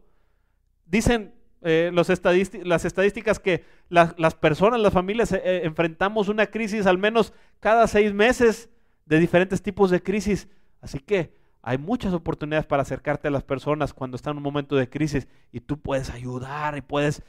Dicen 0.86 1.35
eh, 1.66 1.90
las 1.92 2.84
estadísticas 2.84 3.38
que 3.40 3.64
las 3.88 4.34
personas, 4.34 4.80
las 4.80 4.92
familias 4.92 5.32
eh, 5.32 5.62
enfrentamos 5.64 6.28
una 6.28 6.46
crisis 6.46 6.86
al 6.86 6.98
menos 6.98 7.32
cada 7.60 7.86
seis 7.86 8.12
meses 8.14 8.70
de 9.04 9.18
diferentes 9.18 9.62
tipos 9.62 9.90
de 9.90 10.02
crisis. 10.02 10.48
Así 10.80 10.98
que 11.00 11.34
hay 11.62 11.78
muchas 11.78 12.12
oportunidades 12.12 12.66
para 12.66 12.82
acercarte 12.82 13.28
a 13.28 13.30
las 13.30 13.42
personas 13.42 13.92
cuando 13.92 14.16
están 14.16 14.32
en 14.32 14.36
un 14.38 14.42
momento 14.44 14.76
de 14.76 14.88
crisis 14.88 15.26
y 15.50 15.60
tú 15.60 15.80
puedes 15.80 16.10
ayudar 16.10 16.76
y 16.76 16.82
puedes 16.82 17.22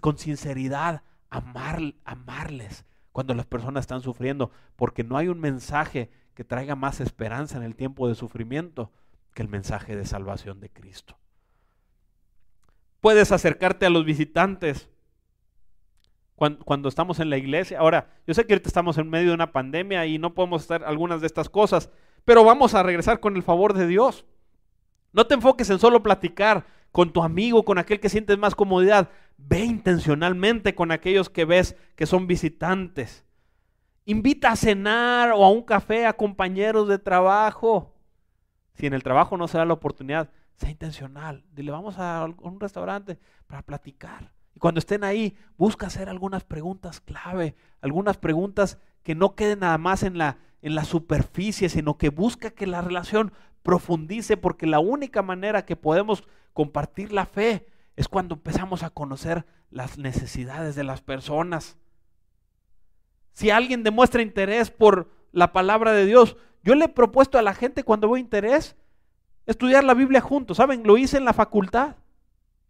con 0.00 0.18
sinceridad 0.18 1.02
amar, 1.30 1.80
amarles 2.04 2.84
cuando 3.12 3.34
las 3.34 3.46
personas 3.46 3.82
están 3.82 4.00
sufriendo, 4.00 4.50
porque 4.76 5.04
no 5.04 5.16
hay 5.16 5.28
un 5.28 5.40
mensaje 5.40 6.10
que 6.34 6.44
traiga 6.44 6.74
más 6.74 7.00
esperanza 7.00 7.56
en 7.58 7.62
el 7.62 7.76
tiempo 7.76 8.08
de 8.08 8.14
sufrimiento 8.14 8.90
que 9.34 9.42
el 9.42 9.48
mensaje 9.48 9.96
de 9.96 10.04
salvación 10.04 10.60
de 10.60 10.70
Cristo. 10.70 11.16
Puedes 13.02 13.32
acercarte 13.32 13.84
a 13.84 13.90
los 13.90 14.04
visitantes 14.04 14.88
cuando, 16.36 16.88
estamos 16.88 17.18
en 17.18 17.30
la 17.30 17.36
iglesia. 17.36 17.80
Ahora, 17.80 18.10
yo 18.28 18.32
sé 18.32 18.46
que 18.46 18.52
ahorita 18.52 18.68
estamos 18.68 18.96
en 18.96 19.10
medio 19.10 19.30
de 19.30 19.34
una 19.34 19.50
pandemia 19.50 20.06
y 20.06 20.18
no 20.18 20.34
podemos 20.34 20.62
hacer 20.62 20.84
algunas 20.84 21.20
de 21.20 21.26
estas 21.26 21.48
cosas, 21.48 21.90
pero 22.24 22.44
vamos 22.44 22.74
a 22.74 22.82
regresar 22.84 23.18
con 23.18 23.34
el 23.34 23.42
favor 23.42 23.74
de 23.74 23.88
Dios. 23.88 24.24
No 25.12 25.26
te 25.26 25.34
enfoques 25.34 25.68
en 25.70 25.80
solo 25.80 26.00
platicar 26.00 26.64
con 26.92 27.12
tu 27.12 27.24
amigo, 27.24 27.64
con 27.64 27.78
aquel 27.78 27.98
que 27.98 28.08
sientes 28.08 28.38
más 28.38 28.54
comodidad. 28.54 29.10
Ve 29.36 29.64
intencionalmente 29.64 30.76
con 30.76 30.92
aquellos 30.92 31.28
que 31.28 31.44
ves 31.44 31.76
que 31.96 32.06
son 32.06 32.28
visitantes. 32.28 33.24
Invita 34.04 34.52
a 34.52 34.56
cenar 34.56 35.32
o 35.32 35.44
a 35.44 35.50
un 35.50 35.62
café 35.62 36.06
a 36.06 36.12
compañeros 36.12 36.86
de 36.86 37.00
trabajo. 37.00 37.96
Si 38.74 38.86
en 38.86 38.94
el 38.94 39.02
trabajo 39.02 39.36
no 39.36 39.48
se 39.48 39.58
da 39.58 39.64
la 39.64 39.74
oportunidad, 39.74 40.30
sea 40.62 40.70
intencional. 40.70 41.44
Dile, 41.52 41.72
vamos 41.72 41.98
a 41.98 42.24
un 42.40 42.60
restaurante 42.60 43.18
para 43.46 43.62
platicar. 43.62 44.32
Y 44.54 44.60
cuando 44.60 44.78
estén 44.78 45.02
ahí, 45.04 45.36
busca 45.56 45.86
hacer 45.86 46.08
algunas 46.08 46.44
preguntas 46.44 47.00
clave, 47.00 47.56
algunas 47.80 48.16
preguntas 48.16 48.78
que 49.02 49.14
no 49.14 49.34
queden 49.34 49.60
nada 49.60 49.76
más 49.78 50.02
en 50.02 50.18
la, 50.18 50.38
en 50.62 50.74
la 50.74 50.84
superficie, 50.84 51.68
sino 51.68 51.98
que 51.98 52.10
busca 52.10 52.50
que 52.50 52.66
la 52.66 52.80
relación 52.80 53.32
profundice, 53.62 54.36
porque 54.36 54.66
la 54.66 54.78
única 54.78 55.22
manera 55.22 55.64
que 55.64 55.76
podemos 55.76 56.24
compartir 56.52 57.12
la 57.12 57.26
fe 57.26 57.66
es 57.96 58.08
cuando 58.08 58.36
empezamos 58.36 58.82
a 58.82 58.90
conocer 58.90 59.44
las 59.70 59.98
necesidades 59.98 60.76
de 60.76 60.84
las 60.84 61.00
personas. 61.00 61.76
Si 63.32 63.50
alguien 63.50 63.82
demuestra 63.82 64.22
interés 64.22 64.70
por 64.70 65.10
la 65.32 65.52
palabra 65.52 65.92
de 65.92 66.06
Dios, 66.06 66.36
yo 66.62 66.74
le 66.76 66.84
he 66.84 66.88
propuesto 66.88 67.38
a 67.38 67.42
la 67.42 67.54
gente 67.54 67.82
cuando 67.82 68.08
veo 68.08 68.18
interés 68.18 68.76
estudiar 69.46 69.84
la 69.84 69.94
Biblia 69.94 70.20
juntos. 70.20 70.56
¿Saben? 70.56 70.82
Lo 70.84 70.96
hice 70.96 71.18
en 71.18 71.24
la 71.24 71.32
facultad. 71.32 71.96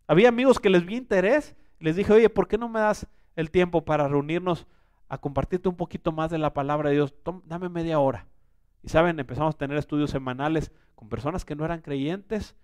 Había 0.07 0.29
amigos 0.29 0.59
que 0.59 0.71
les 0.71 0.85
vi 0.85 0.97
interés. 0.97 1.57
Les 1.79 1.97
dije, 1.97 2.13
oye, 2.13 2.29
¿por 2.29 2.49
qué 2.49 2.59
no 2.59 2.69
me 2.69 2.81
das 2.81 3.07
el 3.37 3.51
tiempo 3.51 3.85
para 3.85 4.09
reunirnos 4.09 4.67
a 5.09 5.19
compartirte 5.19 5.69
un 5.69 5.77
poquito 5.77 6.13
más 6.13 6.31
de 6.31 6.39
la 6.39 6.55
palabra 6.55 6.91
de 6.91 6.97
Dios? 6.97 7.15
dame 7.45 7.69
media 7.69 7.99
hora. 7.99 8.27
Y 8.83 8.89
saben, 8.89 9.19
empezamos 9.19 9.55
a 9.55 9.59
tener 9.59 9.79
estudios 9.79 10.11
semanales 10.11 10.73
con 10.95 11.09
personas 11.09 11.45
que 11.45 11.55
no 11.55 11.65
eran 11.65 11.81
creyentes 11.81 12.57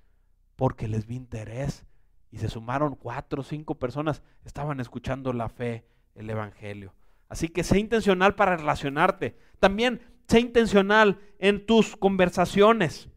porque 0.56 0.88
les 0.88 1.06
vi 1.06 1.16
interés. 1.16 1.86
Y 2.30 2.38
se 2.38 2.48
sumaron 2.48 2.94
cuatro 2.96 3.40
o 3.40 3.44
cinco 3.44 3.76
personas, 3.76 4.22
estaban 4.44 4.80
escuchando 4.80 5.32
la 5.32 5.48
fe, 5.48 5.86
el 6.14 6.28
Evangelio. 6.28 6.92
Así 7.28 7.48
que 7.48 7.62
sé 7.62 7.78
intencional 7.78 8.34
para 8.34 8.56
relacionarte. 8.56 9.38
También 9.60 10.00
sé 10.26 10.40
intencional 10.40 11.20
en 11.38 11.64
tus 11.64 11.96
conversaciones. 11.96 13.08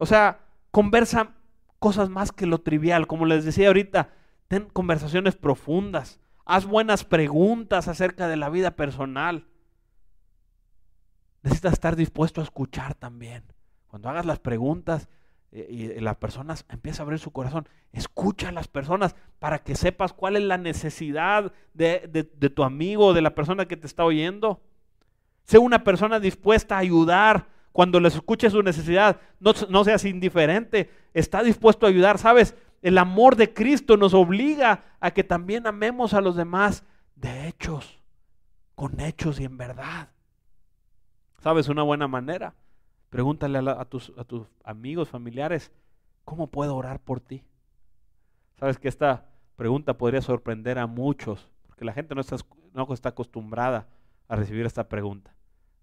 O 0.00 0.06
sea, 0.06 0.40
conversa 0.70 1.34
cosas 1.78 2.08
más 2.08 2.32
que 2.32 2.46
lo 2.46 2.62
trivial. 2.62 3.06
Como 3.06 3.26
les 3.26 3.44
decía 3.44 3.66
ahorita, 3.68 4.08
ten 4.48 4.64
conversaciones 4.70 5.36
profundas. 5.36 6.20
Haz 6.46 6.64
buenas 6.64 7.04
preguntas 7.04 7.86
acerca 7.86 8.26
de 8.26 8.38
la 8.38 8.48
vida 8.48 8.76
personal. 8.76 9.46
Necesitas 11.42 11.74
estar 11.74 11.96
dispuesto 11.96 12.40
a 12.40 12.44
escuchar 12.44 12.94
también. 12.94 13.44
Cuando 13.88 14.08
hagas 14.08 14.24
las 14.24 14.38
preguntas, 14.38 15.10
eh, 15.52 15.66
y 15.68 16.00
las 16.00 16.16
personas 16.16 16.64
empieza 16.70 17.02
a 17.02 17.04
abrir 17.04 17.18
su 17.18 17.30
corazón. 17.30 17.68
Escucha 17.92 18.48
a 18.48 18.52
las 18.52 18.68
personas 18.68 19.14
para 19.38 19.58
que 19.58 19.74
sepas 19.74 20.14
cuál 20.14 20.36
es 20.36 20.44
la 20.44 20.56
necesidad 20.56 21.52
de, 21.74 22.08
de 22.08 22.50
tu 22.50 22.64
amigo, 22.64 23.12
de 23.12 23.20
la 23.20 23.34
persona 23.34 23.68
que 23.68 23.76
te 23.76 23.86
está 23.86 24.06
oyendo. 24.06 24.62
Sé 25.44 25.58
una 25.58 25.84
persona 25.84 26.20
dispuesta 26.20 26.76
a 26.76 26.78
ayudar 26.78 27.59
cuando 27.72 28.00
les 28.00 28.14
escuche 28.14 28.50
su 28.50 28.62
necesidad. 28.62 29.20
No, 29.38 29.52
no 29.68 29.84
seas 29.84 30.04
indiferente. 30.04 30.90
Está 31.14 31.42
dispuesto 31.42 31.86
a 31.86 31.88
ayudar. 31.88 32.18
Sabes, 32.18 32.54
el 32.82 32.98
amor 32.98 33.36
de 33.36 33.52
Cristo 33.52 33.96
nos 33.96 34.14
obliga 34.14 34.84
a 35.00 35.10
que 35.10 35.24
también 35.24 35.66
amemos 35.66 36.14
a 36.14 36.20
los 36.20 36.36
demás 36.36 36.84
de 37.16 37.48
hechos, 37.48 38.00
con 38.74 39.00
hechos 39.00 39.40
y 39.40 39.44
en 39.44 39.56
verdad. 39.56 40.08
¿Sabes? 41.38 41.68
Una 41.68 41.82
buena 41.82 42.08
manera 42.08 42.54
Pregúntale 43.10 43.58
a, 43.58 43.84
tus, 43.86 44.12
a 44.16 44.24
tus 44.24 44.46
amigos, 44.62 45.08
familiares, 45.08 45.72
¿cómo 46.24 46.46
puedo 46.46 46.76
orar 46.76 47.00
por 47.00 47.20
ti? 47.20 47.42
Sabes 48.54 48.78
que 48.78 48.86
esta 48.86 49.26
pregunta 49.56 49.98
podría 49.98 50.22
sorprender 50.22 50.78
a 50.78 50.86
muchos, 50.86 51.50
porque 51.66 51.84
la 51.84 51.92
gente 51.92 52.14
no 52.14 52.20
está, 52.20 52.36
no 52.72 52.86
está 52.94 53.08
acostumbrada 53.08 53.88
a 54.28 54.36
recibir 54.36 54.64
esta 54.64 54.88
pregunta. 54.88 55.34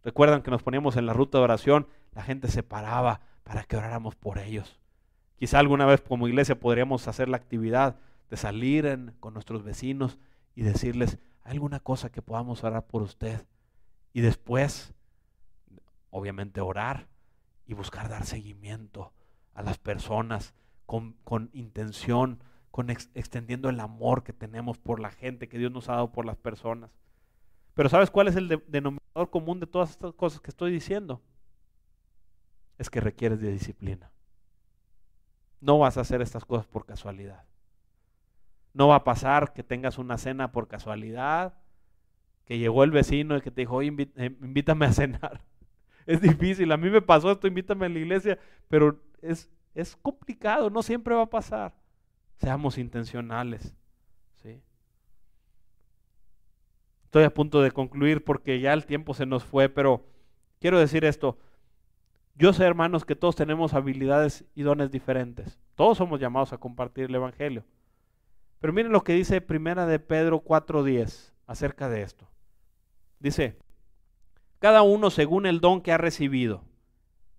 Recuerdan 0.04 0.42
que 0.42 0.52
nos 0.52 0.64
poníamos 0.64 0.96
en 0.96 1.06
la 1.06 1.14
ruta 1.14 1.38
de 1.38 1.44
oración, 1.44 1.88
la 2.14 2.24
gente 2.24 2.48
se 2.48 2.64
paraba 2.64 3.22
para 3.44 3.64
que 3.64 3.78
oráramos 3.78 4.16
por 4.16 4.40
ellos. 4.40 4.80
Quizá 5.38 5.60
alguna 5.60 5.86
vez 5.86 6.02
como 6.02 6.28
iglesia 6.28 6.60
podríamos 6.60 7.08
hacer 7.08 7.30
la 7.30 7.38
actividad 7.38 7.98
de 8.30 8.38
salir 8.38 9.14
con 9.20 9.34
nuestros 9.34 9.64
vecinos 9.64 10.18
y 10.56 10.64
decirles, 10.64 11.20
¿hay 11.44 11.54
alguna 11.54 11.80
cosa 11.80 12.12
que 12.12 12.22
podamos 12.22 12.64
orar 12.64 12.88
por 12.88 13.04
usted? 13.04 13.46
Y 14.14 14.22
después, 14.22 14.94
obviamente, 16.10 16.62
orar 16.62 17.08
y 17.68 17.74
buscar 17.74 18.10
dar 18.10 18.26
seguimiento 18.26 19.14
a 19.54 19.62
las 19.62 19.78
personas 19.78 20.56
con, 20.86 21.50
intención, 21.54 22.42
con 22.72 22.90
extendiendo 22.90 23.70
el 23.70 23.80
amor 23.80 24.24
que 24.24 24.34
tenemos 24.34 24.78
por 24.78 25.00
la 25.00 25.12
gente 25.12 25.48
que 25.48 25.58
Dios 25.58 25.72
nos 25.72 25.90
ha 25.90 25.94
dado 25.94 26.12
por 26.12 26.26
las 26.26 26.38
personas. 26.38 26.96
Pero 27.76 27.90
¿sabes 27.90 28.10
cuál 28.10 28.28
es 28.28 28.36
el 28.36 28.48
denominador 28.68 29.07
común 29.26 29.60
de 29.60 29.68
todas 29.68 29.92
estas 29.92 30.14
cosas 30.14 30.40
que 30.40 30.52
estoy 30.52 30.72
diciendo? 30.72 31.22
Es 32.78 32.90
que 32.90 33.02
requieres 33.02 33.40
de 33.40 33.52
disciplina. 33.52 34.12
No 35.60 35.80
vas 35.80 35.98
a 35.98 36.02
hacer 36.02 36.22
estas 36.22 36.46
cosas 36.46 36.68
por 36.68 36.86
casualidad. 36.86 37.46
No 38.74 38.90
va 38.90 38.98
a 38.98 39.04
pasar 39.04 39.54
que 39.54 39.64
tengas 39.64 39.98
una 39.98 40.20
cena 40.20 40.52
por 40.52 40.68
casualidad, 40.68 41.58
que 42.46 42.60
llegó 42.60 42.84
el 42.84 42.92
vecino 42.92 43.36
y 43.36 43.42
que 43.42 43.50
te 43.50 43.62
dijo, 43.62 43.82
eh, 43.82 43.90
invítame 43.90 44.86
a 44.86 44.94
cenar 44.94 45.42
es 46.08 46.22
difícil. 46.22 46.72
A 46.72 46.78
mí 46.78 46.90
me 46.90 47.02
pasó 47.02 47.32
esto, 47.32 47.46
invítame 47.46 47.86
a 47.86 47.90
la 47.90 48.00
iglesia, 48.00 48.40
pero 48.68 49.00
es, 49.22 49.52
es 49.76 49.96
complicado, 49.98 50.70
no 50.70 50.82
siempre 50.82 51.14
va 51.14 51.24
a 51.24 51.30
pasar. 51.30 51.76
Seamos 52.38 52.78
intencionales. 52.78 53.76
¿sí? 54.42 54.62
Estoy 57.08 57.24
a 57.24 57.34
punto 57.34 57.62
de 57.62 57.72
concluir 57.72 58.22
porque 58.26 58.60
ya 58.60 58.74
el 58.74 58.86
tiempo 58.86 59.14
se 59.14 59.26
nos 59.26 59.46
fue, 59.46 59.70
pero 59.70 60.04
quiero 60.60 60.78
decir 60.78 61.06
esto. 61.06 61.38
Yo 62.36 62.52
sé, 62.52 62.66
hermanos, 62.66 63.06
que 63.06 63.16
todos 63.16 63.38
tenemos 63.38 63.74
habilidades 63.74 64.44
y 64.56 64.64
dones 64.64 64.92
diferentes. 64.92 65.58
Todos 65.76 65.98
somos 65.98 66.20
llamados 66.20 66.52
a 66.52 66.58
compartir 66.58 67.06
el 67.06 67.16
Evangelio. 67.16 67.64
Pero 68.60 68.74
miren 68.74 68.92
lo 68.92 69.06
que 69.06 69.14
dice 69.14 69.40
Primera 69.40 69.86
de 69.86 70.00
Pedro 70.00 70.44
4.10 70.44 71.32
acerca 71.46 71.88
de 71.88 72.02
esto. 72.02 72.28
Dice, 73.20 73.58
cada 74.60 74.82
uno 74.82 75.10
según 75.10 75.46
el 75.46 75.62
don 75.62 75.80
que 75.80 75.94
ha 75.94 75.98
recibido. 75.98 76.66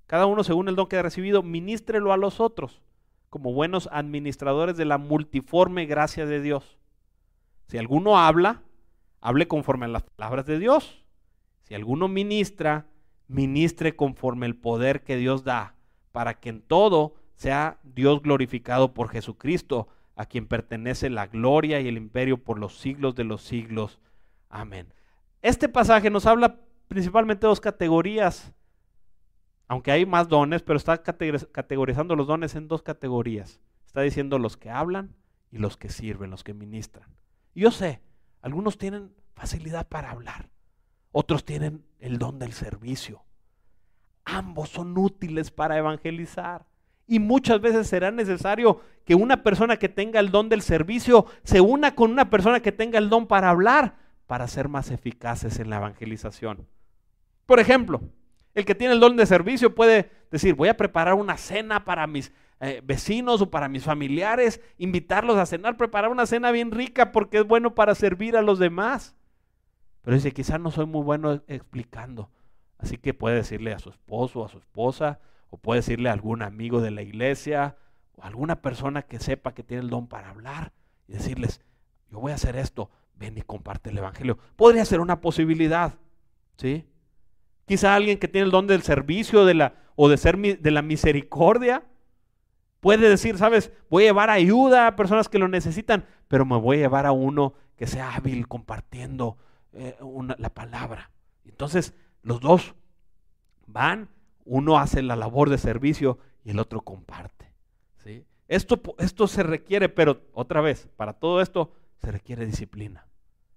Cada 0.07 0.25
uno 0.25 0.45
según 0.45 0.71
el 0.71 0.77
don 0.77 0.87
que 0.87 0.97
ha 0.97 1.03
recibido, 1.03 1.43
ministrelo 1.43 2.15
a 2.15 2.17
los 2.17 2.41
otros, 2.41 2.81
como 3.29 3.53
buenos 3.53 3.87
administradores 3.93 4.79
de 4.79 4.87
la 4.87 4.97
multiforme 4.97 5.85
gracia 5.85 6.25
de 6.25 6.41
Dios. 6.41 6.79
Si 7.67 7.77
alguno 7.77 8.19
habla, 8.19 8.63
hable 9.21 9.49
conforme 9.49 9.87
a 9.87 9.89
las 9.89 10.03
palabras 10.03 10.47
de 10.47 10.59
Dios. 10.59 11.05
Si 11.63 11.75
alguno 11.75 12.09
ministra, 12.09 12.87
ministre 13.27 13.97
conforme 13.97 14.47
el 14.47 14.57
poder 14.57 15.03
que 15.03 15.17
Dios 15.17 15.45
da, 15.45 15.75
para 16.13 16.41
que 16.41 16.49
en 16.49 16.63
todo 16.63 17.15
sea 17.35 17.79
Dios 17.83 18.23
glorificado 18.23 18.95
por 18.95 19.09
Jesucristo, 19.09 19.89
a 20.17 20.27
quien 20.27 20.47
pertenece 20.47 21.11
la 21.11 21.29
gloria 21.29 21.81
y 21.81 21.87
el 21.87 21.97
imperio 21.97 22.43
por 22.43 22.59
los 22.59 22.79
siglos 22.79 23.15
de 23.15 23.25
los 23.25 23.43
siglos. 23.43 24.01
Amén. 24.49 24.93
Este 25.43 25.69
pasaje 25.69 26.11
nos 26.11 26.27
habla 26.27 26.59
principalmente 26.89 27.47
dos 27.47 27.61
categorías, 27.61 28.53
aunque 29.69 29.93
hay 29.93 30.07
más 30.07 30.29
dones, 30.29 30.63
pero 30.63 30.77
está 30.77 31.03
categorizando 31.03 32.17
los 32.17 32.27
dones 32.27 32.57
en 32.57 32.67
dos 32.67 32.83
categorías. 32.83 33.61
Está 33.87 34.01
diciendo 34.01 34.39
los 34.39 34.57
que 34.57 34.71
hablan 34.71 35.15
y 35.53 35.59
los 35.59 35.77
que 35.77 35.89
sirven, 35.89 36.31
los 36.31 36.43
que 36.43 36.55
ministran. 36.55 37.09
yo 37.55 37.71
sé, 37.71 38.01
algunos 38.41 38.79
tienen 38.79 39.13
facilidad 39.35 39.89
para 39.89 40.11
hablar, 40.11 40.51
otros 41.13 41.45
tienen 41.45 41.85
el 41.99 42.19
don 42.19 42.39
del 42.39 42.53
servicio. 42.53 43.25
Ambos 44.25 44.69
son 44.69 44.97
útiles 44.99 45.51
para 45.51 45.79
evangelizar 45.79 46.67
Y 47.07 47.19
muchas 47.19 47.63
veces 47.63 47.87
será 47.87 48.11
necesario 48.11 48.83
que 49.07 49.15
una 49.15 49.43
persona 49.43 49.79
que 49.79 49.89
tenga 49.89 50.21
el 50.21 50.31
don 50.31 50.51
del 50.51 50.61
servicio 50.61 51.25
se 51.43 51.63
una 51.63 51.95
con 51.95 52.11
una 52.11 52.29
persona 52.29 52.61
que 52.61 52.71
tenga 52.71 52.99
el 52.99 53.09
don 53.09 53.27
para 53.27 53.49
hablar, 53.49 53.97
para 54.27 54.47
ser 54.47 54.69
más 54.69 54.91
eficaces 54.91 55.59
en 55.59 55.71
la 55.71 55.77
evangelización. 55.77 56.67
Por 57.47 57.61
ejemplo, 57.61 58.03
el 58.55 58.67
que 58.67 58.75
tiene 58.75 58.93
el 58.93 59.01
don 59.01 59.17
de 59.17 59.25
servicio 59.25 59.75
puede 59.75 60.11
decir, 60.31 60.55
voy 60.55 60.69
a 60.69 60.77
preparar 60.77 61.15
una 61.15 61.39
cena 61.39 61.87
para 61.87 62.07
mis 62.07 62.31
eh, 62.61 62.83
vecinos 62.85 63.41
o 63.41 63.51
para 63.51 63.69
mis 63.69 63.85
familiares, 63.85 64.61
invitarlos 64.79 65.37
a 65.37 65.47
cenar, 65.47 65.77
preparar 65.77 66.11
una 66.11 66.27
cena 66.27 66.51
bien 66.51 66.71
rica 66.73 67.13
porque 67.13 67.39
es 67.39 67.47
bueno 67.47 67.75
para 67.75 67.95
servir 67.95 68.37
a 68.37 68.43
los 68.43 68.59
demás. 68.59 69.15
Pero 70.03 70.17
dice, 70.17 70.33
quizás 70.33 70.61
no 70.61 70.71
soy 70.71 70.87
muy 70.87 71.03
bueno 71.03 71.43
explicando. 71.47 72.31
Así 72.79 72.97
que 72.97 73.15
puede 73.15 73.37
decirle 73.37 73.73
a 73.73 73.79
su 73.79 73.91
esposo 73.91 74.41
o 74.41 74.45
a 74.45 74.49
su 74.49 74.59
esposa, 74.59 75.21
o 75.51 75.57
puede 75.57 75.81
decirle 75.81 76.09
a 76.09 76.13
algún 76.13 76.43
amigo 76.43 76.81
de 76.81 76.91
la 76.91 77.03
iglesia, 77.03 77.77
o 78.15 78.23
alguna 78.23 78.63
persona 78.63 79.03
que 79.03 79.19
sepa 79.19 79.55
que 79.55 79.63
tiene 79.63 79.83
el 79.83 79.91
don 79.91 80.07
para 80.07 80.31
hablar, 80.31 80.73
y 81.07 81.13
decirles, 81.13 81.61
yo 82.11 82.21
voy 82.21 82.33
a 82.33 82.37
hacer 82.37 82.57
esto, 82.57 82.91
ven 83.15 83.37
y 83.39 83.43
comparte 83.43 83.91
el 83.91 83.99
Evangelio. 83.99 84.39
Podría 84.57 84.85
ser 84.85 85.01
una 85.01 85.21
posibilidad, 85.21 85.99
¿sí? 86.57 86.87
Quizá 87.67 87.95
alguien 87.95 88.19
que 88.19 88.29
tiene 88.29 88.47
el 88.47 88.51
don 88.51 88.67
del 88.67 88.83
servicio 88.83 89.45
de 89.45 89.55
la, 89.55 89.75
o 89.95 90.09
de 90.09 90.17
ser 90.17 90.39
de 90.39 90.71
la 90.71 90.83
misericordia, 90.83 91.85
puede 92.81 93.09
decir, 93.09 93.39
sabes, 93.39 93.73
voy 93.91 94.05
a 94.05 94.07
llevar 94.07 94.31
ayuda 94.31 94.87
a 94.87 94.97
personas 94.97 95.29
que 95.29 95.39
lo 95.39 95.49
necesitan, 95.49 96.07
pero 96.29 96.45
me 96.45 96.57
voy 96.57 96.79
a 96.79 96.81
llevar 96.81 97.07
a 97.07 97.13
uno 97.13 97.55
que 97.77 97.87
sea 97.87 98.15
hábil 98.15 98.49
compartiendo 98.49 99.37
eh, 99.73 99.97
la 100.39 100.51
palabra. 100.51 101.11
Entonces, 101.45 101.95
los 102.23 102.41
dos 102.41 102.75
van, 103.67 104.09
uno 104.45 104.79
hace 104.79 105.03
la 105.03 105.17
labor 105.17 105.51
de 105.51 105.59
servicio 105.59 106.19
y 106.45 106.51
el 106.51 106.59
otro 106.59 106.81
comparte. 106.81 107.53
¿sí? 107.97 108.25
Esto, 108.49 108.81
esto 108.99 109.29
se 109.29 109.43
requiere, 109.43 109.89
pero 109.89 110.23
otra 110.33 110.61
vez, 110.61 110.89
para 110.97 111.13
todo 111.13 111.41
esto 111.41 111.73
se 112.01 112.11
requiere 112.11 112.47
disciplina. 112.47 113.07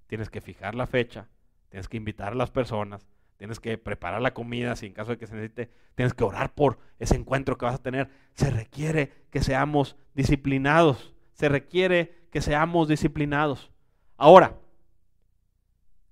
Tienes 0.07 0.29
que 0.29 0.41
fijar 0.41 0.75
la 0.75 0.87
fecha, 0.87 1.29
tienes 1.69 1.87
que 1.87 1.97
invitar 1.97 2.33
a 2.33 2.35
las 2.35 2.51
personas, 2.51 3.07
tienes 3.41 3.59
que 3.59 3.75
preparar 3.79 4.21
la 4.21 4.35
comida 4.35 4.75
si 4.75 4.85
en 4.85 4.93
caso 4.93 5.09
de 5.09 5.17
que 5.17 5.25
se 5.25 5.33
necesite, 5.33 5.71
tienes 5.95 6.13
que 6.13 6.23
orar 6.23 6.53
por 6.53 6.77
ese 6.99 7.15
encuentro 7.15 7.57
que 7.57 7.65
vas 7.65 7.73
a 7.73 7.81
tener. 7.81 8.07
Se 8.35 8.51
requiere 8.51 9.25
que 9.31 9.41
seamos 9.41 9.97
disciplinados, 10.13 11.15
se 11.33 11.49
requiere 11.49 12.27
que 12.31 12.39
seamos 12.39 12.87
disciplinados. 12.87 13.71
Ahora, 14.15 14.59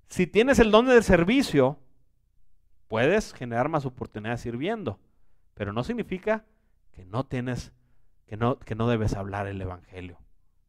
si 0.08 0.26
tienes 0.26 0.58
el 0.58 0.72
don 0.72 0.88
del 0.88 1.04
servicio, 1.04 1.78
puedes 2.88 3.32
generar 3.36 3.70
más 3.70 3.86
oportunidades 3.86 4.42
sirviendo, 4.42 5.00
pero 5.54 5.72
no 5.72 5.84
significa 5.84 6.46
que 6.94 7.06
no 7.06 7.28
tienes, 7.28 7.74
que 8.26 8.38
no, 8.38 8.58
que 8.58 8.74
no 8.74 8.88
debes 8.88 9.14
hablar 9.14 9.46
el 9.46 9.62
Evangelio. 9.62 10.18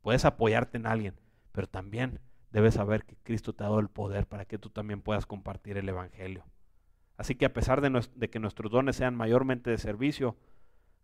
Puedes 0.03 0.27
apoyarte 0.27 0.77
en 0.77 0.87
alguien, 0.87 1.15
pero 1.53 1.66
también 1.66 2.20
debes 2.51 2.74
saber 2.74 3.05
que 3.05 3.16
Cristo 3.16 3.55
te 3.55 3.64
ha 3.64 3.68
dado 3.68 3.81
el 3.81 3.89
poder 3.89 4.27
para 4.27 4.44
que 4.44 4.59
tú 4.59 4.70
también 4.70 5.02
puedas 5.02 5.27
compartir 5.27 5.77
el 5.77 5.89
Evangelio. 5.89 6.44
Así 7.16 7.35
que 7.35 7.44
a 7.44 7.52
pesar 7.52 7.81
de, 7.81 8.31
que 8.31 8.39
nuestros 8.39 8.72
dones 8.72 8.97
sean 8.97 9.14
mayormente 9.14 9.70
de 9.70 9.78
servicio, 9.78 10.36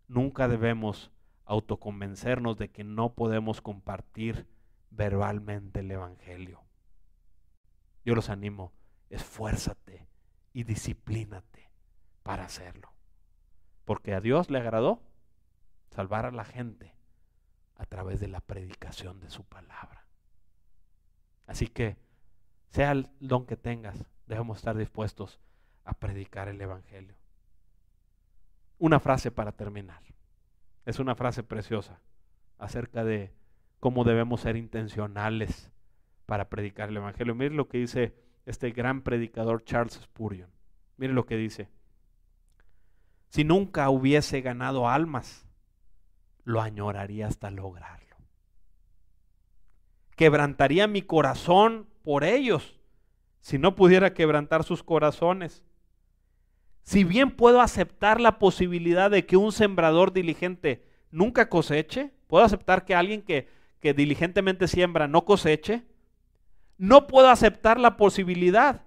nunca 0.07 0.47
debemos 0.47 1.11
autoconvencernos 1.45 2.57
de 2.57 2.69
que 2.69 2.83
no 2.83 3.13
podemos 3.13 3.61
compartir 3.61 4.47
verbalmente 4.89 5.81
el 5.81 5.91
Evangelio. 5.91 6.63
Yo 8.03 8.15
los 8.15 8.29
animo, 8.29 8.73
esfuérzate 9.09 10.07
y 10.53 10.63
disciplínate 10.63 11.69
para 12.23 12.45
hacerlo. 12.45 12.91
Porque 13.85 14.13
a 14.13 14.19
Dios 14.19 14.49
le 14.49 14.57
agradó 14.57 15.01
salvar 15.91 16.25
a 16.25 16.31
la 16.31 16.45
gente 16.45 16.95
a 17.75 17.85
través 17.85 18.19
de 18.19 18.27
la 18.27 18.41
predicación 18.41 19.19
de 19.19 19.29
su 19.29 19.43
palabra. 19.43 19.96
Así 21.47 21.67
que, 21.67 21.97
sea 22.69 22.91
el 22.91 23.09
don 23.19 23.45
que 23.45 23.57
tengas, 23.57 24.05
debemos 24.27 24.57
estar 24.57 24.77
dispuestos 24.77 25.39
a 25.85 25.93
predicar 25.93 26.49
el 26.49 26.61
Evangelio. 26.61 27.15
Una 28.77 28.99
frase 28.99 29.31
para 29.31 29.53
terminar. 29.53 30.03
Es 30.85 30.99
una 30.99 31.15
frase 31.15 31.43
preciosa 31.43 31.99
acerca 32.59 33.03
de 33.03 33.33
cómo 33.79 34.03
debemos 34.03 34.41
ser 34.41 34.55
intencionales 34.55 35.71
para 36.25 36.49
predicar 36.49 36.89
el 36.89 36.97
Evangelio. 36.97 37.33
Mire 37.33 37.55
lo 37.55 37.67
que 37.67 37.79
dice 37.79 38.15
este 38.45 38.71
gran 38.71 39.01
predicador 39.01 39.63
Charles 39.63 39.93
Spurgeon. 39.95 40.49
Mire 40.97 41.13
lo 41.13 41.25
que 41.25 41.37
dice. 41.37 41.69
Si 43.29 43.43
nunca 43.43 43.89
hubiese 43.89 44.41
ganado 44.41 44.89
almas, 44.89 45.45
lo 46.43 46.61
añoraría 46.61 47.27
hasta 47.27 47.51
lograrlo. 47.51 48.06
Quebrantaría 50.17 50.87
mi 50.87 51.03
corazón 51.03 51.87
por 52.03 52.23
ellos 52.23 52.75
si 53.39 53.59
no 53.59 53.75
pudiera 53.75 54.15
quebrantar 54.15 54.63
sus 54.63 54.83
corazones. 54.83 55.63
Si 56.81 57.03
bien 57.03 57.31
puedo 57.31 57.61
aceptar 57.61 58.19
la 58.19 58.39
posibilidad 58.39 59.11
de 59.11 59.27
que 59.27 59.37
un 59.37 59.51
sembrador 59.51 60.11
diligente 60.11 60.83
nunca 61.11 61.49
coseche, 61.49 62.11
puedo 62.25 62.43
aceptar 62.43 62.83
que 62.83 62.95
alguien 62.95 63.21
que, 63.21 63.47
que 63.79 63.93
diligentemente 63.93 64.67
siembra 64.67 65.07
no 65.07 65.23
coseche, 65.23 65.85
no 66.79 67.05
puedo 67.05 67.29
aceptar 67.29 67.79
la 67.79 67.95
posibilidad 67.95 68.85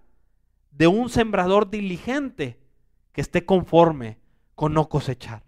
de 0.72 0.88
un 0.88 1.10
sembrador 1.10 1.70
diligente 1.70 2.58
que 3.12 3.20
esté 3.20 3.44
conforme 3.44 4.18
con 4.56 4.74
no 4.74 4.88
cosechar. 4.88 5.44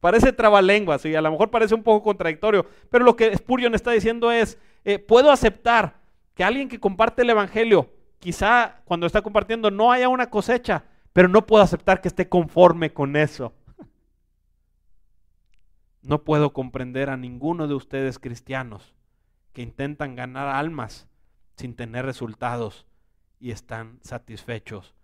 Parece 0.00 0.32
trabalenguas 0.32 1.04
y 1.04 1.14
a 1.14 1.20
lo 1.20 1.30
mejor 1.30 1.50
parece 1.50 1.74
un 1.74 1.82
poco 1.82 2.04
contradictorio, 2.04 2.66
pero 2.90 3.04
lo 3.04 3.16
que 3.16 3.36
Spurgeon 3.36 3.74
está 3.74 3.90
diciendo 3.90 4.30
es, 4.30 4.58
eh, 4.84 4.98
puedo 4.98 5.30
aceptar 5.30 6.00
que 6.34 6.44
alguien 6.44 6.68
que 6.68 6.78
comparte 6.78 7.22
el 7.22 7.30
Evangelio, 7.30 7.90
quizá 8.20 8.80
cuando 8.84 9.06
está 9.06 9.22
compartiendo 9.22 9.70
no 9.70 9.90
haya 9.90 10.08
una 10.08 10.30
cosecha, 10.30 10.84
pero 11.12 11.28
no 11.28 11.46
puedo 11.46 11.64
aceptar 11.64 12.00
que 12.00 12.08
esté 12.08 12.28
conforme 12.28 12.92
con 12.92 13.16
eso. 13.16 13.52
No 16.02 16.22
puedo 16.22 16.52
comprender 16.52 17.10
a 17.10 17.16
ninguno 17.16 17.66
de 17.66 17.74
ustedes 17.74 18.20
cristianos 18.20 18.94
que 19.52 19.62
intentan 19.62 20.14
ganar 20.14 20.46
almas 20.46 21.08
sin 21.56 21.74
tener 21.74 22.04
resultados 22.04 22.86
y 23.40 23.50
están 23.50 23.98
satisfechos 24.02 24.94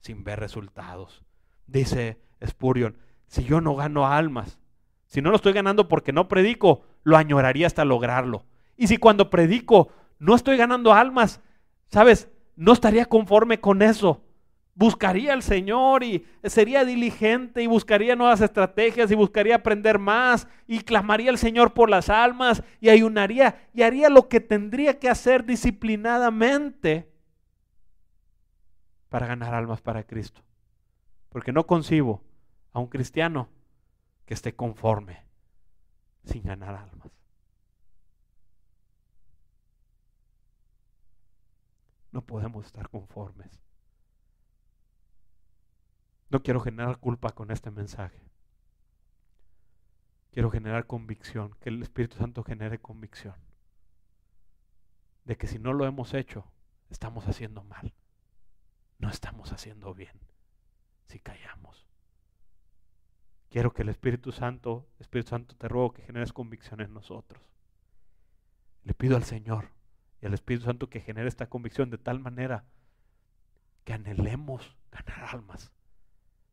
sin 0.00 0.22
ver 0.22 0.38
resultados. 0.38 1.24
Dice 1.66 2.20
Spurion, 2.46 2.96
si 3.34 3.42
yo 3.42 3.60
no 3.60 3.74
gano 3.74 4.06
almas, 4.06 4.60
si 5.06 5.20
no 5.20 5.30
lo 5.30 5.36
estoy 5.36 5.52
ganando 5.52 5.88
porque 5.88 6.12
no 6.12 6.28
predico, 6.28 6.82
lo 7.02 7.16
añoraría 7.16 7.66
hasta 7.66 7.84
lograrlo. 7.84 8.44
Y 8.76 8.86
si 8.86 8.96
cuando 8.96 9.28
predico 9.28 9.88
no 10.20 10.36
estoy 10.36 10.56
ganando 10.56 10.92
almas, 10.92 11.40
sabes, 11.88 12.30
no 12.54 12.72
estaría 12.72 13.06
conforme 13.06 13.58
con 13.58 13.82
eso. 13.82 14.22
Buscaría 14.76 15.32
al 15.32 15.42
Señor 15.42 16.04
y 16.04 16.24
sería 16.44 16.84
diligente 16.84 17.60
y 17.60 17.66
buscaría 17.66 18.14
nuevas 18.14 18.40
estrategias 18.40 19.10
y 19.10 19.16
buscaría 19.16 19.56
aprender 19.56 19.98
más 19.98 20.46
y 20.68 20.78
clamaría 20.78 21.30
al 21.30 21.38
Señor 21.38 21.74
por 21.74 21.90
las 21.90 22.10
almas 22.10 22.62
y 22.80 22.88
ayunaría 22.88 23.68
y 23.74 23.82
haría 23.82 24.10
lo 24.10 24.28
que 24.28 24.38
tendría 24.38 25.00
que 25.00 25.08
hacer 25.08 25.44
disciplinadamente 25.44 27.10
para 29.08 29.26
ganar 29.26 29.54
almas 29.54 29.80
para 29.80 30.04
Cristo. 30.04 30.40
Porque 31.30 31.52
no 31.52 31.66
concibo 31.66 32.22
a 32.74 32.80
un 32.80 32.88
cristiano 32.88 33.48
que 34.26 34.34
esté 34.34 34.54
conforme 34.54 35.24
sin 36.24 36.42
ganar 36.42 36.74
almas. 36.74 37.10
No 42.10 42.26
podemos 42.26 42.66
estar 42.66 42.88
conformes. 42.90 43.62
No 46.30 46.42
quiero 46.42 46.60
generar 46.60 46.98
culpa 46.98 47.30
con 47.30 47.50
este 47.50 47.70
mensaje. 47.70 48.30
Quiero 50.32 50.50
generar 50.50 50.86
convicción, 50.86 51.54
que 51.60 51.68
el 51.68 51.82
Espíritu 51.82 52.16
Santo 52.16 52.42
genere 52.42 52.80
convicción 52.80 53.36
de 55.24 55.36
que 55.36 55.46
si 55.46 55.58
no 55.58 55.72
lo 55.72 55.86
hemos 55.86 56.12
hecho, 56.12 56.50
estamos 56.90 57.28
haciendo 57.28 57.62
mal. 57.62 57.94
No 58.98 59.08
estamos 59.10 59.52
haciendo 59.52 59.94
bien 59.94 60.18
si 61.06 61.20
callamos. 61.20 61.93
Quiero 63.54 63.72
que 63.72 63.82
el 63.82 63.88
Espíritu 63.88 64.32
Santo, 64.32 64.84
Espíritu 64.98 65.30
Santo, 65.30 65.54
te 65.54 65.68
ruego 65.68 65.92
que 65.92 66.02
generes 66.02 66.32
convicción 66.32 66.80
en 66.80 66.92
nosotros. 66.92 67.40
Le 68.82 68.94
pido 68.94 69.16
al 69.16 69.22
Señor 69.22 69.68
y 70.20 70.26
al 70.26 70.34
Espíritu 70.34 70.64
Santo 70.64 70.90
que 70.90 70.98
genere 70.98 71.28
esta 71.28 71.48
convicción 71.48 71.88
de 71.88 71.96
tal 71.96 72.18
manera 72.18 72.64
que 73.84 73.92
anhelemos 73.92 74.76
ganar 74.90 75.32
almas, 75.32 75.70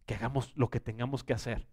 que 0.05 0.13
hagamos 0.13 0.55
lo 0.55 0.69
que 0.69 0.79
tengamos 0.79 1.23
que 1.23 1.33
hacer. 1.33 1.67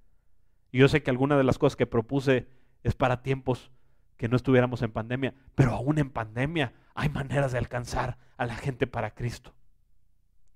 Y 0.72 0.78
yo 0.78 0.88
sé 0.88 1.02
que 1.02 1.10
alguna 1.10 1.36
de 1.36 1.44
las 1.44 1.58
cosas 1.58 1.76
que 1.76 1.84
propuse 1.86 2.48
es 2.82 2.94
para 2.94 3.20
tiempos 3.20 3.70
que 4.16 4.30
no 4.30 4.36
estuviéramos 4.36 4.80
en 4.80 4.92
pandemia, 4.92 5.34
pero 5.54 5.74
aún 5.74 5.98
en 5.98 6.08
pandemia 6.08 6.72
hay 6.94 7.10
maneras 7.10 7.52
de 7.52 7.58
alcanzar 7.58 8.16
a 8.38 8.46
la 8.46 8.56
gente 8.56 8.86
para 8.86 9.14
Cristo. 9.14 9.52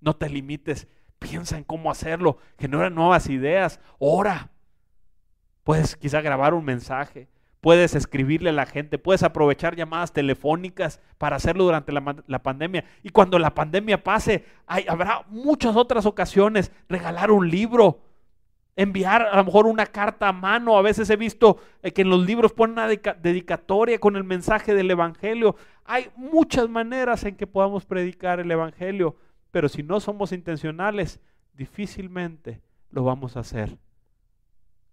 No 0.00 0.16
te 0.16 0.30
limites, 0.30 0.88
piensa 1.18 1.58
en 1.58 1.64
cómo 1.64 1.90
hacerlo, 1.90 2.38
genera 2.58 2.88
nuevas 2.88 3.28
ideas, 3.28 3.78
ora. 3.98 4.51
Puedes 5.64 5.97
quizá 5.97 6.20
grabar 6.20 6.55
un 6.55 6.64
mensaje, 6.64 7.28
puedes 7.60 7.94
escribirle 7.94 8.51
a 8.51 8.52
la 8.52 8.66
gente, 8.66 8.98
puedes 8.98 9.22
aprovechar 9.22 9.76
llamadas 9.76 10.12
telefónicas 10.12 11.01
para 11.18 11.36
hacerlo 11.36 11.64
durante 11.64 11.93
la, 11.93 12.43
pandemia. 12.43 12.84
Y 13.05 13.10
cuando 13.10 13.39
la 13.39 13.55
pandemia 13.55 14.02
pase, 14.02 14.44
hay, 14.66 14.84
habrá 14.89 15.24
muchas 15.28 15.76
otras 15.76 16.05
ocasiones, 16.05 16.72
regalar 16.89 17.30
un 17.30 17.48
libro, 17.48 18.01
enviar 18.74 19.22
a 19.22 19.36
lo 19.36 19.44
mejor 19.44 19.66
una 19.66 19.86
carta 19.86 20.26
a 20.26 20.32
mano. 20.32 20.76
A 20.76 20.82
veces 20.82 21.09
he 21.10 21.16
visto 21.16 21.59
eh, 21.82 21.93
que 21.93 22.02
en 22.02 22.10
los 22.10 22.26
libros 22.26 22.52
ponen 22.52 22.72
una 22.72 22.89
dedicatoria 22.89 24.01
con 24.01 24.16
el 24.16 24.24
mensaje 24.24 24.74
del 24.74 24.90
Evangelio. 24.90 25.55
Hay 25.84 26.10
muchas 26.16 26.68
maneras 26.68 27.22
en 27.24 27.36
que 27.36 27.47
podamos 27.47 27.86
predicar 27.86 28.40
el 28.40 28.51
Evangelio, 28.51 29.14
pero 29.52 29.68
si 29.68 29.84
no 29.84 30.01
somos 30.01 30.32
intencionales, 30.32 31.20
difícilmente 31.55 32.60
lo 32.90 33.05
vamos 33.05 33.36
a 33.36 33.40
hacer. 33.40 33.78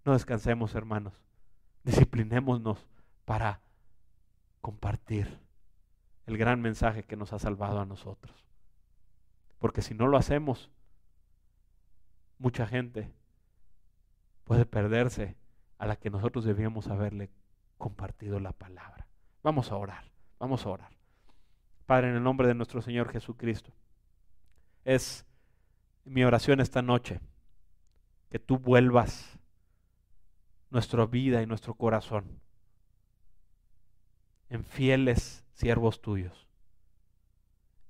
No 0.04 0.12
descansemos, 0.12 0.74
hermanos. 0.74 1.14
Disciplinémonos 1.84 2.86
para 3.24 3.60
compartir 4.60 5.38
el 6.26 6.36
gran 6.36 6.60
mensaje 6.60 7.04
que 7.04 7.16
nos 7.16 7.32
ha 7.32 7.38
salvado 7.38 7.80
a 7.80 7.86
nosotros. 7.86 8.46
Porque 9.58 9.82
si 9.82 9.94
no 9.94 10.06
lo 10.06 10.16
hacemos, 10.16 10.70
mucha 12.38 12.66
gente 12.66 13.12
puede 14.44 14.66
perderse 14.66 15.36
a 15.78 15.86
la 15.86 15.96
que 15.96 16.10
nosotros 16.10 16.44
debíamos 16.44 16.88
haberle 16.88 17.30
compartido 17.78 18.40
la 18.40 18.52
palabra. 18.52 19.06
Vamos 19.42 19.72
a 19.72 19.76
orar, 19.76 20.10
vamos 20.38 20.66
a 20.66 20.70
orar. 20.70 20.90
Padre, 21.86 22.10
en 22.10 22.16
el 22.16 22.22
nombre 22.22 22.46
de 22.46 22.54
nuestro 22.54 22.82
Señor 22.82 23.10
Jesucristo, 23.10 23.72
es 24.84 25.26
mi 26.04 26.24
oración 26.24 26.60
esta 26.60 26.82
noche 26.82 27.20
que 28.30 28.38
tú 28.38 28.58
vuelvas 28.58 29.39
nuestra 30.70 31.04
vida 31.06 31.42
y 31.42 31.46
nuestro 31.46 31.74
corazón. 31.74 32.40
En 34.48 34.64
fieles 34.64 35.44
siervos 35.52 36.00
tuyos, 36.00 36.48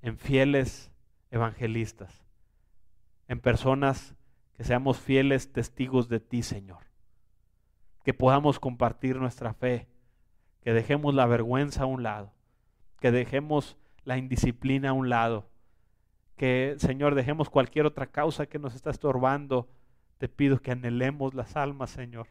en 0.03 0.19
fieles 0.19 0.91
evangelistas, 1.31 2.25
en 3.29 3.41
personas 3.41 4.15
que 4.55 4.65
seamos 4.65 4.99
fieles 4.99 5.53
testigos 5.53 6.09
de 6.09 6.21
ti, 6.21 6.43
Señor, 6.43 6.85
que 8.03 8.13
podamos 8.13 8.59
compartir 8.59 9.17
nuestra 9.17 9.55
fe, 9.55 9.89
que 10.63 10.73
dejemos 10.73 11.15
la 11.15 11.27
vergüenza 11.27 11.85
a 11.85 11.87
un 11.87 12.03
lado, 12.03 12.35
que 12.99 13.11
dejemos 13.11 13.79
la 14.05 14.19
indisciplina 14.19 14.91
a 14.91 14.95
un 14.95 15.09
lado, 15.09 15.49
que, 16.37 16.75
Señor, 16.79 17.15
dejemos 17.15 17.49
cualquier 17.49 17.87
otra 17.87 18.07
causa 18.07 18.47
que 18.47 18.59
nos 18.59 18.75
está 18.75 18.91
estorbando. 18.91 19.69
Te 20.17 20.27
pido 20.27 20.61
que 20.61 20.71
anhelemos 20.71 21.35
las 21.35 21.55
almas, 21.55 21.91
Señor 21.91 22.29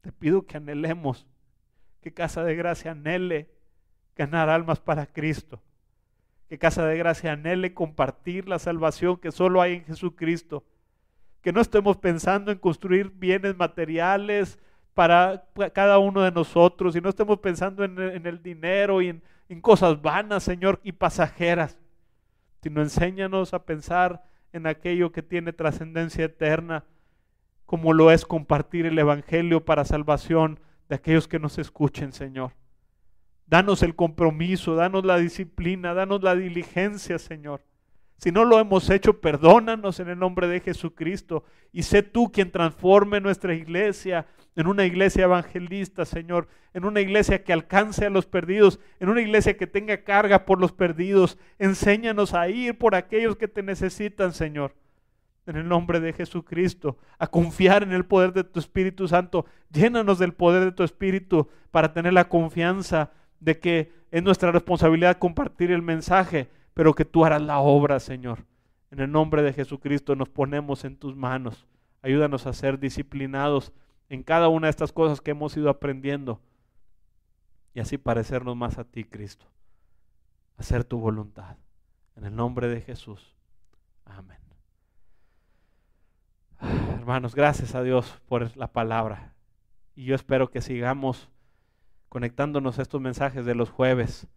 te 0.00 0.12
pido 0.12 0.46
que 0.46 0.56
anhelemos, 0.56 1.26
que 2.00 2.12
Casa 2.12 2.42
de 2.44 2.56
Gracia 2.56 2.92
anhele 2.92 3.50
ganar 4.16 4.48
almas 4.48 4.80
para 4.80 5.06
Cristo. 5.06 5.62
Que 6.48 6.58
Casa 6.58 6.84
de 6.86 6.96
Gracia 6.96 7.32
anhele 7.32 7.74
compartir 7.74 8.48
la 8.48 8.58
salvación 8.58 9.18
que 9.18 9.32
solo 9.32 9.60
hay 9.60 9.74
en 9.74 9.84
Jesucristo. 9.84 10.64
Que 11.42 11.52
no 11.52 11.60
estemos 11.60 11.96
pensando 11.96 12.50
en 12.50 12.58
construir 12.58 13.10
bienes 13.10 13.56
materiales 13.56 14.58
para 14.94 15.46
cada 15.72 15.98
uno 15.98 16.22
de 16.22 16.32
nosotros 16.32 16.96
y 16.96 17.00
no 17.00 17.08
estemos 17.08 17.38
pensando 17.38 17.84
en, 17.84 18.26
el 18.26 18.42
dinero 18.42 19.00
y 19.00 19.08
en, 19.08 19.22
en 19.48 19.60
cosas 19.60 20.02
vanas, 20.02 20.42
Señor, 20.42 20.80
y 20.82 20.92
pasajeras, 20.92 21.78
sino 22.62 22.82
enséñanos 22.82 23.54
a 23.54 23.64
pensar 23.64 24.24
en 24.52 24.66
aquello 24.66 25.12
que 25.12 25.22
tiene 25.22 25.52
trascendencia 25.52 26.24
eterna 26.24 26.84
como 27.70 27.92
lo 27.92 28.10
es 28.10 28.26
compartir 28.26 28.84
el 28.84 28.98
Evangelio 28.98 29.64
para 29.64 29.84
salvación 29.84 30.58
de 30.88 30.96
aquellos 30.96 31.28
que 31.28 31.38
nos 31.38 31.56
escuchen, 31.56 32.12
Señor. 32.12 32.50
Danos 33.46 33.84
el 33.84 33.94
compromiso, 33.94 34.74
danos 34.74 35.04
la 35.04 35.18
disciplina, 35.18 35.94
danos 35.94 36.20
la 36.20 36.34
diligencia, 36.34 37.20
Señor. 37.20 37.62
Si 38.16 38.32
no 38.32 38.44
lo 38.44 38.58
hemos 38.58 38.90
hecho, 38.90 39.20
perdónanos 39.20 40.00
en 40.00 40.08
el 40.08 40.18
nombre 40.18 40.48
de 40.48 40.58
Jesucristo 40.58 41.44
y 41.70 41.84
sé 41.84 42.02
tú 42.02 42.32
quien 42.32 42.50
transforme 42.50 43.20
nuestra 43.20 43.54
iglesia 43.54 44.26
en 44.56 44.66
una 44.66 44.84
iglesia 44.84 45.22
evangelista, 45.22 46.04
Señor, 46.04 46.48
en 46.74 46.84
una 46.84 47.00
iglesia 47.00 47.44
que 47.44 47.52
alcance 47.52 48.04
a 48.04 48.10
los 48.10 48.26
perdidos, 48.26 48.80
en 48.98 49.10
una 49.10 49.20
iglesia 49.20 49.56
que 49.56 49.68
tenga 49.68 50.02
carga 50.02 50.44
por 50.44 50.58
los 50.58 50.72
perdidos. 50.72 51.38
Enséñanos 51.60 52.34
a 52.34 52.48
ir 52.48 52.78
por 52.78 52.96
aquellos 52.96 53.36
que 53.36 53.46
te 53.46 53.62
necesitan, 53.62 54.32
Señor 54.32 54.74
en 55.50 55.56
el 55.56 55.68
nombre 55.68 55.98
de 55.98 56.12
Jesucristo, 56.12 56.96
a 57.18 57.26
confiar 57.26 57.82
en 57.82 57.90
el 57.90 58.06
poder 58.06 58.32
de 58.32 58.44
tu 58.44 58.60
Espíritu 58.60 59.08
Santo. 59.08 59.46
Llénanos 59.72 60.20
del 60.20 60.32
poder 60.32 60.64
de 60.64 60.70
tu 60.70 60.84
Espíritu 60.84 61.48
para 61.72 61.92
tener 61.92 62.12
la 62.12 62.28
confianza 62.28 63.10
de 63.40 63.58
que 63.58 63.92
es 64.12 64.22
nuestra 64.22 64.52
responsabilidad 64.52 65.18
compartir 65.18 65.72
el 65.72 65.82
mensaje, 65.82 66.48
pero 66.72 66.94
que 66.94 67.04
tú 67.04 67.24
harás 67.24 67.42
la 67.42 67.58
obra, 67.58 67.98
Señor. 67.98 68.46
En 68.92 69.00
el 69.00 69.10
nombre 69.10 69.42
de 69.42 69.52
Jesucristo 69.52 70.14
nos 70.14 70.28
ponemos 70.28 70.84
en 70.84 70.96
tus 70.96 71.16
manos. 71.16 71.66
Ayúdanos 72.00 72.46
a 72.46 72.52
ser 72.52 72.78
disciplinados 72.78 73.72
en 74.08 74.22
cada 74.22 74.46
una 74.46 74.68
de 74.68 74.70
estas 74.70 74.92
cosas 74.92 75.20
que 75.20 75.32
hemos 75.32 75.56
ido 75.56 75.68
aprendiendo 75.68 76.40
y 77.74 77.80
así 77.80 77.98
parecernos 77.98 78.56
más 78.56 78.78
a 78.78 78.84
ti, 78.84 79.02
Cristo. 79.02 79.46
Hacer 80.56 80.84
tu 80.84 80.98
voluntad. 81.00 81.56
En 82.14 82.24
el 82.24 82.36
nombre 82.36 82.68
de 82.68 82.80
Jesús. 82.80 83.34
Amén. 84.04 84.39
Hermanos, 86.94 87.34
gracias 87.34 87.74
a 87.74 87.82
Dios 87.82 88.20
por 88.26 88.56
la 88.56 88.72
palabra. 88.72 89.34
Y 89.94 90.04
yo 90.04 90.14
espero 90.14 90.50
que 90.50 90.60
sigamos 90.60 91.30
conectándonos 92.08 92.78
a 92.78 92.82
estos 92.82 93.00
mensajes 93.00 93.44
de 93.44 93.54
los 93.54 93.70
jueves 93.70 94.28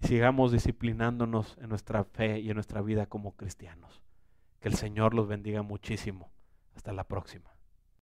y 0.00 0.08
sigamos 0.08 0.52
disciplinándonos 0.52 1.56
en 1.58 1.68
nuestra 1.68 2.04
fe 2.04 2.40
y 2.40 2.50
en 2.50 2.54
nuestra 2.54 2.82
vida 2.82 3.06
como 3.06 3.36
cristianos. 3.36 4.02
Que 4.60 4.68
el 4.68 4.74
Señor 4.74 5.14
los 5.14 5.28
bendiga 5.28 5.62
muchísimo. 5.62 6.30
Hasta 6.74 6.92
la 6.92 7.04
próxima. 7.04 7.53